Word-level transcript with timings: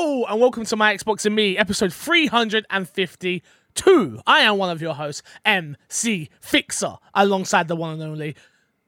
Hello 0.00 0.24
and 0.26 0.40
welcome 0.40 0.64
to 0.64 0.76
my 0.76 0.96
Xbox 0.96 1.26
and 1.26 1.34
Me, 1.34 1.58
episode 1.58 1.92
352. 1.92 4.20
I 4.28 4.38
am 4.42 4.56
one 4.56 4.70
of 4.70 4.80
your 4.80 4.94
hosts, 4.94 5.24
MC 5.44 6.30
Fixer, 6.40 6.98
alongside 7.14 7.66
the 7.66 7.74
one 7.74 7.94
and 7.94 8.02
only 8.04 8.36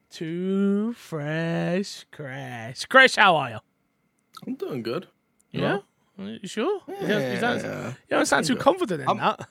Two 0.09 0.93
Fresh 0.93 2.05
Crash. 2.13 2.85
Crash, 2.85 3.17
how 3.17 3.35
are 3.35 3.49
you? 3.49 3.57
I'm 4.47 4.55
doing 4.55 4.83
good. 4.83 5.07
Yeah? 5.51 5.79
You 6.17 6.47
sure? 6.47 6.79
you, 6.87 6.95
don't, 7.05 7.33
you 7.33 7.39
don't- 7.41 7.61
Yeah. 7.61 7.87
you 7.89 7.95
don't 8.11 8.25
sound 8.25 8.45
too 8.45 8.55
confident 8.55 9.01
in 9.01 9.07
I'm- 9.09 9.17
that. 9.17 9.49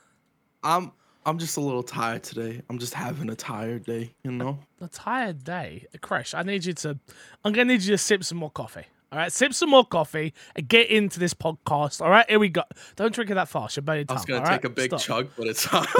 I'm 0.62 0.92
I'm 1.26 1.36
just 1.36 1.58
a 1.58 1.60
little 1.60 1.82
tired 1.82 2.22
today. 2.22 2.62
I'm 2.70 2.78
just 2.78 2.94
having 2.94 3.28
a 3.28 3.34
tired 3.36 3.84
day, 3.84 4.14
you 4.24 4.30
know? 4.32 4.60
A 4.80 4.88
tired 4.88 5.44
day. 5.44 5.84
Crash, 6.00 6.32
I 6.32 6.42
need 6.42 6.64
you 6.64 6.72
to, 6.72 6.98
I'm 7.44 7.52
to 7.52 7.64
need 7.66 7.82
you 7.82 7.90
to 7.90 7.98
sip 7.98 8.24
some 8.24 8.38
more 8.38 8.50
coffee. 8.50 8.86
All 9.12 9.18
right, 9.18 9.32
sip 9.32 9.52
some 9.52 9.70
more 9.70 9.84
coffee 9.84 10.32
and 10.54 10.68
get 10.68 10.88
into 10.88 11.18
this 11.18 11.34
podcast. 11.34 12.00
All 12.00 12.10
right, 12.10 12.28
here 12.30 12.38
we 12.38 12.48
go. 12.48 12.62
Don't 12.94 13.12
drink 13.12 13.28
it 13.30 13.34
that 13.34 13.48
fast. 13.48 13.76
You're 13.76 13.82
burning 13.82 14.06
I 14.08 14.12
was 14.12 14.24
gonna 14.24 14.40
take 14.40 14.48
right? 14.48 14.64
a 14.64 14.68
big 14.68 14.90
Stop. 14.90 15.00
chug, 15.00 15.28
but 15.36 15.48
it's 15.48 15.64
hard. 15.64 15.88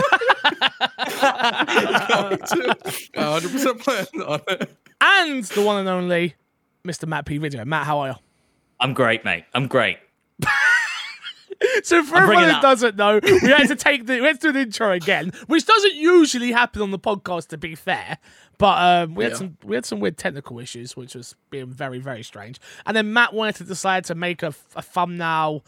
I'm 0.98 2.06
going 2.06 2.38
to. 2.38 2.76
100% 3.16 3.80
plan 3.80 4.06
on 4.22 4.40
it. 4.48 4.70
and 5.00 5.44
the 5.44 5.62
one 5.62 5.78
and 5.80 5.88
only 5.88 6.34
Mr. 6.86 7.06
Matt 7.08 7.26
P. 7.26 7.38
Video. 7.38 7.64
Matt, 7.64 7.86
how 7.86 7.98
are 8.00 8.08
you? 8.08 8.14
I'm 8.78 8.94
great, 8.94 9.24
mate. 9.24 9.44
I'm 9.54 9.66
great. 9.66 9.98
So 11.82 12.02
for 12.04 12.16
everyone 12.16 12.44
who 12.54 12.60
doesn't 12.62 12.96
know, 12.96 13.20
we 13.22 13.48
had 13.50 13.68
to 13.68 13.76
take 13.76 14.06
the 14.06 14.20
we 14.20 14.26
had 14.26 14.40
to 14.40 14.48
do 14.48 14.52
the 14.52 14.60
intro 14.60 14.92
again, 14.92 15.32
which 15.46 15.66
doesn't 15.66 15.94
usually 15.94 16.52
happen 16.52 16.80
on 16.82 16.90
the 16.90 16.98
podcast. 16.98 17.48
To 17.48 17.58
be 17.58 17.74
fair, 17.74 18.18
but 18.58 18.78
um, 18.82 19.14
we 19.14 19.24
had 19.24 19.32
some 19.36 19.56
we 19.64 19.74
had 19.76 19.84
some 19.84 20.00
weird 20.00 20.16
technical 20.16 20.58
issues, 20.58 20.96
which 20.96 21.14
was 21.14 21.34
being 21.50 21.66
very 21.68 21.98
very 21.98 22.22
strange. 22.22 22.60
And 22.86 22.96
then 22.96 23.12
Matt 23.12 23.34
wanted 23.34 23.56
to 23.56 23.64
decide 23.64 24.04
to 24.06 24.14
make 24.14 24.42
a, 24.42 24.54
a 24.74 24.82
thumbnail. 24.82 25.64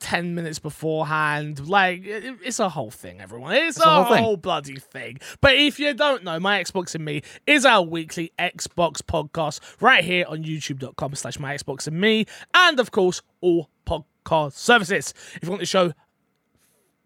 10 0.00 0.34
minutes 0.34 0.58
beforehand 0.60 1.66
like 1.66 2.04
it- 2.04 2.36
it's 2.44 2.60
a 2.60 2.68
whole 2.68 2.90
thing 2.90 3.20
everyone 3.22 3.52
it's, 3.54 3.78
a, 3.80 3.82
a 3.82 3.84
whole 4.04 4.16
whole, 4.16 4.36
bloody 4.36 4.76
thing 4.76 5.18
but 5.40 5.56
if 5.56 5.80
you 5.80 5.92
don't 5.94 6.22
know 6.22 6.38
my 6.38 6.62
xbox 6.62 6.94
and 6.94 7.04
me 7.04 7.22
is 7.46 7.64
our 7.64 7.82
weekly 7.82 8.30
xbox 8.38 8.98
podcast 8.98 9.60
right 9.80 10.04
here 10.04 10.24
on 10.28 10.44
youtube.com 10.44 11.14
slash 11.14 11.38
my 11.40 11.56
xbox 11.56 11.86
and 11.88 11.98
me 11.98 12.26
and 12.54 12.78
of 12.78 12.90
course 12.92 13.22
all 13.40 13.70
podcast 14.28 14.52
services 14.52 15.14
if 15.34 15.42
you 15.42 15.48
want 15.50 15.60
the 15.60 15.66
show 15.66 15.92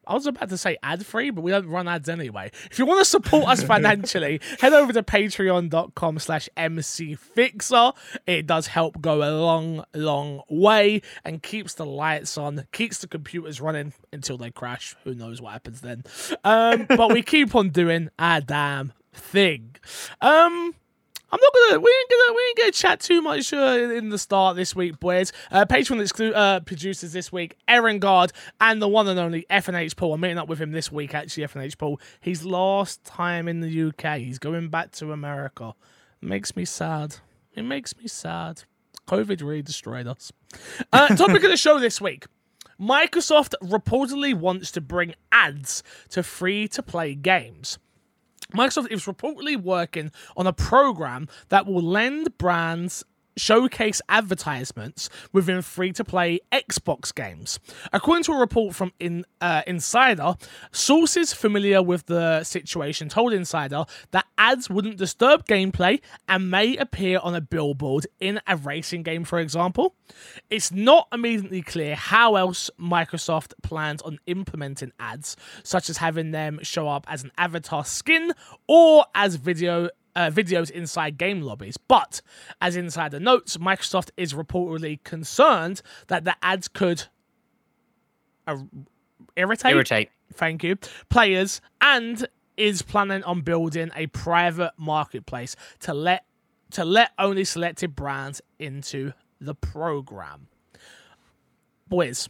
I 0.06 0.14
was 0.14 0.26
about 0.26 0.48
to 0.48 0.58
say 0.58 0.76
ad 0.82 1.06
free, 1.06 1.30
but 1.30 1.42
we 1.42 1.52
don't 1.52 1.68
run 1.68 1.86
ads 1.86 2.08
anyway. 2.08 2.50
If 2.70 2.78
you 2.78 2.86
want 2.86 3.00
to 3.00 3.04
support 3.04 3.46
us 3.46 3.62
financially, 3.74 4.40
head 4.60 4.72
over 4.72 4.92
to 4.92 5.02
patreon.com 5.02 6.18
slash 6.18 6.48
mcfixer. 6.56 7.94
It 8.26 8.46
does 8.46 8.66
help 8.66 9.00
go 9.00 9.22
a 9.22 9.30
long, 9.30 9.84
long 9.94 10.42
way 10.48 11.02
and 11.24 11.42
keeps 11.42 11.74
the 11.74 11.86
lights 11.86 12.36
on, 12.36 12.66
keeps 12.72 12.98
the 12.98 13.06
computers 13.06 13.60
running 13.60 13.92
until 14.12 14.36
they 14.36 14.50
crash. 14.50 14.96
Who 15.04 15.14
knows 15.14 15.40
what 15.40 15.52
happens 15.52 15.80
then. 15.82 16.02
Um, 16.42 16.86
but 16.88 17.12
we 17.12 17.22
keep 17.22 17.54
on 17.54 17.68
doing 17.68 18.10
our 18.18 18.40
damn 18.40 18.92
thing. 19.12 19.76
Um, 20.20 20.74
I'm 21.32 21.40
not 21.40 21.52
gonna. 21.54 21.80
We 21.80 21.90
ain't 21.90 22.10
gonna. 22.10 22.34
We 22.34 22.42
ain't 22.48 22.58
gonna 22.58 22.72
chat 22.72 23.00
too 23.00 23.22
much 23.22 23.52
uh, 23.54 23.56
in 23.94 24.10
the 24.10 24.18
start 24.18 24.54
this 24.54 24.76
week, 24.76 25.00
boys. 25.00 25.32
Uh, 25.50 25.64
Patreon 25.64 26.00
exclu- 26.02 26.34
uh, 26.34 26.60
producers 26.60 27.12
this 27.14 27.32
week, 27.32 27.56
Aaron 27.66 27.98
Guard 27.98 28.32
and 28.60 28.82
the 28.82 28.88
one 28.88 29.08
and 29.08 29.18
only 29.18 29.46
FNH 29.48 29.96
Paul. 29.96 30.12
I'm 30.14 30.20
meeting 30.20 30.36
up 30.36 30.48
with 30.48 30.60
him 30.60 30.72
this 30.72 30.92
week. 30.92 31.14
Actually, 31.14 31.44
FNH 31.44 31.78
Paul. 31.78 31.98
His 32.20 32.44
last 32.44 33.02
time 33.04 33.48
in 33.48 33.60
the 33.60 33.82
UK. 33.88 34.18
He's 34.18 34.38
going 34.38 34.68
back 34.68 34.92
to 34.92 35.12
America. 35.12 35.74
makes 36.20 36.54
me 36.54 36.66
sad. 36.66 37.16
It 37.54 37.62
makes 37.62 37.96
me 37.96 38.08
sad. 38.08 38.64
COVID 39.08 39.40
really 39.40 39.62
destroyed 39.62 40.06
us. 40.06 40.32
Uh, 40.92 41.08
topic 41.16 41.42
of 41.42 41.50
the 41.50 41.56
show 41.56 41.78
this 41.78 42.00
week. 42.00 42.26
Microsoft 42.80 43.54
reportedly 43.62 44.34
wants 44.34 44.70
to 44.72 44.80
bring 44.80 45.14
ads 45.30 45.82
to 46.10 46.22
free 46.22 46.68
to 46.68 46.82
play 46.82 47.14
games. 47.14 47.78
Microsoft 48.54 48.90
is 48.90 49.06
reportedly 49.06 49.56
working 49.56 50.10
on 50.36 50.46
a 50.46 50.52
program 50.52 51.28
that 51.48 51.66
will 51.66 51.82
lend 51.82 52.36
brands 52.38 53.04
showcase 53.36 54.00
advertisements 54.08 55.08
within 55.32 55.62
free-to-play 55.62 56.40
Xbox 56.52 57.14
games. 57.14 57.58
According 57.92 58.24
to 58.24 58.32
a 58.32 58.38
report 58.38 58.74
from 58.74 58.92
in, 58.98 59.24
uh, 59.40 59.62
Insider, 59.66 60.34
sources 60.70 61.32
familiar 61.32 61.82
with 61.82 62.06
the 62.06 62.44
situation 62.44 63.08
told 63.08 63.32
Insider 63.32 63.84
that 64.10 64.26
ads 64.38 64.68
wouldn't 64.68 64.96
disturb 64.96 65.46
gameplay 65.46 66.00
and 66.28 66.50
may 66.50 66.76
appear 66.76 67.18
on 67.22 67.34
a 67.34 67.40
billboard 67.40 68.06
in 68.20 68.40
a 68.46 68.56
racing 68.56 69.02
game, 69.02 69.24
for 69.24 69.38
example. 69.38 69.94
It's 70.50 70.70
not 70.72 71.08
immediately 71.12 71.62
clear 71.62 71.94
how 71.94 72.36
else 72.36 72.70
Microsoft 72.78 73.54
plans 73.62 74.02
on 74.02 74.18
implementing 74.26 74.92
ads, 74.98 75.36
such 75.62 75.88
as 75.88 75.98
having 75.98 76.30
them 76.32 76.60
show 76.62 76.88
up 76.88 77.06
as 77.08 77.24
an 77.24 77.32
avatar 77.38 77.84
skin 77.84 78.32
or 78.66 79.06
as 79.14 79.36
video 79.36 79.88
uh, 80.14 80.30
videos 80.30 80.70
inside 80.70 81.18
game 81.18 81.40
lobbies. 81.42 81.76
But 81.76 82.20
as 82.60 82.76
Insider 82.76 83.20
notes, 83.20 83.56
Microsoft 83.56 84.10
is 84.16 84.34
reportedly 84.34 85.02
concerned 85.04 85.82
that 86.08 86.24
the 86.24 86.36
ads 86.42 86.68
could 86.68 87.04
uh, 88.46 88.58
irritate, 89.36 89.72
Irritate. 89.72 90.10
thank 90.34 90.62
you, 90.64 90.76
players 91.08 91.60
and 91.80 92.26
is 92.56 92.82
planning 92.82 93.22
on 93.24 93.40
building 93.40 93.90
a 93.96 94.06
private 94.08 94.72
marketplace 94.76 95.56
to 95.80 95.94
let 95.94 96.24
to 96.70 96.84
let 96.84 97.10
only 97.18 97.44
selected 97.44 97.94
brands 97.94 98.40
into 98.58 99.12
the 99.40 99.54
program. 99.54 100.48
Boys, 101.88 102.28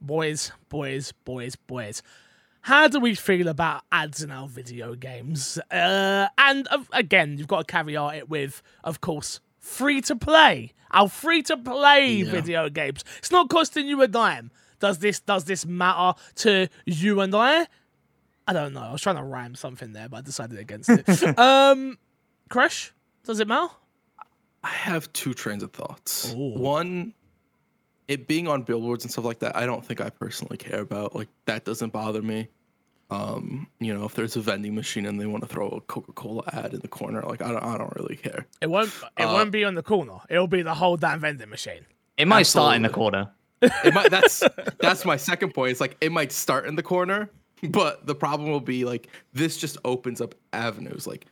boys, 0.00 0.52
boys, 0.68 1.12
boys, 1.24 1.56
boys. 1.56 2.02
How 2.66 2.88
do 2.88 2.98
we 2.98 3.14
feel 3.14 3.46
about 3.46 3.82
ads 3.92 4.24
in 4.24 4.32
our 4.32 4.48
video 4.48 4.96
games? 4.96 5.56
Uh, 5.70 6.26
and 6.36 6.66
uh, 6.72 6.82
again, 6.92 7.38
you've 7.38 7.46
got 7.46 7.68
to 7.68 7.72
caveat 7.72 8.16
it 8.16 8.28
with, 8.28 8.60
of 8.82 9.00
course, 9.00 9.38
free 9.60 10.00
to 10.00 10.16
play. 10.16 10.72
Our 10.90 11.08
free 11.08 11.42
to 11.44 11.56
play 11.56 12.08
Yeah. 12.08 12.30
video 12.32 12.68
games. 12.68 13.04
It's 13.18 13.30
not 13.30 13.48
costing 13.50 13.86
you 13.86 14.02
a 14.02 14.08
dime. 14.08 14.50
Does 14.80 14.98
this 14.98 15.20
does 15.20 15.44
this 15.44 15.64
matter 15.64 16.18
to 16.42 16.68
you 16.86 17.20
and 17.20 17.36
I? 17.36 17.68
I 18.48 18.52
don't 18.52 18.72
know. 18.72 18.80
I 18.80 18.90
was 18.90 19.00
trying 19.00 19.16
to 19.18 19.22
rhyme 19.22 19.54
something 19.54 19.92
there, 19.92 20.08
but 20.08 20.16
I 20.16 20.20
decided 20.22 20.58
against 20.58 20.88
it. 20.90 21.38
um, 21.38 21.96
Crash, 22.48 22.92
does 23.22 23.38
it 23.38 23.46
matter? 23.46 23.72
I 24.64 24.70
have 24.70 25.12
two 25.12 25.34
trains 25.34 25.62
of 25.62 25.70
thoughts. 25.70 26.34
Ooh. 26.34 26.58
One, 26.58 27.14
it 28.08 28.26
being 28.26 28.48
on 28.48 28.62
billboards 28.62 29.04
and 29.04 29.12
stuff 29.12 29.24
like 29.24 29.38
that, 29.38 29.54
I 29.54 29.66
don't 29.66 29.84
think 29.86 30.00
I 30.00 30.10
personally 30.10 30.56
care 30.56 30.80
about. 30.80 31.14
Like 31.14 31.28
that 31.44 31.64
doesn't 31.64 31.92
bother 31.92 32.22
me. 32.22 32.48
Um, 33.08 33.68
you 33.78 33.94
know, 33.94 34.04
if 34.04 34.14
there's 34.14 34.34
a 34.34 34.40
vending 34.40 34.74
machine 34.74 35.06
and 35.06 35.20
they 35.20 35.26
want 35.26 35.44
to 35.44 35.48
throw 35.48 35.68
a 35.68 35.80
Coca-Cola 35.82 36.42
ad 36.52 36.74
in 36.74 36.80
the 36.80 36.88
corner, 36.88 37.22
like 37.22 37.40
I 37.40 37.52
don't, 37.52 37.62
I 37.62 37.78
don't 37.78 37.94
really 37.94 38.16
care. 38.16 38.46
It 38.60 38.68
won't. 38.68 38.90
It 39.16 39.22
Uh, 39.22 39.32
won't 39.32 39.52
be 39.52 39.64
on 39.64 39.76
the 39.76 39.82
corner. 39.82 40.18
It'll 40.28 40.48
be 40.48 40.62
the 40.62 40.74
whole 40.74 40.96
damn 40.96 41.20
vending 41.20 41.48
machine. 41.48 41.86
It 42.16 42.26
might 42.26 42.44
start 42.44 42.74
in 42.76 42.82
the 42.82 42.88
corner. 42.88 43.30
It 43.62 43.94
might, 43.94 44.10
that's 44.10 44.42
that's 44.80 45.04
my 45.04 45.16
second 45.16 45.54
point. 45.54 45.70
It's 45.70 45.80
like 45.80 45.96
it 46.00 46.10
might 46.10 46.32
start 46.32 46.66
in 46.66 46.74
the 46.74 46.82
corner, 46.82 47.30
but 47.70 48.06
the 48.06 48.14
problem 48.14 48.50
will 48.50 48.60
be 48.60 48.84
like 48.84 49.08
this 49.32 49.56
just 49.56 49.78
opens 49.84 50.20
up 50.20 50.34
avenues. 50.52 51.06
Like, 51.06 51.26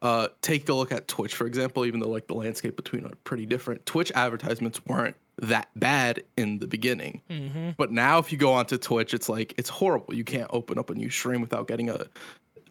uh, 0.00 0.28
take 0.40 0.68
a 0.68 0.74
look 0.74 0.92
at 0.92 1.08
Twitch 1.08 1.34
for 1.34 1.46
example. 1.46 1.84
Even 1.84 2.00
though 2.00 2.08
like 2.08 2.26
the 2.26 2.34
landscape 2.34 2.74
between 2.74 3.04
are 3.04 3.12
pretty 3.24 3.44
different, 3.46 3.84
Twitch 3.84 4.10
advertisements 4.14 4.84
weren't 4.86 5.14
that 5.42 5.68
bad 5.76 6.22
in 6.36 6.58
the 6.58 6.66
beginning. 6.66 7.22
But 7.76 7.92
now 7.92 8.18
if 8.18 8.32
you 8.32 8.38
go 8.38 8.52
onto 8.52 8.78
Twitch, 8.78 9.14
it's 9.14 9.28
like 9.28 9.54
it's 9.56 9.68
horrible. 9.68 10.14
You 10.14 10.24
can't 10.24 10.48
open 10.52 10.78
up 10.78 10.90
a 10.90 10.94
new 10.94 11.10
stream 11.10 11.40
without 11.40 11.68
getting 11.68 11.90
a 11.90 12.06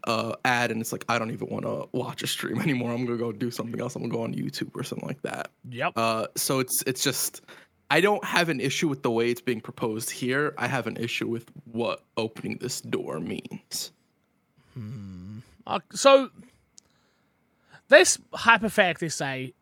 uh, 0.06 0.36
ad, 0.46 0.72
and 0.72 0.80
it's 0.82 0.92
like 0.92 1.06
I 1.10 1.20
don't 1.20 1.32
even 1.32 1.50
want 1.50 1.66
to 1.66 1.88
watch 1.92 2.24
a 2.24 2.28
stream 2.28 2.60
anymore. 2.62 2.92
I'm 2.92 3.06
gonna 3.06 3.18
go 3.18 3.32
do 3.32 3.52
something 3.52 3.80
else. 3.80 3.96
I'm 3.96 4.04
gonna 4.04 4.14
go 4.14 4.24
on 4.24 4.34
YouTube 4.34 4.72
or 4.76 4.84
something 4.84 5.08
like 5.08 5.22
that. 5.24 5.50
Yep. 5.70 5.94
Uh, 5.96 6.28
so 6.36 6.60
it's 6.60 6.82
it's 6.84 7.04
just 7.04 7.42
I 7.90 8.02
don't 8.02 8.24
have 8.24 8.50
an 8.50 8.60
issue 8.60 8.88
with 8.88 9.04
the 9.04 9.12
way 9.12 9.30
it's 9.30 9.42
being 9.42 9.62
proposed 9.62 10.10
here. 10.10 10.54
I 10.58 10.68
have 10.68 10.88
an 10.88 10.98
issue 10.98 11.28
with 11.28 11.50
what 11.72 12.04
opening 12.18 12.58
this 12.60 12.82
door 12.82 13.20
means. 13.20 13.92
Uh, 15.66 15.80
so 15.92 16.30
let's 17.90 18.20
hypothetically 18.34 19.10
say 19.10 19.54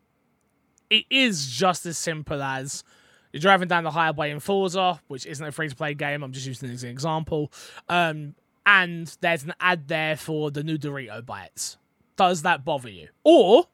it 1.00 1.06
is 1.09 1.47
just 1.47 1.86
as 1.86 1.97
simple 1.97 2.42
as 2.42 2.83
you're 3.31 3.42
driving 3.42 3.68
down 3.68 3.83
the 3.83 3.92
highway 3.92 4.31
in 4.31 4.39
Forza, 4.39 5.01
which 5.07 5.25
isn't 5.25 5.45
a 5.45 5.51
free 5.51 5.69
to 5.69 5.75
play 5.75 5.94
game. 5.94 6.24
I'm 6.24 6.31
just 6.31 6.47
using 6.47 6.69
it 6.69 6.74
as 6.74 6.83
an 6.83 6.89
example. 6.89 7.51
Um, 7.89 8.36
and 8.65 9.15
there's 9.21 9.44
an 9.44 9.53
ad 9.59 9.88
there 9.88 10.15
for 10.15 10.51
the 10.51 10.63
new 10.63 10.77
Dorito 10.77 11.25
bites. 11.25 11.77
Does 12.15 12.44
that 12.44 12.63
bother 12.63 12.89
you? 12.89 13.09
Or 13.24 13.65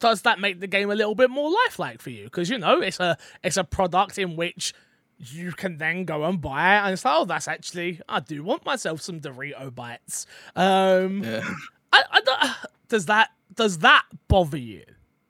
does 0.00 0.22
that 0.22 0.40
make 0.40 0.60
the 0.60 0.66
game 0.66 0.90
a 0.90 0.94
little 0.94 1.14
bit 1.14 1.30
more 1.30 1.50
lifelike 1.50 2.02
for 2.02 2.10
you? 2.10 2.24
Because 2.24 2.50
you 2.50 2.58
know 2.58 2.80
it's 2.80 3.00
a 3.00 3.16
it's 3.42 3.56
a 3.56 3.64
product 3.64 4.18
in 4.18 4.36
which 4.36 4.74
you 5.18 5.52
can 5.52 5.78
then 5.78 6.04
go 6.04 6.24
and 6.24 6.40
buy 6.40 6.76
it 6.76 6.80
and 6.80 6.92
it's 6.92 7.04
like, 7.04 7.14
oh, 7.16 7.24
that's 7.24 7.48
actually 7.48 8.00
I 8.08 8.20
do 8.20 8.42
want 8.42 8.66
myself 8.66 9.00
some 9.00 9.20
Dorito 9.20 9.74
bites. 9.74 10.26
Um, 10.54 11.22
Yeah. 11.22 11.48
I, 11.92 12.02
I 12.10 12.20
don't, 12.20 12.40
does 12.88 13.06
that 13.06 13.30
does 13.54 13.78
that 13.78 14.04
bother 14.28 14.58
you 14.58 14.84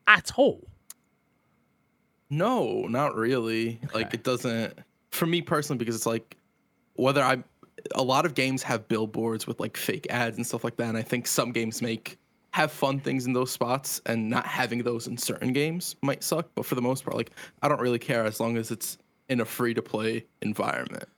at 0.06 0.32
all? 0.36 0.66
No, 2.31 2.82
not 2.88 3.14
really. 3.14 3.81
Like 3.94 4.14
it 4.14 4.25
doesn't 4.25 4.78
for 5.11 5.26
me 5.26 5.43
personally 5.43 5.78
because 5.78 5.94
it's 5.94 6.06
like 6.06 6.37
whether 6.94 7.23
I 7.23 7.43
a 7.94 8.02
lot 8.02 8.26
of 8.26 8.34
games 8.34 8.62
have 8.62 8.88
billboards 8.88 9.46
with 9.46 9.61
like 9.61 9.76
fake 9.76 10.06
ads 10.11 10.37
and 10.37 10.46
stuff 10.46 10.64
like 10.64 10.76
that, 10.76 10.88
and 10.88 10.99
I 10.99 11.02
think 11.02 11.26
some 11.26 11.52
games 11.52 11.82
make 11.82 12.19
have 12.50 12.73
fun 12.73 12.99
things 12.99 13.26
in 13.26 13.32
those 13.32 13.50
spots, 13.50 14.00
and 14.06 14.31
not 14.31 14.46
having 14.46 14.82
those 14.82 15.06
in 15.06 15.17
certain 15.17 15.52
games 15.52 15.96
might 16.02 16.25
suck. 16.25 16.49
But 16.55 16.67
for 16.67 16.75
the 16.75 16.82
most 16.82 17.05
part, 17.05 17.17
like 17.17 17.31
I 17.62 17.69
don't 17.69 17.81
really 17.81 17.99
care 17.99 18.25
as 18.25 18.40
long 18.40 18.56
as 18.56 18.70
it's 18.70 18.99
in 19.29 19.40
a 19.40 19.44
free 19.44 19.75
to 19.75 19.82
play 19.82 20.25
environment. 20.43 21.08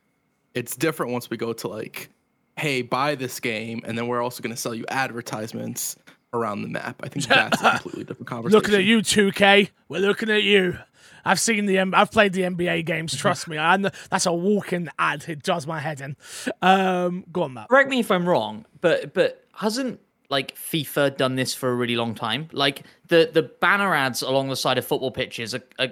It's 0.54 0.76
different 0.76 1.12
once 1.12 1.30
we 1.30 1.36
go 1.36 1.52
to 1.52 1.68
like, 1.68 2.08
hey, 2.56 2.82
buy 2.82 3.14
this 3.14 3.40
game, 3.40 3.82
and 3.84 3.96
then 3.96 4.08
we're 4.08 4.22
also 4.22 4.42
going 4.42 4.54
to 4.54 4.60
sell 4.60 4.74
you 4.74 4.84
advertisements 4.88 5.96
around 6.32 6.62
the 6.62 6.68
map. 6.68 7.00
I 7.02 7.08
think 7.08 7.26
that's 7.26 7.62
a 7.62 7.70
completely 7.80 8.04
different 8.04 8.26
conversation. 8.26 8.58
Looking 8.58 8.74
at 8.74 8.84
you, 8.84 8.98
2K. 8.98 9.70
We're 9.88 10.00
looking 10.00 10.30
at 10.30 10.42
you. 10.42 10.78
I've 11.24 11.40
seen 11.40 11.66
the 11.66 11.78
I've 11.78 12.10
played 12.10 12.32
the 12.32 12.42
NBA 12.42 12.84
games. 12.84 13.16
Trust 13.16 13.48
me, 13.48 13.58
I 13.58 13.76
know 13.76 13.90
that's 14.10 14.26
a 14.26 14.32
walking 14.32 14.88
ad. 14.98 15.24
It 15.28 15.42
does 15.42 15.66
my 15.66 15.80
head 15.80 16.00
in. 16.00 16.16
Um, 16.62 17.24
go 17.32 17.42
on, 17.42 17.54
Matt. 17.54 17.68
Correct 17.68 17.90
me 17.90 18.00
if 18.00 18.10
I'm 18.10 18.28
wrong, 18.28 18.66
but 18.80 19.14
but 19.14 19.44
hasn't 19.54 20.00
like 20.30 20.54
FIFA 20.56 21.16
done 21.16 21.36
this 21.36 21.54
for 21.54 21.70
a 21.70 21.74
really 21.74 21.96
long 21.96 22.14
time? 22.14 22.48
Like 22.52 22.82
the 23.08 23.30
the 23.32 23.42
banner 23.42 23.94
ads 23.94 24.22
along 24.22 24.48
the 24.48 24.56
side 24.56 24.78
of 24.78 24.86
football 24.86 25.10
pitches 25.10 25.54
are, 25.54 25.62
are 25.78 25.88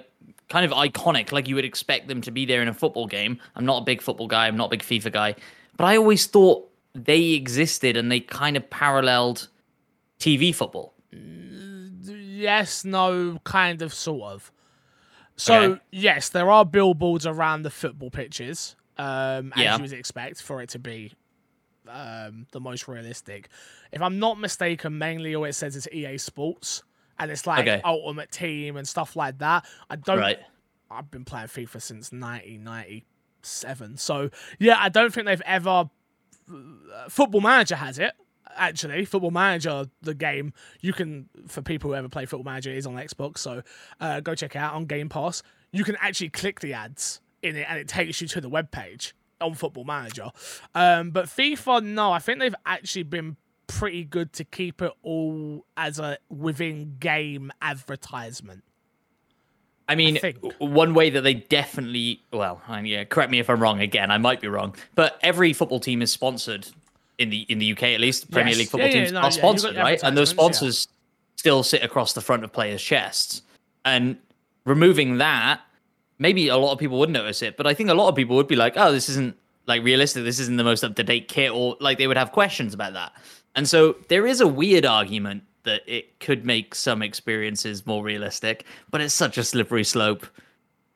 kind 0.49 0.65
of 0.65 0.71
iconic, 0.71 1.31
like 1.31 1.47
you 1.47 1.55
would 1.55 1.65
expect 1.65 2.07
them 2.07 2.21
to 2.21 2.31
be 2.31 2.45
there 2.45 2.61
in 2.61 2.67
a 2.67 2.73
football 2.73 3.07
game. 3.07 3.39
I'm 3.55 3.65
not 3.65 3.81
a 3.81 3.85
big 3.85 4.01
football 4.01 4.27
guy. 4.27 4.47
I'm 4.47 4.57
not 4.57 4.65
a 4.65 4.69
big 4.69 4.83
FIFA 4.83 5.11
guy, 5.11 5.35
but 5.75 5.85
I 5.85 5.97
always 5.97 6.25
thought 6.25 6.69
they 6.93 7.31
existed 7.31 7.97
and 7.97 8.11
they 8.11 8.19
kind 8.19 8.57
of 8.57 8.69
paralleled 8.69 9.47
TV 10.19 10.53
football. 10.53 10.93
Yes, 11.11 12.85
no, 12.85 13.39
kind 13.43 13.81
of, 13.81 13.93
sort 13.93 14.33
of. 14.33 14.51
So 15.37 15.55
Okay. 15.55 15.81
yes, 15.91 16.29
there 16.29 16.49
are 16.51 16.65
billboards 16.65 17.25
around 17.25 17.61
the 17.63 17.69
football 17.69 18.09
pitches, 18.09 18.75
um, 18.97 19.53
as 19.53 19.59
Yeah. 19.61 19.75
you 19.77 19.83
would 19.83 19.93
expect 19.93 20.41
for 20.41 20.61
it 20.61 20.69
to 20.69 20.79
be 20.79 21.13
um, 21.87 22.47
the 22.51 22.59
most 22.59 22.87
realistic. 22.89 23.47
If 23.93 24.01
I'm 24.01 24.19
not 24.19 24.37
mistaken, 24.39 24.97
mainly 24.97 25.33
all 25.35 25.45
it 25.45 25.53
says 25.53 25.75
is 25.77 25.87
EA 25.93 26.17
Sports, 26.17 26.83
and 27.17 27.31
it's 27.31 27.47
like 27.47 27.61
Okay. 27.67 27.81
Ultimate 27.85 28.29
Team 28.31 28.75
and 28.75 28.85
stuff 28.87 29.15
like 29.15 29.37
that. 29.37 29.65
I 29.89 29.95
don't. 29.95 30.17
Right. 30.17 30.39
I've 30.91 31.09
been 31.11 31.23
playing 31.23 31.47
FIFA 31.47 31.81
since 31.81 32.11
1997, 32.11 33.97
so 33.97 34.29
yeah, 34.59 34.77
I 34.79 34.89
don't 34.89 35.13
think 35.13 35.25
they've 35.27 35.41
ever. 35.45 35.89
uh, 36.49 37.09
Football 37.09 37.41
Manager 37.41 37.75
has 37.75 37.99
it 37.99 38.13
actually. 38.57 39.05
Football 39.05 39.31
Manager, 39.31 39.85
the 40.01 40.13
game 40.13 40.53
you 40.81 40.93
can 40.93 41.29
for 41.47 41.61
people 41.61 41.89
who 41.89 41.95
ever 41.95 42.09
play 42.09 42.25
Football 42.25 42.51
Manager 42.51 42.71
is 42.71 42.85
on 42.85 42.95
Xbox, 42.95 43.39
so 43.39 43.61
uh, 43.99 44.19
go 44.19 44.35
check 44.35 44.55
it 44.55 44.59
out 44.59 44.73
on 44.73 44.85
Game 44.85 45.09
Pass. 45.09 45.43
You 45.71 45.83
can 45.83 45.97
actually 46.01 46.29
click 46.29 46.59
the 46.59 46.73
ads 46.73 47.21
in 47.41 47.55
it, 47.55 47.65
and 47.69 47.79
it 47.79 47.87
takes 47.87 48.21
you 48.21 48.27
to 48.29 48.41
the 48.41 48.49
web 48.49 48.71
page 48.71 49.15
on 49.39 49.53
Football 49.53 49.83
Manager. 49.83 50.31
Um, 50.73 51.11
but 51.11 51.25
FIFA, 51.25 51.83
no, 51.83 52.11
I 52.11 52.19
think 52.19 52.39
they've 52.39 52.55
actually 52.65 53.03
been 53.03 53.37
pretty 53.67 54.03
good 54.03 54.33
to 54.33 54.43
keep 54.43 54.81
it 54.81 54.91
all 55.03 55.65
as 55.75 55.99
a 55.99 56.17
within 56.29 56.95
game 56.99 57.51
advertisement. 57.61 58.63
I 59.89 59.95
mean, 59.95 60.15
w- 60.15 60.53
one 60.59 60.93
way 60.93 61.09
that 61.09 61.21
they 61.21 61.33
definitely, 61.33 62.21
well, 62.33 62.61
I 62.67 62.81
mean, 62.81 62.91
yeah, 62.91 63.03
correct 63.05 63.31
me 63.31 63.39
if 63.39 63.49
I'm 63.49 63.61
wrong 63.61 63.79
again, 63.79 64.11
I 64.11 64.17
might 64.17 64.41
be 64.41 64.47
wrong, 64.47 64.75
but 64.95 65.17
every 65.21 65.53
football 65.53 65.79
team 65.79 66.01
is 66.01 66.11
sponsored 66.11 66.67
in 67.17 67.29
the 67.29 67.41
in 67.49 67.59
the 67.59 67.71
UK 67.71 67.83
at 67.83 67.99
least. 67.99 68.29
Premier 68.31 68.49
Yes. 68.49 68.57
League 68.59 68.69
football 68.69 68.89
Yeah, 68.89 68.95
yeah, 68.95 69.01
teams 69.01 69.11
no, 69.13 69.19
are 69.19 69.23
yeah, 69.25 69.29
sponsored, 69.29 69.75
right? 69.75 70.01
And 70.03 70.17
those 70.17 70.29
yeah. 70.29 70.35
sponsors 70.35 70.87
still 71.35 71.63
sit 71.63 71.83
across 71.83 72.13
the 72.13 72.21
front 72.21 72.43
of 72.43 72.51
players' 72.51 72.81
chests. 72.81 73.41
And 73.85 74.17
removing 74.65 75.17
that, 75.17 75.61
maybe 76.19 76.47
a 76.47 76.57
lot 76.57 76.73
of 76.73 76.79
people 76.79 76.99
would 76.99 77.09
notice 77.09 77.41
it, 77.41 77.57
but 77.57 77.67
I 77.67 77.73
think 77.73 77.89
a 77.89 77.93
lot 77.93 78.09
of 78.09 78.15
people 78.15 78.35
would 78.35 78.47
be 78.47 78.55
like, 78.55 78.73
"Oh, 78.75 78.91
this 78.91 79.09
isn't 79.09 79.35
like 79.65 79.83
realistic. 79.83 80.23
This 80.23 80.39
isn't 80.39 80.57
the 80.57 80.63
most 80.63 80.83
up 80.83 80.95
to 80.95 81.03
date 81.03 81.27
kit," 81.27 81.51
or 81.51 81.77
like 81.79 81.97
they 81.97 82.07
would 82.07 82.17
have 82.17 82.31
questions 82.31 82.73
about 82.73 82.93
that. 82.93 83.13
And 83.55 83.67
so 83.67 83.95
there 84.07 84.27
is 84.27 84.41
a 84.41 84.47
weird 84.47 84.85
argument 84.85 85.43
that 85.63 85.81
it 85.85 86.19
could 86.19 86.45
make 86.45 86.73
some 86.73 87.01
experiences 87.01 87.85
more 87.85 88.03
realistic, 88.03 88.65
but 88.89 89.01
it's 89.01 89.13
such 89.13 89.37
a 89.37 89.43
slippery 89.43 89.83
slope. 89.83 90.25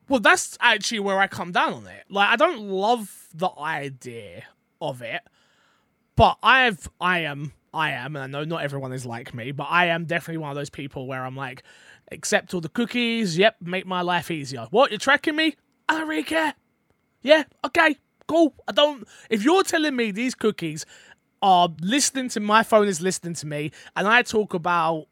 Well, 0.07 0.19
that's 0.19 0.57
actually 0.61 0.99
where 0.99 1.19
I 1.19 1.27
come 1.27 1.51
down 1.51 1.73
on 1.73 1.87
it. 1.87 2.03
Like, 2.09 2.29
I 2.29 2.35
don't 2.35 2.67
love 2.69 3.27
the 3.33 3.49
idea 3.59 4.43
of 4.81 5.01
it, 5.01 5.21
but 6.15 6.37
I've, 6.43 6.89
I 6.99 7.19
am, 7.19 7.53
I 7.73 7.91
am, 7.91 8.15
and 8.15 8.23
I 8.23 8.27
know 8.27 8.43
not 8.43 8.63
everyone 8.63 8.93
is 8.93 9.05
like 9.05 9.33
me, 9.33 9.51
but 9.51 9.67
I 9.69 9.87
am 9.87 10.05
definitely 10.05 10.37
one 10.39 10.51
of 10.51 10.55
those 10.55 10.69
people 10.69 11.07
where 11.07 11.25
I'm 11.25 11.35
like, 11.35 11.63
accept 12.11 12.53
all 12.53 12.61
the 12.61 12.69
cookies. 12.69 13.37
Yep, 13.37 13.57
make 13.61 13.85
my 13.85 14.01
life 14.01 14.29
easier. 14.29 14.67
What 14.71 14.91
you're 14.91 14.99
tracking 14.99 15.35
me? 15.35 15.55
I 15.87 15.97
don't 15.97 16.07
really 16.07 16.23
care. 16.23 16.53
Yeah, 17.21 17.43
okay, 17.65 17.97
cool. 18.27 18.53
I 18.67 18.71
don't. 18.71 19.07
If 19.29 19.43
you're 19.43 19.63
telling 19.63 19.95
me 19.95 20.11
these 20.11 20.35
cookies 20.35 20.85
are 21.41 21.69
listening 21.81 22.29
to 22.29 22.39
my 22.39 22.63
phone 22.63 22.87
is 22.87 23.01
listening 23.01 23.33
to 23.35 23.47
me, 23.47 23.71
and 23.95 24.07
I 24.07 24.21
talk 24.21 24.53
about 24.53 25.07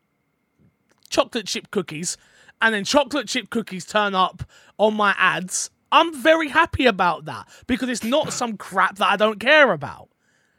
chocolate 1.09 1.47
chip 1.47 1.71
cookies, 1.71 2.17
and 2.61 2.73
then 2.73 2.83
chocolate 2.83 3.27
chip 3.27 3.49
cookies 3.49 3.85
turn 3.85 4.15
up 4.15 4.43
on 4.77 4.95
my 4.95 5.15
ads, 5.17 5.69
I'm 5.91 6.13
very 6.13 6.49
happy 6.49 6.85
about 6.85 7.25
that 7.25 7.47
because 7.67 7.89
it's 7.89 8.03
not 8.03 8.33
some 8.33 8.57
crap 8.57 8.97
that 8.97 9.11
I 9.11 9.15
don't 9.15 9.39
care 9.39 9.71
about. 9.71 10.09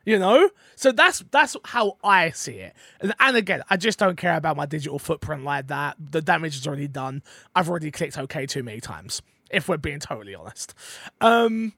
You 0.05 0.19
know? 0.19 0.51
So 0.77 0.93
that's 0.93 1.23
that's 1.31 1.57
how 1.65 1.99
I 2.03 2.31
see 2.31 2.55
it. 2.55 2.75
And, 3.01 3.15
and 3.21 3.37
again, 3.37 3.63
I 3.69 3.77
just 3.77 3.99
don't 3.99 4.17
care 4.17 4.37
about 4.37 4.57
my 4.57 4.67
digital 4.67 4.99
footprint 4.99 5.45
like 5.45 5.67
that. 5.69 5.97
The 5.99 6.23
damage 6.23 6.57
is 6.57 6.67
already 6.67 6.89
done. 6.89 7.23
I've 7.55 7.69
already 7.69 7.91
clicked 7.91 8.19
OK 8.19 8.47
too 8.47 8.63
many 8.63 8.81
times, 8.81 9.21
if 9.51 9.69
we're 9.69 9.77
being 9.77 10.01
totally 10.01 10.35
honest. 10.35 10.75
Um 11.21 11.75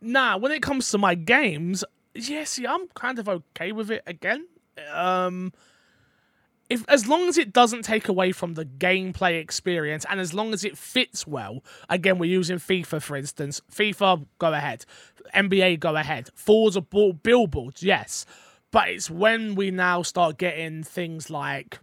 now, 0.00 0.38
when 0.38 0.50
it 0.50 0.62
comes 0.62 0.90
to 0.90 0.98
my 0.98 1.14
games, 1.14 1.84
yeah, 2.14 2.44
see, 2.44 2.66
I'm 2.66 2.88
kind 2.88 3.18
of 3.18 3.28
okay 3.28 3.70
with 3.72 3.90
it 3.90 4.02
again. 4.06 4.46
Um 4.92 5.52
if 6.70 6.84
as 6.88 7.06
long 7.06 7.28
as 7.28 7.38
it 7.38 7.52
doesn't 7.52 7.82
take 7.82 8.08
away 8.08 8.32
from 8.32 8.54
the 8.54 8.64
gameplay 8.64 9.40
experience 9.40 10.06
and 10.08 10.20
as 10.20 10.32
long 10.32 10.52
as 10.52 10.64
it 10.64 10.78
fits 10.78 11.26
well 11.26 11.62
again 11.88 12.18
we're 12.18 12.30
using 12.30 12.58
fifa 12.58 13.00
for 13.02 13.16
instance. 13.16 13.60
Fifa 13.70 14.24
go 14.38 14.52
ahead. 14.52 14.84
Nba 15.34 15.78
go 15.78 15.96
ahead. 15.96 16.30
Forza 16.34 16.80
ball 16.80 17.12
billboards 17.12 17.82
yes. 17.82 18.26
But 18.70 18.88
it's 18.88 19.10
when 19.10 19.54
we 19.54 19.70
now 19.70 20.02
start 20.02 20.38
getting 20.38 20.82
things 20.82 21.30
like 21.30 21.78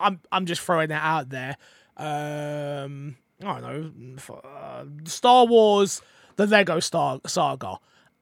i'm 0.00 0.20
i'm 0.30 0.46
just 0.46 0.60
throwing 0.60 0.90
it 0.90 0.94
out 0.94 1.30
there. 1.30 1.56
Um 1.96 3.16
i 3.44 3.60
don't 3.60 3.96
know 3.96 4.34
uh, 4.34 4.84
star 5.04 5.46
wars 5.46 6.00
the 6.36 6.46
lego 6.46 6.80
star 6.80 7.20
saga. 7.26 7.78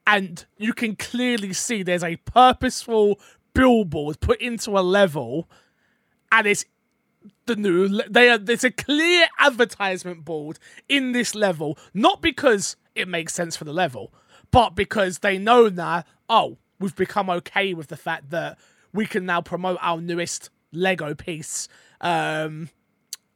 And 0.08 0.44
you 0.56 0.72
can 0.72 0.94
clearly 0.96 1.52
see 1.52 1.82
there's 1.82 2.04
a 2.04 2.16
purposeful 2.16 3.18
billboard 3.54 4.20
put 4.20 4.40
into 4.40 4.78
a 4.78 4.80
level 4.80 5.48
and 6.32 6.46
it's 6.46 6.64
the 7.46 7.56
new 7.56 7.88
they 8.08 8.28
are 8.28 8.38
there's 8.38 8.64
a 8.64 8.70
clear 8.70 9.26
advertisement 9.38 10.24
board 10.24 10.58
in 10.88 11.12
this 11.12 11.34
level 11.34 11.78
not 11.92 12.22
because 12.22 12.76
it 12.94 13.08
makes 13.08 13.34
sense 13.34 13.56
for 13.56 13.64
the 13.64 13.72
level 13.72 14.12
but 14.50 14.70
because 14.70 15.18
they 15.18 15.38
know 15.38 15.68
now 15.68 16.04
oh 16.28 16.56
we've 16.78 16.96
become 16.96 17.28
okay 17.28 17.74
with 17.74 17.88
the 17.88 17.96
fact 17.96 18.30
that 18.30 18.58
we 18.92 19.06
can 19.06 19.26
now 19.26 19.40
promote 19.40 19.78
our 19.80 20.00
newest 20.00 20.50
lego 20.72 21.14
piece 21.14 21.68
um 22.00 22.68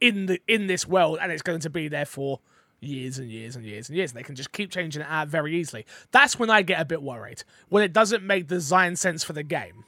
in 0.00 0.26
the 0.26 0.40
in 0.46 0.66
this 0.66 0.86
world 0.86 1.18
and 1.20 1.32
it's 1.32 1.42
going 1.42 1.60
to 1.60 1.70
be 1.70 1.88
there 1.88 2.06
for 2.06 2.40
years 2.80 3.18
and 3.18 3.30
years 3.30 3.56
and 3.56 3.64
years 3.64 3.88
and 3.88 3.96
years. 3.96 4.12
They 4.12 4.22
can 4.22 4.34
just 4.34 4.52
keep 4.52 4.70
changing 4.70 5.02
it 5.02 5.08
out 5.08 5.28
very 5.28 5.56
easily. 5.56 5.86
That's 6.10 6.38
when 6.38 6.50
i 6.50 6.62
get 6.62 6.80
a 6.80 6.84
bit 6.84 7.02
worried. 7.02 7.44
When 7.68 7.82
it 7.82 7.92
doesn't 7.92 8.24
make 8.24 8.46
design 8.46 8.96
sense 8.96 9.22
for 9.22 9.32
the 9.32 9.42
game. 9.42 9.84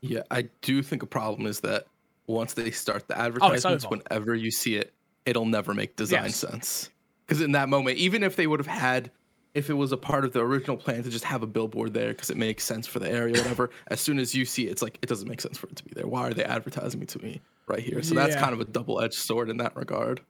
Yeah, 0.00 0.22
I 0.30 0.48
do 0.62 0.82
think 0.82 1.02
a 1.02 1.06
problem 1.06 1.46
is 1.46 1.60
that 1.60 1.86
once 2.26 2.54
they 2.54 2.70
start 2.70 3.08
the 3.08 3.18
oh, 3.18 3.24
advertisements, 3.26 3.84
over. 3.84 3.96
whenever 3.96 4.34
you 4.34 4.50
see 4.50 4.76
it, 4.76 4.92
it'll 5.24 5.44
never 5.46 5.74
make 5.74 5.96
design 5.96 6.24
Yes. 6.24 6.36
sense. 6.36 6.90
Because 7.26 7.40
in 7.40 7.52
that 7.52 7.68
moment, 7.68 7.98
even 7.98 8.22
if 8.22 8.36
they 8.36 8.46
would 8.46 8.60
have 8.60 8.66
had, 8.66 9.10
if 9.54 9.70
it 9.70 9.74
was 9.74 9.90
a 9.92 9.96
part 9.96 10.24
of 10.24 10.32
the 10.32 10.40
original 10.40 10.76
plan 10.76 11.02
to 11.02 11.10
just 11.10 11.24
have 11.24 11.42
a 11.42 11.46
billboard 11.46 11.94
there 11.94 12.08
because 12.08 12.30
it 12.30 12.36
makes 12.36 12.64
sense 12.64 12.86
for 12.86 12.98
the 12.98 13.10
area, 13.10 13.34
whatever, 13.42 13.70
as 13.88 14.00
soon 14.00 14.18
as 14.18 14.34
you 14.34 14.44
see 14.44 14.66
it, 14.66 14.70
it's 14.70 14.82
like, 14.82 14.98
it 15.02 15.08
doesn't 15.08 15.28
make 15.28 15.40
sense 15.40 15.58
for 15.58 15.66
it 15.68 15.76
to 15.76 15.84
be 15.84 15.92
there. 15.94 16.06
Why 16.06 16.28
are 16.28 16.34
they 16.34 16.44
advertising 16.44 17.02
it 17.02 17.08
to 17.08 17.18
me 17.22 17.40
right 17.66 17.80
here? 17.80 18.02
So 18.02 18.14
that's 18.14 18.36
kind 18.36 18.52
of 18.52 18.60
a 18.60 18.64
double 18.64 19.00
edged 19.00 19.14
sword 19.14 19.50
in 19.50 19.56
that 19.58 19.74
regard. 19.76 20.20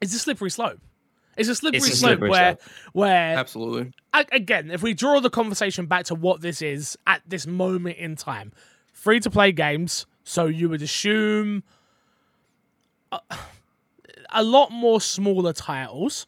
it's 0.00 0.14
a 0.14 0.18
slippery 0.18 0.50
slope 0.50 0.80
it's 1.38 1.48
a 1.48 1.54
slippery 1.54 1.78
It's 1.78 1.88
a 1.88 1.96
slope 1.96 2.10
slippery 2.10 2.30
where 2.30 2.50
slope. 2.52 2.60
where 2.94 3.38
Absolutely. 3.38 3.92
again, 4.12 4.70
if 4.72 4.82
we 4.82 4.92
draw 4.92 5.20
the 5.20 5.30
conversation 5.30 5.86
back 5.86 6.06
to 6.06 6.14
what 6.16 6.40
this 6.40 6.60
is 6.60 6.98
at 7.06 7.22
this 7.26 7.46
moment 7.46 7.96
in 7.98 8.16
time, 8.16 8.52
free 8.92 9.20
to 9.20 9.30
play 9.30 9.52
games. 9.52 10.06
So 10.28 10.44
you 10.44 10.68
would 10.68 10.82
assume 10.82 11.62
a, 13.10 13.18
a 14.30 14.42
lot 14.42 14.70
more 14.70 15.00
smaller 15.00 15.54
titles 15.54 16.26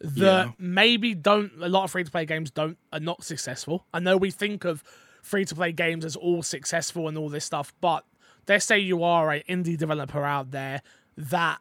that 0.00 0.46
Yeah. 0.46 0.52
maybe 0.58 1.14
don't. 1.14 1.52
A 1.60 1.68
lot 1.68 1.84
of 1.84 1.92
free 1.92 2.02
to 2.02 2.10
play 2.10 2.24
games 2.24 2.50
don't 2.50 2.76
are 2.92 2.98
not 2.98 3.22
successful. 3.22 3.86
I 3.94 4.00
know 4.00 4.16
we 4.16 4.32
think 4.32 4.64
of 4.64 4.82
free 5.22 5.44
to 5.44 5.54
play 5.54 5.70
games 5.70 6.04
as 6.04 6.16
all 6.16 6.42
successful 6.42 7.06
and 7.06 7.16
all 7.16 7.28
this 7.28 7.44
stuff, 7.44 7.72
but 7.80 8.04
let's 8.48 8.64
say 8.64 8.80
you 8.80 9.04
are 9.04 9.30
an 9.30 9.42
indie 9.48 9.76
developer 9.78 10.24
out 10.24 10.50
there 10.50 10.82
that 11.16 11.60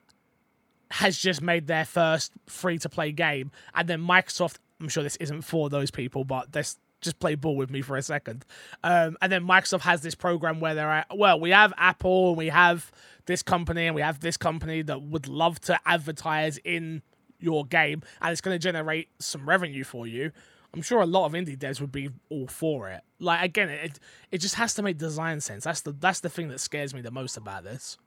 has 0.89 1.19
just 1.19 1.41
made 1.43 1.67
their 1.67 1.85
first 1.85 2.31
free 2.47 2.79
to 2.79 2.89
play 2.89 3.11
game, 3.11 3.51
and 3.75 3.87
then 3.87 4.01
Microsoft. 4.01 4.55
I'm 4.79 4.89
sure 4.89 5.03
this 5.03 5.17
isn't 5.17 5.41
for 5.41 5.69
those 5.69 5.91
people, 5.91 6.23
but 6.23 6.51
this 6.51 6.77
just 7.01 7.19
play 7.19 7.35
ball 7.35 7.55
with 7.55 7.69
me 7.69 7.81
for 7.81 7.97
a 7.97 8.01
second. 8.01 8.45
Um, 8.83 9.17
and 9.21 9.31
then 9.31 9.43
Microsoft 9.43 9.81
has 9.81 10.01
this 10.01 10.15
program 10.15 10.59
where 10.59 10.75
they're 10.75 10.89
at, 10.89 11.17
well, 11.17 11.39
we 11.39 11.51
have 11.51 11.73
Apple 11.77 12.29
and 12.29 12.37
we 12.37 12.49
have 12.49 12.91
this 13.25 13.43
company 13.43 13.85
and 13.85 13.95
we 13.95 14.01
have 14.01 14.19
this 14.19 14.37
company 14.37 14.81
that 14.83 15.01
would 15.01 15.27
love 15.27 15.59
to 15.61 15.79
advertise 15.85 16.57
in 16.59 17.01
your 17.39 17.65
game 17.65 18.01
and 18.21 18.31
it's 18.31 18.41
going 18.41 18.55
to 18.55 18.59
generate 18.59 19.09
some 19.19 19.47
revenue 19.47 19.83
for 19.83 20.07
you. 20.07 20.31
I'm 20.73 20.81
sure 20.81 21.01
a 21.01 21.05
lot 21.05 21.25
of 21.25 21.31
indie 21.33 21.57
devs 21.57 21.79
would 21.81 21.91
be 21.91 22.09
all 22.29 22.47
for 22.47 22.89
it. 22.89 23.01
Like 23.19 23.43
again, 23.43 23.69
it 23.69 23.99
it 24.31 24.39
just 24.39 24.55
has 24.55 24.73
to 24.75 24.83
make 24.83 24.97
design 24.97 25.39
sense. 25.41 25.63
That's 25.63 25.81
the 25.81 25.91
that's 25.91 26.19
the 26.19 26.29
thing 26.29 26.49
that 26.49 26.59
scares 26.59 26.93
me 26.93 27.01
the 27.01 27.09
most 27.09 27.37
about 27.37 27.63
this. 27.63 27.97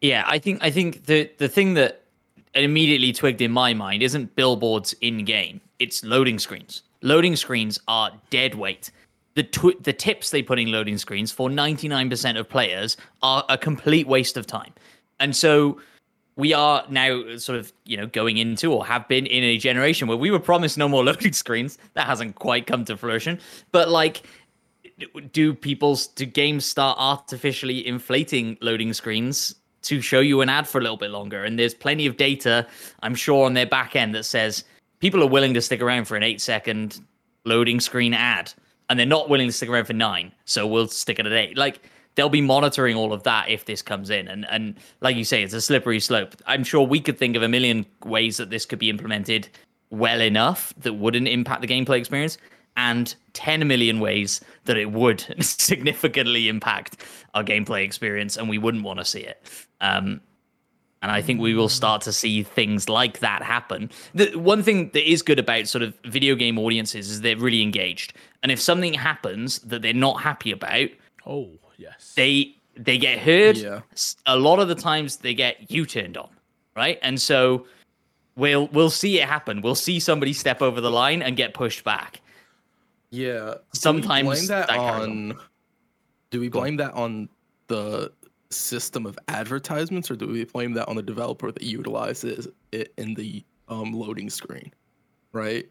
Yeah, 0.00 0.24
I 0.26 0.38
think 0.38 0.58
I 0.62 0.70
think 0.70 1.06
the 1.06 1.30
the 1.38 1.48
thing 1.48 1.74
that 1.74 2.04
immediately 2.54 3.12
twigged 3.12 3.40
in 3.40 3.52
my 3.52 3.74
mind 3.74 4.02
isn't 4.02 4.34
billboards 4.34 4.92
in 5.00 5.24
game. 5.24 5.60
It's 5.78 6.04
loading 6.04 6.38
screens. 6.38 6.82
Loading 7.02 7.36
screens 7.36 7.78
are 7.88 8.10
dead 8.30 8.54
weight. 8.54 8.90
The 9.34 9.44
tw- 9.44 9.82
the 9.82 9.92
tips 9.92 10.30
they 10.30 10.42
put 10.42 10.58
in 10.58 10.72
loading 10.72 10.98
screens 10.98 11.30
for 11.30 11.48
99% 11.48 12.38
of 12.38 12.48
players 12.48 12.96
are 13.22 13.44
a 13.48 13.56
complete 13.56 14.08
waste 14.08 14.36
of 14.36 14.46
time. 14.46 14.72
And 15.20 15.34
so 15.34 15.80
we 16.36 16.52
are 16.52 16.84
now 16.88 17.36
sort 17.36 17.58
of, 17.58 17.72
you 17.84 17.96
know, 17.96 18.06
going 18.06 18.38
into 18.38 18.72
or 18.72 18.86
have 18.86 19.06
been 19.08 19.26
in 19.26 19.44
a 19.44 19.58
generation 19.58 20.08
where 20.08 20.16
we 20.16 20.30
were 20.30 20.40
promised 20.40 20.78
no 20.78 20.88
more 20.88 21.04
loading 21.04 21.32
screens. 21.32 21.78
That 21.94 22.06
hasn't 22.06 22.36
quite 22.36 22.66
come 22.66 22.84
to 22.86 22.96
fruition. 22.96 23.38
But 23.70 23.88
like 23.88 24.22
do 25.32 25.54
people's 25.54 26.08
do 26.08 26.26
games 26.26 26.64
start 26.64 26.96
artificially 26.98 27.86
inflating 27.86 28.58
loading 28.60 28.92
screens 28.92 29.54
to 29.82 30.00
show 30.00 30.20
you 30.20 30.40
an 30.40 30.48
ad 30.48 30.66
for 30.66 30.78
a 30.78 30.80
little 30.80 30.96
bit 30.96 31.10
longer 31.10 31.44
and 31.44 31.58
there's 31.58 31.74
plenty 31.74 32.06
of 32.06 32.16
data 32.16 32.66
i'm 33.02 33.14
sure 33.14 33.46
on 33.46 33.54
their 33.54 33.66
back 33.66 33.94
end 33.94 34.14
that 34.14 34.24
says 34.24 34.64
people 35.00 35.22
are 35.22 35.28
willing 35.28 35.54
to 35.54 35.60
stick 35.60 35.80
around 35.80 36.04
for 36.06 36.16
an 36.16 36.22
eight 36.22 36.40
second 36.40 37.00
loading 37.44 37.80
screen 37.80 38.14
ad 38.14 38.52
and 38.88 38.98
they're 38.98 39.06
not 39.06 39.28
willing 39.28 39.48
to 39.48 39.52
stick 39.52 39.68
around 39.68 39.84
for 39.84 39.92
nine 39.92 40.32
so 40.44 40.66
we'll 40.66 40.88
stick 40.88 41.18
it 41.18 41.26
at 41.26 41.32
eight. 41.32 41.56
Like 41.56 41.80
they'll 42.14 42.28
be 42.28 42.40
monitoring 42.40 42.96
all 42.96 43.12
of 43.12 43.22
that 43.22 43.48
if 43.48 43.64
this 43.64 43.82
comes 43.82 44.10
in. 44.10 44.28
And 44.28 44.46
and 44.50 44.76
like 45.00 45.16
you 45.16 45.24
say 45.24 45.42
it's 45.42 45.54
a 45.54 45.60
slippery 45.60 46.00
slope. 46.00 46.34
I'm 46.46 46.64
sure 46.64 46.86
we 46.86 47.00
could 47.00 47.18
think 47.18 47.36
of 47.36 47.42
a 47.42 47.48
million 47.48 47.86
ways 48.04 48.36
that 48.38 48.50
this 48.50 48.66
could 48.66 48.78
be 48.78 48.90
implemented 48.90 49.48
well 49.90 50.20
enough 50.20 50.74
that 50.78 50.94
wouldn't 50.94 51.28
impact 51.28 51.62
the 51.62 51.68
gameplay 51.68 51.98
experience 51.98 52.36
and 52.76 53.14
10 53.32 53.66
million 53.66 53.98
ways 53.98 54.40
that 54.64 54.76
it 54.76 54.92
would 54.92 55.24
significantly 55.44 56.48
impact 56.48 57.04
our 57.34 57.42
gameplay 57.42 57.84
experience 57.84 58.36
and 58.36 58.48
we 58.48 58.58
wouldn't 58.58 58.84
want 58.84 58.98
to 58.98 59.04
see 59.04 59.20
it. 59.20 59.42
Um, 59.80 60.20
and 61.02 61.12
I 61.12 61.22
think 61.22 61.40
we 61.40 61.54
will 61.54 61.68
start 61.68 62.02
to 62.02 62.12
see 62.12 62.42
things 62.42 62.88
like 62.88 63.20
that 63.20 63.42
happen. 63.42 63.90
The 64.14 64.36
one 64.36 64.62
thing 64.62 64.90
that 64.90 65.10
is 65.10 65.22
good 65.22 65.38
about 65.38 65.68
sort 65.68 65.82
of 65.82 65.94
video 66.04 66.34
game 66.34 66.58
audiences 66.58 67.10
is 67.10 67.20
they're 67.20 67.36
really 67.36 67.62
engaged. 67.62 68.14
And 68.42 68.50
if 68.50 68.60
something 68.60 68.94
happens 68.94 69.60
that 69.60 69.82
they're 69.82 69.92
not 69.92 70.20
happy 70.22 70.50
about, 70.50 70.88
oh 71.26 71.50
yes, 71.76 72.14
they 72.16 72.54
they 72.76 72.98
get 72.98 73.18
heard. 73.18 73.56
Yeah. 73.56 73.80
A 74.26 74.36
lot 74.36 74.58
of 74.58 74.68
the 74.68 74.74
times 74.74 75.18
they 75.18 75.34
get 75.34 75.70
you 75.70 75.86
turned 75.86 76.16
on, 76.16 76.30
right? 76.76 76.98
And 77.02 77.20
so 77.20 77.66
we'll 78.36 78.68
we'll 78.68 78.90
see 78.90 79.20
it 79.20 79.28
happen. 79.28 79.60
We'll 79.60 79.74
see 79.74 80.00
somebody 80.00 80.32
step 80.32 80.62
over 80.62 80.80
the 80.80 80.90
line 80.90 81.22
and 81.22 81.36
get 81.36 81.54
pushed 81.54 81.84
back. 81.84 82.20
Yeah. 83.10 83.54
Sometimes 83.72 84.26
do 84.26 84.30
we 84.30 84.34
blame 84.34 84.46
that, 84.48 84.68
that 84.68 84.76
carries 84.76 85.08
on. 85.08 85.38
Do 86.30 86.40
we 86.40 86.48
blame 86.48 86.76
that 86.76 86.92
on 86.92 87.28
the 87.68 88.12
system 88.50 89.06
of 89.06 89.18
advertisements, 89.28 90.10
or 90.10 90.16
do 90.16 90.26
we 90.26 90.44
blame 90.44 90.72
that 90.74 90.88
on 90.88 90.96
the 90.96 91.02
developer 91.02 91.50
that 91.52 91.62
utilizes 91.62 92.48
it 92.72 92.92
in 92.96 93.14
the 93.14 93.44
um, 93.68 93.92
loading 93.92 94.30
screen? 94.30 94.72
Right. 95.32 95.68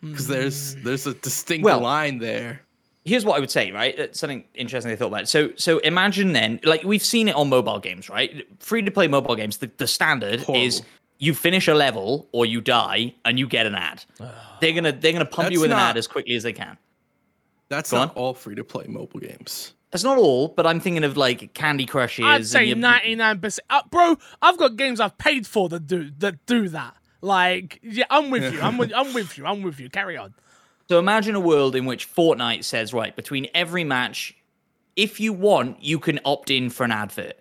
Because 0.00 0.26
there's 0.26 0.74
there's 0.76 1.06
a 1.06 1.14
distinct 1.14 1.64
Well- 1.64 1.80
line 1.80 2.18
there. 2.18 2.60
here's 3.06 3.24
what 3.24 3.36
I 3.36 3.40
would 3.40 3.50
say, 3.50 3.70
right? 3.70 3.98
It's 3.98 4.20
something 4.20 4.44
interesting 4.54 4.92
I 4.92 4.96
thought 4.96 5.08
about. 5.08 5.28
So, 5.28 5.50
so 5.56 5.78
imagine 5.78 6.32
then, 6.32 6.60
like 6.64 6.84
we've 6.84 7.02
seen 7.04 7.28
it 7.28 7.34
on 7.34 7.48
mobile 7.48 7.78
games, 7.80 8.08
right? 8.10 8.46
Free 8.60 8.82
to 8.82 8.90
play 8.90 9.08
mobile 9.08 9.34
games. 9.36 9.58
The, 9.58 9.70
the 9.78 9.86
standard 9.86 10.40
Horrible. 10.40 10.64
is 10.66 10.82
you 11.18 11.32
finish 11.34 11.68
a 11.68 11.74
level 11.74 12.28
or 12.32 12.44
you 12.44 12.60
die 12.60 13.14
and 13.24 13.38
you 13.38 13.46
get 13.46 13.66
an 13.66 13.74
ad. 13.74 14.04
they're 14.60 14.72
gonna 14.74 14.92
they're 14.92 15.12
gonna 15.12 15.24
pump 15.24 15.50
you 15.50 15.58
That's 15.58 15.62
with 15.62 15.72
an 15.72 15.78
ad 15.78 15.96
as 15.96 16.06
quickly 16.06 16.34
as 16.36 16.42
they 16.42 16.52
can. 16.52 16.76
That's 17.70 17.90
Go 17.90 17.96
not 17.98 18.10
on. 18.10 18.16
all 18.16 18.34
free 18.34 18.54
to 18.56 18.64
play 18.64 18.84
mobile 18.86 19.20
games. 19.20 19.72
That's 19.94 20.02
not 20.02 20.18
all, 20.18 20.48
but 20.48 20.66
I'm 20.66 20.80
thinking 20.80 21.04
of 21.04 21.16
like 21.16 21.54
Candy 21.54 21.86
Crushes. 21.86 22.24
I'd 22.24 22.44
say 22.48 22.74
ninety 22.74 23.14
nine 23.14 23.38
percent. 23.38 23.64
Uh, 23.70 23.82
bro, 23.92 24.18
I've 24.42 24.58
got 24.58 24.74
games 24.74 24.98
I've 24.98 25.16
paid 25.18 25.46
for 25.46 25.68
that 25.68 25.86
do 25.86 26.10
that 26.18 26.44
do 26.46 26.68
that. 26.70 26.96
Like, 27.20 27.78
yeah, 27.80 28.02
I'm 28.10 28.28
with 28.28 28.52
you. 28.52 28.60
I'm 28.60 28.76
with, 28.76 28.92
I'm 28.92 29.14
with 29.14 29.38
you. 29.38 29.46
I'm 29.46 29.62
with 29.62 29.78
you. 29.78 29.88
Carry 29.88 30.16
on. 30.16 30.34
So 30.88 30.98
imagine 30.98 31.36
a 31.36 31.40
world 31.40 31.76
in 31.76 31.86
which 31.86 32.12
Fortnite 32.12 32.64
says, 32.64 32.92
right, 32.92 33.14
between 33.14 33.46
every 33.54 33.84
match, 33.84 34.34
if 34.96 35.20
you 35.20 35.32
want, 35.32 35.80
you 35.80 36.00
can 36.00 36.18
opt 36.24 36.50
in 36.50 36.70
for 36.70 36.82
an 36.82 36.90
advert. 36.90 37.38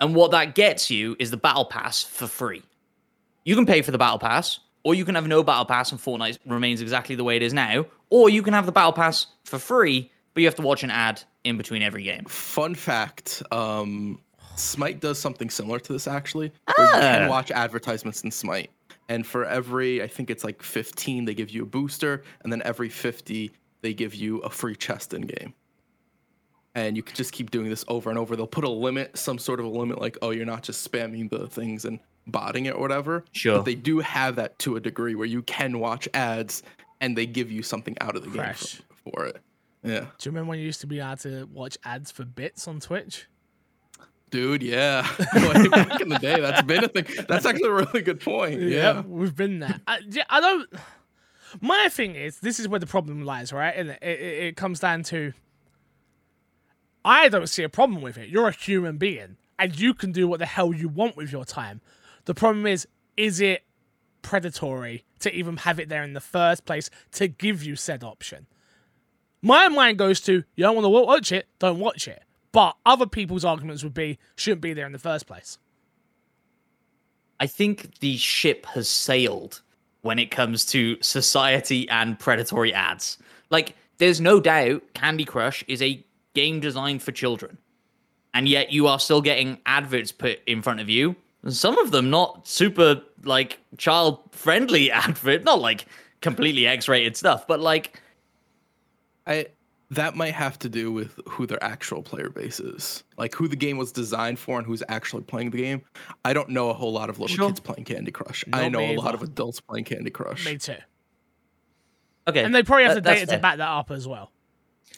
And 0.00 0.14
what 0.14 0.30
that 0.30 0.54
gets 0.54 0.92
you 0.92 1.16
is 1.18 1.32
the 1.32 1.36
battle 1.36 1.64
pass 1.64 2.04
for 2.04 2.28
free. 2.28 2.62
You 3.44 3.56
can 3.56 3.66
pay 3.66 3.82
for 3.82 3.90
the 3.90 3.98
battle 3.98 4.20
pass, 4.20 4.60
or 4.84 4.94
you 4.94 5.04
can 5.04 5.16
have 5.16 5.26
no 5.26 5.42
battle 5.42 5.64
pass 5.64 5.90
and 5.90 6.00
Fortnite 6.00 6.38
remains 6.46 6.80
exactly 6.80 7.16
the 7.16 7.24
way 7.24 7.34
it 7.34 7.42
is 7.42 7.52
now, 7.52 7.86
or 8.10 8.30
you 8.30 8.44
can 8.44 8.54
have 8.54 8.64
the 8.64 8.70
battle 8.70 8.92
pass 8.92 9.26
for 9.42 9.58
free, 9.58 10.12
but 10.36 10.42
you 10.42 10.46
have 10.46 10.54
to 10.54 10.62
watch 10.62 10.82
an 10.84 10.90
ad 10.90 11.22
in 11.44 11.56
between 11.56 11.80
every 11.80 12.02
game. 12.02 12.26
Fun 12.26 12.74
fact: 12.74 13.42
um, 13.50 14.20
Smite 14.54 15.00
does 15.00 15.18
something 15.18 15.48
similar 15.48 15.78
to 15.80 15.92
this 15.94 16.06
actually. 16.06 16.52
Where 16.76 16.86
you 16.86 16.92
Ah. 16.94 17.00
can 17.00 17.28
watch 17.30 17.50
advertisements 17.50 18.22
in 18.22 18.30
Smite, 18.30 18.70
and 19.08 19.26
for 19.26 19.46
every 19.46 20.02
I 20.02 20.06
think 20.08 20.28
it's 20.28 20.44
like 20.44 20.62
15, 20.62 21.24
they 21.24 21.32
give 21.32 21.48
you 21.48 21.62
a 21.62 21.66
booster, 21.66 22.22
and 22.42 22.52
then 22.52 22.60
every 22.66 22.90
50, 22.90 23.50
they 23.80 23.94
give 23.94 24.14
you 24.14 24.40
a 24.40 24.50
free 24.50 24.76
chest 24.76 25.14
in 25.14 25.22
game. 25.22 25.54
And 26.74 26.94
you 26.98 27.02
can 27.02 27.16
just 27.16 27.32
keep 27.32 27.50
doing 27.50 27.70
this 27.70 27.86
over 27.88 28.10
and 28.10 28.18
over. 28.18 28.36
They'll 28.36 28.46
put 28.46 28.64
a 28.64 28.68
limit, 28.68 29.16
some 29.16 29.38
sort 29.38 29.58
of 29.60 29.64
a 29.64 29.70
limit, 29.70 29.98
like 30.02 30.18
oh, 30.20 30.32
you're 30.32 30.44
not 30.44 30.62
just 30.62 30.86
spamming 30.90 31.30
the 31.30 31.46
things 31.46 31.86
and 31.86 31.98
botting 32.26 32.66
it 32.66 32.74
or 32.74 32.80
whatever. 32.80 33.24
Sure. 33.32 33.56
But 33.56 33.64
they 33.64 33.74
do 33.74 34.00
have 34.00 34.36
that 34.36 34.58
to 34.58 34.76
a 34.76 34.80
degree 34.80 35.14
where 35.14 35.26
you 35.26 35.40
can 35.42 35.78
watch 35.78 36.06
ads, 36.12 36.62
and 37.00 37.16
they 37.16 37.24
give 37.24 37.50
you 37.50 37.62
something 37.62 37.96
out 38.02 38.16
of 38.16 38.24
the 38.24 38.28
game 38.30 38.52
for, 38.52 39.10
for 39.10 39.24
it. 39.24 39.40
Yeah. 39.82 40.00
Do 40.00 40.06
you 40.22 40.30
remember 40.30 40.50
when 40.50 40.58
you 40.58 40.64
used 40.64 40.80
to 40.80 40.86
be 40.86 41.00
able 41.00 41.16
to 41.18 41.48
watch 41.52 41.78
ads 41.84 42.10
for 42.10 42.24
bits 42.24 42.66
on 42.66 42.80
Twitch? 42.80 43.26
Dude, 44.30 44.62
yeah. 44.62 45.06
Way 45.34 45.68
back 45.68 46.00
in 46.00 46.08
the 46.08 46.18
day, 46.18 46.40
that's 46.40 46.62
been 46.62 46.84
a 46.84 46.88
thing. 46.88 47.06
That's 47.28 47.46
actually 47.46 47.68
a 47.68 47.72
really 47.72 48.02
good 48.02 48.20
point. 48.20 48.60
Yeah. 48.60 49.02
we've 49.02 49.36
been 49.36 49.60
there. 49.60 49.80
I, 49.86 50.00
yeah, 50.08 50.24
I 50.28 50.40
don't. 50.40 50.68
My 51.60 51.88
thing 51.88 52.16
is, 52.16 52.40
this 52.40 52.58
is 52.58 52.68
where 52.68 52.80
the 52.80 52.86
problem 52.86 53.22
lies, 53.24 53.52
right? 53.52 53.74
And 53.74 53.90
it, 53.90 54.02
it, 54.02 54.20
it 54.20 54.56
comes 54.56 54.80
down 54.80 55.04
to, 55.04 55.32
I 57.04 57.28
don't 57.28 57.48
see 57.48 57.62
a 57.62 57.68
problem 57.68 58.02
with 58.02 58.18
it. 58.18 58.28
You're 58.28 58.48
a 58.48 58.52
human 58.52 58.98
being, 58.98 59.36
and 59.58 59.78
you 59.78 59.94
can 59.94 60.10
do 60.10 60.26
what 60.26 60.40
the 60.40 60.46
hell 60.46 60.74
you 60.74 60.88
want 60.88 61.16
with 61.16 61.30
your 61.30 61.44
time. 61.44 61.80
The 62.24 62.34
problem 62.34 62.66
is, 62.66 62.86
is 63.16 63.40
it 63.40 63.62
predatory 64.22 65.04
to 65.20 65.32
even 65.32 65.58
have 65.58 65.78
it 65.78 65.88
there 65.88 66.02
in 66.02 66.14
the 66.14 66.20
first 66.20 66.64
place 66.64 66.90
to 67.12 67.28
give 67.28 67.62
you 67.62 67.76
said 67.76 68.02
option? 68.02 68.46
My 69.42 69.68
mind 69.68 69.98
goes 69.98 70.20
to, 70.22 70.32
you 70.32 70.64
don't 70.64 70.74
want 70.74 70.84
to 70.84 70.88
watch 70.88 71.32
it, 71.32 71.46
don't 71.58 71.78
watch 71.78 72.08
it. 72.08 72.22
But 72.52 72.76
other 72.86 73.06
people's 73.06 73.44
arguments 73.44 73.84
would 73.84 73.94
be, 73.94 74.18
shouldn't 74.36 74.62
be 74.62 74.72
there 74.72 74.86
in 74.86 74.92
the 74.92 74.98
first 74.98 75.26
place. 75.26 75.58
I 77.38 77.46
think 77.46 77.98
the 77.98 78.16
ship 78.16 78.64
has 78.66 78.88
sailed 78.88 79.60
when 80.00 80.18
it 80.18 80.30
comes 80.30 80.64
to 80.66 80.96
society 81.02 81.88
and 81.90 82.18
predatory 82.18 82.72
ads. 82.72 83.18
Like, 83.50 83.76
there's 83.98 84.20
no 84.20 84.40
doubt 84.40 84.82
Candy 84.94 85.24
Crush 85.24 85.64
is 85.68 85.82
a 85.82 86.02
game 86.34 86.60
designed 86.60 87.02
for 87.02 87.12
children. 87.12 87.58
And 88.34 88.48
yet 88.48 88.72
you 88.72 88.86
are 88.86 88.98
still 88.98 89.20
getting 89.22 89.58
adverts 89.66 90.12
put 90.12 90.40
in 90.46 90.62
front 90.62 90.80
of 90.80 90.88
you. 90.88 91.16
And 91.42 91.54
some 91.54 91.78
of 91.78 91.90
them 91.90 92.10
not 92.10 92.46
super 92.46 93.02
like 93.24 93.58
child 93.78 94.20
friendly 94.32 94.90
advert, 94.92 95.44
not 95.44 95.60
like 95.60 95.86
completely 96.20 96.66
X 96.66 96.88
rated 96.88 97.16
stuff, 97.16 97.46
but 97.46 97.60
like 97.60 98.00
I 99.26 99.46
that 99.90 100.16
might 100.16 100.34
have 100.34 100.58
to 100.60 100.68
do 100.68 100.90
with 100.90 101.18
who 101.28 101.46
their 101.46 101.62
actual 101.62 102.02
player 102.02 102.28
base 102.28 102.58
is. 102.58 103.04
Like 103.16 103.34
who 103.34 103.46
the 103.46 103.54
game 103.56 103.76
was 103.78 103.92
designed 103.92 104.38
for 104.38 104.58
and 104.58 104.66
who's 104.66 104.82
actually 104.88 105.22
playing 105.22 105.50
the 105.50 105.58
game. 105.58 105.82
I 106.24 106.32
don't 106.32 106.48
know 106.48 106.70
a 106.70 106.74
whole 106.74 106.92
lot 106.92 107.08
of 107.08 107.20
little 107.20 107.34
Sure. 107.36 107.48
kids 107.48 107.60
playing 107.60 107.84
Candy 107.84 108.10
Crush. 108.10 108.44
Not 108.48 108.62
I 108.62 108.68
know 108.68 108.80
a 108.80 108.96
lot 108.96 109.14
either. 109.14 109.16
of 109.18 109.22
adults 109.22 109.60
playing 109.60 109.84
Candy 109.84 110.10
Crush. 110.10 110.44
Me 110.44 110.58
too. 110.58 110.74
okay. 112.28 112.42
And 112.42 112.52
they 112.54 112.62
probably 112.64 112.84
have 112.84 112.94
that- 112.94 113.04
the 113.04 113.08
that's 113.10 113.20
data 113.20 113.32
to 113.36 113.38
back 113.42 113.58
that 113.58 113.68
up 113.68 113.90
as 113.92 114.08
well. 114.08 114.32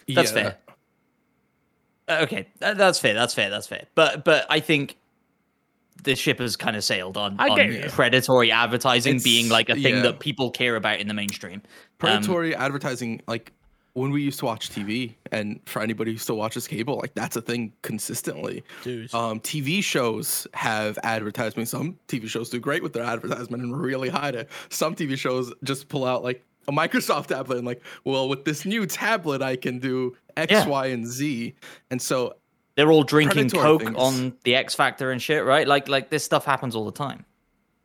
That's 0.07 0.31
Yeah, 0.31 0.41
fair. 0.43 0.57
Uh, 2.07 2.23
Okay, 2.23 2.47
that, 2.57 2.75
that's 2.77 2.97
fair. 2.99 3.13
That's 3.13 3.35
fair. 3.35 3.51
That's 3.51 3.67
fair. 3.67 3.85
But 3.93 4.25
but 4.25 4.47
I 4.49 4.59
think 4.59 4.97
the 6.03 6.15
ship 6.15 6.39
has 6.39 6.55
kind 6.55 6.75
of 6.75 6.83
sailed 6.83 7.17
on, 7.17 7.39
on 7.39 7.89
predatory 7.89 8.51
advertising 8.51 9.17
It's- 9.17 9.23
being 9.23 9.49
like 9.49 9.69
a 9.69 9.75
thing 9.75 9.95
yeah. 9.97 10.01
that 10.01 10.19
people 10.19 10.49
care 10.49 10.75
about 10.75 10.99
in 10.99 11.07
the 11.07 11.13
mainstream. 11.13 11.55
Um, 11.55 11.61
Predatory 11.99 12.55
advertising 12.55 13.21
like 13.27 13.51
when 13.93 14.11
we 14.11 14.21
used 14.21 14.39
to 14.39 14.45
watch 14.45 14.69
TV, 14.69 15.15
and 15.31 15.59
for 15.65 15.81
anybody 15.81 16.11
who 16.11 16.17
still 16.17 16.37
watches 16.37 16.67
cable, 16.67 16.97
like 16.97 17.13
that's 17.15 17.35
a 17.35 17.41
thing 17.41 17.73
consistently. 17.81 18.63
Dude. 18.83 19.13
Um, 19.13 19.39
TV 19.39 19.83
shows 19.83 20.47
have 20.53 20.97
advertisements. 21.03 21.71
Some 21.71 21.97
TV 22.07 22.27
shows 22.27 22.49
do 22.49 22.59
great 22.59 22.83
with 22.83 22.93
their 22.93 23.03
advertisement 23.03 23.63
and 23.63 23.75
really 23.79 24.09
hide 24.09 24.35
it. 24.35 24.49
Some 24.69 24.95
TV 24.95 25.17
shows 25.17 25.51
just 25.63 25.89
pull 25.89 26.05
out 26.05 26.23
like 26.23 26.43
a 26.67 26.71
Microsoft 26.71 27.27
tablet 27.35 27.57
and 27.57 27.65
like, 27.67 27.81
well, 28.03 28.29
with 28.29 28.45
this 28.45 28.65
new 28.65 28.85
tablet, 28.85 29.41
I 29.41 29.55
can 29.55 29.79
do 29.79 30.15
X, 30.37 30.51
Yeah. 30.51 30.67
Y, 30.67 30.85
and 30.87 31.05
Z. 31.07 31.55
And 31.89 32.01
so 32.01 32.35
They're 32.75 32.91
all 32.91 33.03
drinking 33.03 33.49
coke 33.49 33.83
things. 33.83 33.95
on 33.97 34.33
the 34.43 34.55
X 34.55 34.75
Factor 34.75 35.11
and 35.11 35.21
shit, 35.21 35.43
right? 35.43 35.67
Like 35.67 35.89
like 35.89 36.09
this 36.09 36.23
stuff 36.23 36.45
happens 36.45 36.75
all 36.75 36.85
the 36.85 36.91
time. 36.91 37.25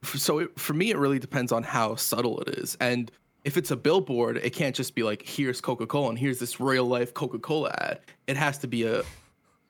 so 0.04 0.38
it, 0.40 0.60
for 0.60 0.74
me 0.74 0.90
it 0.90 0.98
really 0.98 1.18
depends 1.18 1.50
on 1.50 1.62
how 1.62 1.94
subtle 1.96 2.38
it 2.42 2.48
is 2.58 2.76
and 2.78 3.10
if 3.44 3.56
it's 3.56 3.70
a 3.70 3.76
billboard 3.76 4.36
it 4.38 4.50
can't 4.50 4.74
just 4.74 4.94
be 4.94 5.02
like 5.02 5.22
here's 5.22 5.60
coca-cola 5.60 6.08
and 6.08 6.18
here's 6.18 6.38
this 6.38 6.58
real 6.60 6.84
life 6.86 7.12
coca-cola 7.14 7.70
ad 7.80 8.00
it 8.26 8.36
has 8.36 8.58
to 8.58 8.66
be 8.66 8.84
a 8.84 9.02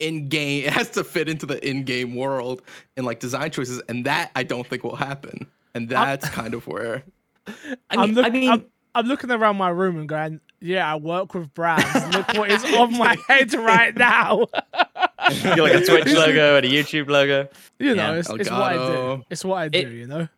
in-game 0.00 0.64
it 0.64 0.72
has 0.72 0.90
to 0.90 1.04
fit 1.04 1.28
into 1.28 1.46
the 1.46 1.66
in-game 1.68 2.14
world 2.14 2.62
and 2.96 3.04
like 3.06 3.20
design 3.20 3.50
choices 3.50 3.80
and 3.88 4.04
that 4.06 4.30
i 4.36 4.42
don't 4.42 4.66
think 4.66 4.82
will 4.84 4.96
happen 4.96 5.46
and 5.74 5.88
that's 5.88 6.28
kind 6.30 6.54
of 6.54 6.66
where 6.66 7.02
I 7.46 7.52
I'm, 7.90 8.12
look- 8.12 8.26
I 8.26 8.30
mean, 8.30 8.50
I'm, 8.50 8.64
I'm 8.94 9.06
looking 9.06 9.30
around 9.30 9.56
my 9.56 9.68
room 9.70 9.98
and 9.98 10.08
going, 10.08 10.40
yeah, 10.60 10.90
I 10.90 10.96
work 10.96 11.34
with 11.34 11.52
brands. 11.52 11.84
Look 12.16 12.28
what 12.34 12.50
is 12.50 12.64
on 12.76 12.96
my 12.96 13.16
head 13.28 13.52
right 13.52 13.94
now. 13.94 14.46
you're 15.42 15.56
like 15.56 15.74
a 15.74 15.84
Twitch 15.84 16.06
logo 16.14 16.56
and 16.56 16.64
a 16.64 16.68
YouTube 16.70 17.08
logo. 17.10 17.48
you 17.78 17.94
know, 17.96 18.12
Yeah. 18.12 18.18
it's, 18.20 18.30
it's 18.30 18.48
what 18.50 18.62
I 18.62 18.74
do. 18.76 19.24
It's 19.28 19.44
what 19.44 19.56
I 19.56 19.68
do, 19.68 19.78
It- 19.80 19.88
you 19.92 20.06
know? 20.06 20.28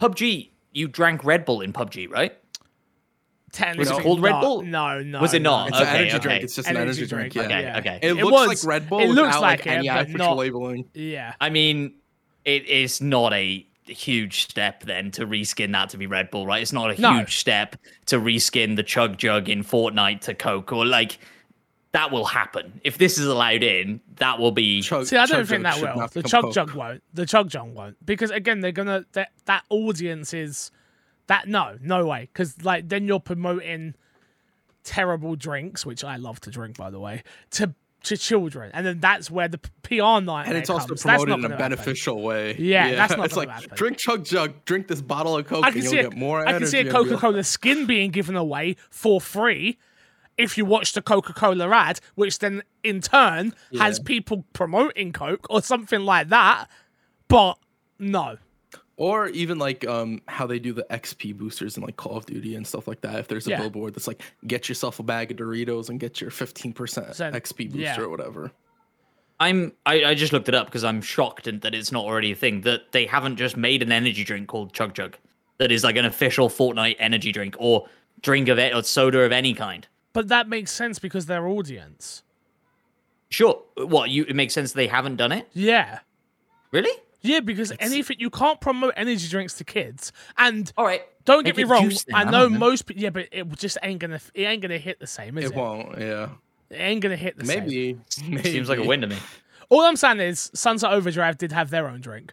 PUBG, 0.00 0.50
you 0.72 0.86
drank 0.86 1.24
Red 1.24 1.44
Bull 1.44 1.60
in 1.62 1.72
PUBG, 1.72 2.08
right? 2.10 2.36
Technically 3.52 4.02
called 4.02 4.20
Red 4.22 4.30
not. 4.32 4.40
Bull? 4.42 4.62
No, 4.62 5.00
no. 5.02 5.20
Was 5.20 5.32
it 5.34 5.42
no, 5.42 5.50
not? 5.50 5.68
it's 5.68 5.78
no. 5.78 5.84
an 5.84 5.88
energy 5.96 6.10
okay. 6.16 6.18
drink 6.18 6.42
it's 6.44 6.54
just 6.54 6.68
an 6.68 6.76
energy, 6.76 7.06
drink, 7.06 7.34
yeah 7.34 7.42
Okay, 7.42 7.62
yeah. 7.62 7.78
okay. 7.78 7.98
it, 8.02 8.10
It 8.12 8.24
looks 8.24 8.48
was- 8.48 8.64
like 8.64 8.68
red 8.70 8.88
bull 8.90 9.00
it 9.00 9.08
without 9.08 9.22
looks 9.22 9.34
like, 9.40 9.60
like 9.60 9.66
it, 9.66 9.70
any 9.70 9.88
but 9.88 9.96
artificial 9.96 10.18
not- 10.18 10.36
labeling 10.36 10.84
Yeah. 10.94 11.34
I 11.40 11.48
mean, 11.50 11.94
it 12.44 12.66
is 12.66 13.00
not 13.00 13.32
a 13.32 13.66
huge 13.86 14.42
step 14.42 14.82
then 14.82 15.10
to 15.12 15.26
reskin 15.26 15.72
that 15.72 15.88
to 15.90 15.96
be 15.96 16.06
Red 16.06 16.30
Bull, 16.30 16.46
right? 16.46 16.60
It's 16.60 16.74
not 16.74 16.90
a 16.96 17.00
No. 17.00 17.12
huge 17.14 17.36
step 17.38 17.76
to 18.06 18.18
reskin 18.20 18.76
the 18.76 18.82
Chug 18.82 19.16
Jug 19.16 19.48
in 19.48 19.64
Fortnite 19.64 20.20
to 20.22 20.34
Coke 20.34 20.72
or 20.72 20.84
like 20.84 21.18
that 21.92 22.12
will 22.12 22.26
happen. 22.26 22.82
If 22.84 22.98
this 22.98 23.16
is 23.16 23.26
allowed 23.26 23.62
in, 23.62 24.02
that 24.16 24.38
will 24.38 24.52
be 24.52 24.82
Chug- 24.82 25.06
See, 25.06 25.16
I 25.16 25.24
don't 25.24 25.46
think 25.48 25.62
that 25.62 25.80
will. 25.80 26.06
The 26.08 26.22
Chug 26.22 26.52
Jug 26.52 26.74
won't. 26.74 27.02
The 27.14 27.24
Chug 27.24 27.48
Jug 27.48 27.72
won't. 27.74 27.96
Because 28.04 28.30
again, 28.30 28.60
they're 28.60 28.72
gonna 28.72 29.06
that 29.12 29.30
that 29.46 29.64
audience 29.70 30.34
is 30.34 30.70
that 31.28 31.48
no, 31.48 31.78
no 31.80 32.04
way. 32.06 32.28
Because 32.32 32.62
like 32.64 32.88
then 32.88 33.06
you're 33.06 33.20
promoting 33.20 33.94
terrible 34.84 35.36
drinks, 35.36 35.86
which 35.86 36.04
I 36.04 36.16
love 36.16 36.40
to 36.40 36.50
drink 36.50 36.76
by 36.76 36.90
the 36.90 37.00
way, 37.00 37.22
to 37.52 37.74
to 38.04 38.16
children, 38.16 38.70
and 38.74 38.86
then 38.86 39.00
that's 39.00 39.30
where 39.30 39.48
the 39.48 39.58
PR 39.82 40.20
night 40.20 40.46
and 40.46 40.56
it's 40.56 40.70
also 40.70 40.88
comes. 40.88 41.02
Promoted 41.02 41.28
in 41.28 41.32
a 41.40 41.42
gonna 41.42 41.54
happen. 41.54 41.76
beneficial 41.76 42.22
way. 42.22 42.56
Yeah, 42.58 42.94
that's 42.94 43.16
not 43.16 43.24
it's 43.26 43.36
like 43.36 43.48
happen. 43.48 43.70
drink 43.74 43.98
chug 43.98 44.24
jug, 44.24 44.64
drink 44.64 44.86
this 44.88 45.02
bottle 45.02 45.36
of 45.36 45.46
Coke, 45.46 45.66
and 45.66 45.74
you'll 45.76 45.92
a, 45.92 46.02
get 46.02 46.16
more 46.16 46.46
I 46.46 46.52
can 46.52 46.66
see 46.66 46.78
a 46.78 46.80
and 46.80 46.88
be 46.88 46.92
like- 46.94 47.08
Coca 47.08 47.20
Cola 47.20 47.44
skin 47.44 47.86
being 47.86 48.10
given 48.10 48.36
away 48.36 48.76
for 48.90 49.20
free 49.20 49.78
if 50.36 50.56
you 50.56 50.64
watch 50.64 50.92
the 50.92 51.02
Coca 51.02 51.32
Cola 51.32 51.68
ad, 51.70 51.98
which 52.14 52.38
then 52.38 52.62
in 52.84 53.00
turn 53.00 53.52
has 53.76 53.98
people 53.98 54.44
promoting 54.52 55.12
Coke 55.12 55.46
or 55.50 55.60
something 55.60 56.02
like 56.02 56.28
that. 56.28 56.66
But 57.26 57.58
no, 57.98 58.38
Or 59.00 59.28
even 59.28 59.58
like 59.58 59.86
um 59.86 60.20
how 60.26 60.46
they 60.46 60.58
do 60.58 60.72
the 60.72 60.84
XP 60.90 61.36
boosters 61.38 61.76
in 61.76 61.82
like 61.84 61.96
Call 61.96 62.16
of 62.16 62.26
Duty 62.26 62.56
and 62.56 62.66
stuff 62.66 62.86
like 62.88 63.00
that. 63.02 63.14
If 63.20 63.28
there's 63.28 63.46
a 63.46 63.50
Yeah. 63.50 63.60
billboard 63.60 63.94
that's 63.94 64.08
like 64.08 64.20
get 64.46 64.68
yourself 64.68 64.98
a 64.98 65.04
bag 65.04 65.30
of 65.30 65.36
Doritos 65.36 65.88
and 65.88 66.00
get 66.00 66.20
your 66.20 66.30
15% 66.30 67.14
So, 67.14 67.30
XP 67.30 67.66
booster 67.70 67.78
yeah. 67.80 68.00
or 68.00 68.08
whatever. 68.08 68.50
I'm 69.40 69.72
I, 69.86 70.04
I 70.04 70.14
just 70.14 70.32
looked 70.32 70.48
it 70.48 70.54
up 70.56 70.66
because 70.66 70.82
I'm 70.82 71.00
shocked 71.00 71.44
that 71.44 71.74
it's 71.74 71.92
not 71.92 72.04
already 72.04 72.32
a 72.32 72.34
thing 72.34 72.62
that 72.62 72.90
they 72.90 73.06
haven't 73.06 73.36
just 73.36 73.56
made 73.56 73.82
an 73.82 73.92
energy 73.92 74.24
drink 74.24 74.48
called 74.48 74.72
Chug 74.72 74.94
Chug 74.94 75.16
that 75.58 75.70
is 75.70 75.84
like 75.84 75.94
an 75.96 76.04
official 76.04 76.48
Fortnite 76.48 76.96
energy 76.98 77.30
drink 77.30 77.54
or 77.60 77.88
drink 78.20 78.48
of 78.48 78.58
it 78.58 78.74
or 78.74 78.82
soda 78.82 79.20
of 79.20 79.30
any 79.30 79.54
kind. 79.54 79.86
but 80.12 80.26
that 80.26 80.48
makes 80.48 80.72
sense 80.72 80.98
because 80.98 81.26
their 81.26 81.46
audience. 81.46 82.24
Sure, 83.30 83.62
what 83.76 84.10
you 84.10 84.24
it 84.28 84.34
makes 84.34 84.54
sense 84.54 84.72
they 84.72 84.88
haven't 84.88 85.16
done 85.16 85.30
it. 85.30 85.48
Yeah. 85.52 86.00
Really? 86.72 86.90
Yeah, 87.20 87.40
because 87.40 87.72
anything 87.80 88.18
you 88.20 88.30
can't 88.30 88.60
promote 88.60 88.94
energy 88.96 89.28
drinks 89.28 89.54
to 89.54 89.64
kids, 89.64 90.12
and 90.36 90.72
All 90.76 90.84
right. 90.84 91.02
don't 91.24 91.44
get 91.44 91.56
me 91.56 91.64
wrong, 91.64 91.88
juice 91.90 92.04
I 92.14 92.20
I 92.20 92.24
know 92.24 92.48
don't 92.48 92.58
most, 92.58 92.86
pe- 92.86 92.94
yeah, 92.96 93.10
but 93.10 93.28
it 93.32 93.48
just 93.56 93.76
ain't 93.82 93.98
gonna, 93.98 94.20
it 94.34 94.42
ain't 94.44 94.62
gonna 94.62 94.78
hit 94.78 95.00
the 95.00 95.06
same, 95.06 95.36
is 95.38 95.46
it? 95.46 95.50
It 95.50 95.56
won't, 95.56 95.98
yeah. 95.98 96.28
It 96.70 96.76
ain't 96.76 97.00
gonna 97.00 97.16
hit 97.16 97.36
the 97.36 97.44
same. 97.44 97.64
Maybe, 97.64 97.98
maybe. 98.28 98.50
Seems 98.50 98.68
like 98.68 98.78
a 98.78 98.84
win 98.84 99.00
to 99.00 99.06
me. 99.08 99.16
All 99.68 99.80
I'm 99.82 99.96
saying 99.96 100.20
is 100.20 100.50
Sunset 100.54 100.92
Overdrive 100.92 101.36
did 101.38 101.52
have 101.52 101.70
their 101.70 101.88
own 101.88 102.00
drink 102.00 102.32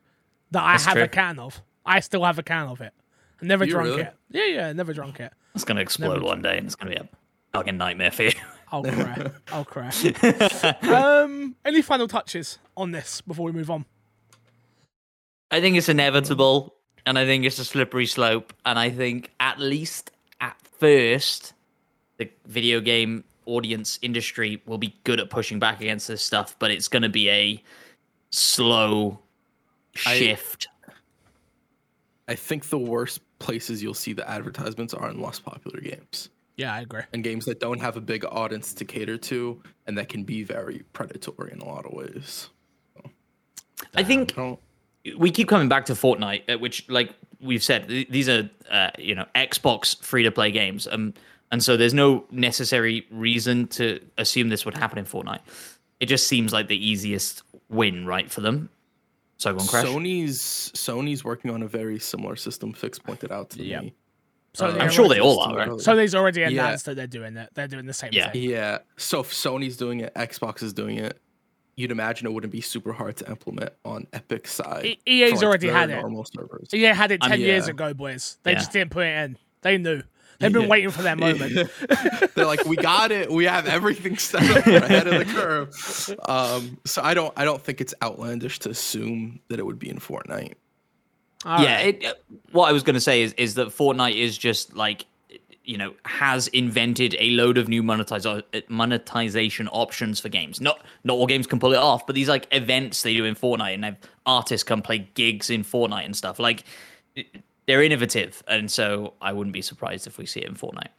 that 0.51 0.63
I 0.63 0.73
That's 0.73 0.85
have 0.85 0.97
a 0.97 1.07
can 1.07 1.39
of. 1.39 1.61
I 1.85 1.99
still 1.99 2.23
have 2.23 2.37
a 2.39 2.43
can 2.43 2.67
of 2.67 2.79
it. 2.81 2.93
I 3.41 3.45
never 3.45 3.65
You 3.65 3.71
drunk 3.71 3.87
really? 3.89 4.01
it. 4.03 4.13
Yeah, 4.29 4.45
yeah, 4.45 4.67
I 4.67 4.73
never 4.73 4.93
drunk 4.93 5.19
it. 5.19 5.33
It's 5.55 5.63
gonna 5.63 5.81
explode 5.81 6.21
one 6.21 6.41
day 6.41 6.57
and 6.57 6.65
it's 6.67 6.75
gonna 6.75 6.91
be 6.91 6.97
a 6.97 7.07
fucking 7.53 7.77
nightmare 7.77 8.11
for 8.11 8.23
you. 8.23 8.31
I'll 8.71 8.83
cry. 8.83 9.31
I'll 9.51 9.65
cry. 9.65 9.89
um, 10.83 11.55
any 11.63 11.81
final 11.81 12.07
touches 12.07 12.59
on 12.75 12.91
this 12.91 13.21
before 13.21 13.45
we 13.45 13.51
move 13.51 13.69
on? 13.69 13.85
I 15.51 15.61
think 15.61 15.77
it's 15.77 15.89
inevitable, 15.89 16.63
mm. 16.63 17.01
and 17.05 17.19
I 17.19 17.25
think 17.25 17.45
it's 17.45 17.59
a 17.59 17.65
slippery 17.65 18.05
slope. 18.05 18.53
And 18.65 18.77
I 18.77 18.89
think 18.89 19.31
at 19.39 19.59
least 19.59 20.11
at 20.41 20.57
first, 20.79 21.53
the 22.17 22.29
video 22.45 22.79
game 22.79 23.23
audience 23.45 23.99
industry 24.01 24.61
will 24.65 24.77
be 24.77 24.95
good 25.03 25.19
at 25.19 25.29
pushing 25.29 25.59
back 25.59 25.81
against 25.81 26.07
this 26.07 26.21
stuff, 26.21 26.55
but 26.59 26.71
it's 26.71 26.87
going 26.87 27.03
to 27.03 27.09
be 27.09 27.29
a 27.29 27.63
slow 28.31 29.19
shift. 29.93 30.67
I 32.27 32.35
think 32.35 32.69
the 32.69 32.79
worst 32.79 33.21
places 33.39 33.83
you'll 33.83 33.93
see 33.93 34.13
the 34.13 34.27
advertisements 34.29 34.93
are 34.93 35.09
in 35.09 35.21
less 35.21 35.39
popular 35.39 35.79
games 35.79 36.29
Yeah, 36.57 36.73
I 36.73 36.81
agree. 36.81 37.03
and 37.13 37.23
games 37.23 37.45
that 37.45 37.59
don't 37.59 37.79
have 37.79 37.97
a 37.97 38.01
big 38.01 38.25
audience 38.25 38.73
to 38.75 38.85
cater 38.85 39.17
to 39.17 39.61
and 39.85 39.97
that 39.97 40.09
can 40.09 40.23
be 40.23 40.43
very 40.43 40.83
predatory 40.93 41.51
in 41.51 41.59
a 41.59 41.65
lot 41.65 41.85
of 41.85 41.91
ways. 41.93 42.49
I 43.93 44.03
think 44.03 44.33
I 44.33 44.35
don't, 44.35 44.59
we 45.17 45.31
keep 45.31 45.47
coming 45.47 45.69
back 45.69 45.85
to 45.85 45.93
Fortnite, 45.93 46.53
uh, 46.53 46.57
which, 46.57 46.87
like 46.89 47.11
we've 47.41 47.63
said, 47.63 47.87
th- 47.87 48.09
these 48.09 48.27
are 48.29 48.49
uh, 48.71 48.91
you 48.97 49.15
know 49.15 49.25
Xbox 49.35 50.01
free 50.03 50.23
to 50.23 50.31
play 50.31 50.51
games, 50.51 50.87
um, 50.91 51.13
and 51.51 51.63
so 51.63 51.77
there's 51.77 51.93
no 51.93 52.25
necessary 52.31 53.05
reason 53.11 53.67
to 53.67 53.99
assume 54.17 54.49
this 54.49 54.65
would 54.65 54.75
happen 54.77 54.97
in 54.97 55.05
Fortnite. 55.05 55.41
It 55.99 56.07
just 56.07 56.27
seems 56.27 56.51
like 56.53 56.67
the 56.67 56.77
easiest 56.87 57.43
win, 57.69 58.05
right, 58.05 58.29
for 58.31 58.41
them. 58.41 58.69
So 59.37 59.53
go 59.53 59.59
on, 59.59 59.67
Crash. 59.67 59.85
Sony's 59.85 60.71
Sony's 60.73 61.23
working 61.23 61.51
on 61.51 61.61
a 61.63 61.67
very 61.67 61.99
similar 61.99 62.35
system. 62.35 62.73
Fix 62.73 62.97
pointed 62.99 63.31
out 63.31 63.49
to 63.51 63.63
Yep. 63.63 63.83
me. 63.83 63.93
So 64.53 64.67
Uh, 64.67 64.77
I'm 64.79 64.89
sure 64.89 65.09
they 65.09 65.19
all 65.19 65.41
are, 65.41 65.55
right? 65.55 65.79
So 65.81 65.95
they's 65.97 66.15
already 66.15 66.39
Yeah. 66.41 66.47
announced 66.47 66.85
that 66.85 66.95
they're 66.95 67.05
doing 67.07 67.35
it. 67.35 67.49
They're 67.53 67.67
doing 67.67 67.85
the 67.85 67.93
same 67.93 68.11
Yeah. 68.13 68.31
thing. 68.31 68.43
Yeah. 68.49 68.77
So 68.95 69.19
if 69.19 69.31
Sony's 69.33 69.75
doing 69.75 69.99
it, 69.99 70.13
Xbox 70.15 70.63
is 70.63 70.71
doing 70.71 70.97
it. 70.97 71.19
You'd 71.77 71.91
imagine 71.91 72.25
it 72.27 72.31
wouldn't 72.33 72.53
be 72.53 72.61
super 72.61 72.93
hard 72.93 73.17
to 73.17 73.29
implement 73.29 73.73
on 73.83 74.07
Epic 74.13 74.47
side. 74.47 74.85
E- 74.85 74.99
EA's 75.05 75.31
for, 75.31 75.35
like, 75.37 75.43
already 75.45 75.67
had 75.67 75.89
it. 75.89 75.99
Normal 75.99 76.25
servers. 76.25 76.73
EA 76.73 76.85
had 76.93 77.11
it 77.11 77.21
I'm- 77.21 77.31
ten 77.31 77.41
years 77.41 77.67
ago, 77.67 77.93
boys. 77.93 78.37
They 78.43 78.51
Yeah. 78.51 78.59
just 78.59 78.71
didn't 78.71 78.91
put 78.91 79.05
it 79.05 79.15
in. 79.25 79.37
They 79.61 79.77
knew. 79.77 80.01
They've 80.39 80.51
been 80.51 80.63
Yeah. 80.63 80.67
waiting 80.67 80.89
for 80.91 81.01
that 81.03 81.17
moment. 81.17 81.69
They're 82.35 82.45
like, 82.45 82.65
we 82.65 82.75
got 82.75 83.11
it. 83.11 83.31
We 83.31 83.45
have 83.45 83.67
everything 83.67 84.17
set 84.17 84.43
up. 84.57 84.65
We're 84.65 84.77
ahead 84.83 85.07
of 85.07 85.19
the 85.27 85.33
curve. 85.33 86.19
Um, 86.27 86.77
so 86.85 87.01
I 87.01 87.13
don't, 87.13 87.33
I 87.37 87.45
don't 87.45 87.61
think 87.61 87.79
it's 87.81 87.93
outlandish 88.03 88.59
to 88.59 88.69
assume 88.69 89.39
that 89.47 89.59
it 89.59 89.65
would 89.65 89.79
be 89.79 89.89
in 89.89 89.97
Fortnite. 89.97 90.53
All 91.45 91.61
yeah, 91.61 91.75
right. 91.75 92.03
it, 92.03 92.05
uh, 92.05 92.13
what 92.51 92.67
I 92.69 92.71
was 92.73 92.83
going 92.83 92.95
to 92.95 92.99
say 93.01 93.21
is 93.21 93.33
is 93.33 93.53
that 93.55 93.67
Fortnite 93.67 94.15
is 94.15 94.37
just 94.37 94.75
like 94.75 95.05
you 95.65 95.77
know 95.77 95.93
has 96.05 96.47
invented 96.49 97.15
a 97.19 97.31
load 97.31 97.57
of 97.57 97.67
new 97.67 97.83
monetize- 97.83 98.25
uh, 98.25 98.61
monetization 98.69 99.67
options 99.69 100.19
for 100.19 100.29
games. 100.29 100.61
Not 100.61 100.85
not 101.03 101.15
all 101.15 101.27
games 101.27 101.47
can 101.47 101.59
pull 101.59 101.73
it 101.73 101.79
off, 101.79 102.05
but 102.05 102.15
these 102.15 102.29
like 102.29 102.47
events 102.51 103.03
they 103.03 103.15
do 103.15 103.25
in 103.25 103.35
Fortnite 103.35 103.73
and 103.73 103.85
have 103.85 103.97
artists 104.25 104.63
come 104.63 104.81
play 104.81 105.09
gigs 105.13 105.49
in 105.49 105.63
Fortnite 105.63 106.05
and 106.05 106.15
stuff. 106.15 106.39
Like 106.39 106.63
they're 107.65 107.83
innovative, 107.83 108.43
and 108.47 108.69
so 108.69 109.13
I 109.21 109.33
wouldn't 109.33 109.53
be 109.53 109.61
surprised 109.61 110.07
if 110.07 110.17
we 110.17 110.25
see 110.25 110.41
it 110.41 110.47
in 110.47 110.55
Fortnite 110.55 110.89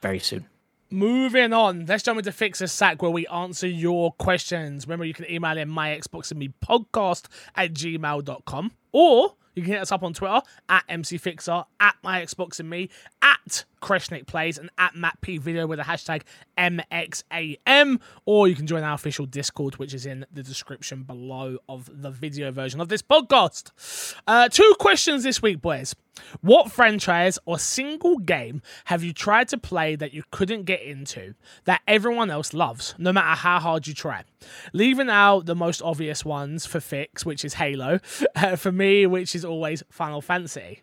very 0.00 0.18
soon. 0.18 0.46
Moving 0.90 1.52
on, 1.52 1.86
let's 1.86 2.04
jump 2.04 2.18
into 2.18 2.30
Fix 2.30 2.60
a 2.60 2.68
Sack 2.68 3.02
where 3.02 3.10
we 3.10 3.26
answer 3.26 3.66
your 3.66 4.12
questions. 4.12 4.86
Remember, 4.86 5.04
you 5.04 5.14
can 5.14 5.28
email 5.28 5.58
in 5.58 5.68
my 5.68 5.88
Xbox 5.88 6.30
and 6.30 6.38
me 6.38 6.52
podcast 6.64 7.24
at 7.56 7.72
gmail.com 7.72 8.70
or 8.92 9.34
you 9.54 9.62
can 9.62 9.72
hit 9.72 9.80
us 9.80 9.92
up 9.92 10.02
on 10.02 10.12
Twitter 10.12 10.40
at 10.68 10.86
MCFixer, 10.88 11.64
at 11.80 11.96
my 12.02 12.22
Xbox 12.22 12.60
and 12.60 12.68
me, 12.68 12.90
at 13.22 13.64
Kreshnik 13.80 14.26
Plays, 14.26 14.58
and 14.58 14.70
at 14.78 14.94
Matt 14.94 15.20
P 15.20 15.38
Video 15.38 15.66
with 15.66 15.78
the 15.78 15.84
hashtag 15.84 16.22
MXAM. 16.58 18.00
Or 18.24 18.48
you 18.48 18.54
can 18.54 18.66
join 18.66 18.82
our 18.82 18.94
official 18.94 19.26
Discord, 19.26 19.76
which 19.76 19.94
is 19.94 20.06
in 20.06 20.26
the 20.32 20.42
description 20.42 21.02
below 21.02 21.58
of 21.68 21.90
the 21.92 22.10
video 22.10 22.50
version 22.50 22.80
of 22.80 22.88
this 22.88 23.02
podcast. 23.02 24.14
Uh, 24.26 24.48
two 24.48 24.74
questions 24.78 25.22
this 25.22 25.42
week, 25.42 25.60
boys. 25.60 25.94
What 26.40 26.70
franchise 26.70 27.38
or 27.44 27.58
single 27.58 28.18
game 28.18 28.62
have 28.86 29.02
you 29.02 29.12
tried 29.12 29.48
to 29.48 29.58
play 29.58 29.96
that 29.96 30.12
you 30.12 30.22
couldn't 30.30 30.64
get 30.64 30.82
into 30.82 31.34
that 31.64 31.82
everyone 31.88 32.30
else 32.30 32.54
loves, 32.54 32.94
no 32.98 33.12
matter 33.12 33.36
how 33.36 33.58
hard 33.58 33.86
you 33.86 33.94
try? 33.94 34.24
Leaving 34.72 35.08
out 35.08 35.46
the 35.46 35.54
most 35.54 35.82
obvious 35.82 36.24
ones 36.24 36.66
for 36.66 36.80
Fix, 36.80 37.24
which 37.26 37.44
is 37.44 37.54
Halo, 37.54 38.00
uh, 38.36 38.56
for 38.56 38.72
me, 38.72 39.06
which 39.06 39.34
is 39.34 39.44
always 39.44 39.82
Final 39.90 40.20
Fantasy. 40.20 40.82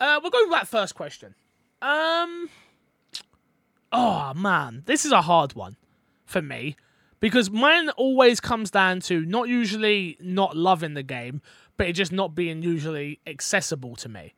Uh, 0.00 0.18
we'll 0.22 0.30
go 0.30 0.42
with 0.42 0.52
that 0.52 0.68
first 0.68 0.94
question. 0.94 1.34
Um, 1.80 2.48
oh 3.92 4.32
man, 4.34 4.82
this 4.86 5.04
is 5.04 5.12
a 5.12 5.22
hard 5.22 5.54
one 5.54 5.76
for 6.24 6.42
me 6.42 6.76
because 7.20 7.50
mine 7.50 7.88
always 7.90 8.40
comes 8.40 8.70
down 8.70 9.00
to 9.00 9.24
not 9.24 9.48
usually 9.48 10.16
not 10.20 10.56
loving 10.56 10.94
the 10.94 11.02
game, 11.02 11.40
but 11.76 11.88
it 11.88 11.92
just 11.94 12.12
not 12.12 12.34
being 12.34 12.62
usually 12.62 13.20
accessible 13.26 13.96
to 13.96 14.08
me 14.08 14.34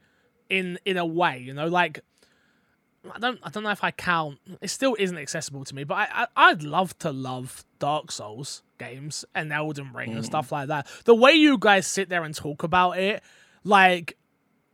in 0.48 0.78
in 0.84 0.96
a 0.96 1.06
way, 1.06 1.38
you 1.38 1.54
know, 1.54 1.68
like 1.68 2.00
I 3.14 3.18
don't 3.18 3.38
I 3.42 3.50
don't 3.50 3.62
know 3.62 3.70
if 3.70 3.84
I 3.84 3.90
count 3.90 4.38
it 4.60 4.68
still 4.68 4.96
isn't 4.98 5.16
accessible 5.16 5.64
to 5.64 5.74
me, 5.74 5.84
but 5.84 5.94
I, 5.94 6.26
I 6.36 6.52
would 6.52 6.62
love 6.62 6.98
to 7.00 7.12
love 7.12 7.64
Dark 7.78 8.10
Souls 8.10 8.62
games 8.78 9.24
and 9.34 9.52
Elden 9.52 9.92
Ring 9.92 10.12
mm. 10.12 10.16
and 10.16 10.24
stuff 10.24 10.52
like 10.52 10.68
that. 10.68 10.86
The 11.04 11.14
way 11.14 11.32
you 11.32 11.58
guys 11.58 11.86
sit 11.86 12.08
there 12.08 12.24
and 12.24 12.34
talk 12.34 12.62
about 12.62 12.98
it, 12.98 13.22
like 13.64 14.16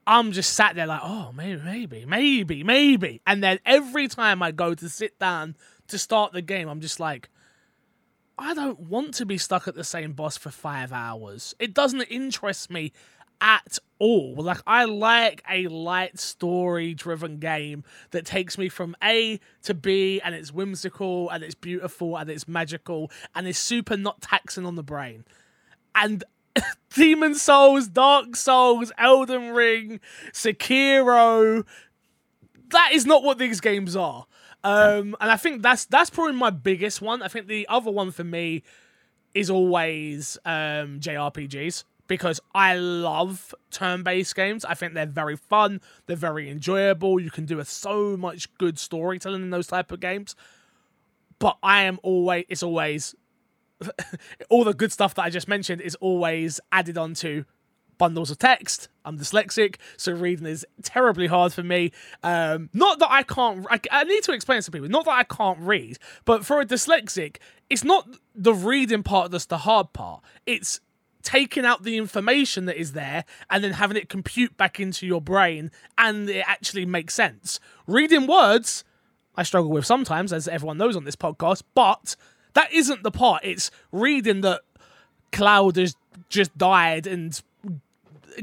I'm 0.07 0.33
just 0.33 0.55
sat 0.55 0.75
there 0.75 0.87
like, 0.87 1.01
oh 1.03 1.33
maybe 1.33 1.61
maybe, 1.63 2.07
maybe, 2.07 2.65
maybe. 2.65 3.21
And 3.27 3.43
then 3.43 3.59
every 3.65 4.09
time 4.09 4.43
I 4.43 4.53
go 4.53 4.75
to 4.75 4.89
sit 4.89 5.19
down 5.19 5.57
to 5.89 5.99
start 5.99 6.33
the 6.33 6.43
game, 6.43 6.69
I'm 6.69 6.81
just 6.81 7.01
like 7.01 7.29
I 8.43 8.55
don't 8.55 8.81
want 8.81 9.15
to 9.15 9.25
be 9.25 9.39
stuck 9.39 9.69
at 9.69 9.77
the 9.77 9.85
same 9.85 10.15
boss 10.15 10.37
for 10.37 10.51
five 10.51 10.93
hours. 10.93 11.55
It 11.61 11.73
doesn't 11.73 12.03
interest 12.03 12.73
me 12.73 12.93
at 13.41 13.79
all. 14.01 14.35
Like, 14.35 14.61
I 14.67 14.85
like 14.85 15.45
a 15.49 15.69
light 15.69 16.19
story 16.19 16.93
driven 16.93 17.39
game 17.39 17.85
that 18.11 18.27
takes 18.27 18.59
me 18.59 18.69
from 18.69 18.97
A 19.01 19.39
to 19.63 19.75
B 19.75 20.21
and 20.25 20.35
it's 20.35 20.53
whimsical 20.53 21.31
and 21.31 21.45
it's 21.45 21.55
beautiful 21.55 22.17
and 22.17 22.29
it's 22.29 22.49
magical 22.49 23.13
and 23.33 23.47
it's 23.47 23.61
super 23.61 23.97
not 23.97 24.21
taxing 24.21 24.67
on 24.67 24.75
the 24.75 24.83
brain. 24.83 25.25
And 25.95 26.25
Demon's 26.95 27.41
Souls, 27.41 27.87
Dark 27.87 28.35
Souls, 28.35 28.91
Elden 28.99 29.51
Ring, 29.51 30.01
Sekiro, 30.33 31.65
that 32.71 32.91
is 32.93 33.07
not 33.07 33.23
what 33.23 33.39
these 33.39 33.61
games 33.61 33.95
are. 33.95 34.27
Um, 34.65 35.17
and 35.21 35.31
I 35.31 35.37
think 35.37 35.63
that's 35.63 35.87
that's 35.87 36.11
probably 36.11 36.35
my 36.35 36.51
biggest 36.51 37.03
one. 37.03 37.23
I 37.23 37.29
think 37.29 37.47
the 37.47 37.67
other 37.69 37.91
one 37.91 38.11
for 38.11 38.25
me 38.25 38.63
is 39.35 39.51
always 39.51 40.39
um, 40.45 41.01
JRPGs 41.01 41.85
because 42.07 42.41
I 42.55 42.77
love 42.77 43.55
turn-based 43.71 44.35
games. 44.35 44.65
I 44.65 44.75
think 44.75 44.95
they're 44.95 45.07
very 45.07 45.37
fun, 45.37 45.81
they're 46.07 46.17
very 46.17 46.51
enjoyable. 46.51 47.19
You 47.19 47.31
can 47.31 47.45
do 47.47 47.59
a, 47.59 47.65
so 47.65 48.17
much 48.17 48.53
good 48.59 48.79
storytelling 48.79 49.43
in 49.43 49.51
those 49.51 49.67
type 49.67 49.91
of 49.91 50.01
games. 50.01 50.37
But 51.39 51.59
I 51.63 51.83
am 51.83 51.99
always 52.03 52.45
it's 52.49 52.63
always 52.63 53.15
all 54.51 54.65
the 54.65 54.75
good 54.75 54.93
stuff 54.93 55.15
that 55.15 55.23
I 55.23 55.31
just 55.31 55.49
mentioned 55.49 55.81
is 55.81 55.97
always 55.97 56.61
added 56.71 56.97
onto 56.97 57.45
bundles 58.03 58.33
of 58.33 58.39
text. 58.39 58.89
I'm 59.05 59.17
dyslexic, 59.17 59.77
so 59.97 60.11
reading 60.11 60.45
is 60.45 60.67
terribly 60.83 61.29
hard 61.29 61.53
for 61.53 61.63
me. 61.63 61.93
Um, 62.25 62.69
not 62.73 62.99
that 62.99 63.13
I 63.13 63.23
can't, 63.23 63.65
I, 63.71 63.79
I 63.93 64.03
need 64.03 64.25
to 64.25 64.33
explain 64.33 64.61
to 64.61 64.73
people, 64.73 64.89
not 64.89 65.05
that 65.05 65.13
I 65.13 65.23
can't 65.23 65.61
read, 65.61 66.01
but 66.25 66.45
for 66.45 66.61
a 66.61 66.67
dyslexic, 66.67 67.37
it's 67.71 67.85
not 67.85 68.09
the 68.35 68.55
reading 68.55 69.05
part 69.05 69.31
that's 69.31 69.47
the 69.47 69.59
hard 69.59 69.93
part. 69.93 70.21
It's 70.47 70.81
taking 71.23 71.65
out 71.65 71.85
the 71.85 71.97
information 71.97 72.65
that 72.65 72.77
is 72.77 72.91
there 72.91 73.25
and 73.49 73.63
then 73.63 73.75
having 73.75 73.97
it 73.97 74.09
compute 74.09 74.57
back 74.57 74.81
into 74.81 75.07
your 75.07 75.21
brain 75.21 75.71
and 75.97 76.29
it 76.29 76.45
actually 76.49 76.85
makes 76.85 77.15
sense. 77.15 77.61
Reading 77.87 78.27
words, 78.27 78.83
I 79.37 79.45
struggle 79.45 79.71
with 79.71 79.87
sometimes, 79.87 80.33
as 80.33 80.49
everyone 80.49 80.77
knows 80.77 80.97
on 80.97 81.05
this 81.05 81.15
podcast, 81.15 81.63
but 81.73 82.17
that 82.55 82.73
isn't 82.73 83.05
the 83.05 83.13
part. 83.13 83.45
It's 83.45 83.71
reading 83.93 84.41
that 84.41 84.63
Cloud 85.31 85.77
has 85.77 85.95
just 86.29 86.59
died 86.59 87.07
and 87.07 87.41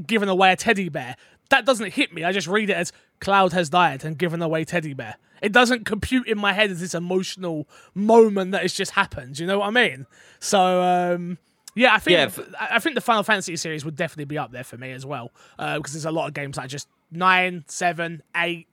given 0.06 0.30
away 0.30 0.52
a 0.52 0.56
teddy 0.56 0.90
bear. 0.90 1.16
That 1.50 1.66
doesn't 1.66 1.94
hit 1.94 2.14
me. 2.14 2.24
I 2.24 2.32
just 2.32 2.48
read 2.48 2.70
it 2.70 2.76
as 2.76 2.92
Cloud 3.20 3.54
has 3.54 3.70
died 3.70 4.06
and 4.06 4.18
given 4.18 4.42
away 4.42 4.66
teddy 4.66 4.94
bear. 4.94 5.16
It 5.42 5.52
doesn't 5.52 5.86
compute 5.86 6.28
in 6.28 6.38
my 6.38 6.54
head 6.54 6.70
as 6.70 6.80
this 6.80 6.94
emotional 6.94 7.68
moment 7.96 8.52
that 8.52 8.62
has 8.62 8.74
just 8.74 8.92
happened. 8.92 9.40
You 9.40 9.48
know 9.48 9.60
what 9.60 9.68
I 9.68 9.72
mean? 9.72 10.06
So 10.40 10.82
um, 10.82 11.38
yeah, 11.76 11.94
I 11.94 12.00
think 12.00 12.14
yeah, 12.14 12.24
f- 12.26 12.56
I 12.60 12.80
think 12.80 12.96
the 12.96 13.02
Final 13.02 13.24
Fantasy 13.24 13.56
series 13.56 13.86
would 13.86 13.96
definitely 13.96 14.26
be 14.26 14.38
up 14.38 14.52
there 14.52 14.64
for 14.64 14.78
me 14.78 14.92
as 14.92 15.06
well 15.06 15.32
uh, 15.58 15.78
because 15.78 15.94
there's 15.94 16.06
a 16.06 16.12
lot 16.12 16.28
of 16.28 16.34
games 16.34 16.58
like 16.58 16.70
just 16.70 16.88
nine, 17.12 17.64
seven, 17.68 18.22
eight. 18.36 18.68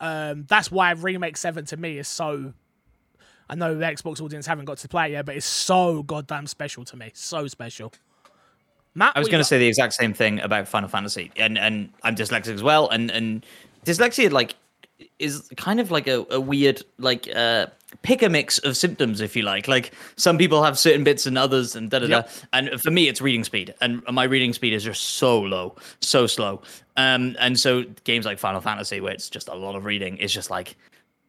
Um, 0.00 0.44
that's 0.48 0.70
why 0.70 0.90
remake 0.92 1.36
seven 1.36 1.64
to 1.66 1.76
me 1.76 1.98
is 1.98 2.08
so. 2.08 2.52
I 3.48 3.54
know 3.54 3.74
the 3.74 3.84
Xbox 3.84 4.20
audience 4.20 4.46
haven't 4.46 4.64
got 4.64 4.78
to 4.78 4.88
play 4.88 5.08
it 5.08 5.12
yet, 5.12 5.26
but 5.26 5.36
it's 5.36 5.46
so 5.46 6.02
goddamn 6.02 6.46
special 6.46 6.84
to 6.86 6.96
me. 6.96 7.10
So 7.14 7.46
special. 7.48 7.92
Matt, 8.94 9.12
I 9.16 9.18
was 9.18 9.28
going 9.28 9.40
to 9.40 9.44
say 9.44 9.58
the 9.58 9.66
exact 9.66 9.94
same 9.94 10.12
thing 10.12 10.40
about 10.40 10.68
Final 10.68 10.88
Fantasy, 10.88 11.30
and 11.36 11.58
and 11.58 11.90
I'm 12.02 12.14
dyslexic 12.14 12.54
as 12.54 12.62
well, 12.62 12.88
and 12.88 13.10
and 13.10 13.46
dyslexia 13.84 14.30
like 14.30 14.54
is 15.18 15.48
kind 15.56 15.80
of 15.80 15.90
like 15.90 16.06
a, 16.06 16.26
a 16.30 16.40
weird 16.40 16.82
like 16.98 17.28
uh 17.34 17.66
pick 18.02 18.22
a 18.22 18.28
mix 18.28 18.58
of 18.58 18.76
symptoms 18.76 19.20
if 19.20 19.36
you 19.36 19.42
like. 19.42 19.68
Like 19.68 19.92
some 20.16 20.38
people 20.38 20.62
have 20.62 20.78
certain 20.78 21.04
bits 21.04 21.26
and 21.26 21.36
others 21.36 21.76
and 21.76 21.90
da 21.90 22.00
da 22.00 22.06
da. 22.06 22.22
And 22.52 22.80
for 22.80 22.90
me 22.90 23.08
it's 23.08 23.20
reading 23.20 23.44
speed 23.44 23.74
and 23.80 24.02
my 24.10 24.24
reading 24.24 24.52
speed 24.52 24.72
is 24.72 24.84
just 24.84 25.02
so 25.02 25.40
low 25.40 25.76
so 26.00 26.26
slow. 26.26 26.62
Um 26.96 27.36
and 27.38 27.58
so 27.58 27.84
games 28.04 28.24
like 28.26 28.38
final 28.38 28.60
fantasy 28.60 29.00
where 29.00 29.12
it's 29.12 29.28
just 29.28 29.48
a 29.48 29.54
lot 29.54 29.74
of 29.74 29.84
reading 29.84 30.16
is 30.18 30.32
just 30.32 30.50
like 30.50 30.76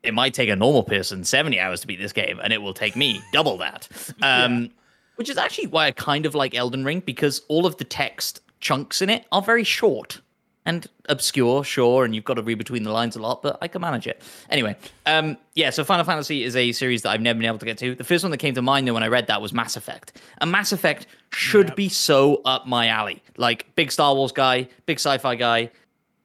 it 0.03 0.13
might 0.13 0.33
take 0.33 0.49
a 0.49 0.55
normal 0.55 0.83
person 0.83 1.23
70 1.23 1.59
hours 1.59 1.81
to 1.81 1.87
beat 1.87 1.99
this 1.99 2.13
game 2.13 2.39
and 2.43 2.53
it 2.53 2.61
will 2.61 2.73
take 2.73 2.95
me 2.95 3.21
double 3.31 3.57
that. 3.57 3.87
Um 4.21 4.63
yeah 4.63 4.67
which 5.15 5.29
is 5.29 5.37
actually 5.37 5.67
why 5.67 5.87
I 5.87 5.91
kind 5.91 6.25
of 6.25 6.35
like 6.35 6.55
Elden 6.55 6.83
Ring 6.83 6.99
because 6.99 7.41
all 7.47 7.65
of 7.65 7.77
the 7.77 7.83
text 7.83 8.41
chunks 8.59 9.01
in 9.01 9.09
it 9.09 9.25
are 9.31 9.41
very 9.41 9.63
short 9.63 10.21
and 10.65 10.87
obscure, 11.09 11.63
sure, 11.63 12.05
and 12.05 12.15
you've 12.15 12.23
got 12.23 12.35
to 12.35 12.41
read 12.41 12.57
between 12.57 12.83
the 12.83 12.91
lines 12.91 13.15
a 13.15 13.21
lot, 13.21 13.41
but 13.41 13.57
I 13.61 13.67
can 13.67 13.81
manage 13.81 14.07
it. 14.07 14.21
Anyway, 14.49 14.75
um, 15.05 15.37
yeah, 15.55 15.69
so 15.69 15.83
Final 15.83 16.05
Fantasy 16.05 16.43
is 16.43 16.55
a 16.55 16.71
series 16.71 17.01
that 17.01 17.09
I've 17.09 17.21
never 17.21 17.37
been 17.37 17.47
able 17.47 17.57
to 17.57 17.65
get 17.65 17.77
to. 17.79 17.95
The 17.95 18.03
first 18.03 18.23
one 18.23 18.31
that 18.31 18.37
came 18.37 18.53
to 18.55 18.61
mind 18.61 18.87
though 18.87 18.93
when 18.93 19.03
I 19.03 19.07
read 19.07 19.27
that 19.27 19.41
was 19.41 19.51
Mass 19.51 19.75
Effect. 19.75 20.21
And 20.39 20.51
Mass 20.51 20.71
Effect 20.71 21.07
should 21.31 21.69
yep. 21.69 21.75
be 21.75 21.89
so 21.89 22.41
up 22.45 22.65
my 22.65 22.87
alley. 22.87 23.21
Like 23.37 23.73
big 23.75 23.91
Star 23.91 24.15
Wars 24.15 24.31
guy, 24.31 24.69
big 24.85 24.99
sci-fi 24.99 25.35
guy. 25.35 25.69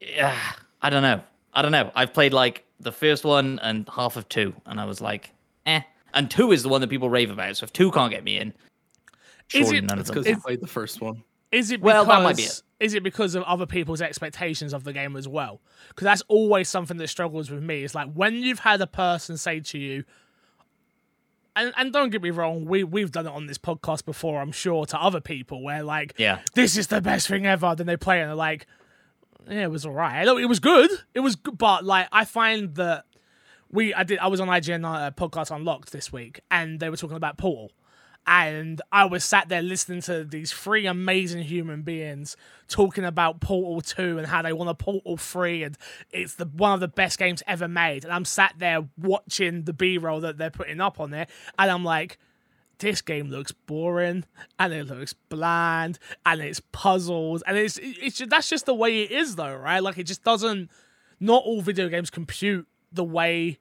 Yeah, 0.00 0.38
I 0.82 0.90
don't 0.90 1.02
know. 1.02 1.20
I 1.52 1.62
don't 1.62 1.72
know. 1.72 1.90
I've 1.96 2.12
played 2.12 2.32
like 2.32 2.64
the 2.78 2.92
first 2.92 3.24
one 3.24 3.58
and 3.62 3.88
half 3.88 4.16
of 4.16 4.28
two, 4.28 4.54
and 4.66 4.80
I 4.80 4.84
was 4.84 5.00
like, 5.00 5.32
eh. 5.66 5.80
And 6.14 6.30
two 6.30 6.52
is 6.52 6.62
the 6.62 6.68
one 6.68 6.80
that 6.80 6.88
people 6.88 7.10
rave 7.10 7.30
about. 7.30 7.56
So 7.56 7.64
if 7.64 7.72
two 7.72 7.90
can't 7.90 8.12
get 8.12 8.22
me 8.22 8.38
in, 8.38 8.54
is 9.52 9.72
it 9.72 9.86
because 9.86 10.26
you 10.26 10.36
played 10.40 10.60
the 10.60 10.66
first 10.66 11.00
one? 11.00 11.24
Is 11.50 11.70
it 11.70 11.80
because, 11.80 11.94
well, 11.94 12.04
that 12.04 12.22
might 12.22 12.36
be 12.36 12.42
it. 12.42 12.62
Is 12.80 12.94
it 12.94 13.02
because 13.02 13.34
of 13.34 13.42
other 13.44 13.66
people's 13.66 14.00
expectations 14.00 14.72
of 14.72 14.84
the 14.84 14.92
game 14.92 15.16
as 15.16 15.26
well? 15.26 15.60
Because 15.88 16.04
that's 16.04 16.22
always 16.28 16.68
something 16.68 16.96
that 16.98 17.08
struggles 17.08 17.50
with 17.50 17.62
me. 17.62 17.82
It's 17.82 17.94
like 17.94 18.12
when 18.12 18.34
you've 18.34 18.60
had 18.60 18.80
a 18.80 18.86
person 18.86 19.36
say 19.36 19.60
to 19.60 19.78
you, 19.78 20.04
and, 21.56 21.72
and 21.76 21.92
don't 21.92 22.10
get 22.10 22.22
me 22.22 22.30
wrong, 22.30 22.66
we 22.66 22.84
we've 22.84 23.10
done 23.10 23.26
it 23.26 23.32
on 23.32 23.46
this 23.46 23.58
podcast 23.58 24.04
before, 24.04 24.40
I'm 24.40 24.52
sure, 24.52 24.86
to 24.86 25.00
other 25.00 25.20
people 25.20 25.62
where 25.62 25.82
like, 25.82 26.14
yeah, 26.18 26.40
this 26.54 26.76
is 26.76 26.86
the 26.86 27.00
best 27.00 27.26
thing 27.26 27.46
ever. 27.46 27.74
Then 27.74 27.86
they 27.86 27.96
play 27.96 28.18
it 28.18 28.22
and 28.22 28.30
they're 28.30 28.36
like, 28.36 28.66
yeah, 29.48 29.64
it 29.64 29.70
was 29.70 29.84
alright. 29.84 30.26
It 30.26 30.48
was 30.48 30.60
good. 30.60 30.90
It 31.14 31.20
was 31.20 31.34
good, 31.34 31.58
but 31.58 31.84
like 31.84 32.08
I 32.12 32.24
find 32.26 32.74
that 32.76 33.06
we 33.72 33.92
I 33.92 34.04
did 34.04 34.18
I 34.18 34.28
was 34.28 34.40
on 34.40 34.48
IGN 34.48 34.84
uh, 34.84 35.10
podcast 35.12 35.54
Unlocked 35.54 35.90
this 35.90 36.12
week, 36.12 36.40
and 36.50 36.78
they 36.78 36.90
were 36.90 36.96
talking 36.96 37.16
about 37.16 37.38
Portal 37.38 37.72
and 38.28 38.82
I 38.92 39.06
was 39.06 39.24
sat 39.24 39.48
there 39.48 39.62
listening 39.62 40.02
to 40.02 40.22
these 40.22 40.52
three 40.52 40.84
amazing 40.84 41.44
human 41.44 41.80
beings 41.80 42.36
talking 42.68 43.06
about 43.06 43.40
Portal 43.40 43.80
2 43.80 44.18
and 44.18 44.26
how 44.26 44.42
they 44.42 44.52
want 44.52 44.68
a 44.68 44.74
Portal 44.74 45.16
3 45.16 45.62
and 45.62 45.78
it's 46.12 46.34
the 46.34 46.44
one 46.44 46.74
of 46.74 46.80
the 46.80 46.88
best 46.88 47.18
games 47.18 47.42
ever 47.46 47.66
made. 47.66 48.04
And 48.04 48.12
I'm 48.12 48.26
sat 48.26 48.52
there 48.58 48.86
watching 48.98 49.62
the 49.64 49.72
B-roll 49.72 50.20
that 50.20 50.36
they're 50.36 50.50
putting 50.50 50.78
up 50.78 51.00
on 51.00 51.10
there 51.10 51.26
and 51.58 51.70
I'm 51.70 51.84
like, 51.84 52.18
this 52.80 53.00
game 53.00 53.28
looks 53.28 53.50
boring 53.50 54.26
and 54.58 54.74
it 54.74 54.86
looks 54.86 55.14
bland 55.14 55.98
and 56.26 56.42
it's 56.42 56.60
puzzles 56.70 57.42
and 57.46 57.56
it's 57.56 57.80
it's 57.82 58.18
that's 58.28 58.50
just 58.50 58.66
the 58.66 58.74
way 58.74 59.04
it 59.04 59.10
is 59.10 59.36
though, 59.36 59.56
right? 59.56 59.82
Like 59.82 59.96
it 59.96 60.04
just 60.04 60.22
doesn't 60.22 60.70
not 61.18 61.44
all 61.44 61.62
video 61.62 61.88
games 61.88 62.10
compute 62.10 62.68
the 62.92 63.04
way 63.04 63.58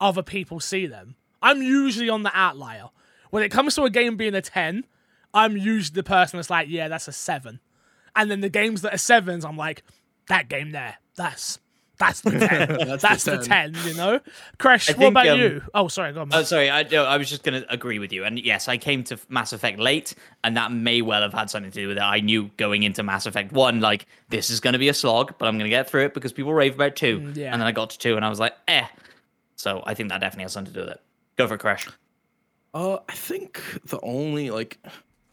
other 0.00 0.22
people 0.22 0.60
see 0.60 0.86
them. 0.86 1.16
I'm 1.42 1.60
usually 1.62 2.08
on 2.08 2.22
the 2.22 2.30
outlier 2.32 2.90
when 3.32 3.42
it 3.42 3.48
comes 3.48 3.74
to 3.74 3.84
a 3.84 3.90
game 3.90 4.16
being 4.16 4.34
a 4.34 4.42
10, 4.42 4.84
I'm 5.32 5.56
usually 5.56 5.94
the 5.94 6.02
person 6.02 6.36
that's 6.36 6.50
like, 6.50 6.68
yeah, 6.68 6.88
that's 6.88 7.08
a 7.08 7.12
7. 7.12 7.60
And 8.14 8.30
then 8.30 8.42
the 8.42 8.50
games 8.50 8.82
that 8.82 8.92
are 8.92 8.98
7s, 8.98 9.42
I'm 9.42 9.56
like, 9.56 9.82
that 10.28 10.48
game 10.50 10.72
there, 10.72 10.98
that's 11.16 11.58
That's 11.98 12.20
the 12.20 12.30
10. 12.32 12.38
That's 12.40 13.02
That's, 13.02 13.24
the 13.24 13.38
the 13.38 13.44
10. 13.44 13.72
10. 13.72 13.88
you 13.88 13.94
know? 13.94 14.20
Crash, 14.58 14.90
I 14.90 14.92
what 14.92 14.98
think, 14.98 15.12
about 15.12 15.28
um, 15.28 15.40
you? 15.40 15.62
Oh, 15.72 15.88
sorry, 15.88 16.12
go 16.12 16.20
on. 16.22 16.30
Oh, 16.32 16.42
sorry. 16.42 16.68
I, 16.68 16.82
no, 16.82 17.04
I 17.04 17.16
was 17.16 17.30
just 17.30 17.42
going 17.42 17.62
to 17.62 17.72
agree 17.72 17.98
with 17.98 18.12
you. 18.12 18.24
And 18.24 18.38
yes, 18.38 18.68
I 18.68 18.76
came 18.76 19.02
to 19.04 19.18
Mass 19.30 19.52
Effect 19.54 19.78
late, 19.78 20.14
and 20.44 20.56
that 20.58 20.70
may 20.72 21.00
well 21.00 21.22
have 21.22 21.32
had 21.32 21.48
something 21.48 21.70
to 21.70 21.80
do 21.80 21.88
with 21.88 21.96
it. 21.96 22.02
I 22.02 22.20
knew 22.20 22.50
going 22.58 22.82
into 22.82 23.02
Mass 23.02 23.24
Effect 23.24 23.52
1, 23.52 23.80
like, 23.80 24.06
this 24.28 24.50
is 24.50 24.60
going 24.60 24.72
to 24.74 24.78
be 24.78 24.88
a 24.88 24.94
slog, 24.94 25.34
but 25.38 25.46
I'm 25.46 25.54
going 25.54 25.70
to 25.70 25.74
get 25.74 25.88
through 25.88 26.04
it 26.04 26.14
because 26.14 26.32
people 26.32 26.52
rave 26.52 26.74
about 26.74 26.96
2. 26.96 27.18
Mm, 27.18 27.36
yeah. 27.36 27.52
And 27.52 27.62
then 27.62 27.66
I 27.66 27.72
got 27.72 27.90
to 27.90 27.98
2, 27.98 28.16
and 28.16 28.24
I 28.24 28.28
was 28.28 28.40
like, 28.40 28.54
eh. 28.68 28.86
So 29.56 29.82
I 29.86 29.94
think 29.94 30.10
that 30.10 30.20
definitely 30.20 30.44
has 30.44 30.52
something 30.52 30.74
to 30.74 30.80
do 30.80 30.84
with 30.84 30.94
it. 30.94 31.00
Go 31.36 31.46
for 31.46 31.54
it, 31.54 31.60
Crash. 31.60 31.88
Uh, 32.74 32.98
I 33.08 33.12
think 33.12 33.60
the 33.86 34.00
only 34.02 34.50
like 34.50 34.78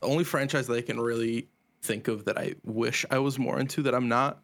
the 0.02 0.08
only 0.08 0.24
franchise 0.24 0.68
that 0.68 0.76
I 0.78 0.82
can 0.82 1.00
really 1.00 1.48
think 1.82 2.08
of 2.08 2.26
that 2.26 2.38
I 2.38 2.56
wish 2.66 3.06
I 3.10 3.20
was 3.20 3.40
more 3.40 3.60
into 3.60 3.82
that 3.84 3.96
I'm 3.96 4.08
not 4.10 4.40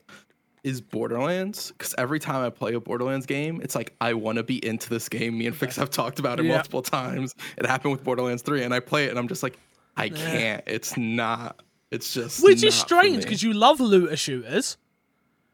is 0.64 0.82
Borderlands. 0.82 1.72
Because 1.78 1.94
every 1.98 2.20
time 2.20 2.44
I 2.44 2.50
play 2.50 2.74
a 2.74 2.80
Borderlands 2.80 3.26
game, 3.26 3.60
it's 3.62 3.76
like 3.76 3.94
I 4.02 4.14
want 4.14 4.38
to 4.38 4.44
be 4.44 4.66
into 4.66 4.90
this 4.90 5.10
game. 5.10 5.38
Me 5.38 5.46
and 5.48 5.56
Fix 5.56 5.76
have 5.76 5.90
talked 5.90 6.20
about 6.20 6.40
it 6.40 6.46
Yeah. 6.46 6.54
multiple 6.54 6.82
times. 6.82 7.36
It 7.58 7.66
happened 7.66 7.92
with 7.92 8.04
Borderlands 8.04 8.42
3, 8.42 8.64
and 8.64 8.74
I 8.74 8.80
play 8.80 9.06
it 9.06 9.10
and 9.10 9.20
I'm 9.20 9.28
just 9.28 9.44
like, 9.44 9.58
I 9.98 10.10
can't. 10.10 10.64
It's 10.66 10.98
not. 10.98 11.62
It's 11.92 12.14
just 12.14 12.44
Which 12.44 12.64
is 12.64 12.74
strange 12.74 13.24
because 13.24 13.44
you 13.44 13.54
love 13.54 13.80
looter 13.80 14.18
shooters. 14.18 14.78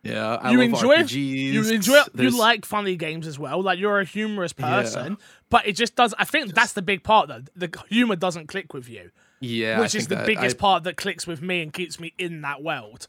Yeah, 0.04 0.36
I 0.36 0.52
you 0.52 0.58
love 0.58 0.66
enjoy 0.70 0.96
RPGs. 0.98 1.12
you 1.14 1.70
enjoy 1.70 2.02
you 2.16 2.38
like 2.38 2.66
funny 2.66 2.96
games 2.96 3.28
as 3.28 3.38
well. 3.38 3.62
Like 3.62 3.78
you're 3.80 4.00
a 4.00 4.06
humorous 4.06 4.54
person, 4.54 5.18
but 5.50 5.68
it 5.68 5.74
just 5.74 5.96
does. 5.96 6.14
I 6.18 6.26
think 6.26 6.54
that's 6.54 6.74
the 6.74 6.82
big 6.82 7.04
part 7.04 7.28
though. 7.28 7.44
The 7.56 7.70
humor 7.90 8.16
doesn't 8.16 8.48
click 8.48 8.74
with 8.74 8.90
you, 8.90 9.12
yeah, 9.40 9.78
I 9.78 9.82
which 9.82 9.96
is 9.96 10.08
the 10.08 10.24
biggest 10.26 10.58
I- 10.58 10.60
part 10.60 10.84
that 10.86 10.98
clicks 10.98 11.28
with 11.28 11.42
me 11.42 11.62
and 11.62 11.72
keeps 11.72 12.00
me 12.00 12.14
in 12.18 12.42
that 12.42 12.64
world. 12.64 13.08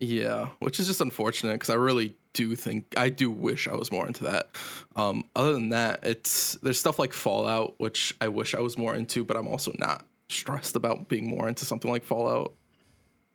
Yeah, 0.00 0.50
which 0.60 0.78
is 0.78 0.86
just 0.86 1.00
unfortunate 1.00 1.54
because 1.54 1.70
I 1.70 1.74
really 1.74 2.14
do 2.32 2.54
think 2.54 2.94
I 2.96 3.08
do 3.08 3.30
wish 3.30 3.66
I 3.66 3.74
was 3.74 3.90
more 3.90 4.06
into 4.06 4.24
that. 4.24 4.50
Um, 4.94 5.24
other 5.34 5.52
than 5.52 5.70
that, 5.70 6.00
it's 6.04 6.54
there's 6.62 6.78
stuff 6.78 6.98
like 7.00 7.12
Fallout, 7.12 7.74
which 7.78 8.14
I 8.20 8.28
wish 8.28 8.54
I 8.54 8.60
was 8.60 8.78
more 8.78 8.94
into, 8.94 9.24
but 9.24 9.36
I'm 9.36 9.48
also 9.48 9.72
not 9.78 10.04
stressed 10.28 10.76
about 10.76 11.08
being 11.08 11.28
more 11.28 11.48
into 11.48 11.64
something 11.64 11.90
like 11.90 12.04
Fallout. 12.04 12.52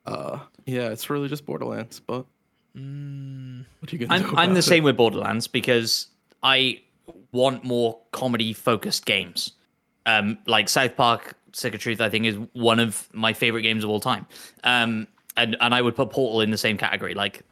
Uh, 0.06 0.40
yeah, 0.66 0.90
it's 0.90 1.10
really 1.10 1.28
just 1.28 1.46
Borderlands. 1.46 2.00
But 2.00 2.26
what 2.74 2.82
are 2.82 3.96
you 3.96 4.06
gonna 4.06 4.28
I'm, 4.28 4.38
I'm 4.38 4.54
the 4.54 4.60
it? 4.60 4.64
same 4.64 4.84
with 4.84 4.98
Borderlands 4.98 5.48
because 5.48 6.08
I 6.42 6.82
want 7.32 7.64
more 7.64 8.00
comedy 8.12 8.54
focused 8.54 9.06
games. 9.06 9.52
Um, 10.06 10.38
like 10.48 10.68
South 10.70 10.96
Park 10.98 11.36
Stick 11.54 11.76
of 11.76 11.80
Truth, 11.80 12.02
I 12.02 12.10
think 12.10 12.26
is 12.26 12.38
one 12.54 12.80
of 12.80 13.08
my 13.14 13.34
favorite 13.34 13.62
games 13.62 13.84
of 13.84 13.90
all 13.90 14.00
time. 14.00 14.26
Um, 14.64 15.08
and 15.38 15.56
and 15.62 15.74
I 15.74 15.82
would 15.82 15.96
put 15.96 16.10
Portal 16.10 16.42
in 16.42 16.52
the 16.52 16.58
same 16.58 16.78
category. 16.78 17.14
Like 17.14 17.44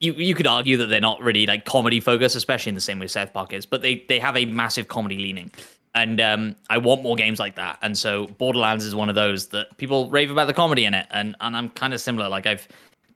you 0.00 0.12
you 0.12 0.34
could 0.34 0.46
argue 0.46 0.76
that 0.76 0.86
they're 0.86 1.00
not 1.00 1.20
really 1.20 1.46
like 1.46 1.64
comedy 1.64 2.00
focused, 2.00 2.36
especially 2.36 2.70
in 2.70 2.74
the 2.74 2.80
same 2.80 2.98
way 2.98 3.06
South 3.08 3.32
Park 3.32 3.52
is, 3.52 3.66
but 3.66 3.82
they 3.82 4.04
they 4.08 4.18
have 4.18 4.36
a 4.36 4.44
massive 4.44 4.88
comedy 4.88 5.18
leaning. 5.18 5.50
And 5.96 6.20
um, 6.20 6.56
I 6.70 6.78
want 6.78 7.04
more 7.04 7.14
games 7.14 7.38
like 7.38 7.54
that. 7.54 7.78
And 7.80 7.96
so 7.96 8.26
Borderlands 8.26 8.84
is 8.84 8.96
one 8.96 9.08
of 9.08 9.14
those 9.14 9.46
that 9.48 9.76
people 9.76 10.10
rave 10.10 10.28
about 10.28 10.48
the 10.48 10.54
comedy 10.54 10.84
in 10.84 10.94
it. 10.94 11.06
And 11.10 11.36
and 11.40 11.56
I'm 11.56 11.68
kind 11.70 11.94
of 11.94 12.00
similar. 12.00 12.28
Like 12.28 12.46
I've 12.46 12.66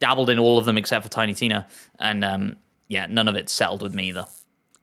dabbled 0.00 0.30
in 0.30 0.38
all 0.38 0.58
of 0.58 0.64
them 0.64 0.78
except 0.78 1.04
for 1.04 1.10
Tiny 1.10 1.34
Tina. 1.34 1.66
And 1.98 2.24
um, 2.24 2.56
yeah, 2.88 3.06
none 3.06 3.28
of 3.28 3.36
it 3.36 3.48
settled 3.48 3.82
with 3.82 3.94
me 3.94 4.08
either. 4.08 4.26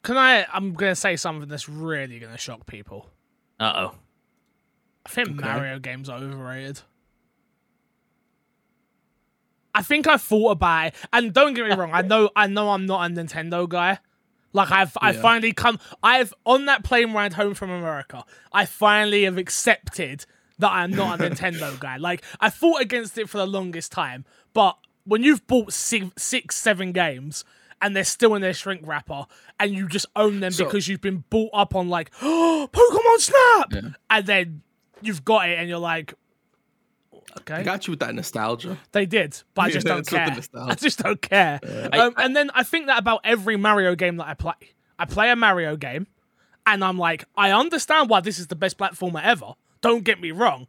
Can 0.03 0.17
I? 0.17 0.45
I'm 0.53 0.73
gonna 0.73 0.95
say 0.95 1.15
something 1.15 1.49
that's 1.49 1.67
really 1.67 2.19
gonna 2.19 2.37
shock 2.37 2.67
people. 2.67 3.09
Uh 3.59 3.73
oh. 3.75 3.95
I 5.05 5.09
think 5.09 5.39
Mario 5.39 5.79
games 5.79 6.09
are 6.09 6.17
overrated. 6.19 6.81
I 9.73 9.81
think 9.81 10.07
I 10.07 10.17
thought 10.17 10.51
about 10.51 10.87
it, 10.87 10.95
and 11.11 11.33
don't 11.33 11.53
get 11.53 11.67
me 11.67 11.75
wrong. 11.75 11.91
I 11.93 12.01
know, 12.01 12.29
I 12.35 12.47
know, 12.47 12.69
I'm 12.69 12.85
not 12.85 13.11
a 13.11 13.13
Nintendo 13.13 13.67
guy. 13.67 13.99
Like 14.53 14.71
I've, 14.71 14.97
I 15.01 15.11
finally 15.11 15.51
come. 15.51 15.79
I've 16.01 16.33
on 16.45 16.65
that 16.67 16.85
plane 16.85 17.11
ride 17.11 17.33
home 17.33 17.55
from 17.55 17.71
America. 17.71 18.23
I 18.53 18.65
finally 18.65 19.25
have 19.25 19.37
accepted 19.37 20.25
that 20.59 20.71
I'm 20.71 20.91
not 20.91 21.19
a 21.19 21.23
Nintendo 21.29 21.77
guy. 21.77 21.97
Like 21.97 22.23
I 22.39 22.49
fought 22.49 22.81
against 22.81 23.17
it 23.17 23.27
for 23.27 23.37
the 23.37 23.45
longest 23.45 23.91
time, 23.91 24.23
but 24.53 24.77
when 25.05 25.23
you've 25.23 25.45
bought 25.47 25.71
six, 25.73 26.07
six 26.23 26.55
seven 26.55 26.91
games 26.91 27.43
and 27.81 27.95
they're 27.95 28.03
still 28.03 28.35
in 28.35 28.41
their 28.41 28.53
shrink 28.53 28.81
wrapper, 28.85 29.25
and 29.59 29.71
you 29.71 29.87
just 29.87 30.05
own 30.15 30.39
them 30.39 30.51
So- 30.51 30.65
because 30.65 30.87
you've 30.87 31.01
been 31.01 31.23
bought 31.29 31.51
up 31.53 31.75
on 31.75 31.89
like 31.89 32.11
oh, 32.21 32.69
Pokemon 32.73 33.19
Snap, 33.19 33.93
and 34.09 34.25
then 34.25 34.61
you've 35.01 35.23
got 35.25 35.49
it, 35.49 35.59
and 35.59 35.67
you're 35.69 35.77
like, 35.77 36.13
okay, 37.39 37.55
I 37.55 37.63
got 37.63 37.85
you 37.85 37.91
with 37.91 37.99
that 37.99 38.15
nostalgia. 38.15 38.77
they 38.93 39.05
did, 39.05 39.41
but 39.53 39.63
I 39.63 39.69
just 39.71 39.85
Yeah, 39.85 39.93
don't 39.93 39.99
it's 39.99 40.11
with 40.11 40.21
the 40.51 40.57
care. 40.59 40.67
I 40.69 40.75
just 40.75 40.99
don't 41.03 41.21
care. 41.21 41.59
Um, 41.93 42.13
and 42.17 42.35
then 42.35 42.49
I 42.55 42.63
think 42.63 42.87
that 42.87 42.97
about 42.97 43.21
every 43.23 43.57
Mario 43.57 43.93
game 43.95 44.17
that 44.17 44.27
I 44.27 44.33
play. 44.33 44.53
I 44.97 45.03
play 45.05 45.29
a 45.29 45.35
Mario 45.35 45.75
game, 45.75 46.07
and 46.65 46.81
I'm 46.83 46.97
like, 46.97 47.25
I 47.35 47.51
understand 47.51 48.09
why 48.09 48.21
this 48.21 48.39
is 48.39 48.47
the 48.47 48.55
best 48.55 48.77
platformer 48.77 49.21
ever. 49.21 49.53
Don't 49.81 50.03
get 50.05 50.21
me 50.21 50.31
wrong. 50.31 50.67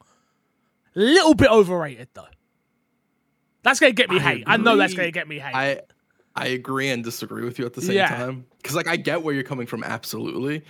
Little 0.94 1.34
bit 1.34 1.50
overrated 1.50 2.08
though. 2.14 2.26
That's 3.66 3.80
gonna 3.80 3.92
get 3.92 4.08
me 4.08 4.16
I 4.16 4.20
hate. 4.20 4.44
I 4.46 4.56
know 4.56 4.76
that's 4.76 4.94
gonna 4.94 5.10
get 5.10 5.28
me 5.28 5.38
hate. 5.38 5.54
I 5.54 5.80
I 6.36 6.46
agree 6.48 6.88
and 6.88 7.02
disagree 7.02 7.44
with 7.44 7.58
you 7.58 7.66
at 7.66 7.74
the 7.74 7.82
same 7.82 7.96
Yeah. 7.96 8.08
time 8.08 8.46
because 8.62 8.76
like 8.76 8.88
I 8.88 8.96
get 8.96 9.22
where 9.22 9.34
you're 9.34 9.42
coming 9.42 9.66
from 9.66 9.82
absolutely, 9.82 10.62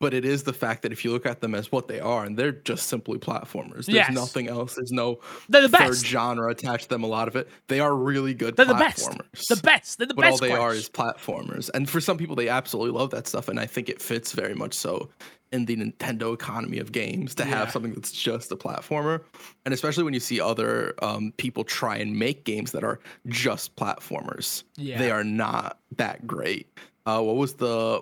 but 0.00 0.14
it 0.14 0.24
is 0.24 0.42
the 0.44 0.52
fact 0.52 0.82
that 0.82 0.92
if 0.92 1.04
you 1.04 1.12
look 1.12 1.26
at 1.26 1.40
them 1.42 1.54
as 1.54 1.70
what 1.70 1.86
they 1.88 2.00
are 2.00 2.24
and 2.24 2.36
they're 2.38 2.52
just 2.52 2.88
simply 2.88 3.18
platformers. 3.18 3.84
There's 3.86 3.88
Yes. 3.88 4.12
nothing 4.12 4.48
else. 4.48 4.74
There's 4.74 4.90
no 4.92 5.20
They're 5.48 5.60
the 5.62 5.68
third 5.68 5.88
best. 5.90 6.06
genre 6.06 6.50
attached 6.50 6.84
to 6.84 6.88
them. 6.88 7.04
A 7.04 7.06
lot 7.06 7.28
of 7.28 7.36
it. 7.36 7.48
They 7.68 7.80
are 7.80 7.94
really 7.94 8.32
good. 8.34 8.56
They're 8.56 8.64
the 8.64 8.74
best. 8.74 9.10
The 9.48 9.56
best. 9.62 9.98
They're 9.98 10.06
the 10.06 10.14
best. 10.14 10.16
But 10.16 10.24
all 10.24 10.30
best. 10.32 10.40
they 10.42 10.52
are 10.52 10.72
is 10.74 10.88
platformers, 10.88 11.70
and 11.74 11.88
for 11.88 12.00
some 12.00 12.16
people, 12.18 12.34
they 12.34 12.48
absolutely 12.48 12.98
love 12.98 13.10
that 13.10 13.28
stuff, 13.28 13.48
and 13.48 13.60
I 13.60 13.66
think 13.66 13.88
it 13.88 14.00
fits 14.02 14.32
very 14.32 14.54
much 14.54 14.74
so 14.74 15.08
in 15.52 15.64
the 15.64 15.76
Nintendo 15.76 16.32
economy 16.32 16.78
of 16.78 16.92
games 16.92 17.34
to 17.34 17.42
Yeah. 17.42 17.48
have 17.50 17.70
something 17.72 17.92
that's 17.92 18.12
just 18.12 18.52
a 18.52 18.56
platformer, 18.56 19.22
and 19.64 19.74
especially 19.74 20.04
when 20.04 20.14
you 20.14 20.20
see 20.20 20.40
other 20.40 20.94
um, 21.02 21.32
people 21.38 21.64
try 21.64 21.96
and 21.96 22.16
make 22.16 22.44
games 22.44 22.70
that 22.72 22.84
are 22.84 23.00
just 23.26 23.74
platformers. 23.76 24.62
Yeah. 24.76 24.98
They 24.98 25.10
are 25.10 25.24
not 25.24 25.78
that 25.96 26.26
great. 26.26 26.68
Uh, 27.06 27.20
what 27.22 27.36
was 27.36 27.54
the 27.54 28.00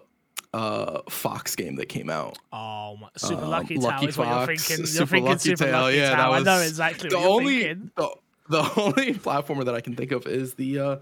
uh, 0.53 1.01
Fox 1.09 1.57
game 1.57 1.77
that 1.77 1.87
came 1.87 2.11
out? 2.11 2.39
Oh, 2.53 2.97
my, 2.97 3.09
Super 3.17 3.43
Um, 3.45 3.49
Lucky 3.51 3.77
Lucky 3.79 4.07
is 4.09 4.19
what 4.19 4.29
you're 4.29 4.47
Fox, 4.47 4.67
thinking. 4.67 4.77
You're 4.85 4.87
Super 4.87 5.07
thinking 5.11 5.25
Lucky 5.31 5.39
Super 5.51 5.65
Tale, 5.65 5.81
Lucky 5.83 5.97
yeah, 5.97 6.31
I 6.31 6.41
know 6.41 6.61
exactly 6.61 7.09
the 7.09 7.17
what 7.17 7.23
you're 7.23 7.31
only 7.33 7.61
thinking. 7.63 7.91
the, 7.97 8.09
the 8.51 8.59
only 8.81 9.15
platformer 9.15 9.65
that 9.65 9.75
I 9.75 9.81
can 9.81 9.95
think 9.95 10.13
of 10.13 10.27
is 10.27 10.55
the 10.55 10.79
uh, 10.81 10.97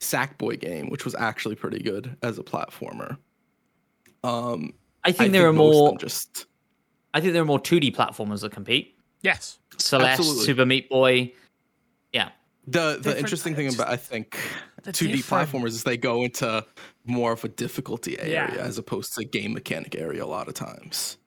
Sackboy 0.00 0.58
game, 0.60 0.88
which 0.90 1.04
was 1.04 1.14
actually 1.14 1.54
pretty 1.54 1.78
good 1.80 2.16
as 2.22 2.38
a 2.38 2.42
platformer. 2.42 3.18
Um, 4.24 4.72
I 5.04 5.08
I 5.08 5.12
think 5.12 5.32
there 5.32 5.46
are 5.46 5.52
more. 5.52 5.96
just 5.98 6.46
I 7.14 7.20
think 7.20 7.32
there 7.32 7.42
are 7.42 7.46
more 7.46 7.60
2D 7.60 7.94
platformers 7.94 8.40
that 8.40 8.52
compete. 8.52 8.96
Yes. 9.22 9.58
Celeste, 9.78 10.20
Absolutely. 10.20 10.44
Super 10.44 10.66
Meat 10.66 10.88
Boy. 10.88 11.32
Yeah. 12.12 12.30
the 12.66 12.80
the 12.80 12.96
Different 12.96 13.18
interesting 13.18 13.54
thing 13.54 13.74
about 13.74 13.88
I 13.88 13.96
think 13.96 14.38
2D 14.84 15.16
different. 15.16 15.50
platformers 15.50 15.68
is 15.68 15.84
they 15.84 15.96
go 15.96 16.22
into 16.22 16.64
more 17.04 17.32
of 17.32 17.44
a 17.44 17.48
difficulty 17.48 18.18
area 18.18 18.50
Yeah. 18.54 18.62
as 18.62 18.78
opposed 18.78 19.14
to 19.14 19.24
game 19.24 19.52
mechanic 19.52 19.94
area 19.94 20.24
a 20.24 20.26
lot 20.26 20.48
of 20.48 20.54
times. 20.54 21.18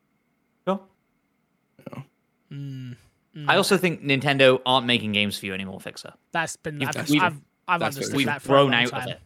Mm. 2.52 2.96
I 3.36 3.38
mm. 3.38 3.58
also 3.58 3.78
think 3.78 4.02
Nintendo 4.02 4.62
aren't 4.66 4.88
making 4.88 5.12
games 5.12 5.38
for 5.38 5.46
you 5.46 5.54
anymore, 5.54 5.80
Fixer. 5.82 6.14
That's 6.32 6.56
been. 6.56 6.80
You've- 6.80 6.98
I've, 6.98 7.10
we've- 7.10 7.20
I've, 7.26 7.42
I've 7.68 7.80
that's 7.80 7.96
understood 7.98 8.12
very 8.12 8.18
We've 8.18 8.26
that 8.28 8.42
for 8.42 8.48
a 8.48 8.52
grown 8.52 8.72
long 8.72 8.84
out 8.84 8.90
time. 8.92 9.02
of 9.02 9.08
it. 9.10 9.20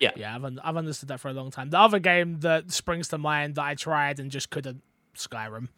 Yeah. 0.00 0.12
Yeah, 0.16 0.34
I've, 0.34 0.44
un- 0.44 0.60
I've 0.64 0.76
understood 0.76 1.08
that 1.10 1.20
for 1.20 1.28
a 1.28 1.32
long 1.32 1.50
time. 1.50 1.70
The 1.70 1.78
other 1.78 1.98
game 1.98 2.40
that 2.40 2.72
springs 2.72 3.08
to 3.08 3.18
mind 3.18 3.56
that 3.56 3.64
I 3.64 3.74
tried 3.74 4.18
and 4.18 4.30
just 4.30 4.50
couldn't 4.50 4.82
Skyrim. 5.14 5.68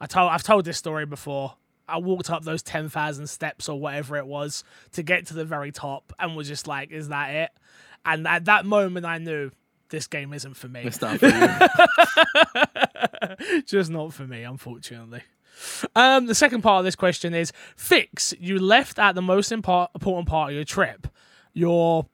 I 0.00 0.06
told 0.06 0.32
I've 0.32 0.42
told 0.42 0.64
this 0.64 0.76
story 0.76 1.06
before. 1.06 1.54
I 1.88 1.98
walked 1.98 2.30
up 2.30 2.42
those 2.42 2.62
ten 2.62 2.88
thousand 2.88 3.28
steps 3.28 3.68
or 3.68 3.78
whatever 3.78 4.16
it 4.16 4.26
was 4.26 4.64
to 4.92 5.04
get 5.04 5.26
to 5.28 5.34
the 5.34 5.44
very 5.44 5.70
top 5.70 6.12
and 6.18 6.36
was 6.36 6.48
just 6.48 6.66
like, 6.66 6.90
"Is 6.90 7.08
that 7.08 7.30
it?" 7.34 7.50
And 8.04 8.26
at 8.26 8.46
that 8.46 8.66
moment, 8.66 9.06
I 9.06 9.18
knew 9.18 9.52
this 9.90 10.08
game 10.08 10.32
isn't 10.32 10.54
for 10.54 10.68
me. 10.68 10.82
It's 10.84 11.00
not 11.00 11.20
for 11.20 11.30
just 13.66 13.90
not 13.90 14.12
for 14.12 14.26
me, 14.26 14.42
unfortunately. 14.42 15.22
Um, 15.94 16.26
the 16.26 16.34
second 16.34 16.62
part 16.62 16.80
of 16.80 16.84
this 16.84 16.96
question 16.96 17.34
is 17.34 17.52
fix. 17.76 18.34
You 18.38 18.58
left 18.58 18.98
at 18.98 19.14
the 19.14 19.22
most 19.22 19.52
impor- 19.52 19.88
important 19.94 20.28
part 20.28 20.50
of 20.50 20.56
your 20.56 20.64
trip. 20.64 21.06
Your 21.54 22.06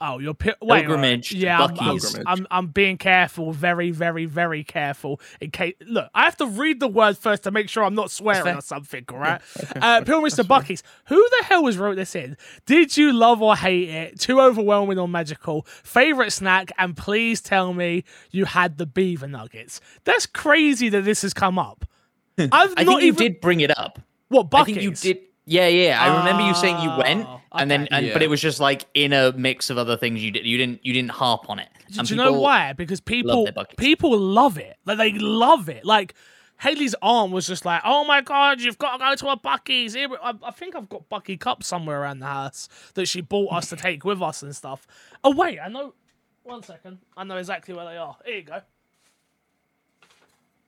oh, 0.00 0.18
your 0.18 0.34
pi- 0.34 0.54
wait, 0.60 0.80
Pilgrimage 0.86 1.30
to 1.30 1.38
Yeah, 1.38 1.62
I'm, 1.64 1.78
I'm, 1.78 1.98
I'm 2.26 2.46
I'm 2.50 2.66
being 2.68 2.98
careful, 2.98 3.52
very, 3.52 3.90
very, 3.90 4.24
very 4.26 4.64
careful. 4.64 5.20
In 5.40 5.50
case, 5.50 5.74
look, 5.86 6.10
I 6.14 6.24
have 6.24 6.36
to 6.38 6.46
read 6.46 6.80
the 6.80 6.88
word 6.88 7.18
first 7.18 7.44
to 7.44 7.50
make 7.50 7.68
sure 7.68 7.84
I'm 7.84 7.94
not 7.94 8.10
swearing 8.10 8.56
or 8.56 8.60
something. 8.60 9.04
All 9.10 9.18
right, 9.18 9.40
uh, 9.76 10.02
Pilgrimage 10.02 10.34
to 10.34 10.44
Buc-ee's. 10.44 10.82
Who 11.06 11.16
the 11.38 11.44
hell 11.44 11.62
was 11.62 11.78
wrote 11.78 11.96
this 11.96 12.14
in? 12.14 12.36
Did 12.66 12.96
you 12.96 13.12
love 13.12 13.42
or 13.42 13.56
hate 13.56 13.88
it? 13.88 14.20
Too 14.20 14.40
overwhelming 14.40 14.98
or 14.98 15.08
magical? 15.08 15.62
Favorite 15.82 16.32
snack? 16.32 16.72
And 16.78 16.96
please 16.96 17.40
tell 17.40 17.72
me 17.72 18.04
you 18.30 18.44
had 18.44 18.78
the 18.78 18.86
beaver 18.86 19.26
nuggets. 19.26 19.80
That's 20.04 20.26
crazy 20.26 20.88
that 20.90 21.04
this 21.04 21.22
has 21.22 21.34
come 21.34 21.58
up. 21.58 21.84
I've 22.38 22.50
I 22.52 22.58
not 22.58 22.76
think 22.76 23.02
you 23.02 23.08
even 23.08 23.18
did 23.18 23.40
bring 23.40 23.60
it 23.60 23.76
up. 23.76 23.98
what 24.28 24.48
I 24.52 24.64
think 24.64 24.82
you 24.82 24.92
did. 24.92 25.20
Yeah, 25.46 25.68
yeah. 25.68 26.02
I 26.02 26.18
remember 26.18 26.42
you 26.42 26.54
saying 26.54 26.80
you 26.82 26.90
went, 26.96 27.24
Oh, 27.26 27.40
and 27.52 27.70
then, 27.70 27.84
okay. 27.84 27.88
and, 27.92 28.12
but 28.12 28.22
it 28.22 28.28
was 28.28 28.40
just 28.40 28.58
like 28.58 28.84
in 28.94 29.12
a 29.12 29.32
mix 29.32 29.70
of 29.70 29.78
other 29.78 29.96
things 29.96 30.22
you 30.22 30.32
did. 30.32 30.44
You 30.44 30.58
didn't, 30.58 30.84
you 30.84 30.92
didn't 30.92 31.12
harp 31.12 31.48
on 31.48 31.60
it. 31.60 31.68
Do, 31.92 32.00
And 32.00 32.08
do 32.08 32.14
you 32.14 32.20
know 32.20 32.32
why? 32.32 32.72
Because 32.72 33.00
people 33.00 33.44
their 33.44 33.52
Buc-ee's. 33.52 33.74
people 33.76 34.18
love 34.18 34.58
it. 34.58 34.76
Like 34.84 34.98
they 34.98 35.12
love 35.12 35.68
it. 35.68 35.84
Like 35.84 36.14
Haley's 36.58 36.94
aunt 37.00 37.32
was 37.32 37.46
just 37.46 37.64
like, 37.64 37.82
"Oh 37.84 38.04
my 38.04 38.22
god, 38.22 38.60
you've 38.60 38.78
got 38.78 38.94
to 38.94 38.98
go 38.98 39.14
to 39.14 39.28
a 39.28 39.36
Buc-ee's." 39.38 39.94
I, 39.94 40.34
I 40.42 40.50
think 40.50 40.74
I've 40.74 40.88
got 40.88 41.08
Bucky 41.08 41.36
cups 41.36 41.66
somewhere 41.66 42.00
around 42.00 42.18
the 42.20 42.26
house 42.26 42.68
that 42.94 43.06
she 43.06 43.20
bought 43.20 43.52
us 43.52 43.68
to 43.68 43.76
take 43.76 44.04
with 44.04 44.20
us 44.22 44.42
and 44.42 44.56
stuff. 44.56 44.86
Oh 45.22 45.34
wait, 45.36 45.60
I 45.60 45.68
know. 45.68 45.94
One 46.42 46.62
second, 46.62 46.98
I 47.16 47.24
know 47.24 47.36
exactly 47.36 47.74
where 47.74 47.84
they 47.84 47.96
are. 47.98 48.16
Here 48.24 48.36
you 48.36 48.42
go. 48.42 48.60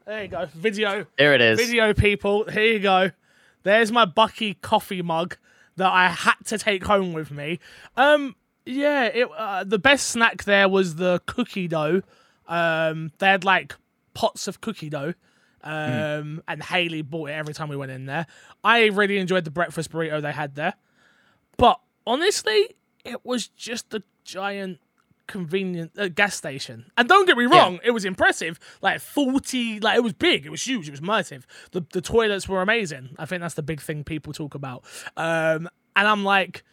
There 0.07 0.23
you 0.23 0.29
go. 0.29 0.47
Video. 0.55 1.07
There 1.17 1.35
it 1.35 1.41
is. 1.41 1.59
Video 1.59 1.93
people, 1.95 2.45
here 2.45 2.73
you 2.73 2.81
go. 2.81 3.11
There's 3.69 3.93
my 3.93 4.07
Buc-ee 4.07 4.55
coffee 4.55 5.03
mug 5.03 5.37
that 5.77 5.93
I 5.93 6.09
had 6.09 6.37
to 6.47 6.57
take 6.57 6.85
home 6.85 7.13
with 7.13 7.31
me. 7.31 7.61
Um, 7.99 8.35
yeah, 8.65 9.05
it 9.05 9.29
uh, 9.37 9.65
the 9.65 9.79
best 9.79 10.07
snack 10.07 10.45
there 10.45 10.71
was 10.71 10.95
the 10.95 11.21
cookie 11.27 11.69
dough. 11.69 12.01
Um, 12.47 13.13
they 13.19 13.27
had 13.27 13.45
like 13.45 13.75
pots 14.15 14.49
of 14.49 14.63
cookie 14.63 14.89
dough. 14.89 15.13
Um, 15.63 16.43
and 16.49 16.63
Haley 16.63 17.03
bought 17.03 17.29
it 17.29 17.35
every 17.35 17.53
time 17.53 17.69
we 17.69 17.77
went 17.77 17.91
in 17.91 18.07
there. 18.07 18.27
I 18.65 18.87
really 18.87 19.19
enjoyed 19.19 19.45
the 19.45 19.51
breakfast 19.51 19.93
burrito 19.93 20.23
they 20.23 20.33
had 20.33 20.55
there. 20.55 20.73
But 21.59 21.79
honestly, 22.07 22.75
it 23.05 23.23
was 23.23 23.49
just 23.49 23.93
a 23.93 24.03
giant 24.25 24.79
convenient 25.29 25.93
uh, 25.97 26.09
gas 26.09 26.35
station. 26.35 26.91
And 26.97 27.09
don't 27.09 27.27
get 27.27 27.37
me 27.37 27.45
wrong, 27.45 27.79
it 27.85 27.93
was 27.93 28.05
impressive. 28.05 28.59
Like 28.83 29.01
40, 29.01 29.79
like 29.81 29.97
it 29.97 30.03
was 30.03 30.15
big, 30.15 30.45
it 30.45 30.51
was 30.51 30.67
huge, 30.67 30.89
it 30.89 30.91
was 30.91 31.01
massive. 31.03 31.47
The 31.71 31.85
the 31.93 32.01
toilets 32.01 32.49
were 32.49 32.61
amazing. 32.61 33.15
I 33.19 33.27
think 33.27 33.43
that's 33.43 33.55
the 33.55 33.63
big 33.63 33.81
thing 33.81 34.03
people 34.03 34.33
talk 34.33 34.57
about. 34.57 34.83
Um 35.17 35.69
and 35.95 36.09
I'm 36.09 36.25
like, 36.25 36.65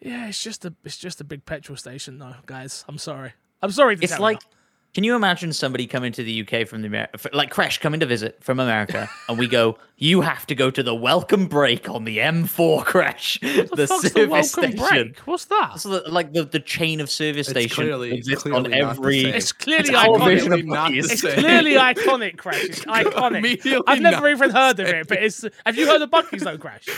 yeah, 0.00 0.26
it's 0.28 0.42
just 0.42 0.64
a 0.64 0.74
it's 0.84 0.98
just 0.98 1.20
a 1.20 1.24
big 1.24 1.44
petrol 1.44 1.76
station 1.76 2.18
though, 2.18 2.34
guys. 2.46 2.84
I'm 2.88 2.98
sorry. 2.98 3.34
I'm 3.62 3.70
sorry 3.70 3.96
to 3.96 4.02
It's 4.02 4.18
like, 4.18 4.42
you. 4.42 4.48
Can 4.92 5.04
you 5.04 5.14
imagine 5.14 5.52
somebody 5.52 5.86
coming 5.86 6.10
to 6.12 6.24
the 6.24 6.40
UK 6.42 6.66
from 6.66 6.82
the 6.82 6.86
Amer- 6.88 7.06
f- 7.14 7.26
like 7.32 7.50
Crash 7.50 7.78
coming 7.78 8.00
to 8.00 8.06
visit 8.06 8.42
from 8.42 8.58
America, 8.58 9.08
and 9.28 9.38
we 9.38 9.46
go, 9.46 9.78
you 9.98 10.20
have 10.20 10.46
to 10.46 10.54
go 10.56 10.68
to 10.68 10.82
the 10.82 10.94
welcome 10.94 11.46
break 11.46 11.88
on 11.88 12.02
the 12.04 12.18
M4 12.18 12.84
Crash, 12.84 13.38
the, 13.40 13.68
the 13.72 13.86
fuck's 13.86 14.10
the 14.12 14.26
welcome 14.26 14.44
station. 14.72 14.76
break? 14.88 15.18
What's 15.20 15.44
that? 15.44 15.78
So 15.78 15.90
the, 16.00 16.10
like 16.10 16.32
the, 16.32 16.42
the 16.44 16.58
chain 16.58 17.00
of 17.00 17.08
service 17.08 17.46
It's 17.48 17.50
stations 17.50 17.74
clearly- 17.76 18.14
exists 18.16 18.42
clearly 18.42 18.82
on 18.82 18.90
every. 18.90 19.20
It's 19.26 19.52
clearly 19.52 19.80
It's 19.90 19.96
iconic. 19.96 20.24
version 20.24 20.48
Clearly 20.48 20.62
not. 20.64 20.92
It's 20.92 21.20
clearly 21.20 21.72
iconic, 21.74 22.36
Crash. 22.38 22.64
It's 22.64 22.84
iconic. 22.84 23.82
I've 23.86 24.00
never 24.00 24.28
even 24.28 24.50
heard 24.50 24.80
of 24.80 24.88
it, 24.88 25.06
but 25.06 25.22
it's. 25.22 25.44
Have 25.66 25.76
you 25.76 25.86
heard 25.86 26.02
of 26.02 26.10
Buc-ee's 26.10 26.42
though, 26.42 26.58
Crash? 26.58 26.88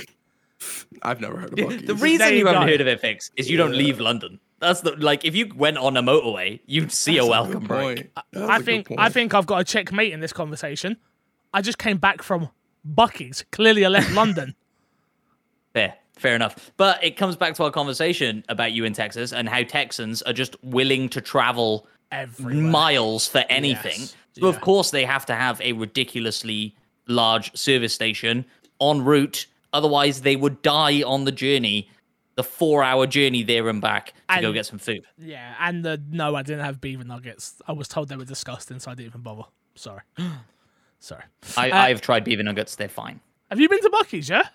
I've 1.02 1.20
never 1.20 1.36
heard 1.36 1.52
of 1.52 1.58
Buc-ee's. 1.58 1.86
The 1.86 1.94
reason 1.96 2.28
you 2.32 2.38
you, 2.38 2.46
haven't 2.46 2.68
heard 2.68 2.80
of 2.80 2.86
it, 2.86 3.00
Fix, 3.00 3.30
is 3.36 3.50
you 3.50 3.58
don't 3.58 3.72
leave 3.74 4.00
London. 4.00 4.40
That's 4.62 4.80
the 4.80 4.92
like 4.92 5.24
if 5.26 5.34
you 5.36 5.52
went 5.54 5.76
on 5.76 5.96
a 5.96 6.02
motorway, 6.02 6.60
you'd 6.66 6.90
see 6.92 7.18
a 7.18 7.26
welcome 7.26 7.58
good 7.60 7.68
break. 7.68 7.96
point. 8.14 8.26
That's 8.32 8.48
I 8.50 8.54
a 8.54 8.58
good 8.58 8.64
think. 8.64 8.88
I 8.96 9.08
think 9.10 9.34
I've 9.34 9.46
got 9.46 9.60
a 9.60 9.64
checkmate 9.64 10.12
in 10.12 10.20
this 10.20 10.32
conversation. 10.32 10.96
I 11.52 11.60
just 11.60 11.76
came 11.78 11.98
back 11.98 12.22
from 12.22 12.48
Buc-ee's. 12.88 13.44
Clearly, 13.52 13.84
I 13.84 13.88
left 13.88 14.10
London. 14.14 14.54
Fair, 15.74 15.94
fair 16.16 16.34
enough. 16.34 16.70
But 16.76 17.02
it 17.02 17.16
comes 17.16 17.36
back 17.36 17.54
to 17.56 17.64
our 17.64 17.70
conversation 17.70 18.44
about 18.48 18.72
you 18.72 18.84
in 18.84 18.92
Texas 18.92 19.32
and 19.32 19.48
how 19.48 19.62
Texans 19.62 20.22
are 20.22 20.32
just 20.32 20.56
willing 20.62 21.08
to 21.10 21.20
travel 21.20 21.86
Everywhere. 22.10 22.54
miles 22.70 23.26
for 23.26 23.44
anything. 23.48 23.98
Yes. 24.00 24.16
So 24.38 24.46
of 24.46 24.60
course 24.60 24.90
they 24.92 25.04
have 25.04 25.26
to 25.26 25.34
have 25.34 25.60
a 25.60 25.72
ridiculously 25.72 26.74
large 27.06 27.54
service 27.56 27.92
station 27.92 28.44
en 28.80 29.02
route. 29.04 29.46
Otherwise, 29.72 30.20
they 30.22 30.36
would 30.36 30.60
die 30.62 31.02
on 31.02 31.24
the 31.24 31.32
journey, 31.32 31.88
the 32.42 32.48
four-hour 32.48 33.06
journey 33.06 33.42
there 33.42 33.68
and 33.68 33.80
back 33.80 34.14
to 34.34 34.40
go 34.40 34.52
get 34.52 34.66
some 34.66 34.78
food. 34.78 35.04
Yeah, 35.18 35.54
and 35.60 35.84
the 35.84 36.02
no, 36.10 36.34
I 36.34 36.42
didn't 36.42 36.64
have 36.64 36.80
beaver 36.80 37.04
nuggets. 37.04 37.60
I 37.66 37.72
was 37.72 37.88
told 37.88 38.08
they 38.08 38.16
were 38.16 38.24
disgusting, 38.24 38.78
so 38.78 38.90
I 38.90 38.94
didn't 38.94 39.08
even 39.10 39.20
bother. 39.22 39.44
Sorry. 39.74 40.02
Sorry. 41.00 41.24
I, 41.56 41.70
Uh, 41.70 41.76
I've 41.76 42.00
tried 42.00 42.24
beaver 42.24 42.42
nuggets; 42.42 42.76
they're 42.76 42.88
fine. 42.88 43.20
Have 43.50 43.60
you 43.60 43.68
been 43.68 43.80
to 43.82 43.90
Buc-ee's? 43.90 44.28
Yeah. 44.28 44.48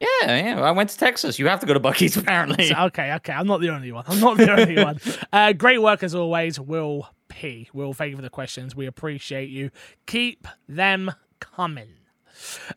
Yeah, 0.00 0.54
yeah. 0.54 0.60
I 0.60 0.70
went 0.70 0.90
to 0.90 0.98
Texas. 0.98 1.38
You 1.40 1.48
have 1.48 1.58
to 1.60 1.66
go 1.66 1.74
to 1.74 1.80
Buc-ee's 1.80 2.16
apparently. 2.22 2.72
Okay, 2.74 3.12
okay. 3.14 3.32
I'm 3.32 3.46
not 3.48 3.60
the 3.60 3.70
only 3.70 3.90
one. 3.90 4.04
I'm 4.06 4.20
not 4.20 4.36
the 4.36 4.50
only 4.52 4.76
one. 4.84 5.00
Uh, 5.32 5.52
great 5.52 5.82
work 5.82 6.02
as 6.04 6.14
always, 6.14 6.60
Will 6.60 7.08
P. 7.28 7.68
Will, 7.72 7.92
thank 7.94 8.10
you 8.10 8.16
for 8.16 8.22
the 8.22 8.30
questions. 8.30 8.76
We 8.76 8.86
appreciate 8.86 9.48
you. 9.48 9.70
Keep 10.06 10.46
them 10.68 11.10
coming. 11.40 11.88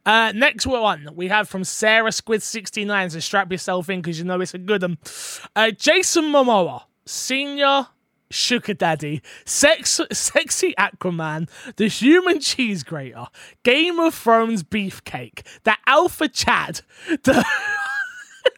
Uh, 0.05 0.31
next 0.35 0.65
one 0.65 1.09
we 1.15 1.27
have 1.27 1.49
from 1.49 1.63
Sarah 1.63 2.11
Squid 2.11 2.43
69. 2.43 3.09
So 3.11 3.19
strap 3.19 3.51
yourself 3.51 3.89
in 3.89 4.01
because 4.01 4.19
you 4.19 4.25
know 4.25 4.39
it's 4.41 4.53
a 4.53 4.57
good 4.57 4.81
one. 4.81 4.97
Uh, 5.55 5.71
Jason 5.71 6.25
Momoa, 6.25 6.83
senior 7.05 7.87
sugar 8.31 8.73
daddy, 8.73 9.21
sex, 9.45 9.99
sexy 10.11 10.73
Aquaman, 10.77 11.49
the 11.75 11.87
human 11.87 12.39
cheese 12.39 12.83
grater, 12.83 13.27
Game 13.63 13.99
of 13.99 14.15
Thrones 14.15 14.63
beefcake, 14.63 15.45
the 15.63 15.75
alpha 15.85 16.27
Chad, 16.27 16.81
the 17.23 17.45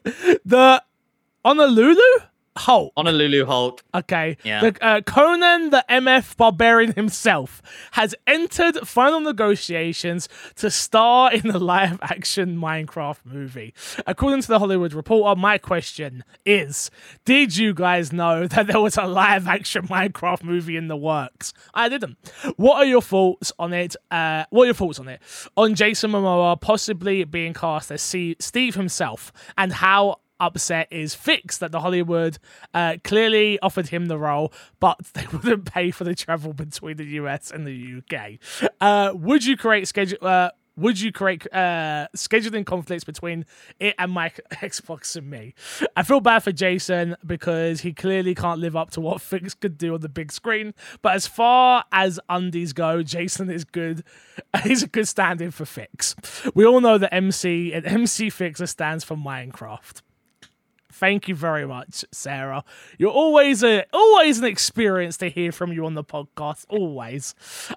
the 0.45 0.83
Honolulu 1.43 2.01
Hulk. 2.57 2.93
Honolulu 2.95 3.45
Hulk. 3.45 3.83
Okay. 3.95 4.37
Yeah. 4.43 4.61
The, 4.69 4.85
uh, 4.85 5.01
Conan, 5.01 5.71
the 5.71 5.83
MF 5.89 6.37
barbarian 6.37 6.93
himself, 6.95 7.61
has 7.91 8.13
entered 8.27 8.87
final 8.87 9.19
negotiations 9.19 10.29
to 10.55 10.69
star 10.69 11.33
in 11.33 11.47
the 11.47 11.59
live 11.59 11.99
action 12.01 12.57
Minecraft 12.57 13.19
movie. 13.25 13.73
According 14.05 14.41
to 14.43 14.47
the 14.47 14.59
Hollywood 14.59 14.93
Reporter, 14.93 15.39
my 15.39 15.57
question 15.57 16.23
is 16.45 16.91
Did 17.25 17.57
you 17.57 17.73
guys 17.73 18.13
know 18.13 18.47
that 18.53 18.67
there 18.67 18.81
was 18.81 18.97
a 18.97 19.05
live 19.05 19.47
action 19.47 19.87
Minecraft 19.87 20.43
movie 20.43 20.77
in 20.77 20.87
the 20.87 20.97
works? 20.97 21.53
I 21.73 21.89
didn't. 21.89 22.17
What 22.57 22.77
are 22.77 22.85
your 22.85 23.01
thoughts 23.01 23.51
on 23.57 23.73
it? 23.73 23.95
Uh, 24.11 24.45
what 24.49 24.63
are 24.63 24.65
your 24.65 24.73
thoughts 24.73 24.99
on 24.99 25.07
it? 25.07 25.21
On 25.57 25.73
Jason 25.75 26.11
Momoa 26.11 26.59
possibly 26.59 27.23
being 27.23 27.53
cast 27.53 27.91
as 27.91 28.01
C- 28.01 28.35
Steve 28.39 28.75
himself, 28.75 29.31
and 29.57 29.73
how 29.73 30.19
upset 30.39 30.87
is 30.91 31.15
Fix 31.15 31.57
that 31.59 31.71
the 31.71 31.81
Hollywood 31.81 32.37
uh, 32.73 32.97
clearly 33.03 33.59
offered 33.59 33.89
him 33.89 34.07
the 34.07 34.17
role, 34.17 34.53
but 34.79 34.99
they 35.13 35.25
wouldn't 35.31 35.65
pay 35.65 35.91
for 35.91 36.03
the 36.03 36.15
travel 36.15 36.53
between 36.53 36.97
the 36.97 37.05
US 37.05 37.51
and 37.51 37.65
the 37.65 37.97
UK. 37.97 38.69
Uh, 38.79 39.13
would 39.13 39.45
you 39.45 39.57
create 39.57 39.87
schedule? 39.87 40.17
Uh, 40.21 40.49
would 40.75 40.99
you 40.99 41.11
create 41.11 41.45
uh, 41.53 42.07
scheduling 42.15 42.65
conflicts 42.65 43.03
between 43.03 43.45
it 43.79 43.95
and 43.99 44.11
my 44.11 44.29
Xbox 44.53 45.15
and 45.15 45.29
me? 45.29 45.53
I 45.95 46.03
feel 46.03 46.19
bad 46.19 46.39
for 46.39 46.51
Jason 46.51 47.15
because 47.25 47.81
he 47.81 47.93
clearly 47.93 48.33
can't 48.33 48.59
live 48.59 48.75
up 48.75 48.89
to 48.91 49.01
what 49.01 49.21
Fix 49.33 49.53
could 49.53 49.77
do 49.77 49.93
on 49.93 50.01
the 50.01 50.09
big 50.09 50.31
screen. 50.31 50.73
But 51.01 51.15
as 51.15 51.27
far 51.27 51.85
as 51.91 52.19
undies 52.29 52.73
go, 52.73 53.03
Jason 53.03 53.49
is 53.49 53.65
good. 53.65 54.03
He's 54.63 54.83
a 54.83 54.87
good 54.87 55.07
stand-in 55.07 55.51
for 55.51 55.65
Fix. 55.65 56.15
We 56.55 56.65
all 56.65 56.81
know 56.81 56.97
that 56.97 57.13
MC 57.13 57.73
and 57.73 57.85
MC 57.85 58.29
Fixer 58.29 58.67
stands 58.67 59.03
for 59.03 59.15
Minecraft. 59.15 60.01
Thank 60.93 61.27
you 61.27 61.35
very 61.35 61.65
much, 61.65 62.05
Sarah. 62.11 62.63
You're 62.97 63.11
always 63.11 63.63
a 63.63 63.85
always 63.91 64.39
an 64.39 64.45
experience 64.45 65.17
to 65.17 65.29
hear 65.29 65.51
from 65.51 65.73
you 65.73 65.85
on 65.85 65.95
the 65.95 66.03
podcast. 66.03 66.65
Always. 66.69 67.33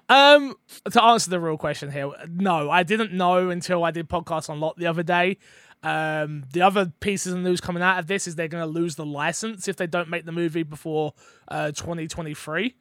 Um, 0.07 0.55
to 0.91 1.03
answer 1.03 1.29
the 1.31 1.39
real 1.39 1.57
question 1.57 1.91
here, 1.91 2.11
no, 2.29 2.69
I 2.69 2.83
didn't 2.83 3.13
know 3.13 3.49
until 3.49 3.83
I 3.83 3.91
did 3.91 4.07
podcast 4.07 4.49
on 4.49 4.59
Lot 4.59 4.77
the 4.77 4.87
other 4.87 5.03
day. 5.03 5.37
Um, 5.83 6.43
the 6.53 6.61
other 6.61 6.91
pieces 6.99 7.33
of 7.33 7.39
news 7.39 7.61
coming 7.61 7.83
out 7.83 7.99
of 7.99 8.07
this 8.07 8.27
is 8.27 8.35
they're 8.35 8.47
going 8.47 8.63
to 8.63 8.69
lose 8.69 8.95
the 8.95 9.05
license 9.05 9.67
if 9.67 9.77
they 9.77 9.87
don't 9.87 10.09
make 10.09 10.25
the 10.25 10.31
movie 10.31 10.63
before 10.63 11.13
uh, 11.47 11.71
2023, 11.71 12.75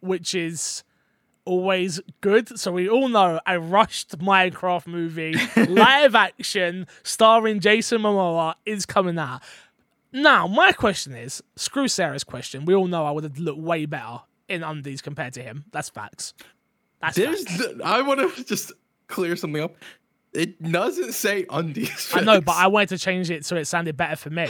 which 0.00 0.34
is 0.34 0.84
always 1.44 2.00
good. 2.20 2.58
So 2.58 2.72
we 2.72 2.88
all 2.88 3.08
know 3.08 3.40
a 3.46 3.58
rushed 3.60 4.18
Minecraft 4.18 4.86
movie, 4.86 5.34
live 5.56 6.14
action, 6.14 6.86
starring 7.02 7.60
Jason 7.60 8.02
Momoa, 8.02 8.54
is 8.66 8.86
coming 8.86 9.18
out. 9.18 9.42
Now, 10.14 10.46
my 10.46 10.70
question 10.72 11.14
is 11.14 11.42
screw 11.56 11.88
Sarah's 11.88 12.22
question. 12.24 12.64
We 12.64 12.74
all 12.74 12.86
know 12.86 13.04
I 13.04 13.10
would 13.10 13.24
have 13.24 13.38
looked 13.38 13.58
way 13.58 13.84
better 13.84 14.20
in 14.48 14.62
undies 14.62 15.02
compared 15.02 15.32
to 15.34 15.42
him. 15.42 15.64
That's 15.72 15.90
facts. 15.90 16.34
That's 17.00 17.16
There's, 17.16 17.44
facts. 17.44 17.58
th- 17.58 17.80
I 17.84 18.00
want 18.02 18.20
to 18.36 18.44
just 18.44 18.72
clear 19.08 19.34
something 19.34 19.60
up. 19.60 19.74
It 20.32 20.62
doesn't 20.62 21.12
say 21.12 21.46
undies. 21.50 22.10
I 22.14 22.20
know, 22.24 22.40
but 22.40 22.56
I 22.56 22.68
wanted 22.68 22.90
to 22.90 22.98
change 22.98 23.30
it 23.30 23.44
so 23.44 23.56
it 23.56 23.66
sounded 23.66 23.96
better 23.96 24.16
for 24.16 24.30
me. 24.30 24.46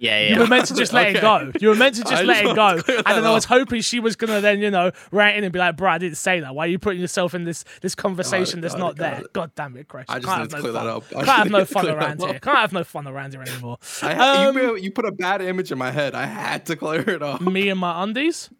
Yeah, 0.00 0.34
You 0.34 0.40
were 0.40 0.46
meant 0.46 0.66
to 0.66 0.74
just 0.74 0.92
let 0.92 1.14
it 1.16 1.20
go. 1.20 1.52
You 1.60 1.68
were 1.68 1.74
meant 1.74 1.94
to 1.96 2.02
just 2.04 2.12
I 2.14 2.22
let 2.22 2.44
it 2.44 2.54
go. 2.54 2.56
wanted 2.56 2.76
to 2.78 2.82
clear 2.84 2.96
And 2.98 3.06
then 3.06 3.22
that 3.22 3.30
I 3.30 3.34
was 3.34 3.44
hoping 3.44 3.80
she 3.80 4.00
was 4.00 4.16
gonna 4.16 4.40
then, 4.40 4.60
you 4.60 4.70
know, 4.70 4.92
write 5.12 5.36
in 5.36 5.44
and 5.44 5.52
be 5.52 5.58
like, 5.58 5.76
bro, 5.76 5.90
I 5.90 5.98
didn't 5.98 6.16
say 6.18 6.40
that. 6.40 6.54
Why 6.54 6.64
are 6.64 6.68
you 6.68 6.78
putting 6.78 7.00
yourself 7.00 7.34
in 7.34 7.44
this 7.44 7.64
this 7.80 7.94
conversation 7.94 8.60
that's 8.60 8.76
not 8.76 8.96
there? 8.96 9.20
it. 9.20 9.32
God 9.32 9.52
damn 9.54 9.76
it, 9.76 9.88
Crash. 9.88 10.06
I 10.08 10.18
just 10.20 10.26
Can't 10.26 10.42
need 10.42 10.42
have 10.42 10.50
to 10.50 10.56
no 10.56 10.60
clear 10.62 10.72
that 10.72 10.78
fun. 10.80 10.88
up. 10.88 11.04
I 11.10 11.24
Can't 11.24 11.38
have 11.38 11.50
no 11.50 11.64
fun 11.64 11.88
around 11.88 12.20
here. 12.20 12.38
Can't 12.40 12.58
have 12.58 12.72
no 12.72 12.84
fun 12.84 13.08
around 13.08 13.32
here 13.32 13.42
anymore. 13.42 13.78
Um, 14.02 14.56
you, 14.56 14.76
you 14.76 14.90
put 14.90 15.04
a 15.06 15.12
bad 15.12 15.42
image 15.42 15.72
in 15.72 15.78
my 15.78 15.90
head. 15.90 16.14
I 16.14 16.26
had 16.26 16.66
to 16.66 16.76
clear 16.76 17.08
it 17.08 17.22
up. 17.22 17.40
Me 17.40 17.68
and 17.68 17.78
my 17.80 18.02
undies. 18.02 18.50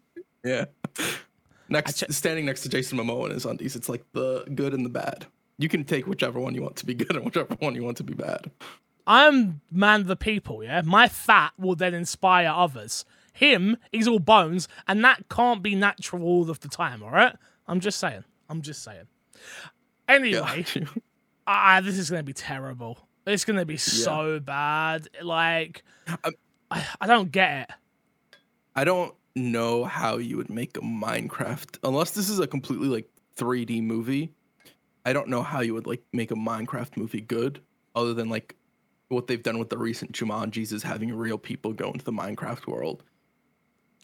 Yeah. 0.43 0.65
Next, 1.71 2.03
standing 2.11 2.45
next 2.45 2.61
to 2.61 2.69
Jason 2.69 2.97
Momoa 2.97 3.25
in 3.27 3.31
his 3.31 3.45
undies, 3.45 3.75
it's 3.75 3.87
like 3.89 4.03
the 4.13 4.43
good 4.55 4.73
and 4.73 4.83
the 4.83 4.89
bad. 4.89 5.27
You 5.59 5.69
can 5.69 5.83
take 5.83 6.07
whichever 6.07 6.39
one 6.39 6.55
you 6.55 6.63
want 6.63 6.77
to 6.77 6.85
be 6.85 6.93
good 6.95 7.15
and 7.15 7.23
whichever 7.23 7.53
one 7.59 7.75
you 7.75 7.83
want 7.83 7.97
to 7.97 8.03
be 8.03 8.13
bad. 8.13 8.49
I'm 9.09 9.61
man 9.71 10.01
of 10.01 10.07
the 10.07 10.15
people, 10.15 10.63
yeah? 10.63 10.81
My 10.85 11.07
fat 11.07 11.53
will 11.57 11.75
then 11.75 11.95
inspire 11.95 12.53
others. 12.55 13.05
Him, 13.33 13.77
he's 13.91 14.07
all 14.07 14.19
bones, 14.19 14.67
and 14.87 15.03
that 15.03 15.27
can't 15.29 15.63
be 15.63 15.73
natural 15.73 16.23
all 16.23 16.49
of 16.49 16.59
the 16.59 16.67
time, 16.67 17.01
all 17.01 17.09
right? 17.09 17.35
I'm 17.67 17.79
just 17.79 17.99
saying. 17.99 18.23
I'm 18.49 18.61
just 18.61 18.83
saying. 18.83 19.07
Anyway, 20.07 20.65
ah, 21.47 21.81
this 21.83 21.97
is 21.97 22.09
going 22.11 22.19
to 22.19 22.25
be 22.25 22.33
terrible. 22.33 22.99
It's 23.25 23.45
going 23.45 23.57
to 23.57 23.65
be 23.65 23.77
so 23.77 24.39
bad. 24.39 25.07
Like, 25.23 25.83
Um, 26.23 26.33
I, 26.69 26.85
I 27.01 27.07
don't 27.07 27.31
get 27.31 27.69
it. 27.69 27.75
I 28.75 28.83
don't 28.83 29.15
know 29.35 29.85
how 29.85 30.17
you 30.17 30.37
would 30.37 30.49
make 30.51 30.77
a 30.77 30.81
Minecraft 30.81 31.79
unless 31.83 32.11
this 32.11 32.29
is 32.29 32.39
a 32.39 32.47
completely 32.47 32.87
like 32.87 33.09
3D 33.37 33.81
movie. 33.81 34.33
I 35.05 35.13
don't 35.13 35.29
know 35.29 35.41
how 35.41 35.61
you 35.61 35.73
would 35.73 35.87
like 35.87 36.03
make 36.13 36.29
a 36.29 36.35
Minecraft 36.35 36.97
movie 36.97 37.21
good, 37.21 37.61
other 37.95 38.13
than 38.13 38.29
like 38.29 38.55
what 39.09 39.27
they've 39.27 39.43
done 39.43 39.59
with 39.59 39.69
the 39.69 39.77
recent 39.77 40.11
Jumanjis 40.13 40.71
is 40.71 40.81
having 40.83 41.13
real 41.13 41.37
people 41.37 41.73
go 41.73 41.91
into 41.91 42.05
the 42.05 42.11
Minecraft 42.11 42.65
world. 42.67 43.03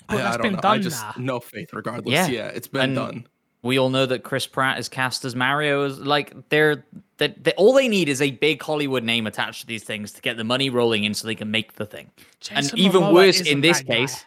Oh, 0.03 0.05
but 0.09 0.15
I, 0.17 0.17
that's 0.21 0.27
I 0.27 0.37
don't 0.37 0.41
been 0.41 0.59
know. 0.61 0.69
I 0.69 0.77
just 0.79 1.01
now. 1.01 1.13
no 1.17 1.39
faith 1.39 1.73
regardless. 1.73 2.11
Yeah. 2.13 2.27
Yeah, 2.27 2.47
it's 2.47 2.67
been 2.67 2.81
And- 2.81 2.95
done. 2.95 3.27
We 3.61 3.79
all 3.79 3.89
know 3.89 4.05
that 4.05 4.21
Chris 4.21 4.45
Pratt 4.45 4.77
is 4.77 4.87
cast 4.87 5.25
as 5.25 5.35
Mario. 5.35 5.85
Is 5.85 5.97
like 5.97 6.35
they're 6.49 6.85
that 7.17 7.43
they, 7.43 7.51
all 7.53 7.73
they 7.73 7.87
need 7.87 8.09
is 8.09 8.21
a 8.21 8.29
big 8.29 8.61
Hollywood 8.61 9.03
name 9.03 9.25
attached 9.25 9.61
to 9.61 9.65
these 9.65 9.83
things 9.83 10.11
to 10.11 10.21
get 10.21 10.37
the 10.37 10.43
money 10.43 10.69
rolling 10.69 11.03
in, 11.03 11.15
so 11.15 11.25
they 11.25 11.33
can 11.33 11.49
make 11.49 11.73
the 11.73 11.85
thing. 11.87 12.11
Jason 12.39 12.57
and 12.57 12.77
even 12.79 13.01
Momoa 13.01 13.13
worse 13.13 13.41
in 13.41 13.61
this 13.61 13.79
that 13.79 13.87
guy. 13.87 13.93
case, 13.95 14.23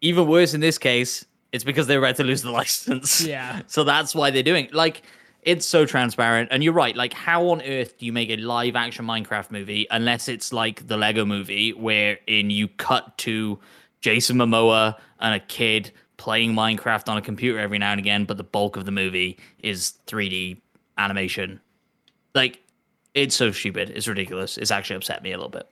even 0.00 0.26
worse 0.26 0.52
in 0.52 0.60
this 0.60 0.78
case, 0.78 1.24
it's 1.52 1.62
because 1.62 1.86
they're 1.86 2.00
about 2.00 2.16
to 2.16 2.24
lose 2.24 2.42
the 2.42 2.50
license. 2.60 3.20
Yeah. 3.24 3.62
So 3.68 3.84
that's 3.84 4.16
why 4.16 4.32
they're 4.32 4.42
doing 4.42 4.68
like 4.72 5.02
it's 5.44 5.66
so 5.66 5.86
transparent. 5.86 6.48
And 6.50 6.64
you're 6.64 6.72
right. 6.72 6.96
Like, 6.96 7.12
how 7.12 7.48
on 7.48 7.62
earth 7.62 7.98
do 7.98 8.06
you 8.06 8.12
make 8.12 8.30
a 8.30 8.36
live 8.36 8.76
action 8.76 9.06
Minecraft 9.06 9.50
movie 9.50 9.86
unless 9.90 10.28
it's 10.28 10.52
like 10.52 10.86
the 10.86 10.96
Lego 10.96 11.24
movie, 11.24 11.72
wherein 11.72 12.50
you 12.50 12.68
cut 12.68 13.16
to 13.18 13.58
Jason 14.00 14.36
Momoa 14.36 14.96
and 15.20 15.34
a 15.34 15.40
kid 15.40 15.92
playing 16.16 16.54
Minecraft 16.54 17.08
on 17.08 17.16
a 17.16 17.22
computer 17.22 17.58
every 17.58 17.78
now 17.78 17.92
and 17.92 18.00
again, 18.00 18.24
but 18.24 18.36
the 18.36 18.44
bulk 18.44 18.76
of 18.76 18.84
the 18.84 18.92
movie 18.92 19.38
is 19.60 19.94
3D 20.06 20.60
animation. 20.96 21.60
Like, 22.34 22.62
it's 23.12 23.36
so 23.36 23.52
stupid. 23.52 23.90
It's 23.90 24.08
ridiculous. 24.08 24.58
It's 24.58 24.70
actually 24.70 24.96
upset 24.96 25.22
me 25.22 25.32
a 25.32 25.36
little 25.36 25.50
bit. 25.50 25.68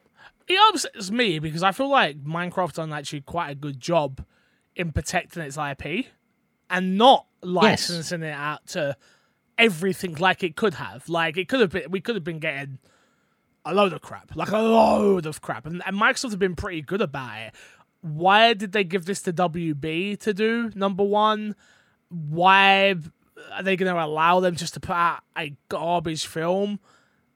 It 0.49 0.59
upsets 0.69 1.11
me 1.11 1.39
because 1.39 1.63
I 1.63 1.73
feel 1.73 1.89
like 1.89 2.23
Minecraft's 2.23 2.75
done 2.75 2.93
actually 2.93 3.23
quite 3.23 3.51
a 3.51 3.55
good 3.55 3.81
job 3.81 4.25
in 4.77 4.93
protecting 4.93 5.43
its 5.43 5.57
IP 5.57 6.07
and 6.69 6.99
not 6.99 7.27
licensing 7.43 8.23
it 8.23 8.33
out 8.33 8.67
to 8.69 8.97
everything 9.59 10.15
like 10.15 10.43
it 10.43 10.57
could 10.57 10.75
have. 10.75 11.09
Like 11.09 11.37
it 11.37 11.49
could 11.49 11.61
have 11.61 11.71
been, 11.71 11.91
we 11.91 12.01
could 12.01 12.15
have 12.15 12.25
been 12.25 12.39
getting 12.39 12.79
a 13.65 13.75
load 13.75 13.93
of 13.93 14.01
crap, 14.01 14.35
like 14.35 14.51
a 14.51 14.59
load 14.59 15.27
of 15.27 15.41
crap, 15.41 15.67
and, 15.67 15.83
and 15.87 15.97
Microsoft 15.97 16.31
have 16.31 16.39
been 16.39 16.57
pretty 16.57 16.83
good 16.83 17.01
about 17.01 17.39
it. 17.39 17.55
Why 18.01 18.55
did 18.55 18.73
they 18.73 18.83
give 18.83 19.05
this 19.05 19.23
to 19.23 19.33
WB 19.33 20.19
to 20.21 20.35
do? 20.35 20.73
Number 20.75 21.05
one, 21.05 21.55
why 22.09 22.97
are 23.53 23.63
they 23.63 23.77
going 23.77 23.93
to 23.95 24.05
allow 24.05 24.41
them 24.41 24.57
just 24.57 24.75
to 24.75 24.81
put 24.81 24.97
out 24.97 25.21
a 25.39 25.55
garbage 25.69 26.27
film? 26.27 26.81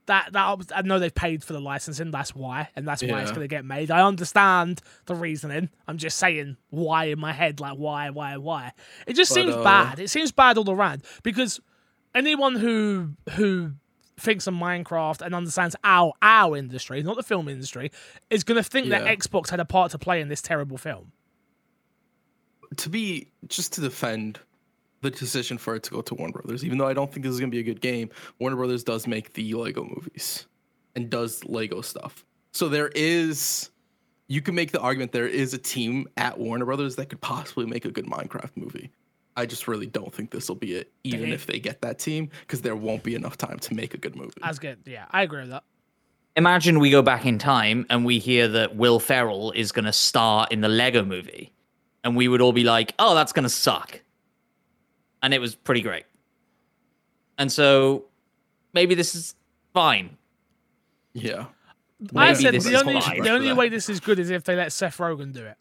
that 0.07 0.33
that 0.33 0.73
I 0.75 0.83
know 0.83 0.99
they've 0.99 1.14
paid 1.14 1.45
for 1.45 1.53
the 1.53 1.61
licensing. 1.61 2.11
That's 2.11 2.35
why, 2.35 2.69
and 2.75 2.87
that's 2.87 3.03
why 3.03 3.23
it's 3.23 3.31
going 3.31 3.43
to 3.43 3.49
get 3.49 3.64
made. 3.64 3.91
I 3.91 4.07
understand 4.07 4.81
the 5.07 5.14
reasoning. 5.14 5.69
I'm 5.87 5.99
just 5.99 6.17
saying 6.17 6.57
why 6.71 7.07
in 7.07 7.21
my 7.21 7.33
head, 7.33 7.61
like 7.61 7.77
why, 7.77 8.11
why, 8.11 8.37
why. 8.37 8.73
It 9.07 9.14
just 9.14 9.31
But, 9.31 9.35
seems 9.35 9.55
uh, 9.55 9.62
bad. 9.62 10.01
It 10.01 10.09
seems 10.09 10.33
bad 10.33 10.59
all 10.59 10.71
around 10.71 11.03
because 11.23 11.61
anyone 12.17 12.57
who 12.57 13.11
who 13.35 13.73
thinks 14.19 14.47
of 14.47 14.55
Minecraft 14.55 15.21
and 15.21 15.35
understands 15.35 15.77
our 15.85 16.12
our 16.23 16.57
industry, 16.57 17.03
not 17.03 17.17
the 17.17 17.23
film 17.23 17.49
industry, 17.49 17.91
is 18.31 18.43
going 18.45 18.57
to 18.57 18.69
think 18.69 18.89
that 18.89 19.05
Xbox 19.05 19.51
had 19.51 19.61
a 19.61 19.64
part 19.64 19.93
to 19.93 19.99
play 19.99 20.21
in 20.21 20.29
this 20.29 20.43
terrible 20.43 20.79
film. 20.79 21.12
to 22.79 22.89
be 22.89 23.29
just 23.47 23.73
to 23.75 23.81
defend 23.81 24.41
the 25.03 25.11
decision 25.11 25.57
for 25.59 25.77
it 25.77 25.83
to 25.85 25.91
go 25.91 26.01
to 26.01 26.14
Warner 26.14 26.33
Brothers, 26.33 26.64
even 26.64 26.79
though 26.79 26.87
I 26.89 26.95
don't 26.95 27.12
think 27.12 27.25
this 27.25 27.33
is 27.33 27.39
gonna 27.39 27.51
be 27.53 27.61
a 27.61 27.62
good 27.62 27.81
game, 27.81 28.11
Warner 28.41 28.57
Brothers 28.57 28.83
does 28.83 29.07
make 29.07 29.35
the 29.35 29.55
Lego 29.55 29.85
movies 29.85 30.47
and 30.97 31.09
does 31.09 31.45
Lego 31.45 31.81
stuff. 31.81 32.25
So 32.53 32.69
there 32.69 32.89
is 32.95 33.71
you 34.29 34.41
can 34.43 34.57
make 34.57 34.73
the 34.73 34.81
argument 34.81 35.12
there 35.12 35.29
is 35.29 35.55
a 35.55 35.59
team 35.59 36.09
at 36.17 36.39
Warner 36.39 36.64
Brothers 36.64 36.97
that 36.97 37.07
could 37.11 37.21
possibly 37.21 37.67
make 37.67 37.85
a 37.85 37.91
good 37.93 38.07
Minecraft 38.07 38.51
movie. 38.57 38.91
I 39.37 39.47
just 39.47 39.68
really 39.68 39.87
don't 39.87 40.12
think 40.12 40.30
this 40.30 40.49
will 40.49 40.57
be 40.57 40.74
it, 40.74 40.91
even 41.05 41.30
if 41.32 41.47
they 41.47 41.59
get 41.59 41.82
that 41.82 41.99
team, 41.99 42.30
because 42.41 42.62
there 42.62 42.74
won't 42.74 43.03
be 43.03 43.14
enough 43.14 43.37
time 43.37 43.59
to 43.59 43.74
make 43.74 43.93
a 43.95 43.99
good 43.99 44.16
movie. 44.16 44.32
That's 44.43 44.59
good, 44.59 44.78
yeah, 44.87 45.07
I 45.11 45.22
agree 45.22 45.43
with 45.43 45.51
that. 45.51 45.64
Imagine 46.37 46.80
we 46.80 46.91
go 46.91 47.03
back 47.03 47.24
in 47.24 47.39
time 47.39 47.87
and 47.89 48.05
we 48.05 48.18
hear 48.18 48.49
that 48.49 48.76
Will 48.76 48.99
Ferrell 48.99 49.53
is 49.53 49.72
going 49.72 49.87
to 49.87 49.93
star 49.93 50.47
in 50.51 50.61
the 50.61 50.68
Lego 50.68 51.05
movie. 51.05 51.53
And 52.05 52.14
we 52.14 52.28
would 52.28 52.41
all 52.41 52.53
be 52.53 52.62
like, 52.62 52.95
oh, 52.99 53.14
that's 53.14 53.32
going 53.32 53.45
to 53.45 53.49
suck. 53.49 54.03
And 55.22 55.32
it 55.32 55.41
was 55.41 55.55
pretty 55.55 55.80
great. 55.80 56.05
And 57.39 57.51
so 57.51 58.05
maybe 58.74 58.95
this 58.95 59.14
is 59.14 59.34
fine. 59.72 60.16
yeah. 61.14 61.47
I 62.14 62.34
said 62.34 62.53
the 62.55 62.78
only 62.78 63.01
the 63.20 63.30
only 63.30 63.53
way 63.55 63.70
this 63.70 63.89
is 63.89 64.01
good 64.01 64.18
is 64.18 64.28
if 64.28 64.45
they 64.45 64.55
let 64.55 64.72
Seth 64.72 64.99
Rogen 64.99 65.32
do 65.32 65.45
it. 65.47 65.57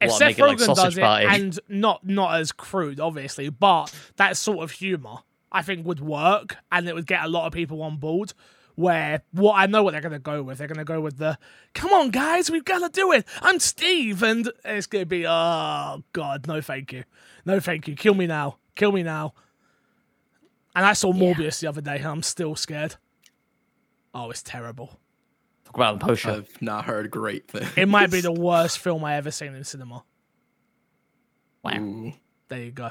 If 0.00 0.10
What, 0.10 0.18
Seth 0.18 0.38
it 0.38 0.42
like 0.42 0.58
does 0.58 0.96
it, 0.96 1.00
Party? 1.00 1.26
and 1.26 1.58
not 1.68 2.06
not 2.06 2.38
as 2.38 2.52
crude, 2.52 3.00
obviously, 3.00 3.48
but 3.48 3.92
that 4.16 4.36
sort 4.36 4.60
of 4.60 4.70
humor, 4.70 5.16
I 5.50 5.62
think 5.62 5.86
would 5.86 6.00
work, 6.00 6.56
and 6.70 6.88
it 6.88 6.94
would 6.94 7.06
get 7.06 7.24
a 7.24 7.28
lot 7.28 7.46
of 7.46 7.52
people 7.52 7.82
on 7.82 7.96
board. 7.96 8.32
Where 8.76 9.22
what 9.32 9.54
I 9.54 9.66
know 9.66 9.82
what 9.82 9.90
they're 9.90 10.00
gonna 10.00 10.20
go 10.20 10.40
with, 10.40 10.58
they're 10.58 10.68
gonna 10.68 10.84
go 10.84 11.00
with 11.00 11.18
the 11.18 11.36
"Come 11.74 11.92
on, 11.92 12.10
guys, 12.10 12.48
we've 12.48 12.64
got 12.64 12.78
to 12.78 12.88
do 12.88 13.10
it." 13.10 13.26
I'm 13.42 13.58
Steve, 13.58 14.22
and 14.22 14.48
it's 14.64 14.86
gonna 14.86 15.04
be 15.04 15.26
oh 15.26 16.04
god, 16.12 16.46
no, 16.46 16.60
thank 16.60 16.92
you, 16.92 17.02
no, 17.44 17.58
thank 17.58 17.88
you, 17.88 17.96
kill 17.96 18.14
me 18.14 18.28
now, 18.28 18.58
kill 18.76 18.92
me 18.92 19.02
now. 19.02 19.34
And 20.76 20.86
I 20.86 20.92
saw 20.92 21.12
Morbius 21.12 21.58
the 21.58 21.66
other 21.66 21.80
day, 21.80 21.96
and 21.96 22.06
I'm 22.06 22.22
still 22.22 22.54
scared. 22.54 22.94
Oh, 24.14 24.30
it's 24.30 24.44
terrible. 24.44 25.00
Talk 25.78 25.90
about 25.90 26.00
the 26.00 26.06
poster. 26.06 26.30
I've 26.30 26.62
not 26.62 26.84
heard 26.84 27.10
great 27.10 27.48
things. 27.48 27.70
It 27.76 27.86
might 27.86 28.10
be 28.10 28.20
the 28.20 28.32
worst 28.48 28.78
film 28.78 29.04
I 29.04 29.14
ever 29.16 29.30
seen 29.30 29.54
in 29.54 29.64
cinema. 29.64 30.04
wow. 31.62 31.78
Ooh. 31.78 32.12
There 32.48 32.62
you 32.62 32.70
go. 32.70 32.90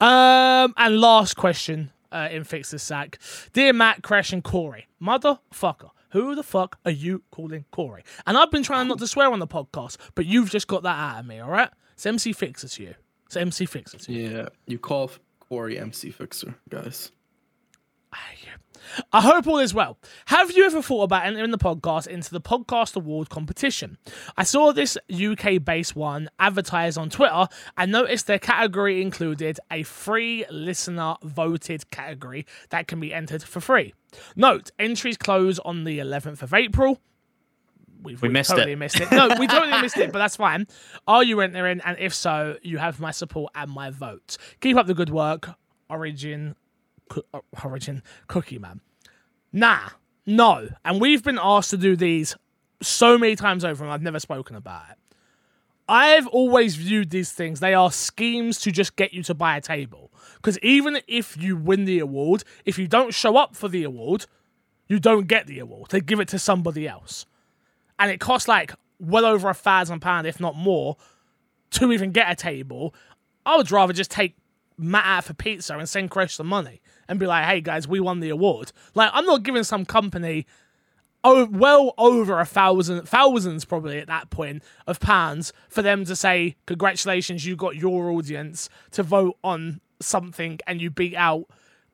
Um, 0.00 0.72
and 0.76 1.00
last 1.00 1.34
question 1.36 1.90
uh, 2.12 2.28
in 2.30 2.44
Fix 2.44 2.70
the 2.70 2.78
Sack. 2.78 3.18
Dear 3.52 3.72
Matt, 3.72 4.02
Crash, 4.02 4.32
and 4.32 4.42
Corey, 4.44 4.86
motherfucker, 5.02 5.90
who 6.10 6.36
the 6.36 6.44
fuck 6.44 6.78
are 6.84 6.92
you 6.92 7.22
calling 7.32 7.64
Corey? 7.72 8.04
And 8.24 8.38
I've 8.38 8.52
been 8.52 8.62
trying 8.62 8.86
not 8.86 8.98
to 9.00 9.08
swear 9.08 9.32
on 9.32 9.40
the 9.40 9.48
podcast, 9.48 9.96
but 10.14 10.26
you've 10.26 10.48
just 10.48 10.68
got 10.68 10.84
that 10.84 10.96
out 10.96 11.20
of 11.20 11.26
me, 11.26 11.40
all 11.40 11.50
right? 11.50 11.70
It's 11.94 12.06
MC 12.06 12.32
Fixes 12.32 12.78
you. 12.78 12.94
It's 13.26 13.36
MC 13.36 13.66
Fixes 13.66 14.08
you. 14.08 14.28
Yeah, 14.28 14.48
you 14.66 14.78
call 14.78 15.10
Corey 15.40 15.76
MC 15.76 16.10
Fixer, 16.12 16.54
guys. 16.68 17.10
I 18.12 18.18
hope 19.12 19.46
all 19.46 19.58
is 19.58 19.72
well. 19.74 19.98
Have 20.26 20.52
you 20.52 20.64
ever 20.64 20.82
thought 20.82 21.04
about 21.04 21.26
entering 21.26 21.50
the 21.50 21.58
podcast 21.58 22.06
into 22.06 22.30
the 22.30 22.40
podcast 22.40 22.96
award 22.96 23.28
competition? 23.30 23.98
I 24.36 24.44
saw 24.44 24.72
this 24.72 24.96
UK 25.12 25.64
based 25.64 25.96
one 25.96 26.28
advertised 26.38 26.98
on 26.98 27.10
Twitter 27.10 27.46
and 27.76 27.92
noticed 27.92 28.26
their 28.26 28.38
category 28.38 29.00
included 29.02 29.58
a 29.70 29.82
free 29.82 30.44
listener 30.50 31.14
voted 31.22 31.90
category 31.90 32.46
that 32.70 32.88
can 32.88 33.00
be 33.00 33.12
entered 33.14 33.42
for 33.42 33.60
free. 33.60 33.94
Note 34.36 34.70
entries 34.78 35.16
close 35.16 35.58
on 35.60 35.84
the 35.84 35.98
11th 35.98 36.42
of 36.42 36.54
April. 36.54 37.00
We've, 38.02 38.20
We 38.20 38.28
missed 38.28 38.50
totally 38.50 38.72
it. 38.72 38.76
missed 38.76 39.00
it. 39.00 39.10
No, 39.10 39.28
we 39.40 39.46
totally 39.46 39.80
missed 39.80 39.96
it, 39.96 40.12
but 40.12 40.18
that's 40.18 40.36
fine. 40.36 40.66
Are 41.08 41.24
you 41.24 41.40
entering? 41.40 41.80
And 41.84 41.96
if 41.98 42.12
so, 42.12 42.58
you 42.62 42.76
have 42.78 43.00
my 43.00 43.10
support 43.12 43.50
and 43.54 43.70
my 43.70 43.88
vote. 43.90 44.36
Keep 44.60 44.76
up 44.76 44.86
the 44.86 44.92
good 44.94 45.08
work. 45.08 45.48
Origin 45.88 46.54
Uh, 47.32 47.40
origin 47.62 48.02
Cookie 48.26 48.58
Man. 48.58 48.80
Nah, 49.52 49.90
no. 50.26 50.68
And 50.84 51.00
we've 51.00 51.22
been 51.22 51.38
asked 51.40 51.70
to 51.70 51.76
do 51.76 51.96
these 51.96 52.36
so 52.82 53.18
many 53.18 53.36
times 53.36 53.64
over, 53.64 53.84
and 53.84 53.92
I've 53.92 54.02
never 54.02 54.18
spoken 54.18 54.56
about 54.56 54.84
it. 54.90 54.98
I've 55.88 56.26
always 56.28 56.76
viewed 56.76 57.10
these 57.10 57.30
things, 57.32 57.60
they 57.60 57.74
are 57.74 57.92
schemes 57.92 58.58
to 58.60 58.72
just 58.72 58.96
get 58.96 59.12
you 59.12 59.22
to 59.24 59.34
buy 59.34 59.56
a 59.56 59.60
table. 59.60 60.10
Because 60.36 60.58
even 60.60 61.00
if 61.06 61.36
you 61.36 61.56
win 61.56 61.84
the 61.84 61.98
award, 61.98 62.44
if 62.64 62.78
you 62.78 62.88
don't 62.88 63.12
show 63.12 63.36
up 63.36 63.54
for 63.54 63.68
the 63.68 63.84
award, 63.84 64.26
you 64.88 64.98
don't 64.98 65.26
get 65.26 65.46
the 65.46 65.58
award. 65.58 65.90
They 65.90 66.00
give 66.00 66.20
it 66.20 66.28
to 66.28 66.38
somebody 66.38 66.88
else. 66.88 67.26
And 67.98 68.10
it 68.10 68.18
costs 68.18 68.48
like 68.48 68.72
well 68.98 69.26
over 69.26 69.48
a 69.50 69.54
thousand 69.54 70.00
pound, 70.00 70.26
if 70.26 70.40
not 70.40 70.56
more, 70.56 70.96
to 71.72 71.92
even 71.92 72.12
get 72.12 72.30
a 72.30 72.34
table. 72.34 72.94
I 73.44 73.56
would 73.56 73.70
rather 73.70 73.92
just 73.92 74.10
take 74.10 74.36
Matt 74.76 75.06
out 75.06 75.24
for 75.24 75.34
pizza 75.34 75.76
and 75.76 75.88
send 75.88 76.10
Chris 76.10 76.34
some 76.34 76.46
money 76.46 76.80
and 77.08 77.18
be 77.18 77.26
like, 77.26 77.44
hey 77.44 77.60
guys, 77.60 77.86
we 77.86 78.00
won 78.00 78.20
the 78.20 78.30
award. 78.30 78.72
Like, 78.94 79.10
I'm 79.12 79.26
not 79.26 79.42
giving 79.42 79.64
some 79.64 79.84
company 79.84 80.46
oh, 81.24 81.48
well 81.50 81.94
over 81.96 82.38
a 82.38 82.44
thousand, 82.44 83.08
thousands 83.08 83.64
probably 83.64 83.98
at 83.98 84.06
that 84.06 84.30
point 84.30 84.62
of 84.86 85.00
pounds 85.00 85.52
for 85.68 85.82
them 85.82 86.04
to 86.04 86.14
say, 86.14 86.54
congratulations, 86.66 87.44
you 87.46 87.56
got 87.56 87.76
your 87.76 88.10
audience 88.10 88.68
to 88.92 89.02
vote 89.02 89.36
on 89.42 89.80
something 90.00 90.58
and 90.66 90.80
you 90.80 90.90
beat 90.90 91.16
out 91.16 91.46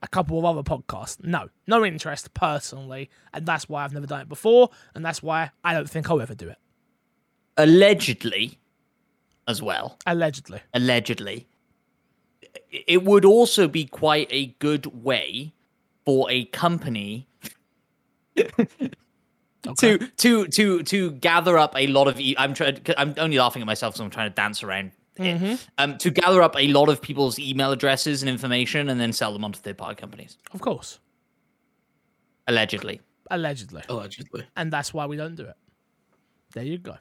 a 0.02 0.08
couple 0.08 0.38
of 0.38 0.44
other 0.44 0.62
podcasts. 0.62 1.22
No, 1.22 1.48
no 1.66 1.84
interest 1.84 2.34
personally, 2.34 3.10
and 3.32 3.46
that's 3.46 3.68
why 3.68 3.84
I've 3.84 3.92
never 3.92 4.06
done 4.06 4.22
it 4.22 4.28
before, 4.28 4.70
and 4.94 5.04
that's 5.04 5.22
why 5.22 5.50
I 5.62 5.74
don't 5.74 5.88
think 5.88 6.10
I'll 6.10 6.20
ever 6.20 6.34
do 6.34 6.48
it. 6.48 6.56
Allegedly, 7.56 8.58
as 9.46 9.60
well. 9.62 9.98
Allegedly. 10.06 10.60
Allegedly, 10.72 11.46
it 12.70 13.04
would 13.04 13.24
also 13.24 13.66
be 13.68 13.84
quite 13.84 14.28
a 14.30 14.46
good 14.58 14.86
way 14.86 15.52
for 16.04 16.30
a 16.30 16.44
company 16.46 17.26
Okay. 19.66 19.98
to 19.98 20.06
to 20.16 20.46
to 20.48 20.82
to 20.84 21.10
gather 21.12 21.58
up 21.58 21.74
a 21.76 21.86
lot 21.88 22.08
of 22.08 22.18
e- 22.18 22.34
I'm 22.38 22.54
trying 22.54 22.80
I'm 22.96 23.14
only 23.18 23.38
laughing 23.38 23.60
at 23.60 23.66
myself 23.66 23.94
so 23.94 24.02
I'm 24.02 24.08
trying 24.10 24.30
to 24.30 24.34
dance 24.34 24.62
around 24.62 24.92
it. 25.16 25.66
um 25.76 25.98
to 25.98 26.10
gather 26.10 26.40
up 26.40 26.56
a 26.58 26.66
lot 26.68 26.88
of 26.88 27.02
people's 27.02 27.38
email 27.38 27.70
addresses 27.70 28.22
and 28.22 28.30
information 28.30 28.88
and 28.88 28.98
then 28.98 29.12
sell 29.12 29.34
them 29.34 29.44
onto 29.44 29.58
third 29.58 29.76
party 29.76 29.96
companies 30.00 30.38
Of 30.54 30.60
course. 30.62 30.98
allegedly 32.48 33.00
Allegedly. 33.30 33.82
Allegedly. 33.88 34.44
and 34.56 34.72
that's 34.72 34.92
why 34.94 35.06
we 35.06 35.16
don't 35.16 35.36
do 35.36 35.44
it. 35.44 35.54
There 36.54 36.64
you 36.64 36.78
go. 36.78 36.96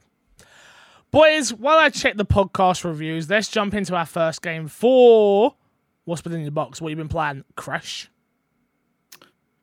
Boys, 1.10 1.52
while 1.52 1.78
I 1.78 1.88
check 1.88 2.16
the 2.16 2.24
podcast 2.24 2.84
reviews, 2.84 3.28
let's 3.28 3.48
jump 3.48 3.74
into 3.74 3.96
our 3.96 4.06
first 4.06 4.42
game 4.42 4.68
for 4.68 5.54
what's 6.04 6.22
within 6.22 6.42
your 6.42 6.52
box. 6.52 6.80
What 6.80 6.90
you 6.90 6.96
been 6.96 7.08
playing? 7.08 7.44
Crash. 7.56 8.08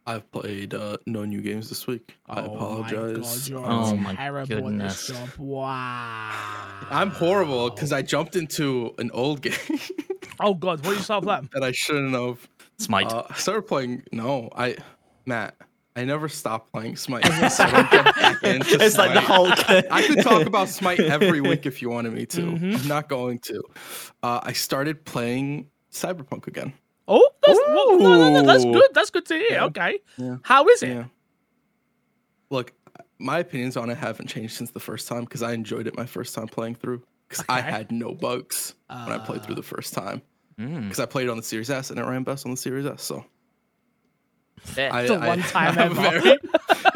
I've 0.06 0.30
played 0.32 0.74
uh, 0.74 0.98
no 1.06 1.26
new 1.26 1.42
games 1.42 1.68
this 1.70 1.86
week. 1.88 2.18
I 2.28 2.42
apologize. 2.42 3.50
Oh 3.52 3.56
my 3.56 3.62
god, 3.62 3.72
Oh 3.72 3.94
you're 3.94 4.02
my 4.02 4.16
terrible 4.16 4.62
goodness. 4.62 5.08
this 5.08 5.18
job. 5.18 5.30
Wow. 5.38 6.32
I'm 6.90 7.12
horrible 7.12 7.70
because 7.70 7.92
I 7.92 8.02
jumped 8.02 8.36
into 8.38 8.94
an 9.00 9.12
old 9.14 9.42
game 9.42 9.54
Oh 10.40 10.54
god, 10.54 10.80
what 10.86 10.92
did 10.92 10.98
you 11.00 11.04
start 11.04 11.24
playing? 11.24 11.50
that 11.54 11.64
I 11.64 11.72
shouldn't 11.72 12.14
have. 12.14 12.48
smite 12.78 13.12
Uh, 13.12 13.24
I 13.30 13.34
started 13.36 13.64
playing. 13.64 14.04
No, 14.14 14.50
I, 14.56 14.78
Matt, 15.26 15.56
I 15.98 16.06
never 16.06 16.30
stopped 16.30 16.72
playing 16.72 16.96
Smite. 16.96 17.26
so 17.52 17.64
I 17.64 17.72
don't 17.72 17.92
get 17.92 18.06
back 18.16 18.44
into 18.44 18.78
it's 18.84 18.98
like 18.98 19.14
the 19.14 19.22
Smite. 19.22 19.58
Hulk 19.60 19.86
I 19.92 20.06
could 20.06 20.22
talk 20.24 20.46
about 20.46 20.70
Smite 20.70 21.00
every 21.00 21.42
week 21.42 21.66
if 21.66 21.82
you 21.82 21.90
wanted 21.90 22.14
me 22.14 22.26
to. 22.28 22.42
Mm-hmm. 22.42 22.76
I'm 22.76 22.88
not 22.88 23.10
going 23.10 23.40
to. 23.40 23.64
Uh, 24.22 24.40
I 24.44 24.54
started 24.54 25.04
playing 25.06 25.70
Cyberpunk 25.92 26.48
again. 26.48 26.74
Oh, 27.08 27.28
that's 27.46 27.58
no, 27.68 27.98
no, 27.98 28.30
no, 28.32 28.44
that's 28.46 28.66
good. 28.66 28.90
That's 28.94 29.10
good 29.10 29.26
to 29.28 29.34
hear. 29.36 29.48
Yeah. 29.52 29.66
Okay. 29.66 30.00
Yeah. 30.18 30.38
How 30.44 30.68
is 30.68 30.84
it? 30.84 30.90
Yeah. 30.90 31.06
Look, 32.50 32.74
my 33.20 33.40
opinions 33.40 33.78
on 33.78 33.90
it 33.90 33.98
haven't 33.98 34.28
changed 34.28 34.54
since 34.56 34.72
the 34.72 34.80
first 34.80 35.08
time 35.08 35.22
because 35.24 35.42
I 35.42 35.54
enjoyed 35.54 35.88
it 35.88 35.98
my 35.98 36.06
first 36.06 36.36
time 36.36 36.48
playing 36.48 36.76
through. 36.76 37.02
Because 37.28 37.44
I 37.50 37.60
had 37.62 37.92
no 37.92 38.14
bugs 38.14 38.74
when 38.88 39.12
I 39.12 39.18
played 39.18 39.44
through 39.44 39.56
the 39.56 39.64
first 39.64 39.94
time. 39.94 40.22
Mm, 40.60 40.84
Because 40.84 41.00
I 41.00 41.06
played 41.06 41.28
it 41.28 41.30
on 41.30 41.38
the 41.38 41.44
Series 41.44 41.70
S 41.70 41.90
and 41.90 42.00
it 42.00 42.04
ran 42.06 42.24
best 42.24 42.46
on 42.46 42.52
the 42.52 42.58
Series 42.58 42.86
S. 42.86 43.04
So 43.04 43.26
fair. 44.60 44.94
I, 44.94 45.08
The 45.08 45.16
I 45.16 45.28
one 45.28 45.42
time 45.42 45.74
have 45.76 45.98
ever. 46.00 46.20
Very, 46.22 46.38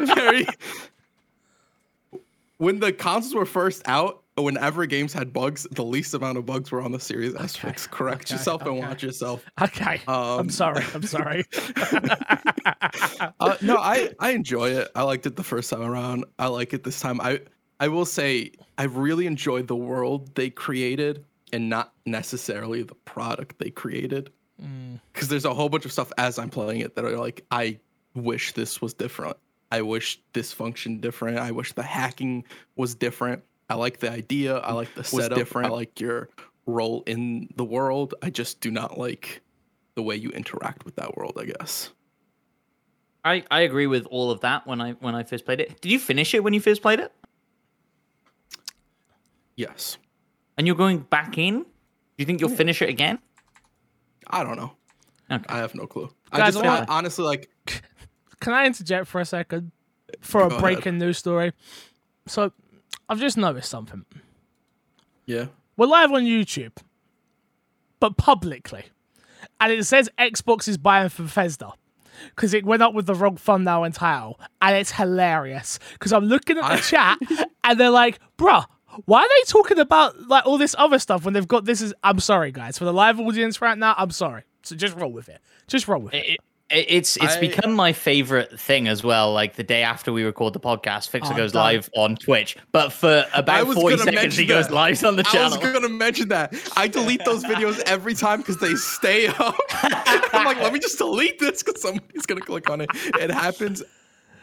very. 0.00 0.46
When 2.58 2.78
the 2.78 2.92
consoles 2.92 3.34
were 3.34 3.46
first 3.46 3.82
out, 3.86 4.22
whenever 4.36 4.86
games 4.86 5.12
had 5.12 5.32
bugs, 5.32 5.66
the 5.72 5.82
least 5.84 6.14
amount 6.14 6.38
of 6.38 6.46
bugs 6.46 6.70
were 6.70 6.80
on 6.80 6.92
the 6.92 7.00
Series 7.00 7.34
S. 7.34 7.56
Okay, 7.56 7.68
Fix. 7.68 7.86
Correct 7.86 8.26
okay, 8.28 8.34
yourself 8.34 8.62
and 8.62 8.78
watch 8.78 9.02
yourself. 9.02 9.44
Okay. 9.60 10.00
I'm 10.06 10.40
Um, 10.40 10.50
sorry. 10.50 10.84
I'm 10.94 11.02
sorry. 11.02 11.44
Uh, 13.40 13.56
no, 13.62 13.76
I 13.78 14.10
I 14.18 14.30
enjoy 14.30 14.70
it. 14.70 14.88
I 14.94 15.02
liked 15.02 15.26
it 15.26 15.36
the 15.36 15.42
first 15.42 15.70
time 15.70 15.82
around. 15.82 16.24
I 16.38 16.46
like 16.48 16.72
it 16.72 16.84
this 16.84 17.00
time. 17.00 17.20
I 17.20 17.40
I 17.80 17.88
will 17.88 18.04
say 18.04 18.52
I 18.78 18.84
really 18.84 19.26
enjoyed 19.26 19.66
the 19.66 19.76
world 19.76 20.34
they 20.34 20.50
created 20.50 21.24
and 21.52 21.68
not 21.68 21.92
necessarily 22.06 22.82
the 22.82 22.94
product 22.94 23.58
they 23.58 23.70
created. 23.70 24.30
Mm. 24.62 25.00
Because 25.12 25.28
there's 25.28 25.44
a 25.44 25.54
whole 25.54 25.68
bunch 25.68 25.84
of 25.84 25.92
stuff 25.92 26.12
as 26.18 26.38
I'm 26.38 26.50
playing 26.50 26.80
it 26.80 26.94
that 26.94 27.04
are 27.04 27.16
like 27.16 27.44
I 27.50 27.78
wish 28.14 28.52
this 28.52 28.80
was 28.80 28.94
different. 28.94 29.36
I 29.70 29.82
wish 29.82 30.20
this 30.32 30.52
functioned 30.52 31.00
different. 31.00 31.38
I 31.38 31.50
wish 31.50 31.72
the 31.72 31.82
hacking 31.82 32.44
was 32.76 32.94
different. 32.94 33.42
I 33.70 33.74
like 33.74 33.98
the 34.00 34.10
idea. 34.10 34.58
I 34.58 34.72
like 34.72 34.94
the 34.94 35.02
setup. 35.02 35.38
different. 35.38 35.68
I 35.68 35.70
like 35.70 35.98
your 35.98 36.28
role 36.66 37.02
in 37.06 37.48
the 37.56 37.64
world. 37.64 38.14
I 38.22 38.30
just 38.30 38.60
do 38.60 38.70
not 38.70 38.98
like 38.98 39.40
the 39.94 40.02
way 40.02 40.16
you 40.16 40.30
interact 40.30 40.84
with 40.84 40.96
that 40.96 41.16
world. 41.16 41.38
I 41.40 41.46
guess. 41.46 41.90
I, 43.24 43.44
I 43.50 43.60
agree 43.60 43.86
with 43.86 44.06
all 44.06 44.30
of 44.30 44.40
that 44.40 44.66
when 44.66 44.80
I 44.80 44.92
when 44.92 45.14
I 45.14 45.22
first 45.22 45.44
played 45.44 45.60
it. 45.60 45.80
Did 45.80 45.92
you 45.92 45.98
finish 45.98 46.34
it 46.34 46.42
when 46.42 46.52
you 46.52 46.60
first 46.60 46.82
played 46.82 47.00
it? 47.00 47.12
Yes. 49.56 49.96
And 50.58 50.66
you're 50.66 50.76
going 50.76 50.98
back 50.98 51.38
in? 51.38 51.60
Do 51.60 51.66
you 52.18 52.26
think 52.26 52.40
you'll 52.40 52.50
finish 52.50 52.82
it 52.82 52.88
again? 52.88 53.18
I 54.28 54.44
don't 54.44 54.56
know. 54.56 54.72
Okay. 55.30 55.44
I 55.48 55.58
have 55.58 55.74
no 55.74 55.86
clue. 55.86 56.10
Guys, 56.32 56.40
I 56.40 56.46
just 56.46 56.58
I 56.58 56.60
I, 56.60 56.74
wanna- 56.80 56.86
honestly 56.88 57.24
like 57.24 57.50
Can 58.40 58.52
I 58.52 58.66
interject 58.66 59.06
for 59.06 59.20
a 59.20 59.24
second 59.24 59.70
for 60.20 60.40
a 60.40 60.44
Go 60.48 60.56
ahead. 60.56 60.60
breaking 60.60 60.98
news 60.98 61.18
story? 61.18 61.52
So, 62.26 62.52
I've 63.08 63.20
just 63.20 63.36
noticed 63.36 63.70
something. 63.70 64.04
yeah. 65.26 65.46
We're 65.76 65.86
live 65.86 66.12
on 66.12 66.24
YouTube, 66.24 66.72
but 67.98 68.16
publicly, 68.16 68.84
and 69.60 69.72
it 69.72 69.84
says 69.84 70.10
Xbox 70.18 70.68
is 70.68 70.76
buying 70.76 71.08
for 71.08 71.22
Bethesda 71.22 71.72
because 72.34 72.52
it 72.52 72.64
went 72.66 72.82
up 72.82 72.92
with 72.94 73.06
the 73.06 73.14
wrong 73.14 73.36
thumbnail 73.36 73.84
and 73.84 73.94
title, 73.94 74.38
and 74.60 74.76
it's 74.76 74.92
hilarious 74.92 75.78
because 75.94 76.12
I'm 76.12 76.24
looking 76.26 76.58
at 76.58 76.62
the 76.68 76.74
I- 76.74 76.80
chat 76.80 77.18
and 77.64 77.80
they're 77.80 77.90
like, 77.90 78.18
"Bruh." 78.38 78.66
Why 79.06 79.20
are 79.22 79.28
they 79.28 79.50
talking 79.50 79.78
about 79.78 80.28
like 80.28 80.44
all 80.46 80.58
this 80.58 80.74
other 80.78 80.98
stuff 80.98 81.24
when 81.24 81.34
they've 81.34 81.48
got 81.48 81.64
this? 81.64 81.80
Is 81.80 81.94
I'm 82.02 82.20
sorry, 82.20 82.52
guys, 82.52 82.78
for 82.78 82.84
the 82.84 82.92
live 82.92 83.18
audience 83.20 83.60
right 83.62 83.76
now. 83.78 83.94
I'm 83.96 84.10
sorry, 84.10 84.42
so 84.62 84.76
just 84.76 84.96
roll 84.96 85.12
with 85.12 85.28
it. 85.28 85.40
Just 85.66 85.88
roll 85.88 86.00
with 86.02 86.14
it. 86.14 86.24
It, 86.24 86.30
it- 86.32 86.38
it's 86.88 87.18
it's 87.18 87.36
I- 87.36 87.40
become 87.40 87.74
my 87.74 87.92
favorite 87.92 88.58
thing 88.58 88.88
as 88.88 89.04
well. 89.04 89.34
Like 89.34 89.56
the 89.56 89.62
day 89.62 89.82
after 89.82 90.10
we 90.10 90.22
record 90.24 90.54
the 90.54 90.60
podcast, 90.60 91.10
Fixer 91.10 91.34
Oh, 91.34 91.36
goes 91.36 91.52
done. 91.52 91.60
live 91.64 91.90
on 91.94 92.16
Twitch, 92.16 92.56
but 92.72 92.94
for 92.94 93.26
about 93.34 93.66
forty 93.74 93.98
seconds 93.98 94.38
he 94.38 94.46
goes 94.46 94.70
live 94.70 95.04
on 95.04 95.16
the 95.16 95.22
channel. 95.22 95.48
I 95.48 95.48
was 95.50 95.58
channel. 95.58 95.82
gonna 95.82 95.92
mention 95.92 96.28
that. 96.30 96.54
I 96.74 96.88
delete 96.88 97.26
those 97.26 97.44
videos 97.44 97.78
every 97.80 98.14
time 98.14 98.38
because 98.40 98.56
they 98.56 98.74
stay 98.76 99.26
up. 99.26 99.54
I'm 100.32 100.46
like, 100.46 100.60
let 100.60 100.72
me 100.72 100.78
just 100.78 100.96
delete 100.96 101.38
this 101.38 101.62
because 101.62 101.82
somebody's 101.82 102.24
gonna 102.24 102.40
click 102.40 102.70
on 102.70 102.80
it. 102.80 102.88
It 102.94 103.30
happens 103.30 103.82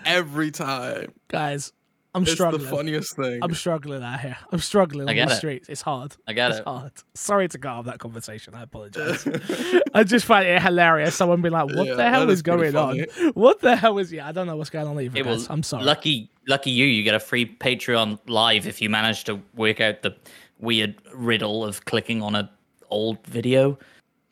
every 0.05 0.51
time. 0.51 1.11
guys, 1.29 1.73
I'm 2.15 2.23
It's 2.23 2.31
struggling. 2.31 2.63
the 2.63 2.69
funniest 2.69 3.15
thing. 3.15 3.39
I'm 3.43 3.53
struggling 3.53 4.01
out 4.01 4.19
here. 4.19 4.35
I'm 4.51 4.57
struggling 4.59 5.07
I 5.07 5.11
on 5.21 5.27
the 5.27 5.33
it. 5.33 5.37
streets. 5.37 5.69
It's 5.69 5.81
hard. 5.83 6.15
I 6.27 6.33
get 6.33 6.49
it's 6.49 6.59
it. 6.61 6.65
hard. 6.65 6.91
Sorry 7.13 7.47
to 7.47 7.57
cut 7.59 7.69
off 7.71 7.85
that 7.85 7.99
conversation. 7.99 8.55
I 8.55 8.63
apologize. 8.63 9.27
I 9.93 10.03
just 10.03 10.25
find 10.25 10.47
it 10.47 10.59
hilarious. 10.61 11.13
Someone 11.15 11.41
be 11.43 11.51
like, 11.51 11.67
"What 11.67 11.85
Yeah, 11.87 11.93
the 11.95 12.09
hell 12.09 12.25
that 12.25 12.31
is 12.33 12.39
is 12.39 12.43
pretty 12.43 12.71
going 12.71 12.75
on? 12.75 13.31
What 13.35 13.59
the 13.61 13.75
hell 13.75 13.99
is?" 13.99 14.11
Yeah, 14.11 14.27
I 14.27 14.31
don't 14.31 14.47
know 14.47 14.57
what's 14.57 14.71
going 14.71 14.87
on 14.87 14.99
either. 14.99 15.19
It 15.19 15.23
guys. 15.23 15.35
was 15.35 15.49
I'm 15.51 15.61
sorry. 15.61 15.83
Lucky, 15.83 16.31
lucky 16.47 16.71
you. 16.71 16.85
You 16.87 17.03
get 17.03 17.13
a 17.13 17.19
free 17.19 17.45
Patreon 17.45 18.17
live 18.27 18.65
if 18.65 18.81
you 18.81 18.89
manage 18.89 19.23
to 19.25 19.39
work 19.55 19.79
out 19.79 20.01
the 20.01 20.15
weird 20.59 20.95
riddle 21.13 21.63
of 21.63 21.85
clicking 21.85 22.23
on 22.23 22.33
a 22.33 22.49
old 22.89 23.23
video. 23.27 23.77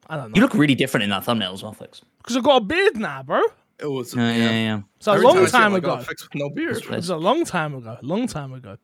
I 0.10 0.18
don't 0.18 0.36
You 0.36 0.42
look 0.42 0.56
really 0.56 0.74
different 0.76 1.04
in 1.04 1.12
that 1.12 1.26
thumbnail 1.26 1.54
as 1.54 1.62
well, 1.62 1.74
Fix. 1.74 2.02
because 2.18 2.36
I've 2.38 2.44
got 2.44 2.58
a 2.64 2.66
beard 2.66 2.98
now, 2.98 3.22
bro. 3.22 3.42
It 3.80 3.86
was 3.88 4.14
Yeah, 4.16 4.36
yeah, 4.36 4.50
yeah. 4.52 4.82
So 5.00 5.14
a 5.14 5.18
long 5.20 5.38
I 5.38 5.40
see 5.42 5.46
it, 5.46 5.52
time 5.52 5.64
I'm 5.66 5.74
like, 5.74 5.84
ago. 5.84 5.98
oh, 6.00 6.04
fixed 6.04 6.26
with 6.26 6.36
no 6.36 6.50
beard. 6.50 6.78
It 6.78 6.90
was 6.90 7.10
a 7.10 7.18
long 7.18 7.46
time 7.46 7.76
ago. 7.76 7.98
Long 8.02 8.28
time 8.28 8.54
ago. 8.54 8.78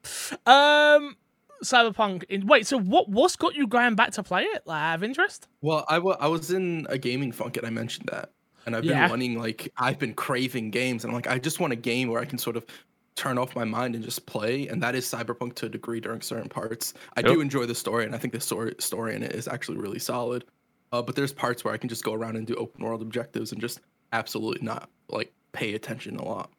Um, 0.46 1.16
Cyberpunk. 1.64 2.24
In, 2.30 2.46
wait, 2.48 2.68
so 2.68 2.78
what? 2.78 3.10
What's 3.10 3.36
got 3.36 3.56
you 3.56 3.68
going 3.68 3.96
back 3.96 4.12
to 4.12 4.24
play 4.24 4.44
it? 4.44 4.64
Like, 4.66 4.82
out 4.82 4.96
of 4.96 5.04
interest? 5.04 5.48
Well, 5.62 5.86
I 5.88 6.00
wa- 6.00 6.18
I 6.20 6.28
was 6.28 6.52
in 6.52 6.86
a 6.90 6.98
gaming 6.98 7.32
funk 7.32 7.58
and 7.58 7.66
I 7.66 7.70
mentioned 7.70 8.10
that. 8.12 8.32
And 8.66 8.76
I've 8.76 8.84
been 8.84 8.92
Yeah. 8.92 9.10
wanting 9.10 9.38
like 9.38 9.72
I've 9.78 10.00
been 10.00 10.14
craving 10.14 10.72
games 10.72 11.04
and 11.04 11.12
I'm 11.12 11.16
like 11.16 11.28
I 11.28 11.38
just 11.38 11.60
want 11.60 11.74
a 11.74 11.78
game 11.78 12.08
where 12.10 12.22
I 12.22 12.26
can 12.26 12.38
sort 12.38 12.56
of 12.56 12.66
turn 13.16 13.38
off 13.38 13.56
my 13.58 13.66
mind 13.66 13.94
and 13.94 14.04
just 14.04 14.26
play 14.26 14.68
and 14.70 14.82
that 14.82 14.96
is 14.96 15.06
Cyberpunk 15.06 15.56
to 15.56 15.66
a 15.66 15.70
degree 15.70 16.00
during 16.00 16.22
certain 16.22 16.48
parts. 16.50 16.94
I 17.18 17.20
Yep. 17.20 17.30
do 17.34 17.42
enjoy 17.42 17.66
the 17.66 17.76
story 17.76 18.06
and 18.06 18.16
I 18.16 18.18
think 18.18 18.34
the 18.34 18.40
story 18.40 18.74
story 18.80 19.16
in 19.16 19.24
it 19.24 19.34
is 19.34 19.48
actually 19.50 19.78
really 19.80 20.00
solid. 20.00 20.46
Uh, 20.94 21.02
but 21.02 21.16
there's 21.16 21.34
parts 21.34 21.66
where 21.66 21.74
I 21.74 21.78
can 21.78 21.90
just 21.90 22.04
go 22.06 22.14
around 22.14 22.38
and 22.38 22.48
do 22.48 22.56
open 22.56 22.86
world 22.86 23.02
objectives 23.02 23.52
and 23.52 23.60
just 23.60 23.82
absolutely 24.14 24.66
not 24.66 24.90
like 25.10 25.34
pay 25.52 25.74
attention 25.74 26.16
a 26.16 26.24
lot. 26.24 26.50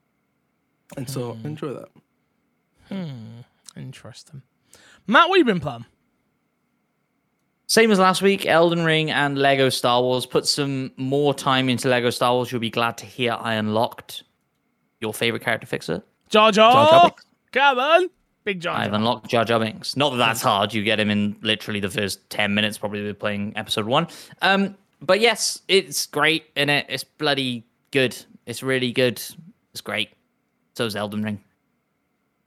And 0.99 1.09
so 1.09 1.39
I 1.43 1.49
enjoy 1.49 1.73
that. 1.73 1.89
Hmm. 2.89 3.41
Interesting. 3.77 4.43
Matt, 5.07 5.29
what 5.31 5.39
you 5.39 5.45
been 5.45 5.61
playing? 5.61 5.87
Same 7.67 7.91
as 7.91 7.99
last 7.99 8.21
week, 8.21 8.45
Elden 8.45 8.85
Ring 8.85 9.11
and 9.11 9.39
Lego 9.39 9.71
Star 9.71 10.03
Wars. 10.03 10.27
Put 10.27 10.47
some 10.47 10.93
more 10.97 11.33
time 11.33 11.69
into 11.69 11.89
Lego 11.89 12.11
Star 12.11 12.35
Wars. 12.35 12.53
You'll 12.53 12.61
be 12.61 12.71
glad 12.71 12.99
to 12.99 13.07
hear 13.07 13.33
I 13.33 13.55
unlocked 13.55 14.23
your 15.01 15.15
favorite 15.15 15.43
character 15.43 15.67
fixer. 15.67 16.03
Jar 16.29 16.53
Jar 16.53 16.73
Jar 16.73 16.91
Jar. 16.91 17.15
Come 17.53 17.79
on, 17.79 18.09
big 18.45 18.61
Jar 18.61 18.77
I've 18.77 18.93
unlocked 18.93 19.29
Jar 19.29 19.45
Jar 19.45 19.61
Binks. 19.61 19.97
Not 19.97 20.11
that 20.11 20.17
that's 20.19 20.43
hard. 20.43 20.75
You 20.75 20.83
get 20.83 21.01
him 21.01 21.11
in 21.11 21.37
literally 21.41 21.81
the 21.81 21.91
first 21.91 22.29
10 22.31 22.55
minutes, 22.55 22.77
probably 22.79 23.03
we're 23.03 23.15
playing 23.15 23.55
episode 23.57 23.87
one. 23.87 24.09
Um, 24.43 24.77
but 25.01 25.21
yes, 25.21 25.61
it's 25.69 26.07
great 26.07 26.47
in 26.57 26.69
it. 26.71 26.87
It's 26.89 27.05
bloody 27.05 27.65
good. 27.91 28.17
It's 28.47 28.63
really 28.63 28.93
good. 28.93 29.21
It's 29.73 29.81
great. 29.81 30.11
So 30.75 30.85
is 30.87 30.97
Elden 30.97 31.23
Ring. 31.23 31.43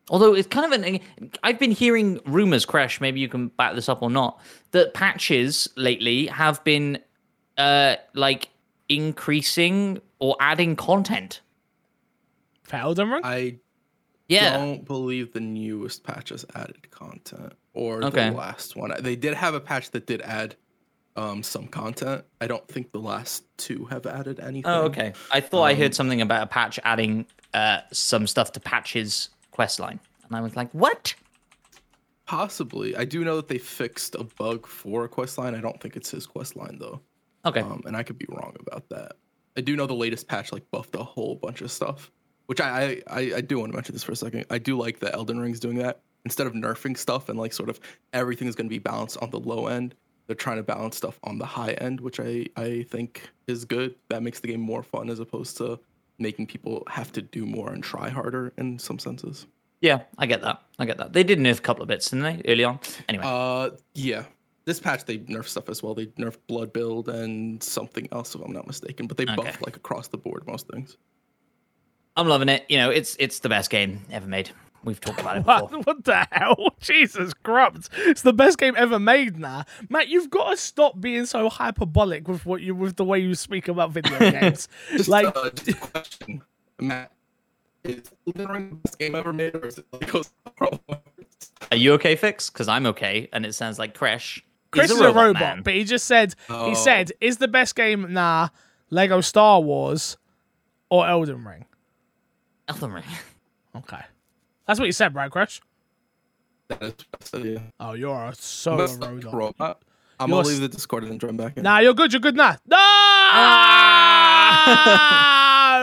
Although 0.10 0.34
it's 0.36 0.48
kind 0.48 0.72
of 0.74 0.82
an, 0.84 1.00
I've 1.44 1.60
been 1.60 1.72
hearing 1.72 2.20
rumors, 2.26 2.66
Crash. 2.66 3.02
Maybe 3.02 3.20
you 3.20 3.28
can 3.28 3.50
back 3.50 3.76
this 3.76 3.90
up 3.90 4.02
or 4.02 4.10
not. 4.10 4.40
That 4.72 4.94
patches 4.94 5.68
lately 5.76 6.28
have 6.28 6.64
been, 6.64 7.00
uh, 7.58 7.98
like 8.14 8.50
increasing 8.88 10.00
or 10.20 10.36
adding 10.40 10.76
content. 10.78 11.42
For 12.64 12.78
Elden 12.78 13.10
Ring? 13.10 13.22
I 13.24 13.60
Yeah. 14.30 14.58
don't 14.58 14.86
believe 14.86 15.34
the 15.34 15.40
newest 15.42 16.04
patches 16.04 16.46
added 16.56 16.90
content 16.92 17.54
or 17.74 18.04
Okay. 18.06 18.30
the 18.30 18.36
last 18.36 18.76
one. 18.78 18.94
They 19.00 19.16
did 19.18 19.34
have 19.34 19.54
a 19.56 19.60
patch 19.60 19.92
that 19.92 20.06
did 20.08 20.22
add 20.22 20.56
um, 21.18 21.44
some 21.44 21.68
content. 21.68 22.24
I 22.40 22.48
don't 22.48 22.66
think 22.68 22.92
the 22.92 23.00
last 23.00 23.44
two 23.58 23.86
have 23.86 24.06
added 24.06 24.40
anything. 24.40 24.72
Oh, 24.72 24.84
okay. 24.84 25.14
I 25.32 25.42
thought 25.42 25.64
I 25.64 25.72
Um, 25.74 25.78
heard 25.80 25.96
something 25.96 26.22
about 26.22 26.44
a 26.44 26.48
patch 26.48 26.80
adding 26.84 27.26
uh, 27.54 27.80
some 27.92 28.28
stuff 28.28 28.52
to 28.54 28.60
Patch's 28.60 29.30
quest 29.52 29.80
line. 29.80 30.00
And 30.28 30.36
I 30.36 30.42
was 30.42 30.56
like, 30.56 30.72
what? 30.72 31.16
Possibly. 32.26 32.96
I 32.96 33.06
do 33.06 33.24
know 33.24 33.38
that 33.38 33.48
they 33.48 33.58
fixed 33.58 34.16
a 34.16 34.24
bug 34.24 34.68
for 34.68 35.06
a 35.06 35.10
quest 35.10 35.38
line. 35.38 35.56
I 35.56 35.62
don't 35.62 35.80
think 35.82 35.96
it's 35.96 36.12
his 36.12 36.26
quest 36.28 36.56
line 36.56 36.78
though. 36.80 37.02
Okay. 37.46 37.62
Um, 37.62 37.82
and 37.86 37.96
I 37.96 38.04
could 38.04 38.18
be 38.18 38.26
wrong 38.30 38.56
about 38.60 38.88
that. 38.90 39.14
I 39.56 39.62
do 39.62 39.76
know 39.76 39.88
the 39.88 39.94
latest 39.96 40.28
patch 40.28 40.52
like 40.52 40.70
buffed 40.70 40.96
a 40.96 41.04
whole 41.04 41.36
bunch 41.36 41.62
of 41.62 41.72
stuff, 41.72 42.12
which 42.48 42.60
I 42.60 43.02
I, 43.08 43.20
I, 43.20 43.20
I 43.38 43.42
do 43.42 43.60
want 43.60 43.72
to 43.72 43.76
mention 43.76 43.94
this 43.94 44.04
for 44.04 44.12
a 44.12 44.16
second. 44.16 44.46
I 44.50 44.58
do 44.58 44.78
like 44.78 45.00
that 45.00 45.14
Elden 45.16 45.40
Ring's 45.40 45.60
doing 45.60 45.78
that 45.78 46.02
instead 46.26 46.46
of 46.48 46.54
nerfing 46.54 46.98
stuff 46.98 47.30
and 47.30 47.40
like 47.40 47.54
sort 47.54 47.70
of 47.70 47.80
everything 48.12 48.50
is 48.50 48.56
going 48.56 48.68
to 48.68 48.70
be 48.70 48.80
balanced 48.80 49.18
on 49.22 49.30
the 49.30 49.40
low 49.40 49.68
end. 49.68 49.96
They're 50.28 50.36
trying 50.36 50.58
to 50.58 50.64
balance 50.64 50.98
stuff 50.98 51.20
on 51.24 51.38
the 51.40 51.46
high 51.46 51.72
end, 51.74 52.02
which 52.02 52.20
I 52.20 52.46
I 52.56 52.84
think 52.90 53.30
is 53.48 53.66
good. 53.66 53.96
That 54.10 54.22
makes 54.24 54.40
the 54.40 54.48
game 54.48 54.60
more 54.62 54.84
fun 54.84 55.10
as 55.10 55.20
opposed 55.20 55.58
to 55.58 55.80
making 56.20 56.48
people 56.48 56.84
have 56.90 57.12
to 57.14 57.22
do 57.22 57.46
more 57.46 57.72
and 57.72 57.84
try 57.84 58.10
harder 58.10 58.52
in 58.58 58.78
some 58.80 59.00
senses. 59.00 59.46
yeah, 59.82 60.02
I 60.18 60.26
get 60.26 60.42
that. 60.42 60.62
I 60.80 60.86
get 60.86 60.98
that. 60.98 61.14
They 61.14 61.24
did 61.24 61.40
nerf 61.40 61.60
a 61.60 61.62
couple 61.62 61.84
of 61.84 61.88
bits, 61.88 62.10
didn't 62.10 62.24
they, 62.24 62.52
early 62.52 62.64
on? 62.64 62.80
Anyway. 63.08 63.24
Uh, 63.26 63.70
yeah. 63.94 64.24
This 64.66 64.80
patch 64.82 65.06
they 65.06 65.20
nerfed 65.20 65.48
stuff 65.48 65.70
as 65.70 65.82
well. 65.82 65.94
They 65.94 66.08
nerfed 66.08 66.40
blood 66.48 66.74
build 66.74 67.08
and 67.08 67.62
something 67.64 68.08
else, 68.12 68.36
if 68.36 68.42
I'm 68.42 68.52
not 68.52 68.68
mistaken. 68.68 69.08
But 69.08 69.16
they 69.18 69.24
Okay. 69.24 69.36
buffed 69.36 69.62
like 69.62 69.78
across 69.78 70.08
the 70.10 70.18
board 70.18 70.46
most 70.48 70.68
things. 70.68 70.98
I'm 72.18 72.28
loving 72.28 72.50
it. 72.50 72.66
You 72.68 72.78
know, 72.78 72.90
it's 72.90 73.16
it's 73.20 73.40
the 73.40 73.50
best 73.50 73.70
game 73.70 74.02
ever 74.12 74.28
made. 74.28 74.50
We've 74.88 75.02
talked 75.02 75.20
about 75.20 75.36
it 75.36 75.46
before. 75.46 75.68
What, 75.80 75.86
what 75.86 76.04
the 76.06 76.26
hell? 76.32 76.76
Jesus 76.80 77.34
Christ. 77.34 77.90
It's 77.98 78.22
the 78.22 78.32
best 78.32 78.58
game 78.58 78.74
ever 78.78 78.98
made 79.00 79.38
now. 79.38 79.66
Matt, 79.90 80.08
you've 80.08 80.30
got 80.30 80.52
to 80.52 80.56
stop 80.56 81.02
being 81.02 81.26
so 81.26 81.50
hyperbolic 81.50 82.30
with 82.30 82.46
what 82.46 82.62
you 82.62 82.74
with 82.74 82.96
the 82.96 83.04
way 83.04 83.20
you 83.20 83.36
speak 83.36 83.68
about 83.68 83.92
video 83.92 84.18
games. 84.32 84.70
Just, 84.92 85.10
like 85.10 85.26
uh, 85.36 85.50
just 85.50 85.68
a 85.68 85.74
question, 85.74 86.42
Matt. 86.80 87.12
Is 87.84 88.10
Elden 88.26 88.48
Ring 88.48 88.70
the 88.70 88.76
best 88.78 88.98
game 88.98 89.16
ever 89.16 89.34
made, 89.34 89.56
or 89.56 89.66
is 89.68 89.78
it 89.78 89.86
like 89.92 90.10
goes 90.10 90.30
Are 91.70 91.76
you 91.76 91.92
okay, 91.96 92.16
Fix? 92.16 92.50
Because 92.50 92.70
I'm 92.70 92.86
okay, 92.86 93.28
and 93.34 93.46
it 93.46 93.56
sounds 93.56 93.78
like 93.78 93.94
Crash. 93.94 94.42
Chris 94.72 94.90
is 94.90 95.02
a 95.02 95.12
robot, 95.12 95.34
man. 95.42 95.62
but 95.64 95.74
he 95.74 95.84
just 95.84 96.06
said 96.06 96.34
Oh. 96.50 96.70
he 96.70 96.76
said, 96.76 97.12
is 97.20 97.38
the 97.40 97.50
best 97.50 97.76
game 97.76 98.14
nah 98.14 98.48
Lego 98.90 99.20
Star 99.20 99.60
Wars 99.60 100.16
or 100.90 101.06
Elden 101.06 101.44
Ring? 101.44 101.66
Elden 102.70 102.94
Ring. 102.94 103.04
Okay. 103.76 104.02
That's 104.68 104.80
what 104.80 104.86
you 104.86 104.92
said, 104.92 105.16
right, 105.16 105.32
Crash? 105.32 105.62
That 106.68 106.84
is, 106.84 106.94
so, 107.22 107.38
yeah. 107.38 107.60
Oh, 107.80 107.94
you're 107.94 108.14
a 108.26 108.36
solo 108.36 108.78
Must 108.78 109.00
be 109.00 109.06
robot. 109.08 109.34
robot. 109.34 109.82
I'm 110.20 110.30
You're 110.30 110.38
gonna 110.44 110.48
s- 110.50 110.54
leave 110.60 110.62
the 110.62 110.76
Discord 110.76 111.04
and 111.06 111.20
join 111.22 111.38
back 111.38 111.56
in. 111.58 111.64
Nah, 111.64 111.78
you're 111.80 111.94
good. 111.94 112.12
You're 112.12 112.20
good 112.20 112.36
now. 112.36 112.58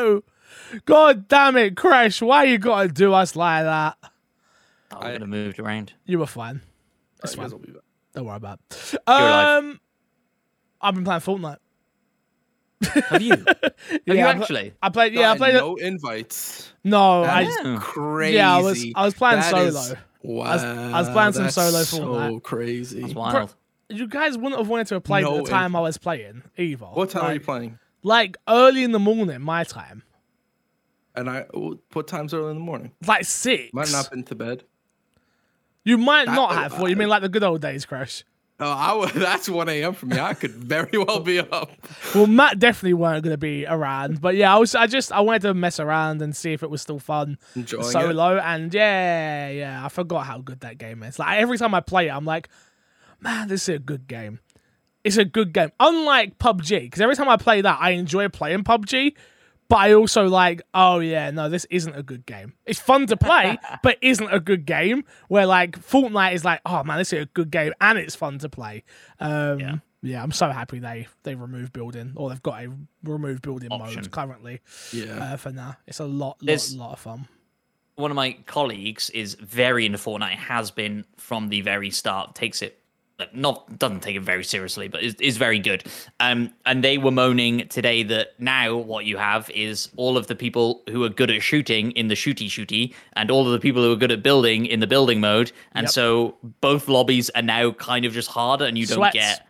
No! 0.04 0.22
God 0.86 1.28
damn 1.28 1.56
it, 1.56 1.76
Crash. 1.76 2.20
Why 2.20 2.44
you 2.44 2.58
gotta 2.58 2.88
do 2.88 3.12
us 3.14 3.36
like 3.36 3.62
that? 3.64 3.96
I 4.90 5.12
would 5.12 5.20
have 5.22 5.30
moved 5.30 5.58
around. 5.58 5.92
You 6.04 6.18
were 6.18 6.26
fine. 6.26 6.60
Alright, 7.24 7.36
you 7.36 7.42
guys 7.42 7.52
will 7.52 7.58
be. 7.60 7.72
Don't 8.14 8.24
worry 8.26 8.36
about 8.36 8.60
it. 8.70 8.94
Um, 9.08 9.80
I've 10.80 10.94
been 10.94 11.04
playing 11.04 11.20
Fortnite. 11.20 11.56
Have 12.82 13.22
you? 13.22 13.30
Have 13.36 13.40
you 14.06 14.14
Yeah, 14.14 14.28
I 14.28 14.32
pl- 14.34 14.42
actually? 14.42 14.74
I 14.82 14.88
played. 14.90 15.12
Yeah, 15.14 15.20
I 15.20 15.22
Gotten 15.36 15.38
played. 15.38 15.54
it. 15.54 15.58
no 15.58 15.76
invites. 15.76 16.72
No, 16.84 17.22
That 17.22 17.34
I. 17.36 17.42
is 17.42 17.78
crazy. 17.80 18.36
Yeah, 18.36 18.54
I 18.56 18.60
was- 18.60 18.86
I 18.94 19.04
was 19.04 19.14
playing 19.14 19.40
That 19.40 19.54
is- 19.58 19.74
solo. 19.86 19.98
wow, 20.22 20.44
was- 20.52 20.64
I 20.64 20.98
was 21.00 21.08
playing 21.10 21.32
some 21.32 21.42
that's 21.44 21.54
solo 21.54 21.82
So 21.82 21.98
Fortnite. 21.98 22.42
crazy. 22.42 23.00
That's 23.02 23.14
wild. 23.14 23.54
You 23.88 24.06
guys 24.08 24.36
wouldn't 24.36 24.56
have 24.58 24.68
wanted 24.68 24.86
to 24.88 24.94
have 24.96 25.04
played 25.04 25.24
No 25.24 25.38
at 25.38 25.44
the 25.44 25.50
time 25.50 25.76
I 25.76 25.80
was 25.80 25.98
playing 25.98 26.42
either. 26.56 26.86
What 26.86 27.10
time 27.10 27.24
are 27.24 27.34
you 27.34 27.40
playing? 27.40 27.78
Like 28.02 28.36
early 28.48 28.82
in 28.82 28.92
the 28.92 28.98
morning, 28.98 29.40
my 29.40 29.64
time. 29.64 30.02
And 31.14 31.30
I, 31.30 31.42
what 31.92 32.08
time's 32.08 32.34
early 32.34 32.50
in 32.50 32.56
the 32.56 32.62
morning? 32.64 32.90
Like 33.06 33.24
six. 33.24 33.72
Might 33.72 33.92
not 33.92 34.10
been 34.10 34.24
to 34.24 34.34
bed. 34.34 34.64
You 35.84 35.96
might 35.98 36.26
That- 36.26 36.34
not 36.34 36.52
have. 36.54 36.80
What 36.80 36.90
you 36.90 36.96
mean, 36.96 37.08
like 37.08 37.22
the 37.22 37.28
good 37.28 37.42
old 37.44 37.60
days, 37.60 37.84
Crash? 37.86 38.24
Oh, 38.60 38.70
I 38.70 38.88
w- 38.88 39.12
that's 39.20 39.48
1 39.48 39.68
a.m. 39.68 39.94
for 39.94 40.06
me. 40.06 40.18
I 40.18 40.32
could 40.34 40.52
very 40.52 40.96
well 40.96 41.18
be 41.20 41.40
up. 41.40 41.70
Well, 42.14 42.28
Matt 42.28 42.58
definitely 42.60 42.94
weren't 42.94 43.24
going 43.24 43.32
to 43.34 43.38
be 43.38 43.66
around, 43.66 44.20
but 44.20 44.36
yeah, 44.36 44.54
I 44.54 44.58
was. 44.58 44.74
I 44.76 44.86
just 44.86 45.10
I 45.10 45.20
wanted 45.20 45.42
to 45.42 45.54
mess 45.54 45.80
around 45.80 46.22
and 46.22 46.34
see 46.36 46.52
if 46.52 46.62
it 46.62 46.70
was 46.70 46.80
still 46.80 47.00
fun 47.00 47.36
Enjoying 47.56 47.84
it. 47.84 47.90
solo, 47.90 48.38
and 48.38 48.72
yeah, 48.72 49.48
yeah, 49.50 49.84
I 49.84 49.88
forgot 49.88 50.26
how 50.26 50.38
good 50.38 50.60
that 50.60 50.78
game 50.78 51.02
is. 51.02 51.18
Like 51.18 51.38
every 51.38 51.58
time 51.58 51.74
I 51.74 51.80
play 51.80 52.06
it, 52.08 52.10
I'm 52.12 52.24
like, 52.24 52.48
man, 53.20 53.48
this 53.48 53.68
is 53.68 53.76
a 53.76 53.78
good 53.80 54.06
game. 54.06 54.38
It's 55.02 55.16
a 55.18 55.24
good 55.24 55.52
game. 55.52 55.70
Unlike 55.80 56.38
PUBG, 56.38 56.82
because 56.82 57.00
every 57.00 57.16
time 57.16 57.28
I 57.28 57.36
play 57.36 57.60
that, 57.60 57.78
I 57.80 57.90
enjoy 57.90 58.28
playing 58.28 58.62
PUBG, 58.64 59.14
but 59.74 59.80
I 59.80 59.94
also 59.94 60.26
like, 60.28 60.62
oh 60.72 61.00
yeah, 61.00 61.32
no, 61.32 61.48
this 61.48 61.64
isn't 61.68 61.96
a 61.96 62.02
good 62.04 62.24
game. 62.26 62.52
It's 62.64 62.78
fun 62.78 63.08
to 63.08 63.16
play, 63.16 63.58
but 63.82 63.98
isn't 64.02 64.28
a 64.32 64.38
good 64.38 64.66
game. 64.66 65.02
Where 65.26 65.46
like 65.46 65.76
Fortnite 65.80 66.34
is 66.34 66.44
like, 66.44 66.60
oh 66.64 66.84
man, 66.84 66.98
this 66.98 67.12
is 67.12 67.22
a 67.24 67.26
good 67.26 67.50
game 67.50 67.72
and 67.80 67.98
it's 67.98 68.14
fun 68.14 68.38
to 68.38 68.48
play. 68.48 68.84
Um, 69.18 69.58
Yeah. 69.58 69.74
yeah. 70.00 70.22
I'm 70.22 70.30
so 70.30 70.48
happy 70.50 70.78
they 70.78 71.08
they 71.24 71.34
removed 71.34 71.72
building 71.72 72.12
or 72.14 72.30
they've 72.30 72.40
got 72.40 72.62
a 72.62 72.72
remove 73.02 73.42
building 73.42 73.72
Option. 73.72 74.02
mode 74.02 74.10
currently 74.12 74.60
Yeah. 74.92 75.32
uh, 75.32 75.36
for 75.38 75.50
now. 75.50 75.76
It's 75.88 75.98
a 75.98 76.04
lot, 76.04 76.10
lot, 76.10 76.38
There's- 76.40 76.72
lot 76.72 76.92
of 76.92 77.00
fun. 77.00 77.26
One 77.96 78.12
of 78.12 78.14
my 78.14 78.34
colleagues 78.46 79.10
is 79.10 79.34
very 79.34 79.86
into 79.86 79.98
Fortnite. 79.98 80.36
Has 80.36 80.70
been 80.70 81.04
from 81.16 81.48
the 81.48 81.62
very 81.62 81.90
start. 81.90 82.36
Takes 82.36 82.62
it 82.62 82.80
not 83.32 83.78
doesn't 83.78 84.00
take 84.00 84.16
it 84.16 84.22
very 84.22 84.42
seriously, 84.44 84.88
but 84.88 85.02
is, 85.02 85.14
is 85.20 85.36
very 85.36 85.58
good. 85.58 85.84
Um, 86.20 86.52
and 86.66 86.82
they 86.82 86.98
were 86.98 87.10
moaning 87.12 87.68
today 87.68 88.02
that 88.04 88.38
now 88.40 88.76
what 88.76 89.04
you 89.06 89.16
have 89.16 89.48
is 89.50 89.88
all 89.96 90.16
of 90.16 90.26
the 90.26 90.34
people 90.34 90.82
who 90.90 91.04
are 91.04 91.08
good 91.08 91.30
at 91.30 91.40
shooting 91.42 91.92
in 91.92 92.08
the 92.08 92.14
shooty 92.14 92.46
shooty, 92.48 92.92
and 93.14 93.30
all 93.30 93.46
of 93.46 93.52
the 93.52 93.60
people 93.60 93.82
who 93.82 93.92
are 93.92 93.96
good 93.96 94.10
at 94.12 94.22
building 94.22 94.66
in 94.66 94.80
the 94.80 94.86
building 94.86 95.20
mode. 95.20 95.52
And 95.72 95.84
Yep. 95.84 95.90
so 95.92 96.36
both 96.60 96.88
lobbies 96.88 97.30
are 97.30 97.42
now 97.42 97.70
kind 97.72 98.04
of 98.04 98.12
just 98.12 98.28
harder, 98.28 98.64
and 98.64 98.76
you 98.76 98.86
don't 98.86 98.96
Sweats. 98.98 99.14
get 99.14 99.46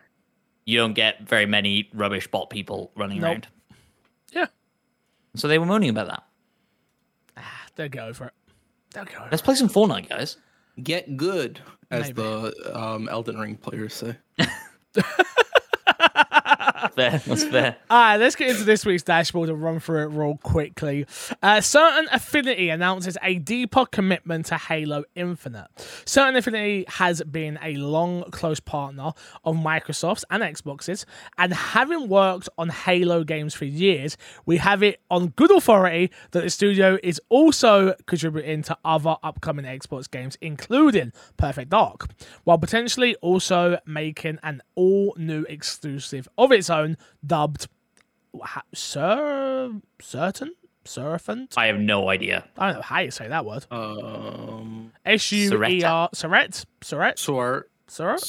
you 0.66 0.78
don't 0.78 0.94
get 0.94 1.26
very 1.28 1.46
many 1.46 1.88
rubbish 1.94 2.26
bot 2.26 2.48
people 2.50 2.90
running 2.96 3.20
Nope. 3.20 3.30
around. 3.30 3.48
Yeah, 4.32 4.46
So 5.36 5.46
they 5.48 5.58
were 5.58 5.66
moaning 5.66 5.90
about 5.90 6.08
that. 6.08 7.44
they'll 7.76 7.88
get 7.88 8.04
over 8.04 8.26
it. 8.26 8.32
They'll 8.92 9.04
over 9.04 9.28
Let's 9.30 9.42
play 9.42 9.54
some 9.56 9.68
Fortnite, 9.68 10.08
guys. 10.08 10.36
Get 10.82 11.16
good, 11.16 11.60
as 11.90 12.08
Maybe. 12.08 12.22
the 12.22 12.78
um, 12.78 13.08
Elden 13.08 13.38
Ring 13.38 13.56
players 13.56 13.94
say. 13.94 14.16
Fair, 16.92 17.22
that's 17.24 17.44
fair. 17.44 17.76
All 17.90 17.98
right, 17.98 18.16
let's 18.16 18.36
get 18.36 18.50
into 18.50 18.64
this 18.64 18.84
week's 18.84 19.02
dashboard 19.02 19.48
and 19.48 19.62
run 19.62 19.80
through 19.80 20.02
it 20.02 20.06
real 20.06 20.36
quickly. 20.42 21.06
Uh, 21.42 21.60
Certain 21.60 22.08
Affinity 22.12 22.68
announces 22.68 23.16
a 23.22 23.38
deeper 23.38 23.86
commitment 23.86 24.46
to 24.46 24.56
Halo 24.56 25.04
Infinite. 25.14 25.66
Certain 26.04 26.36
Affinity 26.36 26.84
has 26.88 27.22
been 27.22 27.58
a 27.62 27.76
long, 27.76 28.24
close 28.30 28.60
partner 28.60 29.12
of 29.44 29.56
Microsoft's 29.56 30.24
and 30.30 30.42
Xbox's, 30.42 31.06
and 31.38 31.52
having 31.52 32.08
worked 32.08 32.48
on 32.58 32.68
Halo 32.68 33.24
games 33.24 33.54
for 33.54 33.64
years, 33.64 34.16
we 34.46 34.58
have 34.58 34.82
it 34.82 35.00
on 35.10 35.28
good 35.28 35.50
authority 35.50 36.10
that 36.32 36.42
the 36.42 36.50
studio 36.50 36.98
is 37.02 37.20
also 37.28 37.94
contributing 38.06 38.62
to 38.62 38.76
other 38.84 39.16
upcoming 39.22 39.64
Xbox 39.64 40.10
games, 40.10 40.36
including 40.40 41.12
Perfect 41.36 41.70
Dark, 41.70 42.08
while 42.44 42.58
potentially 42.58 43.14
also 43.16 43.78
making 43.86 44.38
an 44.42 44.62
all 44.74 45.14
new 45.16 45.44
exclusive 45.48 46.28
of 46.38 46.52
its 46.52 46.70
own, 46.74 46.96
dubbed 47.26 47.68
Sir 48.72 49.72
Certain 50.00 50.54
Seraphiant. 50.84 51.54
I 51.56 51.66
have 51.66 51.78
no 51.78 52.08
idea. 52.10 52.44
I 52.58 52.66
don't 52.66 52.76
know 52.76 52.82
how 52.82 53.00
you 53.00 53.10
say 53.10 53.28
that 53.28 53.44
word. 53.44 53.66
Um, 53.70 54.92
S 55.04 55.32
U 55.32 55.64
E 55.64 55.82
R 55.84 56.08
Surret 56.10 56.64
Surret 56.80 57.18
sort, 57.18 57.70
sort, 57.86 58.20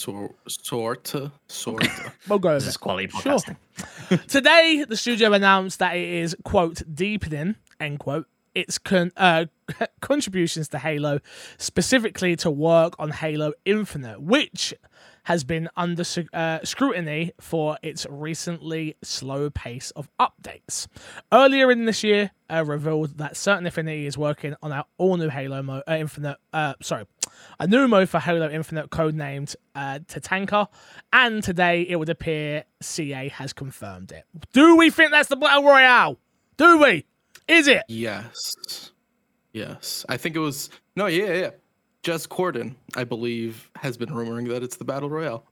sort, 0.47 1.13
sort. 1.47 1.87
We'll 2.29 2.39
go 2.39 2.53
This 2.53 2.67
is 2.67 2.75
it. 2.75 2.79
quality 2.79 3.07
Sure. 3.09 3.33
podcasting. 3.33 4.27
Today, 4.27 4.85
the 4.87 4.95
studio 4.97 5.33
announced 5.33 5.79
that 5.79 5.95
it 5.97 6.07
is 6.07 6.35
quote 6.43 6.81
deepening 6.93 7.55
end 7.79 7.99
quote 7.99 8.27
its 8.53 8.77
con- 8.77 9.11
uh, 9.17 9.45
contributions 9.99 10.69
to 10.69 10.77
Halo, 10.79 11.19
specifically 11.57 12.37
to 12.37 12.49
work 12.49 12.93
on 12.99 13.09
Halo 13.11 13.51
Infinite, 13.65 14.21
which 14.21 14.73
has 15.25 15.43
been 15.43 15.69
under 15.75 16.03
uh, 16.33 16.59
scrutiny 16.63 17.31
for 17.39 17.77
its 17.81 18.05
recently 18.09 18.95
slow 19.03 19.49
pace 19.49 19.91
of 19.91 20.09
updates. 20.19 20.87
Earlier 21.31 21.71
in 21.71 21.85
this 21.85 22.03
year, 22.03 22.31
uh, 22.49 22.63
revealed 22.65 23.17
that 23.17 23.35
Certain 23.35 23.65
Affinity 23.65 24.05
is 24.05 24.17
working 24.17 24.55
on 24.61 24.71
our 24.71 24.85
all 24.97 25.17
new 25.17 25.29
Halo 25.29 25.83
uh, 25.87 25.95
Infinite. 25.95 26.37
Uh, 26.53 26.75
sorry, 26.81 27.05
a 27.59 27.67
new 27.67 27.87
mode 27.87 28.07
for 28.07 28.19
Halo 28.19 28.49
Infinite 28.49 28.91
codenamed 28.91 29.55
uh, 29.73 29.99
Tatanka, 30.07 30.67
and 31.11 31.43
today 31.43 31.81
it 31.81 31.95
would 31.97 32.09
appear 32.09 32.63
CA 32.81 33.29
has 33.29 33.51
confirmed 33.51 34.11
it. 34.11 34.25
Do 34.53 34.75
we 34.75 34.91
think 34.91 35.11
that's 35.11 35.29
the 35.29 35.35
Battle 35.35 35.63
Royale? 35.63 36.17
Do 36.57 36.77
we? 36.77 37.05
Is 37.47 37.67
it? 37.67 37.83
Yes. 37.87 38.91
Yes. 39.53 40.05
I 40.07 40.17
think 40.17 40.35
it 40.35 40.39
was 40.39 40.69
no, 40.95 41.07
yeah, 41.07 41.33
yeah. 41.33 41.49
Jez 42.05 42.27
Corden, 42.27 42.75
I 42.95 43.03
believe, 43.03 43.69
has 43.77 43.97
been 43.97 44.09
rumoring 44.09 44.47
that 44.49 44.61
it's 44.61 44.77
the 44.77 44.85
Battle 44.85 45.09
Royale. 45.09 45.43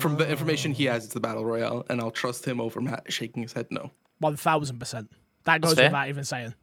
From 0.00 0.16
the 0.16 0.26
information 0.28 0.72
he 0.72 0.86
has, 0.86 1.04
it's 1.04 1.12
the 1.12 1.20
Battle 1.20 1.44
Royale, 1.44 1.84
and 1.90 2.00
I'll 2.00 2.10
trust 2.10 2.46
him 2.46 2.60
over 2.62 2.80
Matt 2.80 3.12
shaking 3.12 3.42
his 3.42 3.52
head 3.52 3.66
no. 3.70 3.90
One 4.18 4.34
thousand 4.36 4.78
percent. 4.78 5.12
That 5.44 5.60
goes 5.60 5.74
fair. 5.74 5.88
without 5.90 6.08
even 6.08 6.24
saying. 6.24 6.54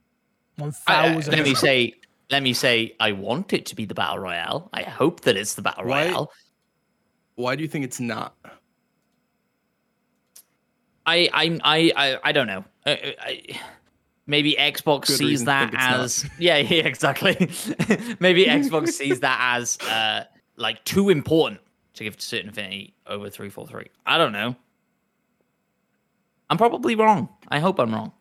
Uh, 0.60 0.64
One 0.64 0.74
I- 0.88 1.06
I- 1.10 1.14
thousand. 1.14 1.34
let 1.36 1.44
me 1.46 1.54
say, 1.54 1.94
let 2.32 2.42
me 2.42 2.54
say, 2.54 2.96
I 3.00 3.12
want 3.12 3.54
it 3.54 3.68
to 3.68 3.76
be 3.76 3.86
the 3.86 3.94
battle 3.94 4.18
royale. 4.18 4.70
I 4.74 4.82
hope 4.82 5.22
that 5.22 5.38
it's 5.38 5.54
the 5.54 5.62
battle 5.62 5.86
Why- 5.86 6.08
royale. 6.08 6.32
Why 7.36 7.56
do 7.56 7.62
you 7.62 7.70
think 7.70 7.86
it's 7.86 8.00
not? 8.00 8.36
I, 11.06 11.30
I, 11.32 11.60
I, 11.64 11.92
I, 11.96 12.18
I 12.24 12.32
don't 12.32 12.48
know. 12.48 12.66
I, 12.88 13.16
I, 13.22 13.60
maybe 14.28 14.56
Xbox 14.58 15.08
Good 15.08 15.18
sees 15.18 15.30
reason 15.30 15.46
that 15.48 15.72
think 15.72 15.74
not. 15.74 16.00
as 16.00 16.30
yeah, 16.40 16.58
yeah, 16.58 16.84
exactly. 16.84 17.36
maybe 18.20 18.46
Xbox 18.46 18.90
sees 18.90 19.20
that 19.22 19.38
as 19.58 19.78
uh, 19.90 20.26
like 20.56 20.84
too 20.86 21.10
important 21.10 21.62
to 21.94 22.04
give 22.04 22.18
to 22.18 22.26
Certain 22.26 22.50
Affinity 22.50 22.94
over 23.08 23.30
three 23.30 23.50
four 23.50 23.68
three. 23.68 23.88
I 24.06 24.18
don't 24.18 24.32
know. 24.32 24.56
I'm 26.50 26.58
probably 26.58 26.96
wrong. 26.96 27.30
I 27.50 27.60
hope 27.60 27.80
I'm 27.80 27.94
wrong. 27.94 28.12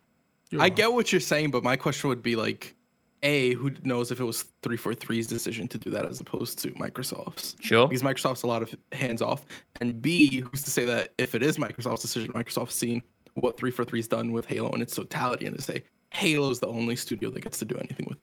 I 0.58 0.68
get 0.68 0.92
what 0.92 1.12
you're 1.12 1.20
saying, 1.20 1.50
but 1.50 1.62
my 1.62 1.76
question 1.76 2.08
would 2.08 2.22
be 2.22 2.36
like, 2.36 2.74
A, 3.22 3.54
who 3.54 3.72
knows 3.82 4.10
if 4.10 4.20
it 4.20 4.24
was 4.24 4.44
343's 4.62 5.26
decision 5.26 5.68
to 5.68 5.78
do 5.78 5.90
that 5.90 6.06
as 6.06 6.20
opposed 6.20 6.58
to 6.60 6.68
Microsoft's? 6.72 7.56
Sure. 7.60 7.88
Because 7.88 8.02
Microsoft's 8.02 8.44
a 8.44 8.46
lot 8.46 8.62
of 8.62 8.74
hands 8.92 9.20
off. 9.20 9.44
And 9.80 10.00
B, 10.00 10.40
who's 10.40 10.62
to 10.62 10.70
say 10.70 10.84
that 10.84 11.12
if 11.18 11.34
it 11.34 11.42
is 11.42 11.58
Microsoft's 11.58 12.02
decision, 12.02 12.32
Microsoft's 12.32 12.74
seen 12.74 13.02
what 13.34 13.56
343's 13.56 14.08
done 14.08 14.32
with 14.32 14.46
Halo 14.46 14.70
in 14.70 14.80
its 14.80 14.94
totality 14.94 15.46
and 15.46 15.56
to 15.56 15.62
say 15.62 15.82
Halo's 16.14 16.60
the 16.60 16.68
only 16.68 16.96
studio 16.96 17.30
that 17.30 17.40
gets 17.40 17.58
to 17.58 17.64
do 17.64 17.76
anything 17.76 18.06
with 18.08 18.18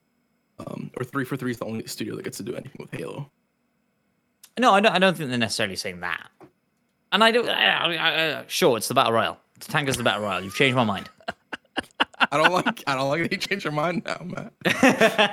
um 0.60 0.92
or 0.98 1.04
343 1.04 1.52
is 1.52 1.58
the 1.58 1.66
only 1.66 1.88
studio 1.88 2.16
that 2.16 2.24
gets 2.24 2.38
to 2.38 2.44
do 2.44 2.56
anything 2.56 2.78
with 2.80 2.92
Halo. 2.92 3.30
No, 4.60 4.74
I 4.74 4.80
don't. 4.82 4.94
I 4.94 5.00
don't 5.00 5.16
think 5.16 5.30
they're 5.30 5.40
necessarily 5.40 5.76
saying 5.76 6.02
that. 6.02 6.30
And 7.12 7.24
I 7.24 7.32
don't. 7.32 7.48
I, 7.50 7.96
I, 7.96 8.40
I, 8.40 8.44
sure, 8.48 8.78
it's 8.78 8.88
the 8.88 8.94
battle 8.94 9.14
royale. 9.14 9.40
Tanka's 9.60 9.98
the 9.98 10.04
battle 10.04 10.24
royale. 10.24 10.44
You've 10.44 10.56
changed 10.56 10.76
my 10.76 10.84
mind. 10.84 11.10
I 12.32 12.38
don't 12.38 12.52
like 12.52 12.84
I 12.88 12.96
don't 12.96 13.10
like 13.10 13.24
that 13.24 13.32
you 13.32 13.38
changed 13.38 13.66
your 13.66 13.74
mind 13.74 14.04
now, 14.06 14.22
Matt. 14.24 14.54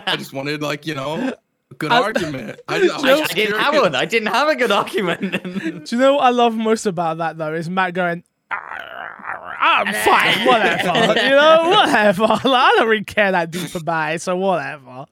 I 0.07 0.17
just 0.17 0.33
wanted 0.33 0.63
like, 0.63 0.87
you 0.87 0.95
know, 0.95 1.35
a 1.71 1.75
good 1.75 1.93
argument. 1.93 2.61
I, 2.69 2.79
just, 2.87 3.05
I, 3.05 3.21
I 3.21 3.27
didn't 3.27 3.59
have 3.61 3.75
one. 3.75 3.95
I 3.95 4.05
didn't 4.05 4.29
have 4.29 4.49
a 4.49 4.57
good 4.57 4.71
argument. 4.71 5.43
Do 5.43 5.97
you 5.97 5.99
know 5.99 6.15
what 6.15 6.25
I 6.25 6.31
love 6.31 6.57
most 6.57 6.87
about 6.87 7.19
that 7.19 7.39
though? 7.39 7.53
Is 7.53 7.69
Matt 7.69 7.95
going, 7.95 8.25
I'm 9.61 9.93
fine, 9.93 10.47
whatever. 10.47 11.21
you 11.21 11.31
know, 11.31 11.71
whatever. 11.71 12.25
I 12.29 12.75
don't 12.79 12.89
really 12.89 13.05
care 13.05 13.33
that 13.33 13.51
deep 13.51 13.75
about 13.75 14.15
it, 14.15 14.23
so 14.23 14.37
whatever. 14.37 15.07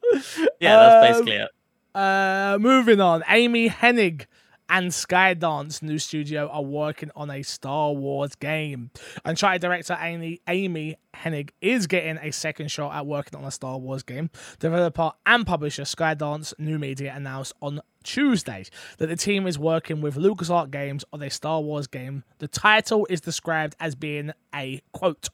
yeah, 0.61 0.77
that's 0.77 1.17
Um, 1.19 1.25
basically 1.25 1.43
it. 1.43 1.51
Uh, 1.95 2.59
moving 2.61 3.01
on. 3.01 3.23
Amy 3.29 3.69
Hennig 3.71 4.27
and 4.69 4.91
Skydance 4.91 5.81
new 5.83 5.99
studio 5.99 6.49
are 6.49 6.63
working 6.63 7.11
on 7.17 7.31
a 7.31 7.43
Star 7.43 7.93
Wars 7.93 8.35
game. 8.35 8.91
Uncharted 9.25 9.63
director 9.63 9.97
Amy, 10.01 10.41
Amy 10.49 10.97
Hennig 11.23 11.51
is 11.61 11.87
getting 11.87 12.19
a 12.19 12.31
second 12.31 12.71
shot 12.71 12.95
at 12.95 13.07
working 13.07 13.39
on 13.39 13.45
a 13.45 13.51
Star 13.51 13.79
Wars 13.79 14.03
game. 14.03 14.31
Developer 14.59 15.13
and 15.25 15.47
publisher 15.47 15.83
Skydance 15.83 16.53
New 16.59 16.79
Media 16.79 17.13
announced 17.15 17.55
on 17.61 17.81
Tuesday 18.03 18.65
that 18.99 19.09
the 19.09 19.17
team 19.17 19.47
is 19.47 19.59
working 19.59 20.01
with 20.01 20.17
LucasArts 20.17 20.71
Games 20.71 21.05
on 21.13 21.23
a 21.23 21.31
Star 21.31 21.61
Wars 21.61 21.87
game. 21.87 22.25
The 22.39 22.49
title 22.49 23.07
is 23.11 23.21
described 23.21 23.75
as 23.81 23.95
being 23.95 24.33
a 24.55 24.81
quote 24.93 25.29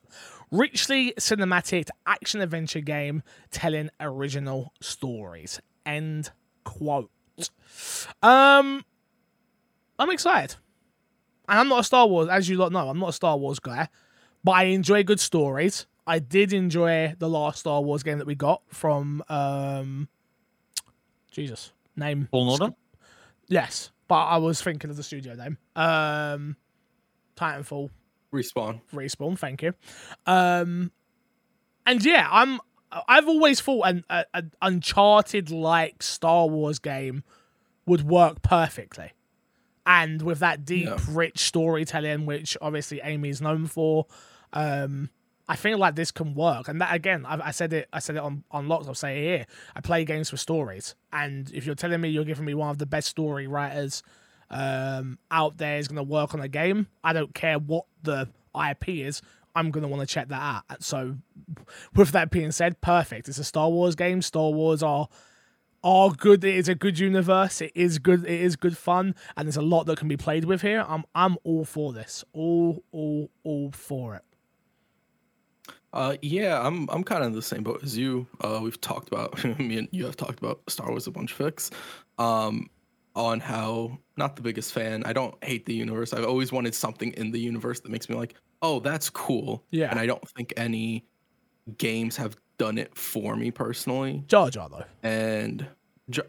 richly 0.51 1.13
cinematic 1.19 1.89
action 2.07 2.41
adventure 2.41 2.81
game 2.81 3.23
telling 3.51 3.91
original 4.01 4.73
stories. 4.81 5.61
End 5.85 6.31
quote. 6.65 7.11
Um, 8.23 8.85
I'm 9.99 10.11
excited. 10.11 10.57
And 11.49 11.59
I'm 11.59 11.69
not 11.69 11.81
a 11.81 11.85
Star 11.85 12.07
Wars, 12.07 12.29
as 12.29 12.49
you 12.49 12.57
lot 12.57 12.73
know, 12.73 12.89
I'm 12.89 12.99
not 12.99 13.11
a 13.11 13.13
Star 13.13 13.37
Wars 13.37 13.59
guy, 13.59 13.89
but 14.45 14.53
I 14.53 14.65
enjoy 14.65 15.03
good 15.05 15.21
stories. 15.21 15.87
I 16.07 16.19
did 16.19 16.53
enjoy 16.53 17.15
the 17.19 17.29
last 17.29 17.61
Star 17.61 17.81
Wars 17.81 18.03
game 18.03 18.19
that 18.19 18.27
we 18.27 18.35
got 18.35 18.63
from 18.69 19.23
um 19.29 20.09
Jesus. 21.31 21.73
Name 21.97 22.29
Fallen 22.31 22.61
Order. 22.61 22.75
Yes. 23.49 23.91
But 24.09 24.25
I 24.27 24.37
was 24.39 24.61
thinking 24.63 24.91
of 24.91 24.97
the 24.97 25.03
studio 25.03 25.35
name. 25.35 25.59
Um 25.77 26.57
Titanfall 27.37 27.91
respawn. 28.33 28.81
respawn 28.95 29.39
thank 29.39 29.61
you 29.63 29.75
um 30.27 30.91
and 31.85 32.03
yeah 32.03 32.27
i'm 32.31 32.59
i've 33.07 33.29
always 33.29 33.61
thought 33.61 33.83
an, 33.87 34.05
a, 34.09 34.25
an 34.33 34.51
uncharted 34.63 35.51
like 35.51 36.03
star 36.03 36.47
wars 36.49 36.79
game 36.79 37.25
would 37.85 38.03
work 38.09 38.41
perfectly 38.41 39.13
and 39.85 40.23
with 40.23 40.39
that 40.39 40.65
deep 40.65 40.87
Yeah. 40.87 40.97
rich 41.11 41.41
storytelling 41.41 42.25
which 42.25 42.57
obviously 42.63 43.03
amy 43.05 43.29
is 43.29 43.43
known 43.43 43.67
for 43.67 44.07
um 44.53 45.11
I 45.49 45.57
feel 45.57 45.77
like 45.77 45.97
this 45.97 46.11
can 46.11 46.35
work, 46.35 46.69
and 46.69 46.81
that 46.81 46.95
again, 46.95 47.27
I, 47.27 47.49
I 47.49 47.51
said 47.51 47.73
it. 47.73 47.89
I 47.93 47.99
said 47.99 48.17
it 48.17 48.21
on 48.23 48.45
on 48.51 48.69
Locked. 48.69 48.87
I'll 48.87 48.95
say 48.95 49.19
it 49.19 49.23
here. 49.23 49.47
I 49.75 49.81
play 49.81 50.05
games 50.05 50.31
for 50.31 50.37
stories, 50.37 50.95
and 51.13 51.51
if 51.53 51.67
you're 51.67 51.75
telling 51.75 52.01
me 52.01 52.09
you're 52.09 52.25
giving 52.25 52.45
me 52.45 52.55
one 52.55 52.71
of 52.71 52.79
the 52.79 52.87
best 52.87 53.09
story 53.09 53.47
writers 53.47 54.03
um, 54.51 55.19
out 55.31 55.59
there 55.59 55.79
is 55.79 55.89
going 55.89 55.97
to 55.97 56.03
work 56.03 56.33
on 56.35 56.41
a 56.41 56.49
game, 56.49 56.87
I 57.03 57.13
don't 57.13 57.35
care 57.35 57.59
what 57.59 57.87
the 58.03 58.29
IP 58.71 58.89
is. 58.89 59.21
I'm 59.55 59.71
going 59.71 59.83
to 59.83 59.89
want 59.89 60.01
to 60.01 60.07
check 60.07 60.29
that 60.29 60.41
out. 60.41 60.83
So, 60.83 61.17
with 61.95 62.13
that 62.13 62.31
being 62.31 62.53
said, 62.53 62.81
perfect. 62.81 63.29
It's 63.29 63.39
a 63.39 63.45
Star 63.45 63.69
Wars 63.69 63.95
game. 63.95 64.23
Star 64.23 64.51
Wars 64.51 64.83
are 64.83 65.09
are 65.85 66.11
good. 66.11 66.45
It 66.45 66.55
is 66.55 66.69
a 66.69 66.75
good 66.75 66.99
universe. 66.99 67.61
It 67.61 67.73
is 67.75 67.99
good. 67.99 68.25
It 68.25 68.41
is 68.41 68.57
good 68.57 68.77
fun, 68.77 69.15
and 69.37 69.47
there's 69.47 69.57
a 69.57 69.63
lot 69.63 69.85
that 69.85 69.99
can 69.99 70.09
be 70.09 70.17
played 70.17 70.45
with 70.45 70.63
here. 70.63 70.85
I'm 70.89 71.05
I'm 71.15 71.37
all 71.43 71.65
for 71.65 71.93
this. 71.93 72.25
All 72.33 72.85
all 72.93 73.29
all 73.43 73.71
for 73.73 74.15
it. 74.15 74.23
Uh, 75.93 76.17
yeah, 76.23 76.65
I'm 76.65 76.89
I'm 76.91 77.05
kind 77.05 77.23
of 77.23 77.29
in 77.29 77.33
the 77.35 77.43
same 77.43 77.63
boat 77.63 77.81
as 77.83 77.97
you. 77.97 78.27
Uh, 78.41 78.61
we've 78.63 78.81
talked 78.81 79.09
about 79.09 79.43
me 79.59 79.79
and 79.79 79.89
you 79.91 80.05
have 80.07 80.17
talked 80.17 80.39
about 80.39 80.61
Star 80.69 80.89
Wars 80.89 81.07
a 81.07 81.11
bunch, 81.11 81.33
fix. 81.33 81.71
Um, 82.19 82.69
on 83.15 83.41
how 83.41 83.99
not 84.17 84.37
the 84.37 84.43
biggest 84.43 84.73
fan. 84.73 85.03
I 85.05 85.13
don't 85.13 85.35
hate 85.45 85.67
the 85.67 85.75
universe. 85.75 86.13
I've 86.13 86.25
always 86.25 86.53
wanted 86.53 86.75
something 86.75 87.13
in 87.13 87.31
the 87.31 87.41
universe 87.41 87.81
that 87.81 87.91
makes 87.91 88.09
me 88.09 88.17
like, 88.17 88.35
oh, 88.63 88.81
that's 88.81 89.11
cool. 89.11 89.65
Yeah. 89.71 89.91
And 89.91 89.99
I 89.99 90.07
don't 90.07 90.27
think 90.31 90.53
any 90.57 91.05
games 91.79 92.17
have 92.17 92.37
done 92.59 92.79
it 92.79 92.97
for 92.97 93.37
me 93.37 93.51
personally. 93.51 94.25
Jar 94.27 94.51
Jar 94.51 94.69
though. 94.69 94.85
And 95.03 95.67
Jar 96.11 96.25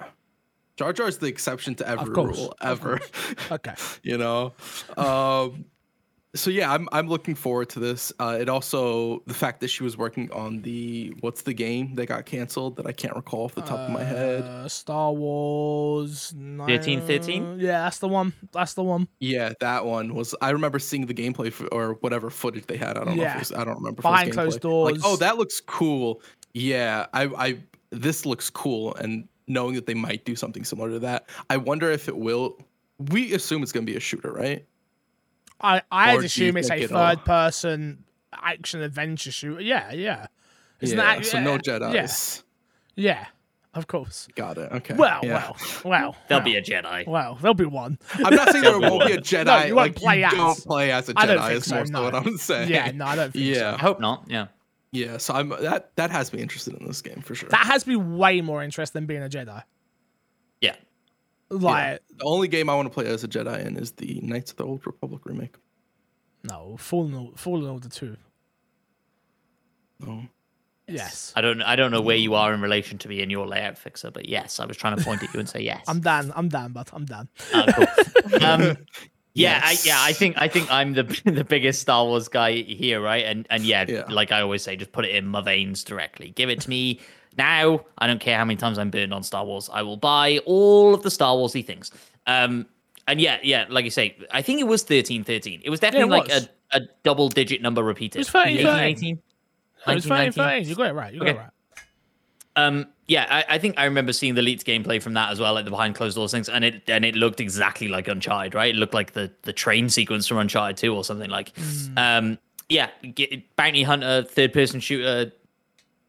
Jar 0.76 0.91
Jar 0.91 1.07
is 1.07 1.20
the 1.20 1.28
exception 1.28 1.76
to 1.76 1.88
every 1.88 2.14
rule 2.14 2.55
ever. 2.61 2.99
Okay. 3.51 3.76
you 4.03 4.18
know 4.18 4.53
um 4.97 5.66
so 6.36 6.50
yeah 6.50 6.72
i'm 6.72 6.90
i'm 6.92 7.08
looking 7.08 7.36
forward 7.36 7.70
to 7.70 7.80
this 7.80 8.12
uh 8.20 8.38
it 8.42 8.50
also 8.50 9.22
the 9.28 9.34
fact 9.34 9.60
that 9.62 9.68
she 9.68 9.84
was 9.84 9.96
working 9.98 10.32
on 10.32 10.62
the 10.64 11.14
what's 11.22 11.44
the 11.44 11.54
game 11.54 11.94
that 11.96 12.08
got 12.08 12.26
canceled 12.26 12.76
that 12.76 12.88
i 12.88 12.92
can't 12.92 13.16
recall 13.16 13.46
off 13.46 13.54
the 13.54 13.62
top 13.62 13.80
of 13.80 13.90
my 13.92 14.04
head 14.04 14.42
Uh, 14.44 14.68
Star 14.68 15.14
Wars. 15.14 16.34
1313? 16.36 17.60
Yeah, 17.60 17.84
that's 17.84 18.00
the 18.00 18.08
one. 18.08 18.34
That's 18.52 18.74
the 18.74 18.84
one. 18.84 19.08
yeah 19.20 19.54
that 19.60 19.86
one 19.86 20.16
was 20.16 20.34
i 20.42 20.50
remember 20.50 20.80
seeing 20.80 21.06
the 21.06 21.14
gameplay 21.14 21.48
f 21.48 21.62
or 21.72 21.94
whatever 22.02 22.30
footage 22.30 22.66
they 22.66 22.78
had 22.78 22.98
i 22.98 23.04
don't 23.04 23.16
know 23.16 23.22
Yeah. 23.24 23.30
if 23.32 23.36
it 23.36 23.40
was, 23.40 23.52
i 23.54 23.64
don't 23.64 23.76
remember 23.78 24.00
if 24.00 24.04
Behind 24.04 24.30
it 24.30 24.36
was 24.36 24.58
closed 24.58 24.62
gameplay. 24.62 24.92
like 24.94 25.02
oh 25.04 25.16
that 25.18 25.38
looks 25.38 25.62
cool 25.62 26.22
yeah 26.54 27.06
i 27.14 27.24
i 27.48 27.58
this 27.92 28.26
looks 28.26 28.50
cool 28.50 28.96
and 28.96 29.28
knowing 29.48 29.76
that 29.76 29.86
they 29.86 29.94
might 29.94 30.26
do 30.26 30.36
something 30.36 30.64
similar 30.64 30.90
to 30.90 31.00
that 31.00 31.30
i 31.50 31.58
wonder 31.58 31.92
if 31.92 32.08
it 32.08 32.18
will 32.18 32.58
we 33.12 33.34
assume 33.34 33.62
it's 33.62 33.72
going 33.72 33.86
to 33.86 33.92
be 33.92 33.98
a 33.98 34.00
shooter 34.02 34.32
right 34.32 34.66
I 35.64 35.82
I'd 35.91 36.16
Or 36.16 36.18
do 36.18 36.22
you 36.22 36.26
assume 36.26 36.57
it's 36.57 36.68
a 36.68 36.72
think 36.74 36.84
it'll- 36.84 36.97
third 36.97 37.26
person 37.26 38.03
action 38.34 38.82
adventure 38.82 39.32
shooter. 39.32 39.61
Yeah, 39.61 39.91
yeah. 39.93 40.28
It's 40.82 40.91
an 40.91 40.97
yeah 40.97 41.03
act- 41.05 41.26
so 41.26 41.39
no 41.39 41.53
yeah, 41.53 41.57
jedis 41.59 42.43
Yeah, 42.95 43.26
of 43.74 43.88
course. 43.88 44.28
got 44.36 44.57
it 44.57 44.72
okay 44.72 44.95
Well, 44.95 45.22
yeah. 45.24 45.34
well, 45.34 45.57
well. 45.86 46.16
There'll 46.28 46.43
well, 46.43 46.45
be 46.45 46.57
a 46.57 46.61
Jedi. 46.61 47.07
Well, 47.07 47.38
there'll 47.41 47.53
be 47.53 47.66
one. 47.66 47.97
I'm 48.16 48.36
not 48.36 48.49
saying 48.51 48.64
there 48.64 48.80
won't 48.80 49.05
be 49.07 49.14
a 49.14 49.18
Jedi. 49.22 49.45
No, 49.45 49.64
you 49.64 49.76
won't 49.76 49.93
like 49.93 49.95
play 49.95 50.20
you 50.20 50.26
as. 50.26 50.34
don't 50.34 50.57
play 50.66 50.91
as 50.91 51.09
a 51.09 51.14
Jedi. 51.14 51.18
I 51.22 51.26
don't 51.28 51.41
think 51.41 51.57
is 51.57 51.66
so, 51.66 51.76
more 51.76 51.86
no. 51.86 52.03
what 52.03 52.16
I'm 52.16 52.38
saying. 52.38 52.70
Yeah, 52.70 52.91
no, 52.91 53.05
I 53.05 53.16
don't 53.16 53.32
think 53.32 53.55
so. 53.55 53.70
I 53.70 53.78
hope 53.78 53.99
not. 54.01 54.26
Yeah. 54.28 54.47
yeah. 54.91 55.18
So 55.18 55.34
I'm 55.34 55.49
that 55.49 55.95
that 55.95 56.11
has 56.11 56.34
me 56.34 56.41
interested 56.41 56.74
in 56.74 56.86
this 56.86 57.01
game 57.01 57.22
for 57.22 57.34
sure. 57.36 57.47
That 57.49 57.66
has 57.68 57.88
me 57.88 57.95
way 57.95 58.41
more 58.41 58.61
interested 58.61 58.93
than 58.93 59.05
being 59.05 59.24
a 59.24 59.30
Jedi. 59.30 59.64
Yeah. 61.52 61.58
Like, 61.60 62.02
the 62.18 62.24
only 62.26 62.48
game 62.48 62.70
I 62.70 62.76
want 62.76 62.88
to 62.88 62.94
play 62.94 63.06
as 63.08 63.24
a 63.24 63.28
Jedi 63.28 63.66
in 63.66 63.78
is 63.78 63.91
the 63.94 64.20
Knights 64.24 64.52
of 64.52 64.58
the 64.58 64.66
Old 64.66 64.86
Republic 64.86 65.22
remake. 65.26 65.56
no, 66.44 66.76
Fallen, 66.80 67.14
Or- 67.14 67.32
Fallen 67.36 67.68
Order 67.70 67.89
2. 67.89 68.18
No. 70.00 70.24
Yes. 70.88 71.32
I 71.36 71.41
don't 71.41 71.62
I 71.62 71.76
don't 71.78 71.91
know 71.91 72.02
where 72.02 72.18
you 72.18 72.34
are 72.36 72.54
in 72.54 72.60
relation 72.60 72.98
to 73.00 73.08
me 73.10 73.22
in 73.22 73.30
your 73.30 73.48
layout 73.48 73.78
fixer, 73.78 74.12
but 74.12 74.28
yes, 74.28 74.60
I 74.60 74.66
was 74.66 74.76
trying 74.76 74.98
to 74.98 75.04
point 75.04 75.24
at 75.24 75.34
you 75.34 75.39
and 75.39 75.48
say 75.48 75.62
yes. 75.72 75.82
I'm 75.88 76.02
done. 76.02 76.34
I'm 76.36 76.50
done, 76.50 76.74
but 76.74 76.89
I'm 76.94 77.06
done. 77.06 77.30
Ah, 77.54 77.66
cool. 77.74 78.44
um, 78.44 78.62
yeah, 79.36 79.62
Yes. 79.66 79.86
I, 79.86 79.88
yeah, 79.88 79.98
I 80.02 80.12
think 80.14 80.36
I 80.38 80.48
think 80.50 80.70
I'm 80.72 80.94
the 80.94 81.04
the 81.26 81.46
biggest 81.46 81.82
Star 81.82 82.04
Wars 82.06 82.28
guy 82.28 82.54
here, 82.56 83.00
right? 83.02 83.24
And 83.26 83.48
and 83.50 83.64
yeah, 83.64 83.86
Yeah. 83.88 84.04
like 84.10 84.32
I 84.34 84.41
always 84.41 84.62
say, 84.62 84.76
just 84.76 84.91
put 84.91 85.06
it 85.06 85.16
in 85.16 85.26
my 85.26 85.41
veins 85.41 85.84
directly. 85.86 86.32
Give 86.32 86.50
it 86.50 86.60
to 86.62 86.70
me 86.70 87.00
now. 87.38 87.86
I 87.98 88.08
don't 88.08 88.20
care 88.20 88.38
how 88.38 88.46
many 88.46 88.58
times 88.58 88.78
I'm 88.78 88.90
burned 88.90 89.14
on 89.14 89.24
Star 89.24 89.46
Wars. 89.46 89.70
I 89.72 89.82
will 89.82 89.98
buy 89.98 90.40
all 90.46 90.94
of 90.94 91.04
the 91.04 91.12
Star 91.12 91.36
Warsy 91.36 91.66
things. 91.66 91.92
Um, 92.28 92.66
and 93.08 93.20
yeah, 93.20 93.38
yeah, 93.44 93.66
like 93.70 93.86
you 93.86 93.92
say, 93.92 94.18
I 94.32 94.42
think 94.42 94.60
it 94.60 94.68
was 94.68 94.84
thirteen 94.84 95.24
thirteen. 95.24 95.62
It 95.64 95.70
was 95.70 95.80
definitely 95.80 96.16
it 96.16 96.20
like 96.22 96.32
a, 96.32 96.50
a 96.78 96.82
double 97.04 97.30
digit 97.30 97.62
number 97.62 97.84
repeated. 97.84 98.18
It 98.18 98.22
was 98.22 98.30
13, 98.30 98.58
18, 98.58 98.66
13. 98.66 98.84
18. 98.86 99.20
It 99.86 99.96
was 99.96 100.08
19, 100.08 100.10
13, 100.10 100.10
19. 100.10 100.34
13. 100.34 100.70
You 100.70 100.76
got 100.76 100.88
it 100.88 100.94
right. 100.94 101.14
You 101.14 101.20
got 101.20 101.28
it 101.30 101.38
right. 101.38 101.50
Um, 102.56 102.88
yeah, 103.08 103.26
I, 103.30 103.56
I 103.56 103.58
think 103.58 103.76
I 103.78 103.86
remember 103.86 104.14
seeing 104.14 104.36
the 104.36 104.42
Leeds 104.42 104.64
gameplay 104.64 105.02
from 105.02 105.16
that 105.16 105.32
as 105.32 105.40
well, 105.40 105.54
like 105.54 105.66
the 105.66 105.72
behind 105.72 105.96
closed 105.96 106.16
doors 106.16 106.32
things, 106.32 106.48
and 106.48 106.64
it 106.64 106.84
and 106.88 107.04
it 107.04 107.16
looked 107.16 107.42
exactly 107.42 107.88
like 107.90 108.08
Uncharted, 108.08 108.54
right? 108.56 108.74
It 108.74 108.78
looked 108.78 108.94
like 108.94 109.14
the 109.14 109.32
the 109.42 109.54
train 109.54 109.90
sequence 109.90 110.28
from 110.28 110.38
Uncharted 110.38 110.78
2 110.78 110.96
or 110.96 111.04
something 111.04 111.30
like. 111.30 111.52
Um, 111.98 112.38
yeah, 112.70 112.90
get, 113.14 113.56
bounty 113.56 113.84
hunter, 113.84 114.24
third 114.24 114.54
person 114.54 114.80
shooter, 114.80 115.32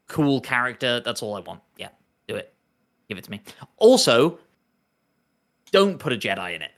cool 0.07 0.41
character. 0.41 0.99
That's 0.99 1.21
all 1.23 1.35
I 1.35 1.39
want. 1.39 1.61
Yeah, 1.77 1.89
do 2.27 2.35
it. 2.35 2.53
Give 3.09 3.17
it 3.17 3.23
to 3.25 3.31
me. 3.31 3.41
Also, 3.77 4.39
don't 5.71 5.99
put 5.99 6.13
a 6.13 6.17
Jedi 6.17 6.55
in 6.55 6.61
it. 6.61 6.71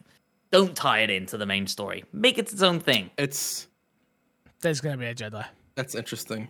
Don't 0.51 0.75
tie 0.75 0.99
it 0.99 1.09
into 1.09 1.38
the 1.38 1.45
main 1.45 1.67
story. 1.67 2.03
Make 2.13 2.38
it 2.38 2.51
its 2.51 2.61
own 2.61 2.80
thing. 2.80 3.11
It's 3.17 3.67
There's 4.61 4.82
gonna 4.82 4.97
be 4.97 5.05
a 5.05 5.15
Jedi. 5.15 5.45
that's 5.75 5.93
interesting. 5.95 6.47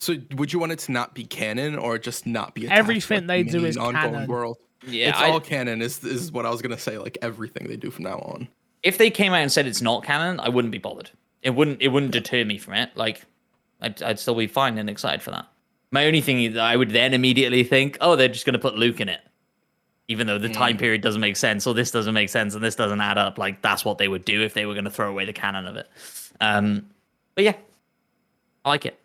So 0.00 0.14
would 0.36 0.52
you 0.52 0.58
want 0.58 0.72
it 0.72 0.78
to 0.80 0.92
not 0.92 1.14
be 1.14 1.24
canon 1.24 1.76
or 1.76 1.98
just 1.98 2.24
not 2.26 2.54
be 2.54 2.66
attached 2.66 2.76
to, 2.76 2.78
Everything 2.78 3.26
they 3.26 3.42
do 3.42 3.58
main 3.58 3.66
is 3.66 3.76
ongoing 3.76 4.12
canon. 4.12 4.28
world? 4.28 4.58
Yeah, 4.86 5.10
it's 5.10 5.18
I- 5.18 5.30
all 5.30 5.40
canon. 5.40 5.82
Is 5.82 6.02
is 6.04 6.30
what 6.32 6.46
I 6.46 6.50
was 6.50 6.62
gonna 6.62 6.78
say. 6.78 6.98
Like 6.98 7.18
everything 7.20 7.66
they 7.68 7.76
do 7.76 7.90
from 7.90 8.04
now 8.04 8.18
on. 8.20 8.48
if 8.82 8.96
they 8.96 9.10
came 9.10 9.32
out 9.32 9.40
and 9.42 9.50
said 9.52 9.66
it's 9.66 9.82
not 9.82 10.04
canon, 10.04 10.38
I 10.40 10.48
wouldn't 10.48 10.72
be 10.72 10.78
bothered. 10.78 11.10
It 11.42 11.50
wouldn't. 11.50 11.82
It 11.82 11.88
wouldn't 11.88 12.12
deter 12.12 12.44
me 12.44 12.58
from 12.58 12.74
it. 12.74 12.90
Like, 12.96 13.22
I'd, 13.80 14.00
I'd 14.02 14.18
still 14.18 14.34
be 14.36 14.46
fine 14.46 14.78
and 14.78 14.88
excited 14.88 15.20
for 15.22 15.30
that. 15.32 15.46
My 15.90 16.06
only 16.06 16.20
thing 16.20 16.42
is, 16.42 16.56
I 16.56 16.76
would 16.76 16.90
then 16.90 17.14
immediately 17.14 17.64
think, 17.64 17.96
oh, 18.00 18.16
they're 18.16 18.28
just 18.28 18.44
going 18.44 18.54
to 18.54 18.58
put 18.58 18.76
Luke 18.76 19.00
in 19.00 19.08
it, 19.08 19.20
even 20.08 20.26
though 20.26 20.38
the 20.38 20.48
time 20.48 20.76
period 20.76 21.00
doesn't 21.00 21.20
make 21.20 21.36
sense, 21.36 21.66
or 21.66 21.74
this 21.74 21.90
doesn't 21.90 22.14
make 22.14 22.28
sense, 22.28 22.54
and 22.54 22.62
this 22.62 22.74
doesn't 22.74 23.00
add 23.00 23.16
up. 23.16 23.38
Like, 23.38 23.62
that's 23.62 23.84
what 23.84 23.98
they 23.98 24.08
would 24.08 24.24
do 24.24 24.42
if 24.42 24.54
they 24.54 24.66
were 24.66 24.74
going 24.74 24.84
to 24.84 24.90
throw 24.90 25.08
away 25.08 25.24
the 25.24 25.32
canon 25.32 25.66
of 25.66 25.76
it. 25.76 25.88
Um, 26.40 26.86
but 27.34 27.44
yeah, 27.44 27.54
I 28.64 28.68
like 28.68 28.84
it. 28.84 28.98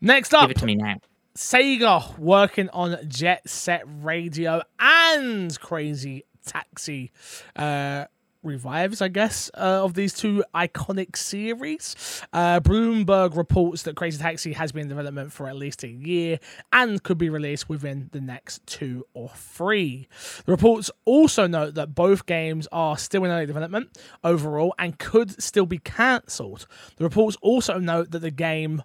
Next 0.00 0.34
up, 0.34 0.42
Give 0.42 0.52
it 0.52 0.58
to 0.58 0.66
me 0.66 0.76
now. 0.76 0.96
Sega 1.36 2.18
working 2.18 2.68
on 2.70 2.98
Jet 3.08 3.48
Set 3.48 3.82
Radio 3.86 4.62
and 4.78 5.58
Crazy 5.60 6.24
Taxi 6.44 7.10
uh, 7.56 8.04
revives, 8.42 9.00
I 9.00 9.08
guess, 9.08 9.50
uh, 9.54 9.84
of 9.84 9.94
these 9.94 10.12
two 10.12 10.44
iconic 10.54 11.16
series. 11.16 12.22
Uh, 12.32 12.60
Bloomberg 12.60 13.36
reports 13.36 13.82
that 13.82 13.96
Crazy 13.96 14.18
Taxi 14.18 14.52
has 14.52 14.72
been 14.72 14.82
in 14.82 14.88
development 14.88 15.32
for 15.32 15.48
at 15.48 15.56
least 15.56 15.84
a 15.84 15.88
year 15.88 16.38
and 16.72 17.02
could 17.02 17.18
be 17.18 17.28
released 17.28 17.68
within 17.68 18.08
the 18.12 18.20
next 18.20 18.66
two 18.66 19.06
or 19.14 19.30
three. 19.34 20.08
The 20.44 20.52
reports 20.52 20.90
also 21.04 21.46
note 21.46 21.74
that 21.74 21.94
both 21.94 22.26
games 22.26 22.68
are 22.72 22.98
still 22.98 23.24
in 23.24 23.30
early 23.30 23.46
development 23.46 23.96
overall 24.24 24.74
and 24.78 24.98
could 24.98 25.42
still 25.42 25.66
be 25.66 25.78
cancelled. 25.78 26.66
The 26.96 27.04
reports 27.04 27.36
also 27.42 27.78
note 27.78 28.10
that 28.10 28.20
the 28.20 28.30
game 28.30 28.82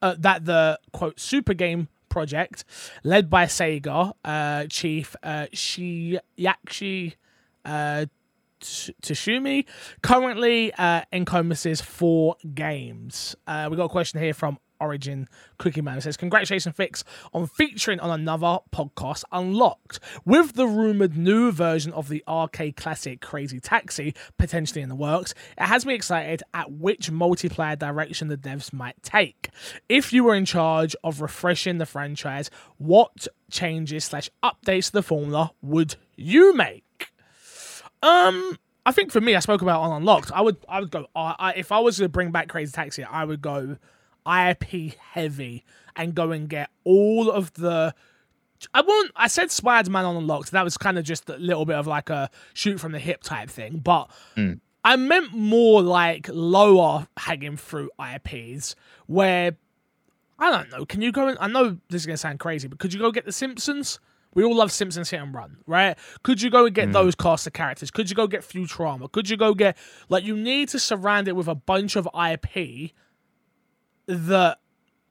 uh, 0.00 0.14
that 0.18 0.44
the 0.44 0.78
quote 0.92 1.18
super 1.18 1.54
game 1.54 1.88
project 2.08 2.64
led 3.04 3.28
by 3.28 3.44
Sega 3.46 4.12
uh, 4.24 4.64
chief 4.68 5.16
uh, 5.22 5.46
Shiyashi 5.52 7.14
uh, 7.64 8.06
Tashumi 8.60 9.66
currently 10.02 10.72
uh, 10.74 11.02
encompasses 11.12 11.80
four 11.80 12.36
games. 12.54 13.36
Uh, 13.46 13.68
we 13.70 13.76
got 13.76 13.86
a 13.86 13.88
question 13.88 14.20
here 14.20 14.34
from 14.34 14.58
Origin 14.80 15.28
Cookie 15.58 15.80
Man. 15.80 15.98
It 15.98 16.02
says, 16.02 16.16
Congratulations, 16.16 16.74
Fix, 16.76 17.04
on 17.32 17.46
featuring 17.46 18.00
on 18.00 18.10
another 18.10 18.58
podcast, 18.72 19.24
Unlocked. 19.32 20.00
With 20.24 20.54
the 20.54 20.66
rumored 20.66 21.16
new 21.16 21.50
version 21.50 21.92
of 21.92 22.08
the 22.08 22.22
arcade 22.28 22.76
classic 22.76 23.20
Crazy 23.20 23.60
Taxi 23.60 24.14
potentially 24.38 24.82
in 24.82 24.88
the 24.88 24.94
works, 24.94 25.34
it 25.56 25.64
has 25.64 25.84
me 25.84 25.94
excited 25.94 26.42
at 26.54 26.70
which 26.70 27.10
multiplayer 27.10 27.78
direction 27.78 28.28
the 28.28 28.36
devs 28.36 28.72
might 28.72 29.02
take. 29.02 29.50
If 29.88 30.12
you 30.12 30.24
were 30.24 30.34
in 30.34 30.44
charge 30.44 30.94
of 31.02 31.20
refreshing 31.20 31.78
the 31.78 31.86
franchise, 31.86 32.50
what 32.76 33.26
changes 33.50 34.04
slash 34.04 34.30
updates 34.42 34.86
to 34.86 34.92
the 34.92 35.02
formula 35.02 35.52
would 35.62 35.96
you 36.16 36.54
make? 36.54 36.84
Um, 38.02 38.58
I 38.86 38.92
think 38.92 39.12
for 39.12 39.20
me, 39.20 39.34
I 39.34 39.40
spoke 39.40 39.62
about 39.62 39.80
on 39.82 39.92
Unlocked. 39.92 40.32
I 40.32 40.40
would, 40.40 40.56
I 40.68 40.80
would 40.80 40.90
go. 40.90 41.06
I, 41.14 41.34
I, 41.38 41.52
if 41.54 41.72
I 41.72 41.78
was 41.80 41.96
to 41.98 42.08
bring 42.08 42.30
back 42.30 42.48
Crazy 42.48 42.72
Taxi, 42.72 43.04
I 43.04 43.24
would 43.24 43.42
go 43.42 43.76
IP 44.26 44.94
heavy 44.98 45.64
and 45.96 46.14
go 46.14 46.30
and 46.32 46.48
get 46.48 46.70
all 46.84 47.30
of 47.30 47.52
the. 47.54 47.94
I 48.74 48.80
won't. 48.80 49.12
I 49.14 49.28
said 49.28 49.50
Spider 49.50 49.90
Man 49.90 50.04
on 50.04 50.16
Unlocked. 50.16 50.50
That 50.50 50.64
was 50.64 50.76
kind 50.76 50.98
of 50.98 51.04
just 51.04 51.28
a 51.28 51.36
little 51.36 51.64
bit 51.64 51.76
of 51.76 51.86
like 51.86 52.10
a 52.10 52.30
shoot 52.54 52.80
from 52.80 52.92
the 52.92 52.98
hip 52.98 53.22
type 53.22 53.50
thing, 53.50 53.78
but. 53.78 54.10
I 54.84 54.96
meant 54.96 55.34
more 55.34 55.82
like 55.82 56.30
lower 56.32 57.08
hanging 57.16 57.56
fruit 57.56 57.90
IPs 58.00 58.74
where 59.06 59.56
I 60.38 60.50
don't 60.50 60.70
know. 60.70 60.86
Can 60.86 61.02
you 61.02 61.12
go? 61.12 61.28
And, 61.28 61.36
I 61.40 61.48
know 61.48 61.78
this 61.90 62.02
is 62.02 62.06
gonna 62.06 62.16
sound 62.16 62.38
crazy, 62.38 62.68
but 62.68 62.78
could 62.78 62.94
you 62.94 63.00
go 63.00 63.10
get 63.10 63.24
the 63.24 63.32
Simpsons? 63.32 63.98
We 64.38 64.44
all 64.44 64.54
love 64.54 64.70
Simpsons 64.70 65.10
hit 65.10 65.20
and 65.20 65.34
run, 65.34 65.56
right? 65.66 65.98
Could 66.22 66.40
you 66.40 66.48
go 66.48 66.64
and 66.66 66.72
get 66.72 66.90
mm. 66.90 66.92
those 66.92 67.16
cast 67.16 67.48
of 67.48 67.54
characters? 67.54 67.90
Could 67.90 68.08
you 68.08 68.14
go 68.14 68.28
get 68.28 68.42
Futurama? 68.42 69.10
Could 69.10 69.28
you 69.28 69.36
go 69.36 69.52
get 69.52 69.76
like 70.08 70.22
you 70.22 70.36
need 70.36 70.68
to 70.68 70.78
surround 70.78 71.26
it 71.26 71.34
with 71.34 71.48
a 71.48 71.56
bunch 71.56 71.96
of 71.96 72.06
IP 72.14 72.92
that 74.06 74.58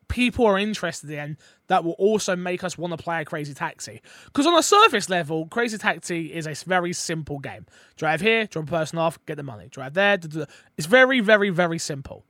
people 0.07 0.45
are 0.45 0.57
interested 0.57 1.09
in 1.09 1.37
that 1.67 1.83
will 1.83 1.97
also 1.99 2.37
make 2.37 2.63
us 2.63 2.77
want 2.77 2.97
to 2.97 3.03
play 3.03 3.19
a 3.19 3.25
Crazy 3.25 3.53
Taxi. 3.53 4.01
Because 4.27 4.47
on 4.47 4.57
a 4.57 4.63
surface 4.63 5.09
level, 5.09 5.47
Crazy 5.47 5.77
Taxi 5.77 6.33
is 6.33 6.47
a 6.47 6.53
very 6.65 6.93
simple 6.93 7.39
game. 7.39 7.65
Drive 7.97 8.21
here, 8.21 8.45
drop 8.45 8.69
a 8.69 8.71
person 8.71 8.97
off, 8.97 9.19
get 9.25 9.35
the 9.35 9.43
money. 9.43 9.67
Drive 9.67 9.93
there. 9.93 10.15
da, 10.15 10.27
da, 10.29 10.39
da. 10.39 10.45
It's 10.77 10.87
very, 10.87 11.19
very, 11.19 11.49
very 11.49 11.79
simple. 11.79 12.25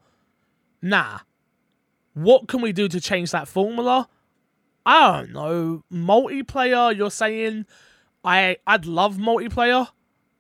Nah. 0.81 1.19
What 2.15 2.47
can 2.47 2.63
we 2.63 2.71
do 2.71 2.87
to 2.87 2.99
change 2.99 3.29
that 3.29 3.47
formula? 3.47 4.09
I 4.88 5.17
don't 5.17 5.33
know. 5.33 5.83
Multiplayer, 5.93 6.95
you're 6.95 7.11
saying 7.11 7.65
I 8.23 8.57
I'd 8.65 8.85
love 8.85 9.17
multiplayer, 9.17 9.89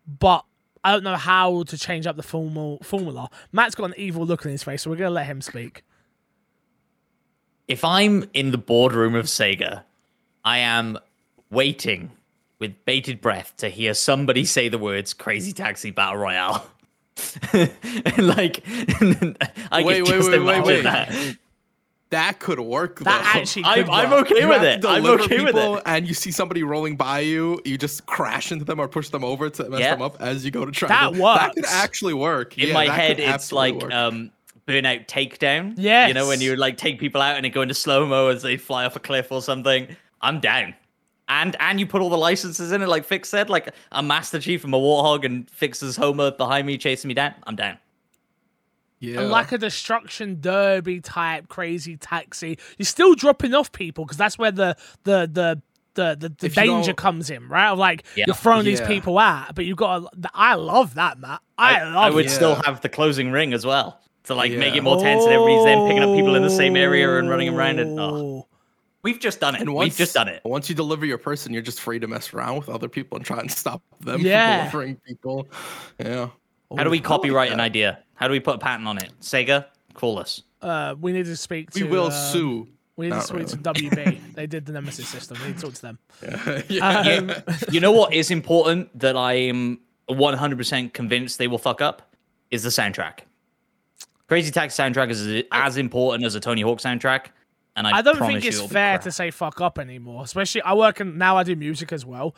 but 0.07 0.45
I 0.83 0.93
don't 0.93 1.03
know 1.03 1.17
how 1.17 1.63
to 1.63 1.77
change 1.77 2.07
up 2.07 2.15
the 2.15 2.23
formal 2.23 2.79
formula. 2.81 3.29
Matt's 3.51 3.75
got 3.75 3.85
an 3.85 3.93
evil 3.97 4.25
look 4.25 4.45
on 4.45 4.51
his 4.53 4.63
face, 4.63 4.83
so 4.83 4.89
we're 4.89 4.95
gonna 4.95 5.09
let 5.09 5.25
him 5.27 5.41
speak. 5.41 5.83
if 7.67 7.83
I'm 7.83 8.29
in 8.33 8.51
the 8.51 8.57
boardroom 8.57 9.13
of 9.15 9.25
Sega, 9.25 9.83
I 10.45 10.59
am 10.59 10.97
waiting 11.51 12.11
with 12.59 12.85
bated 12.85 13.19
breath 13.19 13.53
to 13.57 13.67
hear 13.69 13.93
somebody 13.93 14.45
say 14.45 14.69
the 14.69 14.77
words 14.77 15.13
"Crazy 15.13 15.51
Taxi 15.51 15.91
Battle 15.91 16.19
Royale." 16.19 16.65
and 17.53 17.69
like, 18.27 18.63
I 18.67 19.83
Wait, 19.83 19.97
can 19.97 20.05
wait, 20.05 20.05
just 20.05 20.31
wait, 20.31 20.39
wait, 20.39 20.79
imagine 20.79 20.85
wait. 20.85 21.37
That. 22.09 22.17
That 22.33 22.39
could 22.39 22.59
work. 22.59 22.99
That 22.99 23.21
though. 23.33 23.39
actually 23.39 23.65
I'm, 23.65 23.83
could 23.85 23.89
I'm 23.93 24.13
okay 24.23 24.39
You 24.41 24.47
with 24.47 24.57
have 24.61 24.63
it. 24.63 24.81
to 24.81 24.87
I'm 24.89 25.05
okay 25.05 25.43
with 25.43 25.55
it. 25.57 25.83
And 25.85 26.07
you 26.07 26.13
see 26.13 26.31
somebody 26.31 26.63
rolling 26.63 26.95
by 26.95 27.19
you, 27.19 27.59
you 27.65 27.77
just 27.77 28.05
crash 28.05 28.51
into 28.51 28.63
them 28.65 28.79
or 28.79 28.87
push 28.87 29.09
them 29.09 29.23
over 29.23 29.49
to 29.49 29.69
mess 29.69 29.79
Yeah. 29.81 29.91
them 29.91 30.01
up 30.01 30.15
as 30.21 30.45
you 30.45 30.51
go 30.51 30.65
to 30.65 30.71
try. 30.71 30.87
That 30.87 31.13
to, 31.13 31.19
That 31.19 31.55
could 31.55 31.65
actually 31.65 32.13
work. 32.13 32.57
In 32.57 32.69
Yeah, 32.69 32.73
my 32.73 32.85
head, 32.85 33.19
it's 33.19 33.51
like 33.51 33.75
work. 33.75 33.93
um, 33.93 34.31
Burnout 34.67 35.07
Takedown. 35.07 35.75
Yeah, 35.77 36.07
You 36.07 36.13
know, 36.13 36.27
when 36.27 36.41
you 36.41 36.55
like 36.55 36.77
take 36.77 36.99
people 36.99 37.21
out 37.21 37.35
and 37.35 37.45
they 37.45 37.49
go 37.49 37.61
into 37.61 37.73
slow 37.73 38.05
mo 38.05 38.27
as 38.29 38.41
they 38.41 38.57
fly 38.57 38.85
off 38.85 38.95
a 38.95 38.99
cliff 38.99 39.31
or 39.31 39.41
something. 39.41 39.87
I'm 40.21 40.39
down. 40.39 40.73
And 41.29 41.55
and 41.59 41.77
you 41.79 41.85
put 41.85 42.01
all 42.01 42.09
the 42.09 42.17
licenses 42.17 42.71
in 42.71 42.81
it, 42.81 42.87
like 42.87 43.03
Fix 43.03 43.27
said, 43.27 43.49
like 43.49 43.73
a 43.91 44.01
Master 44.01 44.39
Chief 44.39 44.63
and 44.63 44.73
a 44.73 44.77
Warthog 44.77 45.25
and 45.25 45.49
Fix's 45.49 45.97
Homer 45.97 46.31
behind 46.31 46.65
me 46.65 46.77
chasing 46.77 47.09
me 47.09 47.13
down. 47.13 47.33
I'm 47.45 47.55
down. 47.57 47.77
Yeah. 48.99 49.21
like 49.21 49.51
a 49.51 49.57
destruction 49.57 50.39
derby 50.41 51.01
type 51.01 51.47
crazy 51.49 51.97
taxi. 51.97 52.57
You're 52.77 52.85
still 52.85 53.13
dropping 53.15 53.53
off 53.53 53.71
people 53.71 54.05
because 54.05 54.17
that's 54.17 54.37
where 54.37 54.51
the 54.51 54.75
the 55.03 55.29
the 55.31 55.61
the 55.93 56.15
the, 56.19 56.29
the 56.37 56.49
danger 56.49 56.93
comes 56.93 57.29
in, 57.29 57.47
right? 57.49 57.69
Of 57.71 57.79
like 57.79 58.05
Yeah. 58.15 58.25
you're 58.27 58.35
throwing 58.35 58.65
these 58.65 58.81
people 58.81 59.17
out, 59.17 59.55
but 59.55 59.65
you've 59.65 59.77
got. 59.77 60.11
to 60.21 60.29
I 60.33 60.53
love 60.55 60.93
that, 60.95 61.19
Matt. 61.19 61.41
I, 61.57 61.83
love. 61.83 61.95
I 61.95 62.09
would 62.11 62.27
it. 62.27 62.29
still 62.29 62.55
have 62.65 62.81
the 62.81 62.89
closing 62.89 63.31
ring 63.31 63.53
as 63.53 63.65
well 63.65 63.99
to 64.25 64.35
like 64.35 64.51
make 64.51 64.75
it 64.75 64.83
more 64.83 64.99
tense, 65.01 65.23
and 65.23 65.33
everybody's 65.33 65.65
then 65.65 65.87
picking 65.87 66.03
up 66.03 66.15
people 66.15 66.35
in 66.35 66.43
the 66.43 66.49
same 66.49 66.75
area 66.75 67.17
and 67.17 67.27
oh. 67.27 67.31
running 67.31 67.49
around. 67.49 67.79
And 67.79 67.99
oh, 67.99 68.03
Oh. 68.03 68.47
we've 69.03 69.19
just 69.19 69.39
done 69.39 69.55
it. 69.55 69.61
And 69.61 69.73
once, 69.73 69.85
we've 69.85 69.97
just 69.97 70.13
done 70.13 70.27
it. 70.27 70.41
Once 70.45 70.69
you 70.69 70.75
deliver 70.75 71.05
your 71.05 71.17
person, 71.17 71.51
you're 71.53 71.61
just 71.63 71.81
free 71.81 71.99
to 71.99 72.07
mess 72.07 72.33
around 72.33 72.57
with 72.57 72.69
other 72.69 72.89
people 72.89 73.15
and 73.17 73.25
try 73.25 73.39
and 73.39 73.51
stop 73.51 73.81
them 74.01 74.21
Yeah. 74.21 74.69
from 74.69 74.81
delivering 74.81 74.95
people. 75.07 75.47
Yeah. 75.99 76.29
How 76.75 76.83
do 76.83 76.89
we 76.89 76.97
I 76.97 76.99
like 76.99 77.03
copyright 77.03 77.51
an 77.51 77.59
idea? 77.59 77.99
How 78.15 78.27
do 78.27 78.31
we 78.31 78.39
put 78.39 78.55
a 78.55 78.59
patent 78.59 78.87
on 78.87 78.97
it? 78.97 79.11
Sega, 79.21 79.65
call 79.93 80.19
us. 80.19 80.43
Uh, 80.61 80.95
we 80.99 81.11
need 81.11 81.25
to 81.25 81.37
speak 81.37 81.71
to. 81.71 81.83
We 81.83 81.89
will 81.89 82.07
uh, 82.07 82.31
sue. 82.31 82.67
We 82.95 83.05
need 83.05 83.11
to 83.11 83.15
Not 83.17 83.27
speak 83.27 83.47
to 83.47 83.57
WB. 83.57 84.19
they 84.33 84.47
did 84.47 84.65
the 84.65 84.73
Nemesis 84.73 85.07
system. 85.07 85.37
We 85.41 85.47
need 85.47 85.57
to 85.57 85.61
talk 85.61 85.73
to 85.75 85.81
them. 85.81 85.99
Yeah. 86.21 86.61
yeah. 86.67 86.99
Um, 86.99 87.31
you 87.71 87.79
know 87.79 87.91
what 87.91 88.13
is 88.13 88.31
important 88.31 88.97
that 88.99 89.15
I 89.15 89.33
am 89.33 89.79
100% 90.09 90.93
convinced 90.93 91.37
they 91.37 91.47
will 91.47 91.57
fuck 91.59 91.79
up 91.79 92.13
is 92.49 92.63
the 92.63 92.69
soundtrack. 92.69 93.19
Crazy 94.27 94.51
Taxi 94.51 94.81
soundtrack 94.81 95.09
is 95.09 95.43
as 95.51 95.77
important 95.77 96.25
as 96.25 96.35
a 96.35 96.39
Tony 96.39 96.61
Hawk 96.61 96.79
soundtrack, 96.79 97.27
and 97.77 97.87
I, 97.87 97.99
I 97.99 98.01
don't 98.01 98.17
think 98.17 98.43
it's 98.43 98.59
fair 98.59 98.95
crap. 98.95 99.01
to 99.03 99.11
say 99.11 99.31
fuck 99.31 99.61
up 99.61 99.79
anymore. 99.79 100.23
Especially 100.23 100.61
I 100.63 100.73
work 100.73 100.99
in 100.99 101.17
now. 101.17 101.37
I 101.37 101.43
do 101.43 101.55
music 101.55 101.93
as 101.93 102.05
well. 102.05 102.35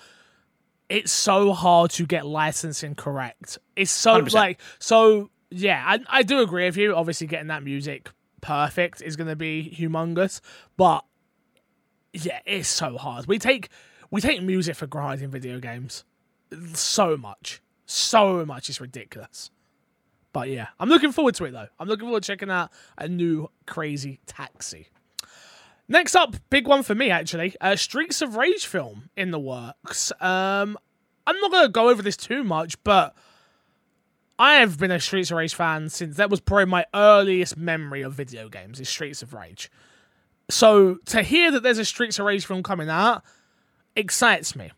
It's 0.90 1.12
so 1.12 1.54
hard 1.54 1.92
to 1.92 2.06
get 2.06 2.26
licensing 2.26 2.96
correct. 2.96 3.58
It's 3.76 3.92
so 3.92 4.22
100%. 4.22 4.34
like 4.34 4.60
so. 4.80 5.30
Yeah, 5.52 5.84
I 5.86 6.00
I 6.08 6.24
do 6.24 6.42
agree 6.42 6.66
with 6.66 6.78
you. 6.78 6.96
Obviously, 6.96 7.28
getting 7.28 7.48
that 7.48 7.64
music 7.64 8.10
perfect 8.42 9.02
is 9.02 9.16
going 9.16 9.28
to 9.28 9.36
be 9.36 9.76
humongous, 9.78 10.42
but 10.78 11.06
yeah, 12.14 12.40
it's 12.46 12.70
so 12.70 12.98
hard. 12.98 13.28
We 13.28 13.40
take 13.40 13.70
we 14.12 14.22
take 14.22 14.42
music 14.42 14.76
for 14.76 14.88
granted 14.88 15.24
in 15.24 15.32
video 15.32 15.60
games 15.60 16.06
so 16.74 17.18
much, 17.18 17.62
so 17.86 18.46
much. 18.46 18.70
It's 18.70 18.82
ridiculous. 18.82 19.52
But 20.32 20.50
yeah, 20.50 20.68
I'm 20.80 20.90
looking 20.90 21.12
forward 21.12 21.36
to 21.36 21.46
it 21.46 21.52
though. 21.52 21.68
I'm 21.80 21.88
looking 21.88 22.06
forward 22.06 22.24
to 22.24 22.28
checking 22.28 22.50
out 22.50 22.72
a 22.98 23.08
new 23.08 23.50
Crazy 23.66 24.20
Taxi. 24.26 24.88
Next 25.92 26.16
up, 26.16 26.36
big 26.52 26.68
one 26.68 26.84
for 26.84 26.94
me 26.94 27.10
actually, 27.10 27.56
a 27.60 27.76
Streets 27.76 28.22
of 28.22 28.36
Rage 28.36 28.68
film 28.68 29.10
in 29.18 29.32
the 29.32 29.40
works. 29.40 30.12
Um, 30.22 30.78
I'm 31.26 31.40
not 31.40 31.52
gonna 31.52 31.68
go 31.70 31.90
over 31.90 32.04
this 32.04 32.16
too 32.16 32.44
much, 32.44 32.82
but 32.84 33.16
I 34.38 34.56
have 34.56 34.78
been 34.78 34.92
a 34.92 35.00
Streets 35.00 35.32
of 35.32 35.38
Rage 35.38 35.56
fan 35.56 35.90
since 35.90 36.18
that 36.18 36.30
was 36.30 36.42
probably 36.42 36.66
my 36.66 36.86
earliest 36.94 37.58
memory 37.58 38.04
of 38.04 38.14
video 38.14 38.50
games. 38.50 38.80
Is 38.80 38.88
Streets 38.88 39.24
of 39.24 39.34
Rage. 39.34 39.72
So 40.48 41.00
to 41.08 41.24
hear 41.24 41.50
that 41.52 41.64
there's 41.64 41.80
a 41.80 41.86
Streets 41.86 42.20
of 42.20 42.26
Rage 42.26 42.46
film 42.46 42.62
coming 42.62 42.90
out 42.90 43.24
excites 43.96 44.56
me. 44.56 44.72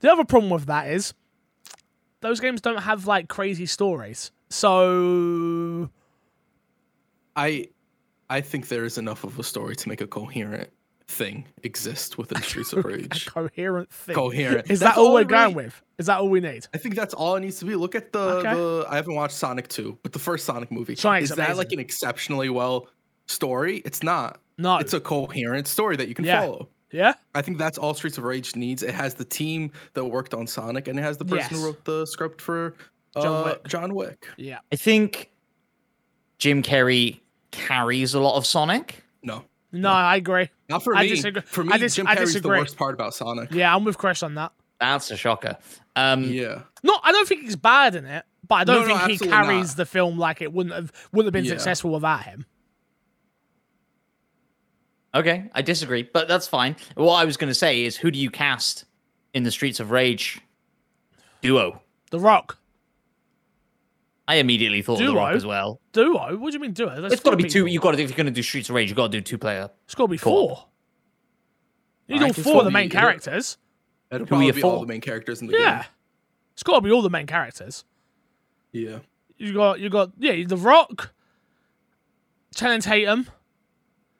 The 0.00 0.12
other 0.12 0.24
problem 0.24 0.50
with 0.50 0.66
that 0.66 0.88
is 0.88 1.14
those 2.20 2.38
games 2.38 2.60
don't 2.60 2.82
have 2.82 3.06
like 3.06 3.28
crazy 3.28 3.64
stories. 3.64 4.30
So 4.50 5.88
I 7.34 7.68
I 8.30 8.40
think 8.40 8.68
there 8.68 8.84
is 8.84 8.96
enough 8.96 9.24
of 9.24 9.38
a 9.38 9.42
story 9.42 9.76
to 9.76 9.88
make 9.88 10.00
a 10.00 10.06
coherent 10.06 10.70
thing 11.08 11.46
exist 11.64 12.16
within 12.16 12.40
Streets 12.42 12.72
of 12.72 12.78
a 12.84 12.88
Rage. 12.88 13.26
coherent 13.26 13.90
thing. 13.90 14.14
Coherent. 14.14 14.70
Is 14.70 14.78
That's 14.80 14.94
that 14.96 15.00
all 15.00 15.12
we're 15.12 15.24
going 15.24 15.54
with? 15.54 15.82
Is 15.98 16.06
that 16.06 16.20
all 16.20 16.28
we 16.28 16.38
need? 16.40 16.66
I 16.72 16.78
think 16.78 16.94
that's 16.94 17.12
all 17.12 17.34
it 17.36 17.40
needs 17.40 17.58
to 17.58 17.64
be. 17.64 17.74
Look 17.74 17.94
at 17.96 18.12
the, 18.12 18.18
Okay. 18.20 18.54
the 18.54 18.86
I 18.88 18.94
haven't 18.96 19.16
watched 19.16 19.34
Sonic 19.34 19.66
2, 19.68 19.98
but 20.04 20.12
the 20.12 20.18
first 20.20 20.46
Sonic 20.46 20.70
movie. 20.70 20.94
Sonic's 20.94 21.30
is 21.30 21.36
that 21.36 21.56
like 21.56 21.72
an 21.72 21.80
exceptionally 21.80 22.48
well 22.48 22.86
story? 23.26 23.78
It's 23.84 24.02
not. 24.02 24.40
No. 24.56 24.78
It's 24.78 24.94
a 24.94 25.00
coherent 25.00 25.66
story 25.66 25.96
that 25.96 26.06
you 26.08 26.14
can 26.14 26.24
Yeah. 26.24 26.40
follow. 26.42 26.68
Yeah? 26.92 27.14
I 27.34 27.42
think 27.42 27.58
that's 27.58 27.78
all 27.78 27.94
Streets 27.94 28.16
of 28.18 28.24
Rage 28.24 28.54
needs. 28.56 28.82
It 28.84 28.94
has 28.94 29.14
the 29.14 29.24
team 29.24 29.72
that 29.94 30.04
worked 30.04 30.34
on 30.34 30.46
Sonic, 30.46 30.86
and 30.88 30.98
it 30.98 31.02
has 31.02 31.18
the 31.18 31.24
person 31.24 31.38
Yes. 31.50 31.50
who 31.50 31.64
wrote 31.66 31.84
the 31.84 32.06
script 32.06 32.40
for 32.40 32.74
uh, 33.16 33.22
John 33.22 33.44
Wick. 33.44 33.64
John 33.68 33.94
Wick. 33.94 34.26
Yeah. 34.36 34.58
I 34.72 34.76
think 34.76 35.30
Jim 36.38 36.62
Carrey 36.62 37.20
carries 37.50 38.14
a 38.14 38.20
lot 38.20 38.36
of 38.36 38.46
Sonic. 38.46 39.02
No, 39.22 39.44
No, 39.72 39.90
I 39.90 40.16
agree. 40.16 40.48
not 40.68 40.82
for 40.82 40.94
me. 40.94 41.00
I 41.00 41.02
me. 41.02 41.08
disagree. 41.08 41.42
For 41.42 41.64
me, 41.64 41.72
I 41.72 41.78
dis- 41.78 41.94
Jim 41.96 42.06
I 42.06 42.16
Carrey's 42.16 42.40
the 42.40 42.48
worst 42.48 42.76
part 42.76 42.94
about 42.94 43.14
Sonic. 43.14 43.52
Yeah, 43.52 43.74
I'm 43.74 43.84
with 43.84 43.98
Chris 43.98 44.22
on 44.22 44.34
that. 44.36 44.52
That's 44.80 45.10
a 45.10 45.16
shocker. 45.16 45.56
Um, 45.96 46.24
Yeah. 46.24 46.62
No, 46.82 46.98
I 47.02 47.12
don't 47.12 47.28
think 47.28 47.42
he's 47.42 47.56
bad 47.56 47.94
in 47.94 48.06
it, 48.06 48.24
but 48.48 48.54
I 48.56 48.64
don't 48.64 48.88
No, 48.88 48.94
no, 48.96 49.06
think 49.06 49.20
he 49.20 49.28
carries 49.28 49.68
not. 49.72 49.76
the 49.76 49.86
film 49.86 50.18
like 50.18 50.40
it 50.40 50.52
wouldn't 50.52 50.74
have 50.74 50.92
wouldn't 51.12 51.26
have 51.26 51.32
been 51.34 51.44
Yeah. 51.44 51.50
successful 51.58 51.90
without 51.92 52.22
him. 52.24 52.46
Okay, 55.14 55.50
I 55.54 55.62
disagree, 55.62 56.04
but 56.04 56.28
that's 56.28 56.46
fine. 56.46 56.76
What 56.94 57.16
I 57.16 57.24
was 57.24 57.36
going 57.36 57.50
to 57.50 57.54
say 57.54 57.84
is, 57.84 57.96
who 57.96 58.10
do 58.12 58.18
you 58.18 58.30
cast 58.30 58.84
in 59.34 59.42
the 59.42 59.50
Streets 59.50 59.80
of 59.80 59.90
Rage 59.90 60.40
duo? 61.42 61.82
The 62.12 62.20
Rock. 62.20 62.58
I 64.30 64.34
immediately 64.36 64.80
thought 64.82 65.00
of 65.00 65.06
The 65.08 65.14
Rock 65.14 65.34
as 65.34 65.44
well. 65.44 65.80
Duo? 65.92 66.36
What 66.36 66.52
do 66.52 66.56
you 66.56 66.60
mean 66.60 66.72
duo? 66.72 67.00
There's 67.00 67.14
It's 67.14 67.22
got 67.22 67.30
to 67.32 67.36
be 67.36 67.42
two. 67.44 67.64
people. 67.64 67.68
You 67.68 67.80
got 67.80 67.92
to 67.96 68.02
if 68.02 68.10
you're 68.10 68.16
going 68.16 68.26
to 68.26 68.32
do 68.32 68.42
Streets 68.42 68.68
of 68.68 68.76
Rage, 68.76 68.88
you've 68.88 68.96
got 68.96 69.10
to 69.10 69.18
do 69.18 69.20
two 69.20 69.38
player. 69.38 69.68
It's 69.86 69.94
got 69.96 70.04
to 70.04 70.08
be 70.08 70.18
Co-op. 70.18 70.48
four. 70.58 70.66
You 72.06 72.14
need 72.14 72.22
all 72.22 72.28
I 72.28 72.32
think 72.32 72.44
four 72.44 72.58
of 72.58 72.64
the 72.64 72.70
main 72.70 72.90
characters. 72.90 73.58
It'll 74.10 74.18
Who 74.18 74.24
are 74.24 74.26
probably 74.28 74.52
be 74.52 74.62
all 74.62 74.80
the 74.80 74.86
main 74.86 75.00
characters 75.00 75.40
in 75.40 75.48
the 75.48 75.52
game. 75.54 75.62
Yeah. 75.62 75.84
It's 76.52 76.62
got 76.62 76.76
to 76.76 76.80
be 76.80 76.90
all 76.92 77.02
the 77.02 77.10
main 77.10 77.26
characters. 77.26 77.84
Yeah. 78.72 78.98
You 79.36 79.52
got 79.54 79.80
you 79.80 79.88
got 79.90 80.10
yeah, 80.18 80.44
The 80.46 80.56
Rock, 80.56 81.12
Channing 82.54 82.80
Tatum 82.82 83.26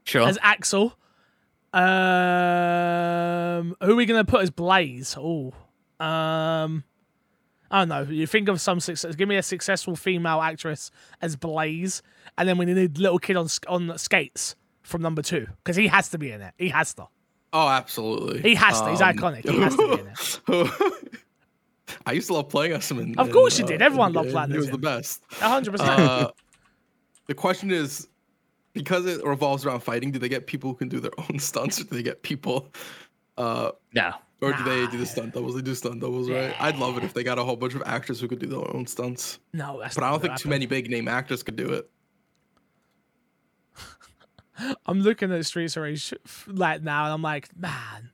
Sure. 0.04 0.26
as 0.26 0.38
Axel. 0.42 0.96
Um, 1.72 3.76
who 3.80 3.92
are 3.92 3.94
we 3.94 4.06
gonna 4.06 4.24
put 4.24 4.42
as 4.42 4.50
Blaze? 4.50 5.16
Oh, 5.18 5.52
um, 6.04 6.82
I 7.70 7.80
don't 7.80 7.88
know. 7.88 8.02
You 8.02 8.26
think 8.26 8.48
of 8.48 8.60
some 8.60 8.80
success. 8.80 9.14
Give 9.14 9.28
me 9.28 9.36
a 9.36 9.42
successful 9.42 9.94
female 9.96 10.40
actress 10.40 10.90
as 11.22 11.36
Blaze, 11.36 12.02
and 12.36 12.48
then 12.48 12.58
we 12.58 12.64
need 12.66 12.98
little 12.98 13.18
kid 13.18 13.36
on 13.36 13.48
on 13.68 13.96
skates 13.98 14.56
from 14.82 15.02
number 15.02 15.22
two 15.22 15.46
because 15.62 15.76
he 15.76 15.86
has 15.86 16.08
to 16.10 16.18
be 16.18 16.32
in 16.32 16.40
it. 16.40 16.52
He 16.58 16.68
has 16.70 16.94
to. 16.94 17.06
Oh, 17.52 17.68
absolutely. 17.68 18.42
He 18.42 18.54
has 18.54 18.80
to. 18.80 18.90
He's 18.90 19.00
Um, 19.00 19.14
iconic. 19.16 19.48
He 19.48 19.58
has 19.60 19.76
to 19.76 19.96
be 19.96 20.00
in 20.02 20.06
it. 20.08 21.20
I 22.06 22.12
used 22.12 22.28
to 22.28 22.34
love 22.34 22.48
playing 22.48 22.72
as 22.72 22.88
him. 22.90 22.98
In, 23.00 23.18
Of 23.18 23.30
course 23.32 23.58
in, 23.58 23.66
you 23.66 23.72
did. 23.72 23.82
uh, 23.82 23.86
Everyone 23.86 24.10
in 24.10 24.14
loved 24.14 24.28
game. 24.28 24.34
playing 24.34 24.50
He 24.52 24.56
was 24.58 24.70
the 24.70 24.78
best. 24.78 25.22
A 25.40 25.48
hundred 25.48 25.72
percent. 25.72 25.90
Uh, 25.90 26.30
the 27.26 27.34
question 27.34 27.70
is, 27.72 28.08
because 28.72 29.06
it 29.06 29.24
revolves 29.24 29.66
around 29.66 29.80
fighting, 29.80 30.12
do 30.12 30.18
they 30.20 30.28
get 30.28 30.46
people 30.46 30.70
who 30.70 30.76
can 30.76 30.88
do 30.88 31.00
their 31.00 31.10
own 31.18 31.38
stunts, 31.40 31.80
or 31.80 31.84
do 31.84 31.96
they 31.96 32.02
get 32.02 32.22
people, 32.22 32.68
uh, 33.36 33.72
no. 33.94 34.12
Or 34.40 34.52
do 34.52 34.62
they 34.64 34.86
do 34.86 34.98
the 34.98 35.06
stunt 35.06 35.34
doubles? 35.34 35.54
They 35.54 35.62
do 35.62 35.74
stunt 35.74 36.00
doubles, 36.00 36.30
right? 36.30 36.54
I'd 36.60 36.78
love 36.78 36.96
it 36.98 37.04
if 37.04 37.12
they 37.14 37.22
got 37.22 37.38
a 37.38 37.44
whole 37.44 37.56
bunch 37.56 37.74
of 37.74 37.82
actors 37.86 38.20
who 38.20 38.28
could 38.28 38.38
do 38.38 38.46
their 38.46 38.74
own 38.74 38.86
stunts, 38.86 39.38
No, 39.52 39.78
that's 39.80 39.94
but 39.94 40.04
I 40.04 40.10
don't 40.10 40.20
think 40.20 40.36
too 40.36 40.48
many 40.48 40.66
big 40.66 40.90
name 40.90 41.08
actors 41.08 41.42
could 41.42 41.56
do 41.56 41.68
it. 41.72 41.90
I'm 44.86 45.00
looking 45.00 45.32
at 45.32 45.44
Streets 45.46 45.76
of 45.76 45.82
Rage 45.84 46.12
like 46.46 46.82
now, 46.82 47.04
and 47.04 47.12
I'm 47.12 47.22
like, 47.22 47.48
man, 47.56 48.10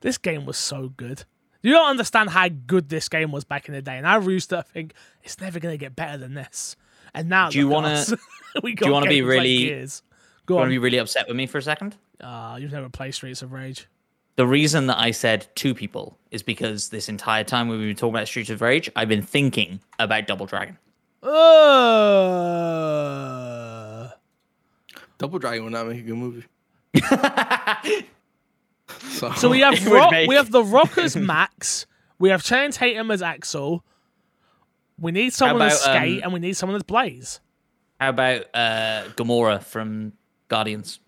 this 0.00 0.18
game 0.18 0.46
was 0.46 0.56
so 0.56 0.88
good. 0.88 1.24
You 1.62 1.72
don't 1.72 1.90
understand 1.90 2.30
how 2.30 2.48
good 2.48 2.88
this 2.88 3.08
game 3.08 3.30
was 3.30 3.44
back 3.44 3.68
in 3.68 3.74
the 3.74 3.82
day, 3.82 3.96
and 3.96 4.06
I 4.06 4.18
used 4.18 4.50
to 4.50 4.62
think 4.62 4.94
it's 5.22 5.40
never 5.40 5.60
gonna 5.60 5.76
get 5.76 5.94
better 5.94 6.18
than 6.18 6.34
this. 6.34 6.76
And 7.14 7.28
now, 7.28 7.50
Do 7.50 7.58
you 7.58 7.68
wanna- 7.68 7.88
us. 7.88 8.12
we 8.62 8.74
you 8.80 8.92
wanna 8.92 9.06
be 9.06 9.16
games 9.16 9.26
like 9.28 9.32
really- 9.38 9.58
Gears. 9.66 10.02
Go 10.44 10.54
You 10.54 10.58
want 10.58 10.66
to 10.68 10.70
be 10.70 10.78
really 10.78 10.98
upset 10.98 11.28
with 11.28 11.36
me 11.36 11.46
for 11.46 11.58
a 11.58 11.62
second? 11.62 11.96
Ah, 12.20 12.56
you've 12.56 12.72
never 12.72 12.88
played 12.88 13.14
Streets 13.14 13.42
of 13.42 13.52
Rage. 13.52 13.86
The 14.36 14.46
reason 14.46 14.86
that 14.86 14.98
I 14.98 15.10
said 15.10 15.46
two 15.54 15.74
people 15.74 16.16
is 16.30 16.42
because 16.42 16.88
this 16.88 17.08
entire 17.10 17.44
time 17.44 17.68
we've 17.68 17.78
been 17.80 17.94
talking 17.94 18.14
about 18.14 18.26
Streets 18.28 18.48
of 18.50 18.62
Rage, 18.62 18.90
I've 18.96 19.08
been 19.08 19.22
thinking 19.22 19.80
about 19.98 20.26
Double 20.26 20.46
Dragon. 20.46 20.78
Uh, 21.22 21.28
Double 25.18 25.38
Dragon 25.38 25.64
would 25.64 25.72
not 25.72 25.86
make 25.86 25.98
a 25.98 26.02
good 26.02 26.16
movie. 26.16 26.44
so, 29.10 29.32
so 29.32 29.48
we 29.50 29.60
have 29.60 29.74
It 29.74 29.84
would 29.84 29.92
Rock, 29.92 30.10
make- 30.10 30.28
we 30.28 30.34
have 30.34 30.50
the 30.50 30.64
Rockers 30.64 31.14
Max, 31.30 31.86
we 32.18 32.30
have 32.30 32.42
Channing 32.42 32.72
Tatum 32.72 33.10
as 33.10 33.22
Axel. 33.22 33.84
We 34.98 35.12
need 35.12 35.32
someone 35.32 35.62
as 35.62 35.82
about, 35.82 35.96
Skate, 35.96 36.18
um, 36.18 36.24
and 36.24 36.32
we 36.32 36.40
need 36.40 36.54
someone 36.54 36.76
as 36.76 36.82
Blaze. 36.84 37.40
How 38.00 38.10
about 38.10 38.42
uh, 38.54 39.04
Gamora 39.16 39.62
from 39.62 40.12
Guardians? 40.48 41.00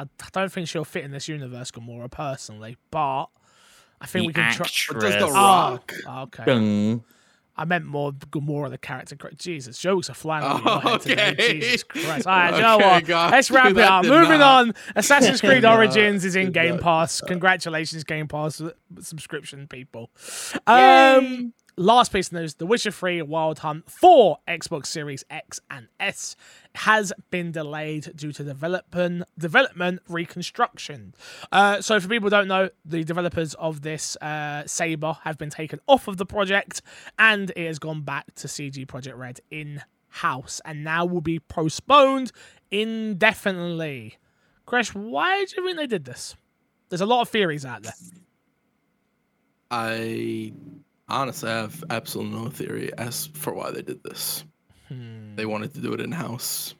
I 0.00 0.04
I 0.22 0.28
don't 0.32 0.50
think 0.52 0.68
she'll 0.68 0.84
fit 0.84 1.04
in 1.04 1.10
this 1.10 1.28
universe, 1.28 1.70
Gamora, 1.70 2.10
personally, 2.10 2.76
but 2.90 3.26
I 4.00 4.06
think 4.06 4.22
The 4.24 4.26
we 4.28 4.32
can 4.32 4.52
try. 4.52 4.64
actress. 4.66 4.86
But 4.88 5.00
does 5.00 5.14
The 5.14 5.26
Oh, 5.26 5.32
Rock? 5.32 5.92
okay. 6.08 6.44
Dung. 6.44 7.04
I 7.56 7.66
meant 7.66 7.84
more 7.84 8.12
Gamora, 8.12 8.70
the 8.70 8.78
character. 8.78 9.16
Jesus, 9.36 9.76
jokes 9.78 10.08
are 10.08 10.14
flying 10.14 10.44
over 10.44 10.80
Oh, 10.82 10.96
today. 10.96 11.32
okay. 11.32 11.60
Jesus 11.60 11.82
Christ. 11.82 12.26
All 12.26 12.32
right, 12.34 12.54
you 12.56 12.62
know 12.62 12.76
Okay, 12.76 12.88
what? 12.88 13.04
got 13.04 13.32
Let's 13.32 13.50
wrap 13.50 13.70
it 13.72 13.76
up. 13.78 14.04
Moving 14.06 14.38
not- 14.38 14.68
on. 14.68 14.74
Assassin's 14.96 15.42
Creed 15.42 15.64
Origins 15.66 16.24
is 16.24 16.36
in 16.36 16.52
Game 16.52 16.76
not- 16.76 16.80
Pass. 16.82 17.20
Congratulations, 17.20 18.02
Game 18.04 18.28
Pass 18.28 18.62
subscription 19.00 19.66
people. 19.66 20.10
Um, 20.66 21.52
last 21.76 22.12
piece 22.12 22.28
of 22.28 22.34
news: 22.34 22.54
The 22.54 22.66
Witcher 22.66 22.90
3 22.90 23.22
Wild 23.22 23.60
Hunt 23.60 23.90
for 23.90 24.38
Xbox 24.48 24.86
Series 24.86 25.24
X 25.30 25.60
and 25.70 25.88
S 25.98 26.36
has 26.74 27.12
been 27.30 27.52
delayed 27.52 28.14
due 28.16 28.32
to 28.32 28.44
development 28.44 29.24
development 29.38 30.00
reconstruction. 30.08 31.14
Uh, 31.50 31.80
so, 31.80 31.98
for 32.00 32.08
people 32.08 32.26
who 32.26 32.30
don't 32.30 32.48
know, 32.48 32.70
the 32.84 33.04
developers 33.04 33.54
of 33.54 33.82
this 33.82 34.16
uh, 34.16 34.62
Saber 34.66 35.16
have 35.24 35.38
been 35.38 35.50
taken 35.50 35.80
off 35.86 36.08
of 36.08 36.16
the 36.16 36.26
project, 36.26 36.82
and 37.18 37.50
it 37.56 37.66
has 37.66 37.78
gone 37.78 38.02
back 38.02 38.34
to 38.36 38.48
CD 38.48 38.86
Projekt 38.86 39.16
Red 39.16 39.40
in 39.50 39.82
house, 40.08 40.60
and 40.64 40.84
now 40.84 41.04
will 41.04 41.20
be 41.20 41.38
postponed 41.38 42.32
indefinitely. 42.70 44.16
Crash, 44.66 44.94
why 44.94 45.44
do 45.44 45.54
you 45.56 45.66
think 45.66 45.78
they 45.78 45.86
did 45.86 46.04
this? 46.04 46.36
There's 46.88 47.00
a 47.00 47.06
lot 47.06 47.22
of 47.22 47.28
theories 47.28 47.64
out 47.64 47.82
there. 47.82 47.92
I 49.70 50.52
honestly 51.10 51.50
I 51.50 51.58
have 51.58 51.84
absolutely 51.90 52.38
no 52.38 52.48
theory 52.48 52.90
as 52.98 53.26
for 53.34 53.52
why 53.52 53.70
they 53.70 53.82
did 53.82 54.02
this. 54.02 54.44
Hmm. 54.88 55.36
They 55.36 55.46
wanted 55.46 55.74
to 55.74 55.80
do 55.80 55.92
it 55.92 56.00
in 56.00 56.12
house. 56.12 56.74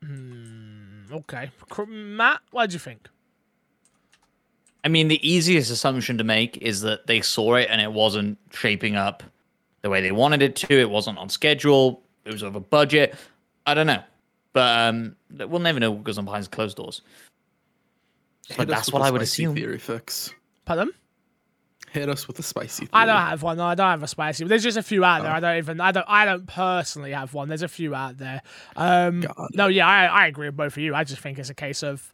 What 0.00 1.24
Okay, 1.30 1.50
Matt, 1.88 2.40
what 2.50 2.70
do 2.70 2.74
you 2.74 2.78
think? 2.78 3.08
I 4.84 4.88
mean, 4.88 5.08
the 5.08 5.28
easiest 5.28 5.70
assumption 5.70 6.18
to 6.18 6.24
make 6.24 6.58
is 6.58 6.80
that 6.82 7.06
they 7.06 7.20
saw 7.20 7.56
it 7.56 7.68
and 7.70 7.80
it 7.80 7.92
wasn't 7.92 8.38
shaping 8.52 8.94
up 8.94 9.22
the 9.82 9.90
way 9.90 10.00
they 10.00 10.12
wanted 10.12 10.42
it 10.42 10.54
to. 10.56 10.78
It 10.78 10.90
wasn't 10.90 11.18
on 11.18 11.28
schedule. 11.28 12.02
It 12.24 12.32
was 12.32 12.42
over 12.42 12.60
budget. 12.60 13.16
I 13.66 13.74
don't 13.74 13.86
know, 13.86 14.02
but 14.52 14.78
um, 14.78 15.16
we'll 15.30 15.60
never 15.60 15.80
know 15.80 15.90
what 15.90 16.04
goes 16.04 16.18
on 16.18 16.24
behind 16.24 16.48
closed 16.50 16.76
doors. 16.76 17.02
But 18.56 18.68
that's 18.68 18.92
what 18.92 19.02
I 19.02 19.10
would 19.10 19.22
assume. 19.22 19.56
Theory 19.56 19.78
fix. 19.78 20.32
Pardon? 20.64 20.92
Hit 21.96 22.08
us 22.10 22.28
with 22.28 22.38
a 22.38 22.42
spicy. 22.42 22.86
Theory. 22.86 22.90
I 22.92 23.06
don't 23.06 23.16
have 23.16 23.42
one. 23.42 23.56
No, 23.56 23.64
I 23.64 23.74
don't 23.74 23.88
have 23.90 24.02
a 24.02 24.06
spicy. 24.08 24.44
There's 24.44 24.62
just 24.62 24.76
a 24.76 24.82
few 24.82 25.02
out 25.04 25.22
there. 25.22 25.32
I 25.32 25.40
don't 25.40 25.56
even. 25.56 25.80
I 25.80 25.92
don't. 25.92 26.04
I 26.06 26.24
don't 26.26 26.46
personally 26.46 27.12
have 27.12 27.32
one. 27.32 27.48
There's 27.48 27.62
a 27.62 27.68
few 27.68 27.94
out 27.94 28.18
there. 28.18 28.42
Um, 28.76 29.20
God. 29.22 29.48
no, 29.54 29.66
yeah, 29.68 29.86
I, 29.88 30.04
I 30.04 30.26
agree 30.26 30.46
with 30.48 30.56
both 30.56 30.74
of 30.74 30.78
you. 30.78 30.94
I 30.94 31.04
just 31.04 31.22
think 31.22 31.38
it's 31.38 31.48
a 31.48 31.54
case 31.54 31.82
of 31.82 32.12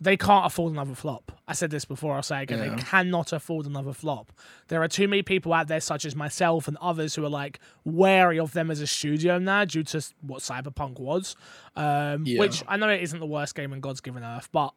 they 0.00 0.16
can't 0.16 0.44
afford 0.46 0.72
another 0.74 0.94
flop. 0.94 1.32
I 1.48 1.54
said 1.54 1.70
this 1.70 1.84
before. 1.84 2.14
I'll 2.14 2.22
say 2.22 2.42
again. 2.42 2.58
Yeah. 2.58 2.76
They 2.76 2.82
cannot 2.82 3.32
afford 3.32 3.64
another 3.66 3.92
flop. 3.94 4.30
There 4.68 4.82
are 4.82 4.88
too 4.88 5.08
many 5.08 5.22
people 5.22 5.52
out 5.54 5.68
there, 5.68 5.80
such 5.80 6.04
as 6.04 6.14
myself 6.14 6.68
and 6.68 6.76
others, 6.80 7.14
who 7.14 7.24
are 7.24 7.30
like 7.30 7.58
wary 7.84 8.38
of 8.38 8.52
them 8.52 8.70
as 8.70 8.80
a 8.80 8.86
studio 8.86 9.38
now 9.38 9.64
due 9.64 9.82
to 9.84 10.06
what 10.20 10.40
Cyberpunk 10.40 11.00
was. 11.00 11.34
Um, 11.74 12.24
Yeah. 12.26 12.40
Which 12.40 12.62
I 12.68 12.76
know 12.76 12.88
it 12.90 13.02
isn't 13.02 13.18
the 13.18 13.26
worst 13.26 13.54
game 13.54 13.72
in 13.72 13.80
God's 13.80 14.00
given 14.00 14.22
Earth, 14.22 14.48
but 14.52 14.74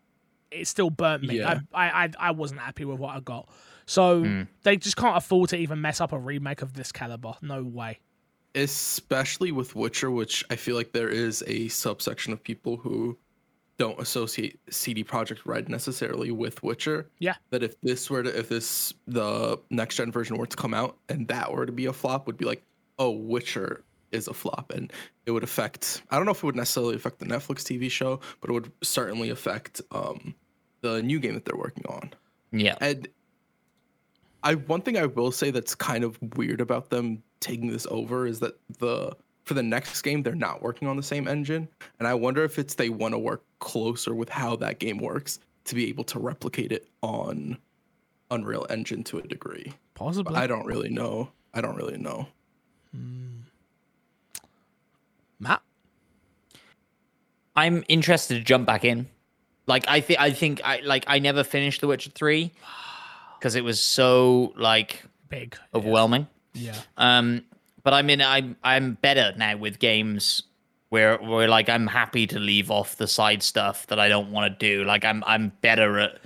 it 0.50 0.68
still 0.68 0.90
burnt 0.90 1.24
me. 1.24 1.38
Yeah. 1.40 1.60
I, 1.74 2.06
I, 2.06 2.10
I 2.20 2.32
wasn't 2.32 2.62
happy 2.62 2.86
with 2.86 2.98
what 3.00 3.16
I 3.16 3.20
got. 3.20 3.48
So 3.92 4.46
they 4.64 4.78
just 4.78 4.96
can't 4.96 5.18
afford 5.18 5.50
to 5.50 5.58
even 5.58 5.82
mess 5.82 6.00
up 6.00 6.14
a 6.14 6.20
remake 6.20 6.62
of 6.62 6.74
this 6.74 6.92
caliber. 6.92 7.34
No 7.42 7.64
way. 7.64 8.00
especially 8.56 9.52
with 9.52 9.76
Witcher, 9.76 10.12
which 10.12 10.44
I 10.50 10.56
feel 10.56 10.76
like 10.76 10.92
there 10.92 11.10
is 11.10 11.44
a 11.48 11.68
subsection 11.70 12.34
of 12.34 12.44
people 12.44 12.78
who 12.78 13.18
don't 13.78 14.00
associate 14.00 14.60
CD 14.70 15.04
Projekt 15.04 15.40
Red 15.46 15.70
necessarily 15.70 16.32
with 16.32 16.62
Witcher. 16.62 17.10
Yeah. 17.20 17.36
That 17.50 17.64
if 17.64 17.80
this 17.82 18.10
were 18.10 18.24
to, 18.24 18.38
if 18.38 18.50
this 18.50 18.94
the 19.08 19.58
next 19.70 19.96
gen 19.96 20.12
version 20.12 20.38
were 20.38 20.46
to 20.46 20.58
come 20.58 20.74
out 20.74 20.98
and 21.10 21.28
that 21.30 21.52
were 21.52 21.66
to 21.66 21.72
be 21.72 21.86
a 21.86 21.94
flop, 21.94 22.28
would 22.28 22.38
be 22.38 22.46
like, 22.46 22.64
oh, 23.00 23.12
Witcher 23.12 23.84
is 24.12 24.28
a 24.28 24.34
flop, 24.34 24.72
and 24.76 24.92
it 25.26 25.32
would 25.32 25.44
affect. 25.44 26.04
I 26.12 26.18
don't 26.18 26.26
know 26.26 26.32
if 26.34 26.40
it 26.40 26.44
would 26.44 26.56
necessarily 26.56 26.96
affect 26.96 27.20
the 27.20 27.26
Netflix 27.26 27.64
TV 27.64 27.90
show, 27.90 28.20
but 28.42 28.50
it 28.50 28.54
would 28.54 28.72
certainly 28.84 29.30
affect 29.30 29.82
um 29.92 30.36
the 30.82 31.02
new 31.02 31.20
game 31.20 31.34
that 31.36 31.46
they're 31.46 31.58
working 31.58 31.86
on. 31.88 32.14
Yeah. 32.52 32.76
And 32.82 33.08
I 34.44 34.56
one 34.56 34.82
thing 34.82 34.98
I 34.98 35.06
will 35.06 35.32
say 35.32 35.52
that's 35.52 35.76
kind 35.76 36.04
of 36.04 36.18
weird 36.36 36.62
about 36.62 36.90
them 36.90 37.22
taking 37.40 37.68
this 37.72 37.88
over 37.90 38.26
is 38.28 38.40
that 38.40 38.56
the 38.80 39.16
for 39.44 39.54
the 39.54 39.64
next 39.64 40.02
game 40.02 40.24
they're 40.24 40.36
not 40.36 40.62
working 40.62 40.88
on 40.88 40.98
the 40.98 41.04
same 41.04 41.28
engine, 41.28 41.68
and 42.00 42.08
I 42.08 42.14
wonder 42.14 42.44
if 42.44 42.60
it's 42.60 42.76
they 42.76 42.90
want 42.90 43.14
to 43.14 43.20
work 43.20 43.44
closer 43.60 44.16
with 44.16 44.30
how 44.30 44.56
that 44.58 44.80
game 44.80 44.98
works 44.98 45.40
to 45.66 45.76
be 45.76 45.88
able 45.90 46.04
to 46.06 46.20
replicate 46.20 46.72
it 46.72 46.88
on 47.02 47.58
Unreal 48.32 48.66
Engine 48.70 49.04
to 49.06 49.20
a 49.20 49.22
degree. 49.22 49.74
Possibly. 49.94 50.34
But 50.34 50.42
I 50.42 50.48
don't 50.48 50.66
really 50.66 50.90
know. 50.90 51.30
I 51.54 51.62
don't 51.62 51.76
really 51.76 51.98
know. 51.98 52.28
Hmm. 52.96 53.42
Matt? 55.40 55.62
I'm 57.56 57.84
interested 57.90 58.36
to 58.36 58.42
jump 58.42 58.66
back 58.66 58.86
in. 58.86 59.08
Like 59.68 59.86
I 59.88 60.02
think 60.02 60.20
I 60.20 60.32
think 60.32 60.62
I 60.64 60.82
like 60.82 61.04
I 61.08 61.20
never 61.20 61.44
finished 61.44 61.82
The 61.82 61.88
Witcher 61.88 62.12
3 62.12 62.52
because 63.42 63.56
it 63.56 63.64
was 63.64 63.82
so 63.82 64.54
like 64.56 65.04
Big. 65.28 65.58
overwhelming. 65.74 66.28
Yeah. 66.54 66.76
Um 66.96 67.44
but 67.84 67.94
I 67.94 68.04
mean 68.04 68.22
I'm 68.22 68.56
I'm 68.64 68.94
better 69.02 69.34
now 69.36 69.58
with 69.58 69.80
games 69.80 70.44
where 70.90 71.18
where 71.18 71.48
like 71.48 71.68
I'm 71.68 71.88
happy 71.88 72.28
to 72.28 72.38
leave 72.38 72.70
off 72.70 72.98
the 72.98 73.08
side 73.08 73.42
stuff 73.42 73.88
that 73.88 74.00
I 74.00 74.10
don't 74.10 74.32
want 74.32 74.54
to 74.54 74.66
do. 74.66 74.84
Like 74.84 75.04
I'm 75.04 75.24
I'm 75.26 75.52
better 75.62 75.98
at 75.98 76.20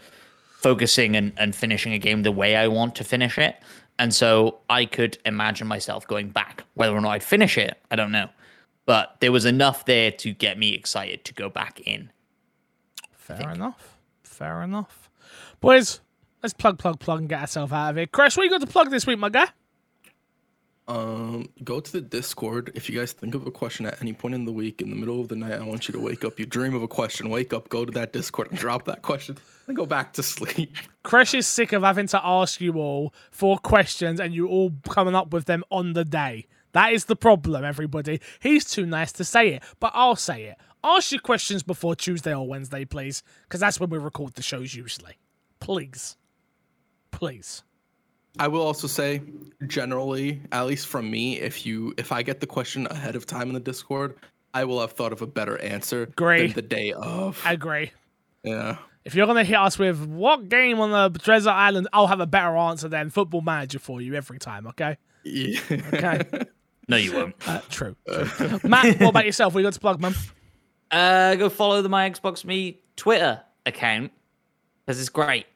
focusing 0.57 1.15
and, 1.15 1.31
and 1.37 1.55
finishing 1.55 1.93
a 1.93 1.99
game 1.99 2.23
the 2.23 2.33
way 2.33 2.57
I 2.57 2.67
want 2.67 2.95
to 2.95 3.05
finish 3.05 3.37
it. 3.37 3.55
And 3.97 4.13
so 4.13 4.57
I 4.69 4.83
could 4.83 5.17
imagine 5.25 5.67
myself 5.67 6.05
going 6.05 6.29
back. 6.29 6.65
Whether 6.73 6.93
or 6.93 6.99
not 6.99 7.11
I'd 7.11 7.23
finish 7.23 7.57
it, 7.57 7.77
I 7.89 7.95
don't 7.95 8.11
know. 8.11 8.27
But 8.85 9.15
there 9.21 9.31
was 9.31 9.45
enough 9.45 9.85
there 9.85 10.11
to 10.11 10.33
get 10.33 10.59
me 10.59 10.73
excited 10.73 11.23
to 11.25 11.33
go 11.33 11.49
back 11.49 11.79
in. 11.85 12.11
Fair 13.13 13.51
enough. 13.51 13.95
Fair 14.23 14.61
enough. 14.63 15.09
Boys, 15.61 16.01
let's 16.45 16.53
plug, 16.53 16.77
plug, 16.77 16.99
plug 16.99 17.21
and 17.21 17.29
get 17.29 17.41
ourselves 17.41 17.73
out 17.73 17.89
of 17.89 17.95
here. 17.95 18.05
Chris, 18.05 18.37
what 18.37 18.43
you 18.43 18.51
got 18.51 18.61
to 18.61 18.67
plug 18.67 18.91
this 18.91 19.07
week, 19.07 19.17
my 19.17 19.29
guy? 19.29 19.47
Um, 20.87 21.49
go 21.63 21.79
to 21.79 21.91
the 21.91 22.01
Discord. 22.01 22.71
If 22.75 22.87
you 22.87 22.99
guys 22.99 23.13
think 23.13 23.33
of 23.33 23.47
a 23.47 23.51
question 23.51 23.87
at 23.87 23.99
any 23.99 24.13
point 24.13 24.35
in 24.35 24.45
the 24.45 24.51
week, 24.51 24.79
in 24.79 24.91
the 24.91 24.95
middle 24.95 25.19
of 25.19 25.27
the 25.27 25.35
night, 25.35 25.53
I 25.53 25.63
want 25.63 25.87
you 25.87 25.93
to 25.93 25.99
wake 25.99 26.23
up. 26.23 26.39
You 26.39 26.45
dream 26.45 26.75
of 26.75 26.83
a 26.83 26.87
question, 26.87 27.29
wake 27.29 27.51
up, 27.51 27.67
go 27.69 27.83
to 27.83 27.91
that 27.93 28.13
Discord 28.13 28.51
and 28.51 28.59
drop 28.59 28.85
that 28.85 29.01
question, 29.01 29.39
then 29.65 29.75
go 29.75 29.87
back 29.87 30.13
to 30.13 30.21
sleep. 30.21 30.75
Chris 31.03 31.33
is 31.33 31.47
sick 31.47 31.73
of 31.73 31.81
having 31.81 32.05
to 32.07 32.23
ask 32.23 32.61
you 32.61 32.73
all 32.73 33.11
for 33.31 33.57
questions 33.57 34.19
and 34.19 34.31
you 34.31 34.47
all 34.47 34.73
coming 34.87 35.15
up 35.15 35.33
with 35.33 35.45
them 35.45 35.63
on 35.71 35.93
the 35.93 36.05
day. 36.05 36.45
That 36.73 36.93
is 36.93 37.05
the 37.05 37.15
problem, 37.15 37.65
everybody. 37.65 38.21
He's 38.39 38.65
too 38.65 38.85
nice 38.85 39.11
to 39.13 39.23
say 39.23 39.55
it, 39.55 39.63
but 39.79 39.91
I'll 39.95 40.15
say 40.15 40.43
it. 40.43 40.57
Ask 40.83 41.11
your 41.11 41.21
questions 41.21 41.63
before 41.63 41.95
Tuesday 41.95 42.35
or 42.35 42.47
Wednesday, 42.47 42.85
please, 42.85 43.23
because 43.45 43.59
that's 43.59 43.79
when 43.79 43.89
we 43.89 43.97
record 43.97 44.35
the 44.35 44.43
shows 44.43 44.75
usually. 44.75 45.17
Please. 45.59 46.15
Please. 47.15 47.63
I 48.37 48.47
will 48.49 48.61
also 48.61 48.87
say, 48.87 49.21
generally, 49.65 50.41
at 50.51 50.65
least 50.65 50.87
from 50.87 51.09
me, 51.09 51.39
if 51.39 51.65
you 51.65 51.93
if 51.97 52.11
I 52.11 52.21
get 52.21 52.41
the 52.41 52.47
question 52.47 52.85
ahead 52.87 53.15
of 53.15 53.25
time 53.25 53.47
in 53.47 53.53
the 53.53 53.59
Discord, 53.59 54.15
I 54.53 54.65
will 54.65 54.81
have 54.81 54.91
thought 54.91 55.13
of 55.13 55.21
a 55.21 55.27
better 55.27 55.57
answer 55.61 56.03
Agree. 56.03 56.47
than 56.47 56.53
the 56.53 56.61
day 56.61 56.91
of. 56.91 57.41
I 57.45 57.53
agree. 57.53 57.91
yeah. 58.43 58.77
If 59.05 59.13
you're 59.13 59.27
gonna 59.27 59.43
hit 59.43 59.57
us 59.57 59.77
with 59.77 60.05
what 60.05 60.49
game 60.49 60.79
on 60.79 60.91
the 61.13 61.19
Treasure 61.19 61.49
island, 61.51 61.87
I'll 61.93 62.07
have 62.07 62.19
a 62.19 62.25
better 62.25 62.57
answer 62.57 62.89
than 62.89 63.09
Football 63.09 63.41
Manager 63.41 63.79
for 63.79 64.01
you 64.01 64.15
every 64.15 64.39
time. 64.39 64.67
Okay. 64.67 64.97
Yeah. 65.23 65.59
Okay. 65.71 66.21
No, 66.87 66.97
you 66.97 67.13
won't. 67.13 67.35
Uh, 67.47 67.61
true. 67.69 67.95
true. 68.05 68.59
Matt, 68.63 68.99
what 68.99 69.09
about 69.09 69.25
yourself? 69.25 69.55
We 69.55 69.63
you 69.63 69.65
got 69.65 69.73
to 69.73 69.79
plug, 69.79 69.99
man? 69.99 70.13
Uh, 70.91 71.33
go 71.33 71.49
follow 71.49 71.81
the 71.81 71.89
My 71.89 72.07
Xbox 72.07 72.45
Me 72.45 72.79
Twitter 72.95 73.41
account 73.65 74.11
because 74.85 74.99
it's 74.99 75.09
great. 75.09 75.47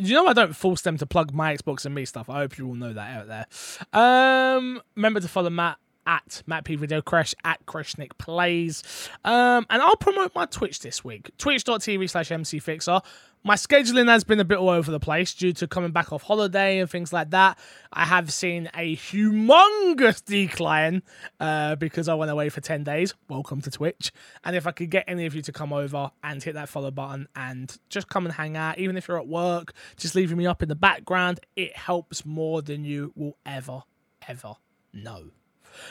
You 0.00 0.14
know 0.14 0.26
I 0.26 0.32
don't 0.32 0.56
force 0.56 0.80
them 0.80 0.98
to 0.98 1.06
plug 1.06 1.32
my 1.32 1.56
Xbox 1.56 1.86
and 1.86 1.94
me 1.94 2.04
stuff. 2.04 2.28
I 2.28 2.38
hope 2.38 2.58
you 2.58 2.66
all 2.66 2.74
know 2.74 2.92
that 2.92 3.16
out 3.16 3.28
there. 3.28 3.46
Um, 3.92 4.80
remember 4.96 5.20
to 5.20 5.28
follow 5.28 5.50
Matt 5.50 5.78
at 6.06 6.42
Matt 6.46 6.64
P 6.64 6.76
Video 6.76 7.00
Crash 7.00 7.34
at 7.44 7.64
Kreshnik 7.66 8.10
Plays. 8.18 8.82
Um, 9.24 9.66
and 9.70 9.80
I'll 9.80 9.96
promote 9.96 10.34
my 10.34 10.46
Twitch 10.46 10.80
this 10.80 11.04
week. 11.04 11.30
Twitch.tv 11.38 12.10
slash 12.10 12.28
MCFixer. 12.28 13.02
My 13.46 13.56
scheduling 13.56 14.08
has 14.08 14.24
been 14.24 14.40
a 14.40 14.44
bit 14.44 14.56
all 14.56 14.70
over 14.70 14.90
the 14.90 14.98
place 14.98 15.34
due 15.34 15.52
to 15.52 15.68
coming 15.68 15.90
back 15.90 16.14
off 16.14 16.22
holiday 16.22 16.78
and 16.78 16.88
things 16.88 17.12
like 17.12 17.28
that. 17.32 17.58
I 17.92 18.06
have 18.06 18.32
seen 18.32 18.70
a 18.72 18.96
humongous 18.96 20.24
decline 20.24 21.02
uh, 21.38 21.76
because 21.76 22.08
I 22.08 22.14
went 22.14 22.30
away 22.30 22.48
for 22.48 22.62
10 22.62 22.84
days. 22.84 23.12
Welcome 23.28 23.60
to 23.60 23.70
Twitch. 23.70 24.12
And 24.44 24.56
if 24.56 24.66
I 24.66 24.70
could 24.70 24.88
get 24.88 25.04
any 25.06 25.26
of 25.26 25.34
you 25.34 25.42
to 25.42 25.52
come 25.52 25.74
over 25.74 26.10
and 26.22 26.42
hit 26.42 26.54
that 26.54 26.70
follow 26.70 26.90
button 26.90 27.28
and 27.36 27.76
just 27.90 28.08
come 28.08 28.24
and 28.24 28.34
hang 28.34 28.56
out, 28.56 28.78
even 28.78 28.96
if 28.96 29.08
you're 29.08 29.20
at 29.20 29.28
work, 29.28 29.74
just 29.98 30.14
leaving 30.14 30.38
me 30.38 30.46
up 30.46 30.62
in 30.62 30.70
the 30.70 30.74
background, 30.74 31.40
it 31.54 31.76
helps 31.76 32.24
more 32.24 32.62
than 32.62 32.82
you 32.82 33.12
will 33.14 33.36
ever, 33.44 33.82
ever 34.26 34.54
know. 34.94 35.32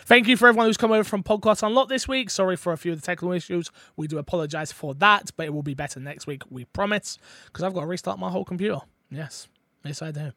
Thank 0.05 0.27
you 0.27 0.37
for 0.37 0.47
everyone 0.47 0.67
who's 0.67 0.77
come 0.77 0.91
over 0.91 1.03
from 1.03 1.23
Podcast 1.23 1.65
Unlocked 1.65 1.89
this 1.89 2.07
week. 2.07 2.29
Sorry 2.29 2.55
for 2.55 2.73
a 2.73 2.77
few 2.77 2.91
of 2.91 3.01
the 3.01 3.05
technical 3.05 3.31
issues. 3.31 3.71
We 3.95 4.07
do 4.07 4.17
apologize 4.17 4.71
for 4.71 4.93
that, 4.95 5.31
but 5.35 5.45
it 5.45 5.53
will 5.53 5.63
be 5.63 5.73
better 5.73 5.99
next 5.99 6.27
week, 6.27 6.43
we 6.49 6.65
promise, 6.65 7.17
because 7.45 7.63
I've 7.63 7.73
got 7.73 7.81
to 7.81 7.87
restart 7.87 8.19
my 8.19 8.29
whole 8.29 8.45
computer. 8.45 8.79
Yes, 9.09 9.47
yes, 9.83 10.01
I 10.01 10.11
do. 10.11 10.31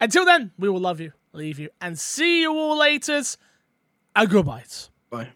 Until 0.00 0.24
then, 0.24 0.52
we 0.58 0.68
will 0.68 0.80
love 0.80 1.00
you, 1.00 1.12
leave 1.32 1.58
you, 1.58 1.70
and 1.80 1.98
see 1.98 2.42
you 2.42 2.52
all 2.52 2.78
later. 2.78 3.20
A 4.14 4.26
goodbye. 4.26 4.64
Bye. 5.10 5.28